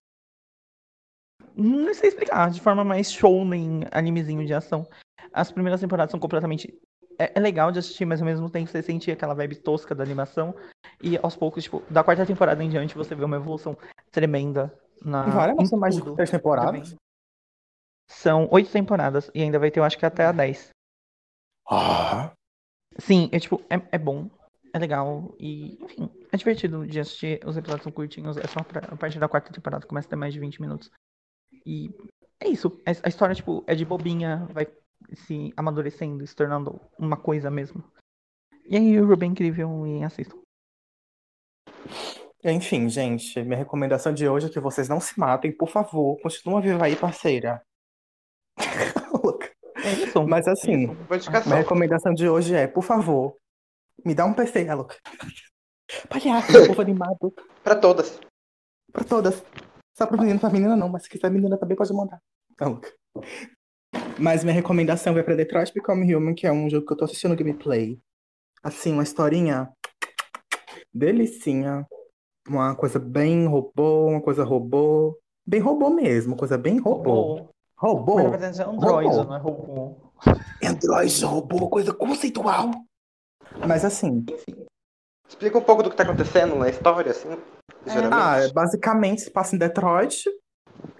Não 1.56 1.92
sei 1.94 2.08
explicar, 2.08 2.50
de 2.50 2.60
forma 2.60 2.84
mais 2.84 3.12
shounen, 3.12 3.82
animezinho 3.90 4.46
de 4.46 4.54
ação. 4.54 4.86
As 5.32 5.50
primeiras 5.50 5.80
temporadas 5.80 6.10
são 6.10 6.20
completamente. 6.20 6.72
É, 7.18 7.32
é 7.34 7.40
legal 7.40 7.72
de 7.72 7.80
assistir, 7.80 8.04
mas 8.04 8.20
ao 8.20 8.26
mesmo 8.26 8.48
tempo 8.48 8.70
você 8.70 8.82
sente 8.82 9.10
aquela 9.10 9.34
vibe 9.34 9.56
tosca 9.56 9.94
da 9.94 10.04
animação. 10.04 10.54
E 11.02 11.18
aos 11.18 11.36
poucos, 11.36 11.64
tipo, 11.64 11.82
da 11.90 12.04
quarta 12.04 12.24
temporada 12.24 12.62
em 12.62 12.68
diante, 12.68 12.96
você 12.96 13.14
vê 13.14 13.24
uma 13.24 13.36
evolução 13.36 13.76
tremenda 14.10 14.72
na. 15.04 15.24
Vale, 15.24 15.54
mas 15.54 15.68
são 15.68 15.78
mais 15.78 15.96
de 15.96 16.14
três 16.14 16.30
temporadas. 16.30 16.94
São 18.08 18.48
oito 18.50 18.70
temporadas 18.70 19.30
e 19.34 19.42
ainda 19.42 19.58
vai 19.58 19.70
ter, 19.70 19.80
eu 19.80 19.84
acho 19.84 19.98
que 19.98 20.06
até 20.06 20.24
a 20.24 20.32
10. 20.32 20.70
Ah, 21.70 22.32
Sim, 22.98 23.28
é 23.32 23.38
tipo, 23.38 23.62
é, 23.68 23.80
é 23.92 23.98
bom, 23.98 24.30
é 24.72 24.78
legal 24.78 25.34
e, 25.38 25.78
enfim, 25.82 26.10
é 26.32 26.36
divertido 26.36 26.86
de 26.86 26.98
assistir. 26.98 27.40
Os 27.46 27.56
episódios 27.56 27.84
são 27.84 27.92
curtinhos, 27.92 28.36
é 28.36 28.46
só 28.46 28.62
pra, 28.62 28.80
a 28.80 28.96
partir 28.96 29.18
da 29.18 29.28
quarta 29.28 29.52
temporada 29.52 29.86
começa 29.86 30.08
a 30.08 30.10
ter 30.10 30.16
mais 30.16 30.32
de 30.32 30.40
20 30.40 30.60
minutos. 30.60 30.90
E 31.64 31.90
é 32.40 32.48
isso. 32.48 32.68
A, 32.86 33.06
a 33.06 33.08
história, 33.08 33.34
tipo, 33.34 33.64
é 33.66 33.74
de 33.74 33.84
bobinha, 33.84 34.46
vai 34.52 34.66
se 35.14 35.52
amadurecendo, 35.56 36.26
se 36.26 36.34
tornando 36.34 36.80
uma 36.98 37.16
coisa 37.16 37.50
mesmo. 37.50 37.82
E 38.64 38.76
aí, 38.76 38.96
é 38.96 39.24
incrível 39.24 39.86
e 39.86 40.04
assistam. 40.04 40.38
Enfim, 42.44 42.88
gente, 42.88 43.42
minha 43.42 43.56
recomendação 43.58 44.12
de 44.12 44.28
hoje 44.28 44.46
é 44.46 44.50
que 44.50 44.60
vocês 44.60 44.88
não 44.88 45.00
se 45.00 45.18
matem, 45.18 45.50
por 45.50 45.68
favor. 45.68 46.20
Continua 46.20 46.60
viva 46.60 46.84
aí, 46.84 46.94
parceira. 46.96 47.62
É 49.84 49.92
isso. 49.92 50.26
Mas 50.26 50.46
assim, 50.48 50.86
Boa 50.88 51.16
indicação. 51.16 51.46
minha 51.46 51.62
recomendação 51.62 52.12
de 52.12 52.28
hoje 52.28 52.54
é, 52.54 52.66
por 52.66 52.82
favor, 52.82 53.36
me 54.04 54.14
dá 54.14 54.24
um 54.24 54.34
PC, 54.34 54.64
ela. 54.64 54.86
Palhaço, 56.10 56.52
meu 56.52 56.66
povo 56.68 56.82
animado. 56.82 57.34
Pra 57.62 57.76
todas. 57.76 58.18
Pra 58.92 59.04
todas. 59.04 59.42
Só 59.98 60.06
pra 60.06 60.16
menino, 60.16 60.38
pra 60.38 60.48
menina 60.48 60.76
não, 60.76 60.88
mas 60.88 61.02
se 61.02 61.10
quiser 61.10 61.28
menina 61.28 61.58
também 61.58 61.76
pode 61.76 61.92
mandar. 61.92 62.22
Tá 62.56 62.68
louca. 62.68 62.94
Mas 64.16 64.44
minha 64.44 64.54
recomendação 64.54 65.12
vai 65.12 65.24
pra 65.24 65.34
Detroit 65.34 65.74
Become 65.74 66.14
Human, 66.14 66.36
que 66.36 66.46
é 66.46 66.52
um 66.52 66.70
jogo 66.70 66.86
que 66.86 66.92
eu 66.92 66.96
tô 66.96 67.04
assistindo 67.04 67.34
gameplay. 67.34 67.98
Assim, 68.62 68.92
uma 68.92 69.02
historinha 69.02 69.68
delicinha. 70.94 71.84
Uma 72.48 72.76
coisa 72.76 73.00
bem 73.00 73.48
robô, 73.48 74.06
uma 74.06 74.20
coisa 74.20 74.44
robô. 74.44 75.18
Bem 75.44 75.60
robô 75.60 75.90
mesmo, 75.90 76.36
coisa 76.36 76.56
bem 76.56 76.78
robô. 76.78 77.48
Robô. 77.76 78.14
Mas 78.14 78.24
na 78.24 78.30
verdade 78.30 78.62
é 78.62 78.64
Android, 78.64 79.08
Robô. 79.08 79.24
não 79.24 79.34
é 79.34 79.38
robô. 79.40 80.12
Android, 80.62 81.24
robô, 81.24 81.68
coisa 81.68 81.92
conceitual. 81.92 82.70
Mas 83.66 83.84
assim, 83.84 84.24
Explica 85.28 85.58
um 85.58 85.62
pouco 85.62 85.82
do 85.82 85.90
que 85.90 85.96
tá 85.96 86.04
acontecendo 86.04 86.54
na 86.54 86.68
história, 86.68 87.10
assim. 87.10 87.36
Geralmente. 87.88 88.14
ah, 88.14 88.38
é 88.38 88.52
basicamente 88.52 89.22
se 89.22 89.30
passa 89.30 89.54
em 89.54 89.58
Detroit 89.58 90.24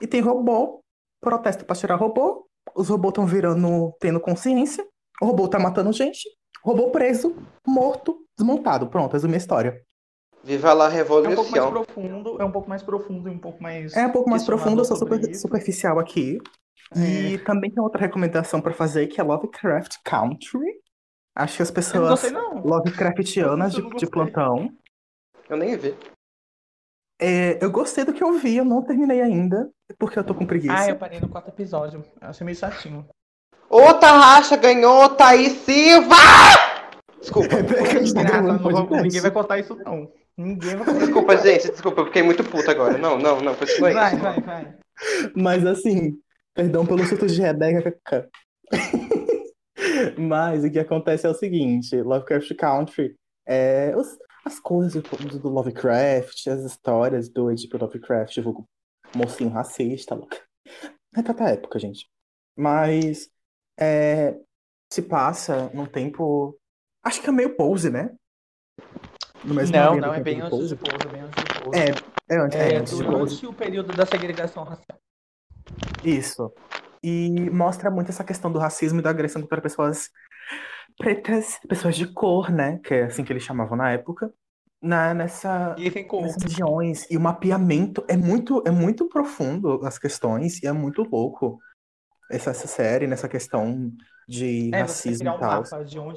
e 0.00 0.06
tem 0.06 0.20
robô, 0.20 0.80
protesta 1.20 1.64
pra 1.64 1.76
tirar 1.76 1.96
robô, 1.96 2.46
os 2.74 2.88
robôs 2.88 3.12
estão 3.12 3.26
virando, 3.26 3.94
tendo 4.00 4.20
consciência, 4.20 4.86
o 5.20 5.26
robô 5.26 5.48
tá 5.48 5.58
matando 5.58 5.92
gente, 5.92 6.28
robô 6.62 6.90
preso, 6.90 7.36
morto, 7.66 8.18
desmontado. 8.36 8.88
Pronto, 8.88 9.12
resumi 9.12 9.34
a 9.34 9.38
história. 9.38 9.82
Viva 10.42 10.72
lá 10.72 10.88
a 10.88 10.94
É 10.94 11.02
um 11.02 11.06
pouco 11.06 11.24
mais 11.24 11.52
revolução. 11.52 11.70
profundo, 11.72 12.40
é 12.40 12.44
um 12.44 12.52
pouco 12.52 12.68
mais 12.68 12.82
profundo 12.82 13.28
e 13.28 13.32
um 13.32 13.38
pouco 13.38 13.62
mais. 13.62 13.94
É 13.96 14.06
um 14.06 14.12
pouco 14.12 14.30
mais 14.30 14.44
profundo, 14.44 14.80
eu 14.80 14.84
sou 14.84 14.96
super, 14.96 15.34
superficial 15.34 15.98
aqui. 15.98 16.38
E 16.96 17.38
também 17.38 17.70
tem 17.70 17.82
outra 17.82 18.00
recomendação 18.00 18.60
pra 18.60 18.72
fazer, 18.72 19.08
que 19.08 19.20
é 19.20 19.24
Lovecraft 19.24 19.96
Country. 20.04 20.80
Acho 21.36 21.56
que 21.56 21.62
as 21.62 21.68
não 21.68 21.74
pessoas 21.74 22.08
gostei, 22.08 22.30
não. 22.30 22.62
Lovecraftianas 22.62 23.74
de, 23.74 23.82
não 23.82 23.90
de 23.90 24.06
plantão. 24.06 24.70
Eu 25.48 25.56
nem 25.56 25.76
vi. 25.76 25.94
É, 27.20 27.58
eu 27.62 27.70
gostei 27.70 28.04
do 28.04 28.12
que 28.12 28.22
eu 28.22 28.34
vi, 28.38 28.56
eu 28.58 28.64
não 28.64 28.82
terminei 28.82 29.20
ainda, 29.20 29.68
porque 29.98 30.18
eu 30.18 30.24
tô 30.24 30.34
com 30.34 30.46
preguiça. 30.46 30.74
Ah, 30.76 30.88
eu 30.88 30.96
parei 30.96 31.18
no 31.20 31.28
quarto 31.28 31.48
episódio. 31.48 32.04
Eu 32.20 32.28
achei 32.28 32.44
meio 32.44 32.56
chatinho. 32.56 33.06
Outra 33.68 34.12
racha 34.12 34.56
ganhou, 34.56 35.08
Thaís 35.10 35.52
Silva! 35.58 36.16
Desculpa. 37.20 37.56
Rebeca 37.56 37.98
está 38.00 38.22
Graça, 38.22 38.42
não 38.42 38.58
vou- 38.58 39.02
ninguém 39.02 39.20
vai 39.20 39.30
cortar 39.30 39.58
isso, 39.58 39.74
não. 39.74 40.10
Ninguém 40.36 40.76
vai 40.76 40.84
cortar 40.86 41.00
Desculpa, 41.00 41.36
gente, 41.38 41.70
desculpa, 41.70 42.00
eu 42.02 42.06
fiquei 42.06 42.22
muito 42.22 42.44
puta 42.44 42.70
agora. 42.70 42.96
Não, 42.96 43.18
não, 43.18 43.40
não, 43.40 43.54
continua 43.56 43.88
aí. 43.88 43.94
Vai, 43.94 44.16
vai, 44.16 44.40
vai. 44.40 44.74
Mas 45.34 45.66
assim, 45.66 46.16
perdão 46.54 46.86
pelo 46.86 47.04
surto 47.04 47.26
de 47.26 47.40
Rebeca. 47.40 48.28
Mas 50.16 50.64
o 50.64 50.70
que 50.70 50.78
acontece 50.78 51.26
é 51.26 51.30
o 51.30 51.34
seguinte: 51.34 52.00
Lovecraft 52.00 52.54
Country 52.56 53.14
é 53.46 53.92
os- 53.96 54.16
as 54.48 54.58
coisas 54.58 55.02
do, 55.02 55.38
do 55.38 55.48
Lovecraft, 55.48 56.46
as 56.48 56.64
histórias 56.64 57.28
do 57.28 57.48
H.P. 57.48 57.76
Lovecraft, 57.76 58.40
vulgo 58.40 58.68
mocinho 59.14 59.50
racista, 59.50 60.14
louca. 60.14 60.42
Retrata 61.14 61.44
a 61.44 61.50
época, 61.50 61.78
gente. 61.78 62.08
Mas 62.56 63.30
é, 63.78 64.36
se 64.92 65.02
passa 65.02 65.70
num 65.72 65.86
tempo. 65.86 66.58
Acho 67.04 67.22
que 67.22 67.28
é 67.28 67.32
meio 67.32 67.54
pose, 67.54 67.90
né? 67.90 68.10
Não, 69.44 69.94
do 69.94 70.00
não, 70.00 70.12
é 70.12 70.14
tempo 70.14 70.24
bem 70.24 70.40
antes 70.40 70.68
de 70.68 70.76
Pose. 70.76 71.06
É 71.06 71.12
bem 71.12 71.20
antes 71.22 71.44
de 71.44 71.62
Pouso. 71.62 71.78
É, 71.78 72.34
é 72.34 72.38
antes, 72.38 72.58
é 72.58 72.72
É 72.72 72.76
antes 72.76 72.96
de 72.96 73.04
Pose. 73.04 73.16
durante 73.16 73.46
o 73.46 73.52
período 73.52 73.96
da 73.96 74.04
segregação 74.04 74.64
racial. 74.64 74.98
Isso. 76.04 76.52
E 77.02 77.48
mostra 77.50 77.90
muito 77.90 78.10
essa 78.10 78.24
questão 78.24 78.50
do 78.50 78.58
racismo 78.58 78.98
e 78.98 79.02
da 79.02 79.10
agressão 79.10 79.40
contra 79.40 79.60
pessoas 79.60 80.10
pretas, 80.98 81.58
pessoas 81.68 81.96
de 81.96 82.06
cor, 82.12 82.50
né? 82.50 82.78
Que 82.80 82.94
é 82.94 83.04
assim 83.04 83.24
que 83.24 83.32
eles 83.32 83.42
chamavam 83.42 83.76
na 83.76 83.90
época. 83.92 84.32
Na, 84.80 85.12
nessa, 85.14 85.76
nessas 86.20 86.42
regiões. 86.42 87.06
E 87.10 87.16
o 87.16 87.20
mapeamento 87.20 88.04
é 88.08 88.16
muito, 88.16 88.62
é 88.66 88.70
muito 88.70 89.08
profundo 89.08 89.80
as 89.84 89.98
questões 89.98 90.62
e 90.62 90.66
é 90.66 90.72
muito 90.72 91.02
louco 91.02 91.58
essa, 92.30 92.50
essa 92.50 92.66
série, 92.68 93.06
nessa 93.06 93.28
questão 93.28 93.92
de 94.28 94.70
É, 94.72 94.80
racismo 94.80 95.26
e 95.26 95.30
um 95.30 95.38
tal. 95.38 95.62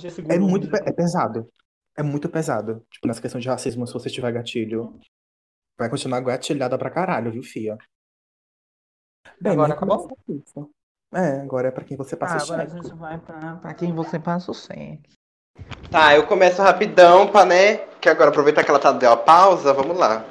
esse 0.07 0.21
É 0.21 0.37
grupo 0.37 0.45
muito 0.49 0.69
pe- 0.69 0.83
é 0.85 0.91
pesado. 0.93 1.49
É 1.97 2.03
muito 2.03 2.29
pesado. 2.29 2.85
Tipo, 2.91 3.07
nessa 3.07 3.21
questão 3.21 3.39
de 3.41 3.47
racismo, 3.47 3.87
se 3.87 3.93
você 3.93 4.09
tiver 4.09 4.31
gatilho, 4.31 4.99
vai 5.77 5.89
continuar 5.89 6.21
gatilhada 6.21 6.77
pra 6.77 6.89
caralho, 6.91 7.31
viu, 7.31 7.43
fia? 7.43 7.77
Bem, 9.39 9.53
Agora 9.53 9.73
acabou? 9.73 10.07
é 10.29 10.33
isso. 10.33 10.71
É, 11.13 11.41
agora 11.41 11.67
é 11.67 11.71
pra 11.71 11.83
quem 11.83 11.97
você 11.97 12.15
passa 12.15 12.35
Ah, 12.35 12.39
o 12.39 12.43
agora 12.43 12.63
a 12.63 12.65
cheque. 12.69 12.83
gente 12.83 12.95
vai 12.97 13.17
pra, 13.17 13.55
pra 13.57 13.73
quem 13.73 13.93
você 13.93 14.17
passa 14.19 14.49
o 14.51 14.53
sexo. 14.53 15.13
Tá, 15.91 16.15
eu 16.15 16.25
começo 16.25 16.61
rapidão 16.61 17.27
pra, 17.27 17.45
né? 17.45 17.77
Que 17.99 18.07
agora 18.09 18.29
aproveitar 18.29 18.63
que 18.63 18.69
ela 18.69 18.79
tá 18.79 18.91
deu 18.93 19.11
a 19.11 19.17
pausa, 19.17 19.73
vamos 19.73 19.97
lá. 19.97 20.25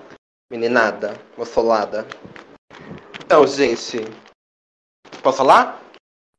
Meninada, 0.50 1.14
moçolada. 1.36 2.06
Então, 3.22 3.46
gente. 3.46 3.98
Posso 5.22 5.38
falar? 5.38 5.80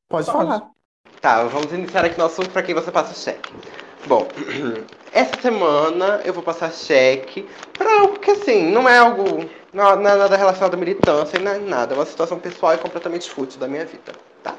Pode 0.10 0.26
Pode. 0.26 0.38
falar. 0.38 0.72
Tá, 1.22 1.44
vamos 1.44 1.72
iniciar 1.72 2.04
aqui 2.04 2.18
no 2.18 2.26
assunto 2.26 2.50
pra 2.50 2.64
quem 2.64 2.74
você 2.74 2.92
passa 2.92 3.14
o 3.14 3.16
cheque. 3.16 3.54
Bom, 4.08 4.28
essa 5.14 5.40
semana 5.40 6.20
eu 6.26 6.34
vou 6.34 6.42
passar 6.42 6.72
cheque 6.74 7.48
pra 7.78 8.02
algo 8.02 8.20
que 8.20 8.32
assim, 8.32 8.72
não 8.72 8.90
é 8.90 8.98
algo. 8.98 9.24
Não, 9.73 9.95
não 9.95 10.10
é 10.10 10.15
nada 10.18 10.35
relacionado 10.35 10.73
à 10.73 10.77
militância, 10.77 11.39
não 11.39 11.52
é 11.52 11.57
nada. 11.60 11.93
É 11.93 11.98
uma 11.98 12.06
situação 12.06 12.39
pessoal 12.39 12.73
e 12.73 12.77
completamente 12.77 13.30
fútil 13.30 13.60
da 13.60 13.68
minha 13.68 13.85
vida. 13.85 14.11
Tá. 14.43 14.56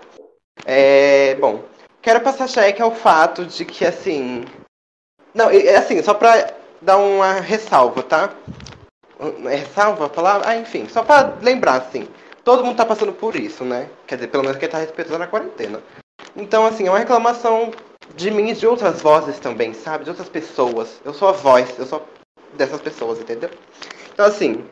É. 0.64 1.34
Bom, 1.34 1.62
quero 2.00 2.20
passar 2.20 2.48
cheque 2.48 2.80
ao 2.80 2.94
fato 2.94 3.44
de 3.44 3.64
que 3.64 3.84
assim. 3.84 4.44
Não, 5.34 5.50
é 5.50 5.76
assim, 5.76 6.02
só 6.02 6.14
pra 6.14 6.52
dar 6.80 6.96
uma 6.96 7.32
ressalva, 7.34 8.02
tá? 8.02 8.30
É 9.46 9.54
ressalva 9.54 10.06
a 10.06 10.08
palavra? 10.08 10.48
Ah, 10.48 10.56
enfim, 10.56 10.88
só 10.88 11.02
pra 11.02 11.36
lembrar, 11.40 11.76
assim. 11.76 12.08
Todo 12.42 12.64
mundo 12.64 12.76
tá 12.76 12.84
passando 12.84 13.12
por 13.12 13.36
isso, 13.36 13.64
né? 13.64 13.88
Quer 14.06 14.16
dizer, 14.16 14.28
pelo 14.28 14.42
menos 14.42 14.58
quem 14.58 14.68
tá 14.68 14.78
respeitando 14.78 15.22
a 15.22 15.28
quarentena. 15.28 15.80
Então, 16.34 16.66
assim, 16.66 16.86
é 16.86 16.90
uma 16.90 16.98
reclamação 16.98 17.70
de 18.16 18.30
mim 18.30 18.50
e 18.50 18.54
de 18.54 18.66
outras 18.66 19.00
vozes 19.00 19.38
também, 19.38 19.72
sabe? 19.74 20.04
De 20.04 20.10
outras 20.10 20.28
pessoas. 20.28 21.00
Eu 21.04 21.14
sou 21.14 21.28
a 21.28 21.32
voz, 21.32 21.78
eu 21.78 21.86
sou 21.86 22.04
dessas 22.54 22.80
pessoas, 22.80 23.20
entendeu? 23.20 23.50
Então, 24.12 24.26
assim, 24.26 24.64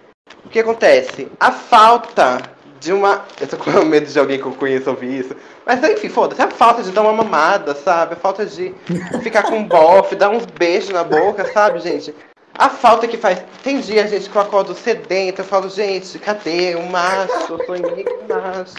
o 0.44 0.48
que 0.48 0.60
acontece? 0.60 1.28
A 1.38 1.52
falta 1.52 2.40
de 2.80 2.92
uma. 2.92 3.24
Eu 3.40 3.46
tô 3.46 3.56
com 3.56 3.84
medo 3.84 4.06
de 4.06 4.18
alguém 4.18 4.38
que 4.38 4.46
eu 4.46 4.52
conheça 4.52 4.90
ouvir 4.90 5.20
isso. 5.20 5.36
Mas 5.66 5.82
enfim, 5.84 6.08
foda-se. 6.08 6.42
A 6.42 6.50
falta 6.50 6.82
de 6.82 6.90
dar 6.90 7.02
uma 7.02 7.12
mamada, 7.12 7.74
sabe? 7.74 8.14
A 8.14 8.16
falta 8.16 8.46
de 8.46 8.74
ficar 9.22 9.44
com 9.44 9.58
um 9.58 9.68
bofe, 9.68 10.16
dar 10.16 10.30
uns 10.30 10.46
beijos 10.46 10.90
na 10.90 11.04
boca, 11.04 11.44
sabe, 11.52 11.78
gente? 11.80 12.14
A 12.54 12.68
falta 12.68 13.06
que 13.06 13.16
faz. 13.16 13.42
Tem 13.62 13.80
dia, 13.80 14.08
gente, 14.08 14.28
que 14.28 14.36
eu 14.36 14.42
acordo 14.42 14.74
sedenta, 14.74 15.42
eu 15.42 15.46
falo, 15.46 15.68
gente, 15.68 16.18
cadê 16.18 16.74
o 16.74 16.82
macho? 16.90 17.52
Eu 17.52 17.64
sonhei 17.66 18.04
com 18.04 18.24
o 18.24 18.28
macho. 18.28 18.74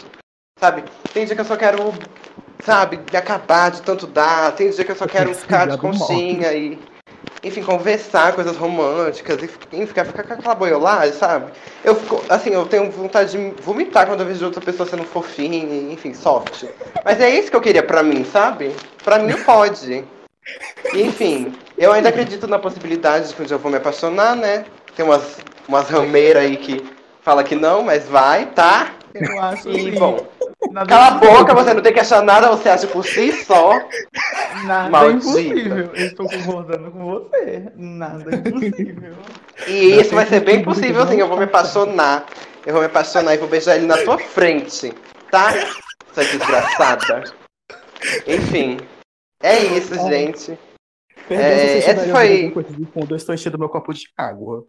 Sabe? 0.58 0.84
Tem 1.12 1.24
dia 1.24 1.34
que 1.34 1.40
eu 1.40 1.46
só 1.46 1.56
quero, 1.56 1.92
sabe, 2.64 3.00
acabar 3.16 3.70
de 3.70 3.82
tanto 3.82 4.06
dar. 4.06 4.52
Tem 4.54 4.70
dia 4.70 4.84
que 4.84 4.92
eu 4.92 4.96
só 4.96 5.06
quero 5.06 5.32
ficar 5.34 5.66
de 5.66 5.78
conchinha 5.78 6.52
e. 6.52 6.78
Enfim, 7.44 7.62
conversar, 7.62 8.34
coisas 8.34 8.56
românticas, 8.56 9.42
enfim, 9.42 9.84
ficar, 9.84 10.04
ficar 10.04 10.22
com 10.22 10.34
aquela 10.34 10.54
boiolagem, 10.54 11.12
sabe? 11.12 11.50
Eu 11.82 11.96
fico, 11.96 12.22
assim, 12.28 12.50
eu 12.50 12.64
tenho 12.66 12.88
vontade 12.90 13.32
de 13.32 13.62
vomitar 13.62 14.06
quando 14.06 14.20
eu 14.20 14.26
vejo 14.26 14.44
outra 14.44 14.60
pessoa 14.60 14.88
sendo 14.88 15.02
fofinha, 15.02 15.92
enfim, 15.92 16.14
soft. 16.14 16.66
Mas 17.04 17.20
é 17.20 17.28
isso 17.28 17.50
que 17.50 17.56
eu 17.56 17.60
queria 17.60 17.82
pra 17.82 18.02
mim, 18.02 18.24
sabe? 18.24 18.72
Pra 19.02 19.18
mim 19.18 19.34
pode. 19.42 20.04
Enfim, 20.94 21.52
eu 21.76 21.90
ainda 21.90 22.10
acredito 22.10 22.46
na 22.46 22.60
possibilidade 22.60 23.28
de 23.28 23.34
que 23.34 23.42
um 23.42 23.44
dia 23.44 23.56
eu 23.56 23.60
vou 23.60 23.72
me 23.72 23.78
apaixonar, 23.78 24.36
né? 24.36 24.64
Tem 24.94 25.04
umas, 25.04 25.38
umas 25.66 25.88
rameiras 25.88 26.44
aí 26.44 26.56
que 26.56 26.84
fala 27.22 27.42
que 27.44 27.54
não, 27.54 27.82
mas 27.82 28.06
vai, 28.08 28.46
tá? 28.52 28.94
Eu 29.14 29.40
acho 29.42 29.68
E, 29.68 29.88
assim, 29.90 29.98
bom, 29.98 30.26
nada 30.70 30.86
cala 30.88 31.06
a 31.08 31.10
boca, 31.12 31.54
você 31.54 31.74
não 31.74 31.82
tem 31.82 31.92
que 31.92 32.00
achar 32.00 32.22
nada, 32.22 32.48
você 32.48 32.68
acha 32.68 32.86
por 32.86 33.04
si 33.04 33.30
só. 33.44 33.72
Nada 34.64 34.88
Maldita. 34.90 35.38
é 35.38 35.42
impossível. 35.42 35.90
Eu 35.94 36.06
estou 36.06 36.28
concordando 36.28 36.90
com 36.90 37.04
você. 37.04 37.72
Nada 37.76 38.24
é 38.30 38.36
impossível. 38.48 39.14
E 39.66 40.00
isso 40.00 40.14
vai 40.14 40.26
ser 40.26 40.40
bem 40.40 40.62
possível, 40.62 41.06
sim. 41.06 41.18
Eu 41.18 41.28
vou 41.28 41.36
me 41.36 41.44
apaixonar. 41.44 42.24
Eu 42.64 42.72
vou 42.72 42.80
me 42.82 42.86
apaixonar 42.86 43.34
e 43.34 43.38
vou 43.38 43.48
beijar 43.48 43.76
ele 43.76 43.86
na 43.86 43.98
tua 43.98 44.18
frente, 44.18 44.92
tá? 45.30 45.52
Sua 46.14 46.24
desgraçada. 46.24 47.24
Enfim. 48.26 48.78
É 49.42 49.58
isso, 49.58 49.94
gente. 50.08 50.58
Perdão 51.28 51.46
É, 51.46 51.78
esse 51.78 52.10
foi- 52.10 52.52
fundo, 52.94 53.12
eu 53.12 53.16
estou 53.16 53.34
enchendo 53.34 53.58
meu 53.58 53.68
copo 53.68 53.92
de 53.92 54.04
água. 54.16 54.64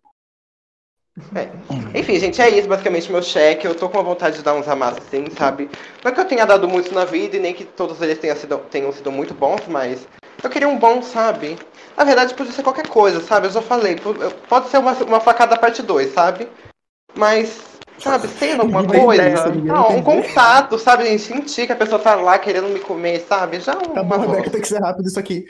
Enfim, 1.96 2.18
gente, 2.20 2.42
é 2.42 2.50
isso 2.50 2.68
basicamente 2.68 3.12
meu 3.12 3.22
cheque. 3.22 3.66
Eu 3.68 3.76
tô 3.76 3.90
com 3.90 4.00
a 4.00 4.04
vontade 4.04 4.38
de 4.38 4.44
dar 4.44 4.54
uns 4.54 4.68
amassos 4.68 5.04
sim, 5.10 5.26
sabe? 5.38 5.70
Não 6.04 6.12
é 6.12 6.14
que 6.14 6.20
eu 6.20 6.26
tenha 6.26 6.46
dado 6.46 6.68
muito 6.68 6.94
na 6.94 7.06
vida 7.06 7.38
e 7.38 7.40
nem 7.40 7.54
que 7.54 7.64
todos 7.66 8.02
eles 8.02 8.18
tenham 8.18 8.36
sido, 8.36 8.58
tenham 8.70 8.92
sido 8.92 9.12
muito 9.12 9.34
bons, 9.34 9.62
mas 9.68 10.08
eu 10.44 10.50
queria 10.50 10.68
um 10.68 10.78
bom, 10.78 11.02
sabe? 11.02 11.58
Na 11.96 12.04
verdade, 12.04 12.34
podia 12.34 12.52
ser 12.52 12.64
qualquer 12.64 12.88
coisa, 12.88 13.22
sabe? 13.22 13.48
Eu 13.48 13.52
já 13.52 13.62
falei, 13.62 13.96
po- 13.96 14.16
pode 14.50 14.70
ser 14.70 14.78
uma, 14.78 14.94
uma 14.94 15.20
facada 15.20 15.56
parte 15.58 15.82
2, 15.84 16.14
sabe? 16.14 16.48
Mas, 17.16 17.62
sabe, 18.00 18.28
sendo 18.28 18.64
alguma 18.64 18.84
coisa. 18.88 19.50
ninguém 19.50 19.72
Ah, 19.72 19.88
um 19.90 20.02
contato, 20.02 20.80
sabe? 20.80 21.06
gente? 21.06 21.22
Sentir 21.22 21.68
que 21.68 21.74
a 21.74 21.76
pessoa 21.76 22.00
tá 22.00 22.16
lá 22.16 22.40
querendo 22.40 22.70
me 22.70 22.80
comer, 22.80 23.20
sabe? 23.28 23.60
Já 23.60 23.78
um. 23.78 23.94
Tá 23.94 24.04
bom, 24.04 24.18
Rebeca, 24.18 24.50
tem 24.50 24.62
que 24.62 24.68
ser 24.68 24.80
rápido 24.82 25.08
isso 25.08 25.20
aqui. 25.20 25.46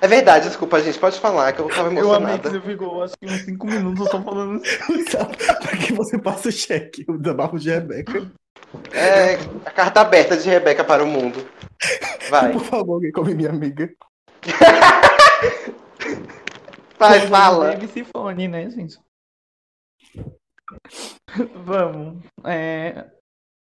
É 0.00 0.06
verdade, 0.06 0.46
desculpa, 0.46 0.80
gente. 0.80 0.98
Pode 0.98 1.18
falar, 1.18 1.52
que 1.52 1.60
eu 1.60 1.68
tava 1.68 1.92
Eu 1.92 2.14
amei 2.14 2.38
que 2.38 2.46
emocionada. 2.46 2.50
você 2.50 2.60
ficou, 2.60 3.02
acho 3.02 3.18
que 3.18 3.26
uns 3.26 3.40
5 3.42 3.66
minutos 3.66 4.08
só 4.08 4.22
falando 4.22 4.62
assim. 4.62 4.78
pra 5.60 5.76
que 5.76 5.92
você 5.92 6.18
passa 6.18 6.48
o 6.48 6.52
cheque, 6.52 7.04
o 7.08 7.18
desabafo 7.18 7.58
de 7.58 7.70
Rebeca. 7.70 8.30
É 8.92 9.34
a 9.64 9.70
carta 9.70 10.00
aberta 10.00 10.36
de 10.36 10.48
Rebeca 10.48 10.84
para 10.84 11.02
o 11.02 11.06
mundo. 11.06 11.44
Vai. 12.30 12.52
Por 12.52 12.62
favor, 12.62 12.94
alguém 12.94 13.10
come 13.12 13.34
minha 13.34 13.50
amiga. 13.50 13.90
Vai, 16.98 17.26
fala. 17.28 17.76
Deve 17.76 18.04
fone, 18.04 18.48
né, 18.48 18.68
gente? 18.70 18.98
Vamos. 21.64 22.24
É... 22.44 23.06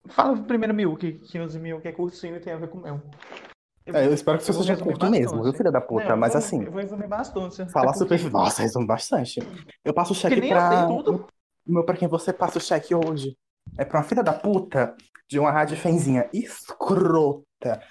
Fala 0.07 0.37
primeiro 0.43 0.73
mil, 0.73 0.95
que 0.97 1.13
15 1.13 1.59
mil 1.59 1.79
que 1.79 1.87
é 1.87 1.91
curtinho 1.91 2.35
e 2.35 2.39
tem 2.39 2.53
a 2.53 2.57
ver 2.57 2.67
com 2.67 2.79
o 2.79 2.81
meu. 2.81 3.01
É, 3.85 4.05
eu 4.05 4.13
espero 4.13 4.37
que 4.37 4.43
você 4.43 4.53
seja 4.53 4.77
curto 4.77 5.09
mesmo, 5.09 5.41
viu, 5.43 5.53
filha 5.53 5.71
da 5.71 5.81
puta? 5.81 6.03
Não, 6.05 6.11
eu 6.11 6.17
Mas 6.17 6.33
vou- 6.33 6.39
assim, 6.39 6.63
Eu 6.63 6.71
vou 6.71 6.81
resumir 6.81 7.07
bastante. 7.07 7.65
falar 7.71 7.91
É 7.91 7.93
super. 7.95 8.31
Nossa, 8.31 8.61
resume 8.61 8.85
bastante. 8.85 9.39
Eu 9.83 9.93
passo 9.93 10.13
o 10.13 10.15
cheque 10.15 10.35
eu 10.39 10.47
pra. 10.47 10.85
tudo. 10.87 11.27
Meu 11.65 11.83
pra 11.85 11.95
quem 11.97 12.07
você 12.07 12.31
passa 12.31 12.57
o 12.57 12.61
cheque 12.61 12.93
hoje. 12.93 13.35
É 13.77 13.85
pra 13.85 13.99
uma 13.99 14.03
filha 14.03 14.23
da 14.23 14.33
puta 14.33 14.95
de 15.27 15.39
uma 15.39 15.51
rádio 15.51 15.77
fenzinha 15.77 16.29
escrota. 16.33 17.81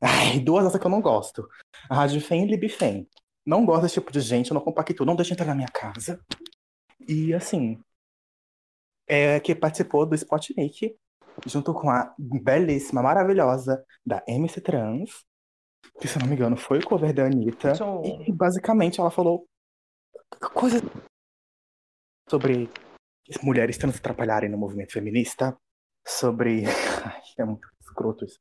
Ai, 0.00 0.40
duas 0.40 0.64
dessas 0.64 0.80
que 0.80 0.86
eu 0.86 0.90
não 0.90 1.00
gosto. 1.00 1.48
A 1.88 1.94
Rádio 1.94 2.20
Fen 2.20 2.44
e 2.44 2.56
Libfen. 2.56 3.08
Não 3.46 3.64
gosto 3.66 3.82
desse 3.82 3.94
tipo 3.94 4.12
de 4.12 4.20
gente, 4.20 4.50
eu 4.50 4.54
não 4.54 4.60
compacto, 4.62 5.04
não 5.04 5.16
deixa 5.16 5.32
entrar 5.34 5.46
na 5.46 5.54
minha 5.54 5.68
casa. 5.68 6.20
E 7.08 7.32
assim, 7.34 7.80
é 9.08 9.40
que 9.40 9.54
participou 9.54 10.06
do 10.06 10.14
Spotnik, 10.14 10.94
junto 11.46 11.72
com 11.74 11.90
a 11.90 12.14
belíssima, 12.18 13.02
maravilhosa 13.02 13.82
da 14.04 14.22
MC 14.28 14.60
Trans, 14.60 15.24
que 16.00 16.08
se 16.08 16.16
eu 16.16 16.20
não 16.20 16.28
me 16.28 16.34
engano 16.34 16.56
foi 16.56 16.78
o 16.78 16.86
cover 16.86 17.12
da 17.12 17.26
Anitta. 17.26 17.74
Show. 17.74 18.02
E 18.26 18.32
basicamente 18.32 19.00
ela 19.00 19.10
falou 19.10 19.46
coisas 20.54 20.82
sobre 22.28 22.70
mulheres 23.42 23.76
trans 23.76 23.96
atrapalharem 23.96 24.48
no 24.48 24.58
movimento 24.58 24.92
feminista, 24.92 25.56
sobre. 26.06 26.64
Ai, 27.04 27.22
é 27.38 27.44
muito 27.44 27.68
escroto 27.80 28.24
isso. 28.24 28.38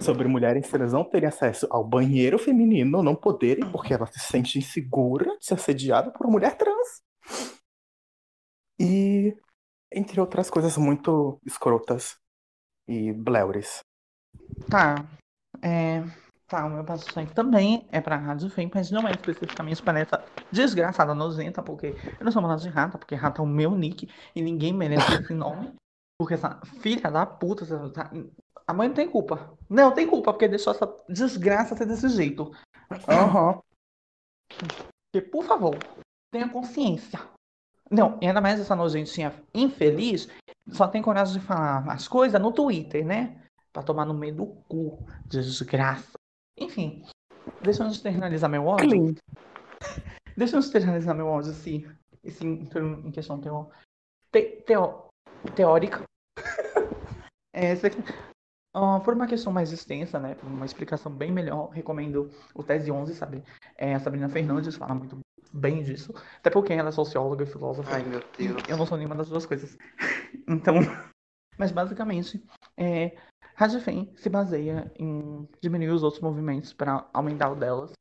Sobre 0.00 0.26
mulheres 0.26 0.68
trans 0.68 0.92
não 0.92 1.04
terem 1.08 1.28
acesso 1.28 1.66
ao 1.70 1.86
banheiro 1.86 2.38
feminino, 2.38 3.02
não 3.02 3.14
poderem, 3.14 3.70
porque 3.70 3.94
ela 3.94 4.06
se 4.06 4.18
sente 4.18 4.58
insegura 4.58 5.36
de 5.38 5.46
ser 5.46 5.54
assediada 5.54 6.10
por 6.10 6.26
uma 6.26 6.32
mulher 6.32 6.56
trans. 6.56 7.02
E 8.80 9.36
entre 9.92 10.20
outras 10.20 10.50
coisas 10.50 10.76
muito 10.76 11.40
escrotas 11.46 12.16
e 12.88 13.12
bleures. 13.12 13.80
Tá. 14.68 14.96
É... 15.62 16.02
Tá, 16.48 16.64
o 16.64 16.70
meu 16.70 16.84
passo 16.84 17.10
sangue 17.10 17.32
também 17.32 17.88
é 17.90 18.00
pra 18.00 18.16
Rádio 18.16 18.48
Fem, 18.48 18.70
mas 18.72 18.88
não 18.92 19.06
é 19.08 19.10
especificamente 19.12 19.82
para 19.82 19.98
essa 19.98 20.24
desgraçada 20.52 21.12
nojenta, 21.12 21.60
porque 21.60 21.96
eu 22.20 22.24
não 22.24 22.30
sou 22.30 22.40
mandada 22.40 22.60
de 22.60 22.68
rata, 22.68 22.96
porque 22.96 23.16
rata 23.16 23.42
é 23.42 23.44
o 23.44 23.46
meu 23.48 23.72
nick 23.72 24.08
e 24.34 24.40
ninguém 24.40 24.72
merece 24.72 25.12
esse 25.22 25.34
nome. 25.34 25.74
Porque 26.16 26.34
essa 26.34 26.60
filha 26.80 27.10
da 27.10 27.26
puta, 27.26 27.64
essa- 27.64 27.90
tá- 27.90 28.10
a 28.64 28.72
mãe 28.72 28.86
não 28.86 28.94
tem 28.94 29.10
culpa. 29.10 29.58
Não, 29.68 29.90
tem 29.92 30.06
culpa, 30.06 30.32
porque 30.32 30.46
deixou 30.46 30.72
essa 30.72 30.88
desgraça 31.08 31.76
ser 31.76 31.84
desse 31.84 32.08
jeito. 32.08 32.52
Aham. 33.08 33.60
Porque, 34.48 35.28
por 35.28 35.44
favor, 35.44 35.76
tenha 36.32 36.48
consciência. 36.48 37.18
Não, 37.90 38.18
e 38.22 38.26
ainda 38.26 38.40
mais 38.40 38.60
essa 38.60 38.74
nojentinha 38.76 39.34
infeliz, 39.52 40.28
só 40.68 40.86
tem 40.86 41.02
coragem 41.02 41.40
de 41.40 41.46
falar 41.46 41.84
as 41.90 42.06
coisas 42.06 42.40
no 42.40 42.52
Twitter, 42.52 43.04
né? 43.04 43.42
Pra 43.72 43.82
tomar 43.82 44.04
no 44.04 44.14
meio 44.14 44.34
do 44.34 44.46
cu. 44.68 45.06
Desgraça. 45.26 46.15
Enfim, 46.58 47.04
deixa 47.62 47.82
eu 47.82 47.88
externalizar 47.88 48.50
meu 48.50 48.66
ódio. 48.66 48.88
Clean. 48.88 49.14
Deixa 50.36 50.56
eu 50.56 50.60
externalizar 50.60 51.14
meu 51.14 51.28
ódio, 51.28 51.52
se, 51.54 51.88
se 52.28 52.46
entrou 52.46 52.84
em 52.84 53.10
questão 53.10 53.40
teo, 53.40 53.70
te, 54.30 54.62
teo, 54.66 55.06
teórica. 55.54 56.02
É, 57.58 57.72
ah, 58.74 59.00
por 59.00 59.14
uma 59.14 59.26
questão 59.26 59.50
mais 59.50 59.72
extensa, 59.72 60.20
né? 60.20 60.34
Por 60.34 60.46
uma 60.46 60.66
explicação 60.66 61.10
bem 61.10 61.32
melhor, 61.32 61.70
recomendo 61.70 62.30
o 62.54 62.62
Tese 62.62 62.90
11, 62.90 63.14
sabe? 63.14 63.42
É, 63.78 63.94
a 63.94 63.98
Sabrina 63.98 64.28
Fernandes 64.28 64.76
fala 64.76 64.94
muito 64.94 65.18
bem 65.50 65.82
disso. 65.82 66.12
Até 66.38 66.50
porque 66.50 66.74
ela 66.74 66.90
é 66.90 66.92
socióloga 66.92 67.44
e 67.44 67.46
filósofa. 67.46 67.88
Ai, 67.94 68.02
meu 68.02 68.22
Deus. 68.36 68.62
Eu 68.68 68.76
não 68.76 68.84
sou 68.84 68.98
nenhuma 68.98 69.14
das 69.14 69.30
duas 69.30 69.46
coisas. 69.46 69.78
Então, 70.48 70.76
mas 71.58 71.72
basicamente, 71.72 72.44
é, 72.76 73.16
Rádio 73.54 73.80
Fem 73.80 74.12
se 74.16 74.28
baseia 74.28 74.92
em 74.98 75.48
diminuir 75.62 75.90
os 75.90 76.02
outros 76.02 76.22
movimentos 76.22 76.72
para 76.72 77.08
aumentar 77.12 77.50
o 77.50 77.56
delas. 77.56 77.92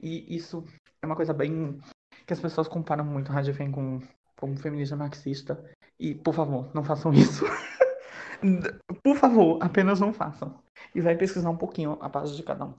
E 0.00 0.34
isso 0.34 0.64
é 1.02 1.06
uma 1.06 1.16
coisa 1.16 1.34
bem 1.34 1.80
que 2.26 2.32
as 2.32 2.40
pessoas 2.40 2.66
comparam 2.66 3.04
muito 3.04 3.30
a 3.30 3.34
Rádio 3.34 3.54
Fem 3.54 3.70
com, 3.70 4.00
o 4.40 4.56
feminismo 4.56 4.96
marxista. 4.96 5.62
E, 5.98 6.14
por 6.14 6.34
favor, 6.34 6.74
não 6.74 6.82
façam 6.82 7.12
isso. 7.12 7.44
por 9.04 9.16
favor, 9.16 9.58
apenas 9.62 10.00
não 10.00 10.12
façam. 10.12 10.62
E 10.94 11.00
vai 11.00 11.16
pesquisar 11.16 11.50
um 11.50 11.56
pouquinho 11.56 11.98
a 12.00 12.08
base 12.08 12.34
de 12.34 12.42
cada 12.42 12.64
um. 12.64 12.74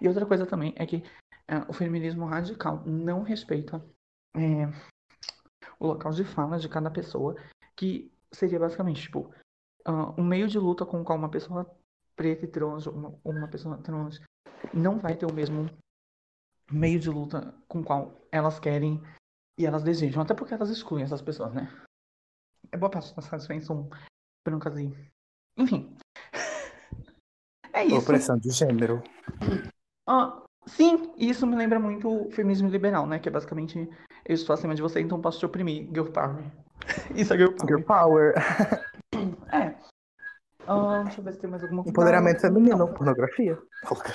E 0.00 0.08
outra 0.08 0.26
coisa 0.26 0.46
também 0.46 0.72
é 0.76 0.86
que 0.86 1.04
é, 1.46 1.58
o 1.68 1.72
feminismo 1.72 2.24
radical 2.24 2.82
não 2.86 3.22
respeita 3.22 3.84
é, 4.34 4.66
o 5.78 5.86
local 5.86 6.12
de 6.12 6.24
fala 6.24 6.58
de 6.58 6.68
cada 6.68 6.90
pessoa, 6.90 7.36
que 7.76 8.10
seria 8.32 8.58
basicamente, 8.58 9.02
tipo, 9.02 9.32
ah, 9.84 10.14
um 10.18 10.24
meio 10.24 10.48
de 10.48 10.58
luta 10.58 10.84
com 10.84 11.00
o 11.00 11.04
qual 11.04 11.18
uma 11.18 11.28
pessoa 11.28 11.68
preta 12.16 12.44
e 12.44 12.48
trans, 12.48 12.86
ou 12.86 12.94
uma, 12.94 13.14
uma 13.24 13.48
pessoa 13.48 13.78
trans, 13.78 14.20
não 14.72 14.98
vai 14.98 15.16
ter 15.16 15.26
o 15.26 15.32
mesmo 15.32 15.68
meio 16.70 16.98
de 16.98 17.10
luta 17.10 17.54
com 17.68 17.80
o 17.80 17.84
qual 17.84 18.12
elas 18.32 18.58
querem 18.58 19.02
e 19.58 19.66
elas 19.66 19.82
desejam, 19.82 20.22
até 20.22 20.34
porque 20.34 20.54
elas 20.54 20.70
excluem 20.70 21.04
essas 21.04 21.22
pessoas, 21.22 21.52
né? 21.52 21.68
É 22.72 22.76
boa 22.76 22.90
parte 22.90 23.14
das 23.14 23.26
razões 23.26 23.66
são 23.66 23.88
brancas 24.44 24.78
e... 24.78 24.92
Enfim. 25.56 25.96
É 27.76 27.84
isso. 27.84 27.98
Opressão 27.98 28.38
de 28.38 28.50
gênero. 28.50 29.02
Ah, 30.06 30.44
Sim, 30.66 31.12
isso 31.18 31.46
me 31.46 31.56
lembra 31.56 31.78
muito 31.78 32.08
o 32.08 32.30
feminismo 32.30 32.68
liberal, 32.68 33.06
né? 33.06 33.18
Que 33.18 33.28
é 33.28 33.32
basicamente 33.32 33.88
eu 34.24 34.34
estou 34.34 34.54
acima 34.54 34.74
de 34.74 34.80
você, 34.80 35.00
então 35.00 35.20
posso 35.20 35.38
te 35.38 35.46
oprimir. 35.46 35.86
Girl 35.88 36.06
power. 36.06 36.44
Isso 37.14 37.32
é 37.32 37.36
girl 37.36 37.52
power. 37.52 37.68
Girl 37.68 37.82
Power. 37.82 38.34
É. 40.66 40.70
Ah, 40.70 41.02
deixa 41.02 41.20
eu 41.20 41.24
ver 41.24 41.34
se 41.34 41.40
tem 41.40 41.50
mais 41.50 41.62
alguma 41.62 41.82
coisa. 41.82 41.90
Empoderamento 41.90 42.40
feminino. 42.40 42.76
não. 42.76 42.94
Pornografia. 42.94 43.58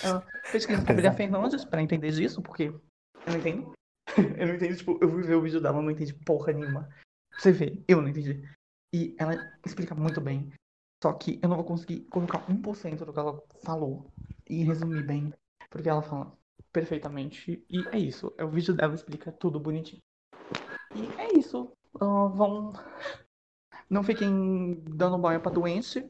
Ah, 0.06 0.24
pesquisa 0.52 0.86
sobre 0.86 1.06
a 1.08 1.14
Fernandes 1.14 1.66
pra 1.66 1.82
entender 1.82 2.12
disso, 2.12 2.42
porque 2.42 2.64
eu 2.64 2.82
não 3.28 3.38
entendo. 3.38 3.74
eu 4.38 4.48
não 4.48 4.56
entendo, 4.56 4.76
tipo, 4.76 4.98
eu 5.02 5.10
fui 5.10 5.24
ver 5.24 5.36
o 5.36 5.42
vídeo 5.42 5.62
dela, 5.62 5.78
eu 5.78 5.82
não 5.84 5.92
entendi 5.92 6.14
porra 6.14 6.54
nenhuma. 6.54 6.90
Você 7.38 7.52
vê, 7.52 7.84
eu 7.88 8.02
não 8.02 8.10
entendi. 8.10 8.44
E 8.94 9.16
ela 9.20 9.36
explica 9.66 9.94
muito 9.94 10.20
bem. 10.20 10.52
Só 11.02 11.14
que 11.14 11.40
eu 11.42 11.48
não 11.48 11.56
vou 11.56 11.66
conseguir 11.66 12.02
colocar 12.10 12.46
1% 12.48 13.06
do 13.06 13.14
que 13.14 13.20
ela 13.20 13.42
falou 13.64 14.12
e 14.50 14.64
resumir 14.64 15.04
bem. 15.04 15.34
Porque 15.70 15.88
ela 15.88 16.02
fala 16.02 16.36
perfeitamente. 16.74 17.64
E 17.70 17.88
é 17.90 17.98
isso. 17.98 18.34
É 18.38 18.44
o 18.44 18.50
vídeo 18.50 18.74
dela 18.74 18.96
explica 18.96 19.32
tudo 19.32 19.60
bonitinho. 19.60 20.02
E 20.96 21.06
é 21.22 21.38
isso. 21.38 21.72
Ah, 22.02 22.28
vão. 22.28 22.74
Não 23.90 24.04
fiquem 24.04 24.84
dando 24.84 25.18
boia 25.18 25.40
pra 25.40 25.52
doente. 25.52 26.06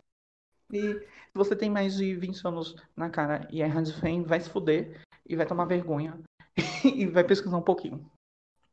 E 0.72 0.94
se 0.94 1.34
você 1.34 1.56
tem 1.56 1.70
mais 1.70 1.96
de 1.96 2.16
20 2.16 2.48
anos 2.48 2.76
na 2.96 3.10
cara 3.10 3.48
e 3.52 3.62
é 3.62 3.66
handfan, 3.66 4.24
vai 4.24 4.40
se 4.40 4.50
fuder 4.50 5.02
e 5.28 5.36
vai 5.36 5.46
tomar 5.46 5.66
vergonha 5.66 6.20
e 6.84 7.06
vai 7.06 7.24
pesquisar 7.24 7.58
um 7.58 7.62
pouquinho. 7.62 8.10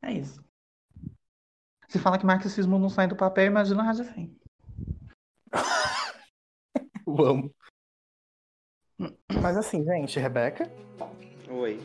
É 0.03 0.13
isso. 0.13 0.45
Se 1.89 1.99
fala 1.99 2.19
que 2.19 2.27
marxismo 2.27 2.79
não 2.79 2.89
sai 2.89 3.07
do 3.07 3.17
papel, 3.17 3.47
imagina 3.47 3.83
handfan. 3.83 4.29
Vamos. 7.07 7.51
Mas 9.43 9.57
assim, 9.57 9.85
gente, 9.85 10.19
Rebeca, 10.19 10.71
Oi. 11.49 11.81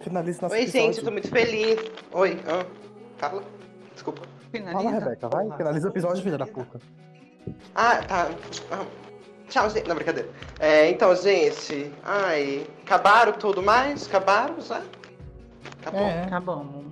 finaliza 0.00 0.42
nosso 0.42 0.54
Oi, 0.54 0.62
episódio. 0.62 0.86
gente, 0.86 0.98
eu 0.98 1.04
tô 1.04 1.10
muito 1.10 1.28
feliz. 1.28 1.78
Oi, 2.12 2.38
ah, 2.46 2.64
fala. 3.18 3.42
Desculpa. 3.92 4.22
Fala, 4.72 4.90
Rebeca, 4.90 5.28
vai. 5.28 5.56
Finaliza 5.56 5.88
o 5.88 5.90
episódio, 5.90 6.22
filha 6.22 6.38
da 6.38 6.46
puta. 6.46 6.80
Ah, 7.74 7.96
tá. 8.02 8.30
Ah, 8.70 8.84
Tchau, 9.48 9.70
gente. 9.70 9.88
Não, 9.88 9.94
brincadeira. 9.94 10.28
É, 10.60 10.90
então, 10.90 11.14
gente. 11.16 11.90
Ai, 12.02 12.66
acabaram 12.84 13.32
tudo 13.32 13.62
mais? 13.62 14.06
Acabaram 14.06 14.60
já? 14.60 14.82
Acabou. 15.80 16.00
É. 16.02 16.22
Acabamos. 16.24 16.86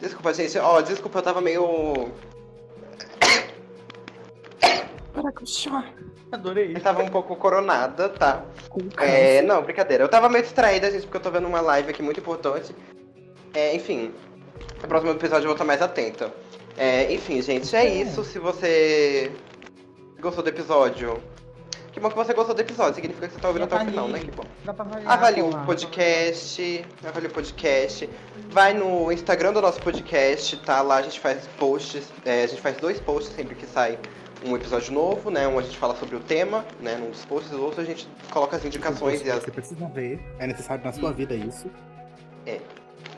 Desculpa, 0.00 0.34
gente. 0.34 0.58
Ó, 0.58 0.80
desculpa, 0.82 1.18
eu 1.18 1.22
tava 1.22 1.40
meio. 1.40 2.10
Para 5.12 5.32
com 5.32 5.44
o 5.44 5.46
chá. 5.46 5.84
Adorei. 6.30 6.74
Eu 6.74 6.80
tava 6.80 7.02
um 7.02 7.08
pouco 7.08 7.36
coronada, 7.36 8.08
tá? 8.08 8.44
É, 8.98 9.40
não, 9.40 9.62
brincadeira. 9.62 10.04
Eu 10.04 10.08
tava 10.08 10.28
meio 10.28 10.42
distraída, 10.42 10.90
gente, 10.90 11.02
porque 11.02 11.16
eu 11.16 11.22
tô 11.22 11.30
vendo 11.30 11.46
uma 11.46 11.60
live 11.60 11.90
aqui 11.90 12.02
muito 12.02 12.20
importante. 12.20 12.74
É, 13.54 13.74
enfim, 13.74 14.12
no 14.82 14.88
próximo 14.88 15.12
episódio 15.12 15.44
eu 15.44 15.48
vou 15.48 15.52
estar 15.52 15.64
mais 15.64 15.80
atenta. 15.80 16.34
É, 16.76 17.10
enfim, 17.12 17.40
gente, 17.40 17.74
é 17.74 17.86
isso. 17.86 18.24
Se 18.24 18.38
você 18.40 19.30
gostou 20.20 20.42
do 20.42 20.48
episódio, 20.48 21.22
que 21.94 22.00
bom 22.00 22.08
que 22.08 22.16
você 22.16 22.34
gostou 22.34 22.56
do 22.56 22.60
episódio. 22.60 22.96
Significa 22.96 23.28
que 23.28 23.34
você 23.34 23.40
tá 23.40 23.46
ouvindo 23.46 23.62
até 23.64 23.76
o 23.76 23.84
final, 23.84 24.08
né? 24.08 24.18
Que 24.18 24.30
bom. 24.32 24.42
Dá 24.64 24.74
pra 24.74 24.84
avaliar, 24.84 25.12
Avalie 25.12 25.42
o 25.42 25.50
podcast, 25.64 26.84
avalie 27.06 27.28
o 27.28 27.32
podcast. 27.32 28.10
Vai 28.50 28.74
no 28.74 29.12
Instagram 29.12 29.52
do 29.52 29.62
nosso 29.62 29.80
podcast, 29.80 30.56
tá? 30.58 30.82
Lá 30.82 30.96
a 30.96 31.02
gente 31.02 31.20
faz 31.20 31.46
posts, 31.56 32.12
é, 32.24 32.42
a 32.42 32.46
gente 32.48 32.60
faz 32.60 32.76
dois 32.78 32.98
posts 32.98 33.32
sempre 33.36 33.54
que 33.54 33.64
sai 33.64 33.96
um 34.44 34.56
episódio 34.56 34.92
novo, 34.92 35.30
né? 35.30 35.46
Um 35.46 35.56
a 35.56 35.62
gente 35.62 35.78
fala 35.78 35.94
sobre 35.94 36.16
o 36.16 36.20
tema, 36.20 36.64
né? 36.80 36.96
Num 36.96 37.10
dos 37.10 37.24
posts, 37.26 37.52
o 37.52 37.62
outro 37.62 37.80
a 37.80 37.84
gente 37.84 38.08
coloca 38.28 38.56
as 38.56 38.64
indicações 38.64 39.24
e, 39.24 39.30
as, 39.30 39.44
Você 39.44 39.52
precisa 39.52 39.86
ver, 39.86 40.20
é 40.40 40.48
necessário 40.48 40.84
na 40.84 40.92
sua 40.92 41.12
vida 41.12 41.32
isso. 41.34 41.70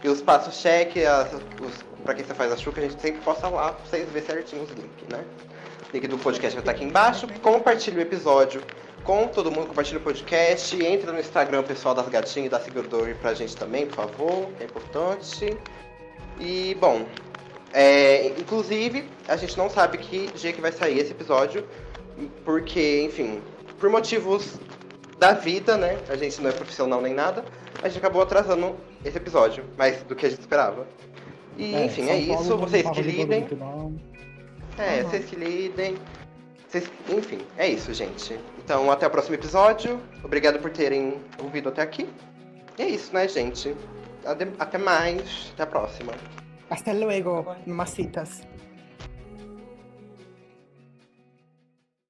e 0.04 0.08
os 0.08 0.20
passos 0.20 0.54
check, 0.60 0.98
as, 0.98 1.32
os, 1.32 1.82
pra 2.04 2.14
quem 2.14 2.26
você 2.26 2.34
faz 2.34 2.52
a 2.52 2.56
chuca, 2.58 2.80
a 2.80 2.84
gente 2.84 3.00
sempre 3.00 3.22
posta 3.22 3.48
lá 3.48 3.72
pra 3.72 3.84
vocês 3.86 4.06
verem 4.10 4.26
certinho 4.28 4.62
os 4.64 4.70
links, 4.70 5.08
né? 5.10 5.24
Link 5.92 6.06
do 6.08 6.18
podcast 6.18 6.54
vai 6.54 6.62
estar 6.62 6.72
aqui 6.72 6.84
embaixo. 6.84 7.26
Compartilhe 7.40 7.98
o 7.98 8.00
episódio 8.00 8.62
com 9.04 9.28
todo 9.28 9.50
mundo, 9.50 9.68
compartilhe 9.68 9.98
o 9.98 10.00
podcast. 10.00 10.84
Entra 10.84 11.12
no 11.12 11.20
Instagram 11.20 11.62
pessoal 11.62 11.94
das 11.94 12.08
gatinhas 12.08 12.46
e 12.46 12.50
da 12.50 12.60
seguidora 12.60 13.14
pra 13.20 13.34
gente 13.34 13.56
também, 13.56 13.86
por 13.86 13.96
favor, 13.96 14.48
é 14.60 14.64
importante. 14.64 15.56
E, 16.40 16.76
bom, 16.80 17.06
é, 17.72 18.28
inclusive, 18.38 19.08
a 19.28 19.36
gente 19.36 19.56
não 19.56 19.70
sabe 19.70 19.98
que 19.98 20.26
dia 20.32 20.52
que 20.52 20.60
vai 20.60 20.72
sair 20.72 20.98
esse 20.98 21.12
episódio, 21.12 21.66
porque, 22.44 23.02
enfim, 23.04 23.40
por 23.78 23.88
motivos 23.88 24.58
da 25.18 25.32
vida, 25.32 25.76
né? 25.76 25.98
A 26.08 26.16
gente 26.16 26.40
não 26.42 26.50
é 26.50 26.52
profissional 26.52 27.00
nem 27.00 27.14
nada, 27.14 27.44
a 27.82 27.88
gente 27.88 27.98
acabou 27.98 28.22
atrasando 28.22 28.76
esse 29.04 29.16
episódio, 29.16 29.64
mais 29.78 30.02
do 30.02 30.14
que 30.14 30.26
a 30.26 30.28
gente 30.28 30.40
esperava. 30.40 30.86
E, 31.56 31.74
enfim, 31.84 32.08
é 32.08 32.18
São 32.18 32.26
Paulo 32.26 32.42
isso, 32.42 32.58
vocês 32.58 32.90
que 32.90 33.02
lidem. 33.02 33.46
É, 34.78 35.02
Uhum. 35.02 35.08
vocês 35.10 35.24
que 35.26 35.36
lidem. 35.36 35.96
Vocês- 36.68 36.90
Enfim, 37.08 37.40
é 37.56 37.68
isso, 37.68 37.92
gente. 37.94 38.38
Então, 38.62 38.90
até 38.90 39.06
o 39.06 39.10
próximo 39.10 39.34
episódio. 39.34 40.00
Obrigado 40.22 40.58
por 40.58 40.70
terem 40.70 41.20
ouvido 41.42 41.68
até 41.68 41.82
aqui. 41.82 42.08
E 42.78 42.82
é 42.82 42.88
isso, 42.88 43.12
né, 43.14 43.26
gente? 43.28 43.74
Até 44.58 44.76
mais. 44.78 45.50
Até 45.54 45.62
a 45.62 45.66
próxima. 45.66 46.12
Hasta 46.68 46.92
luego, 46.92 47.46
mamacitas. 47.66 48.42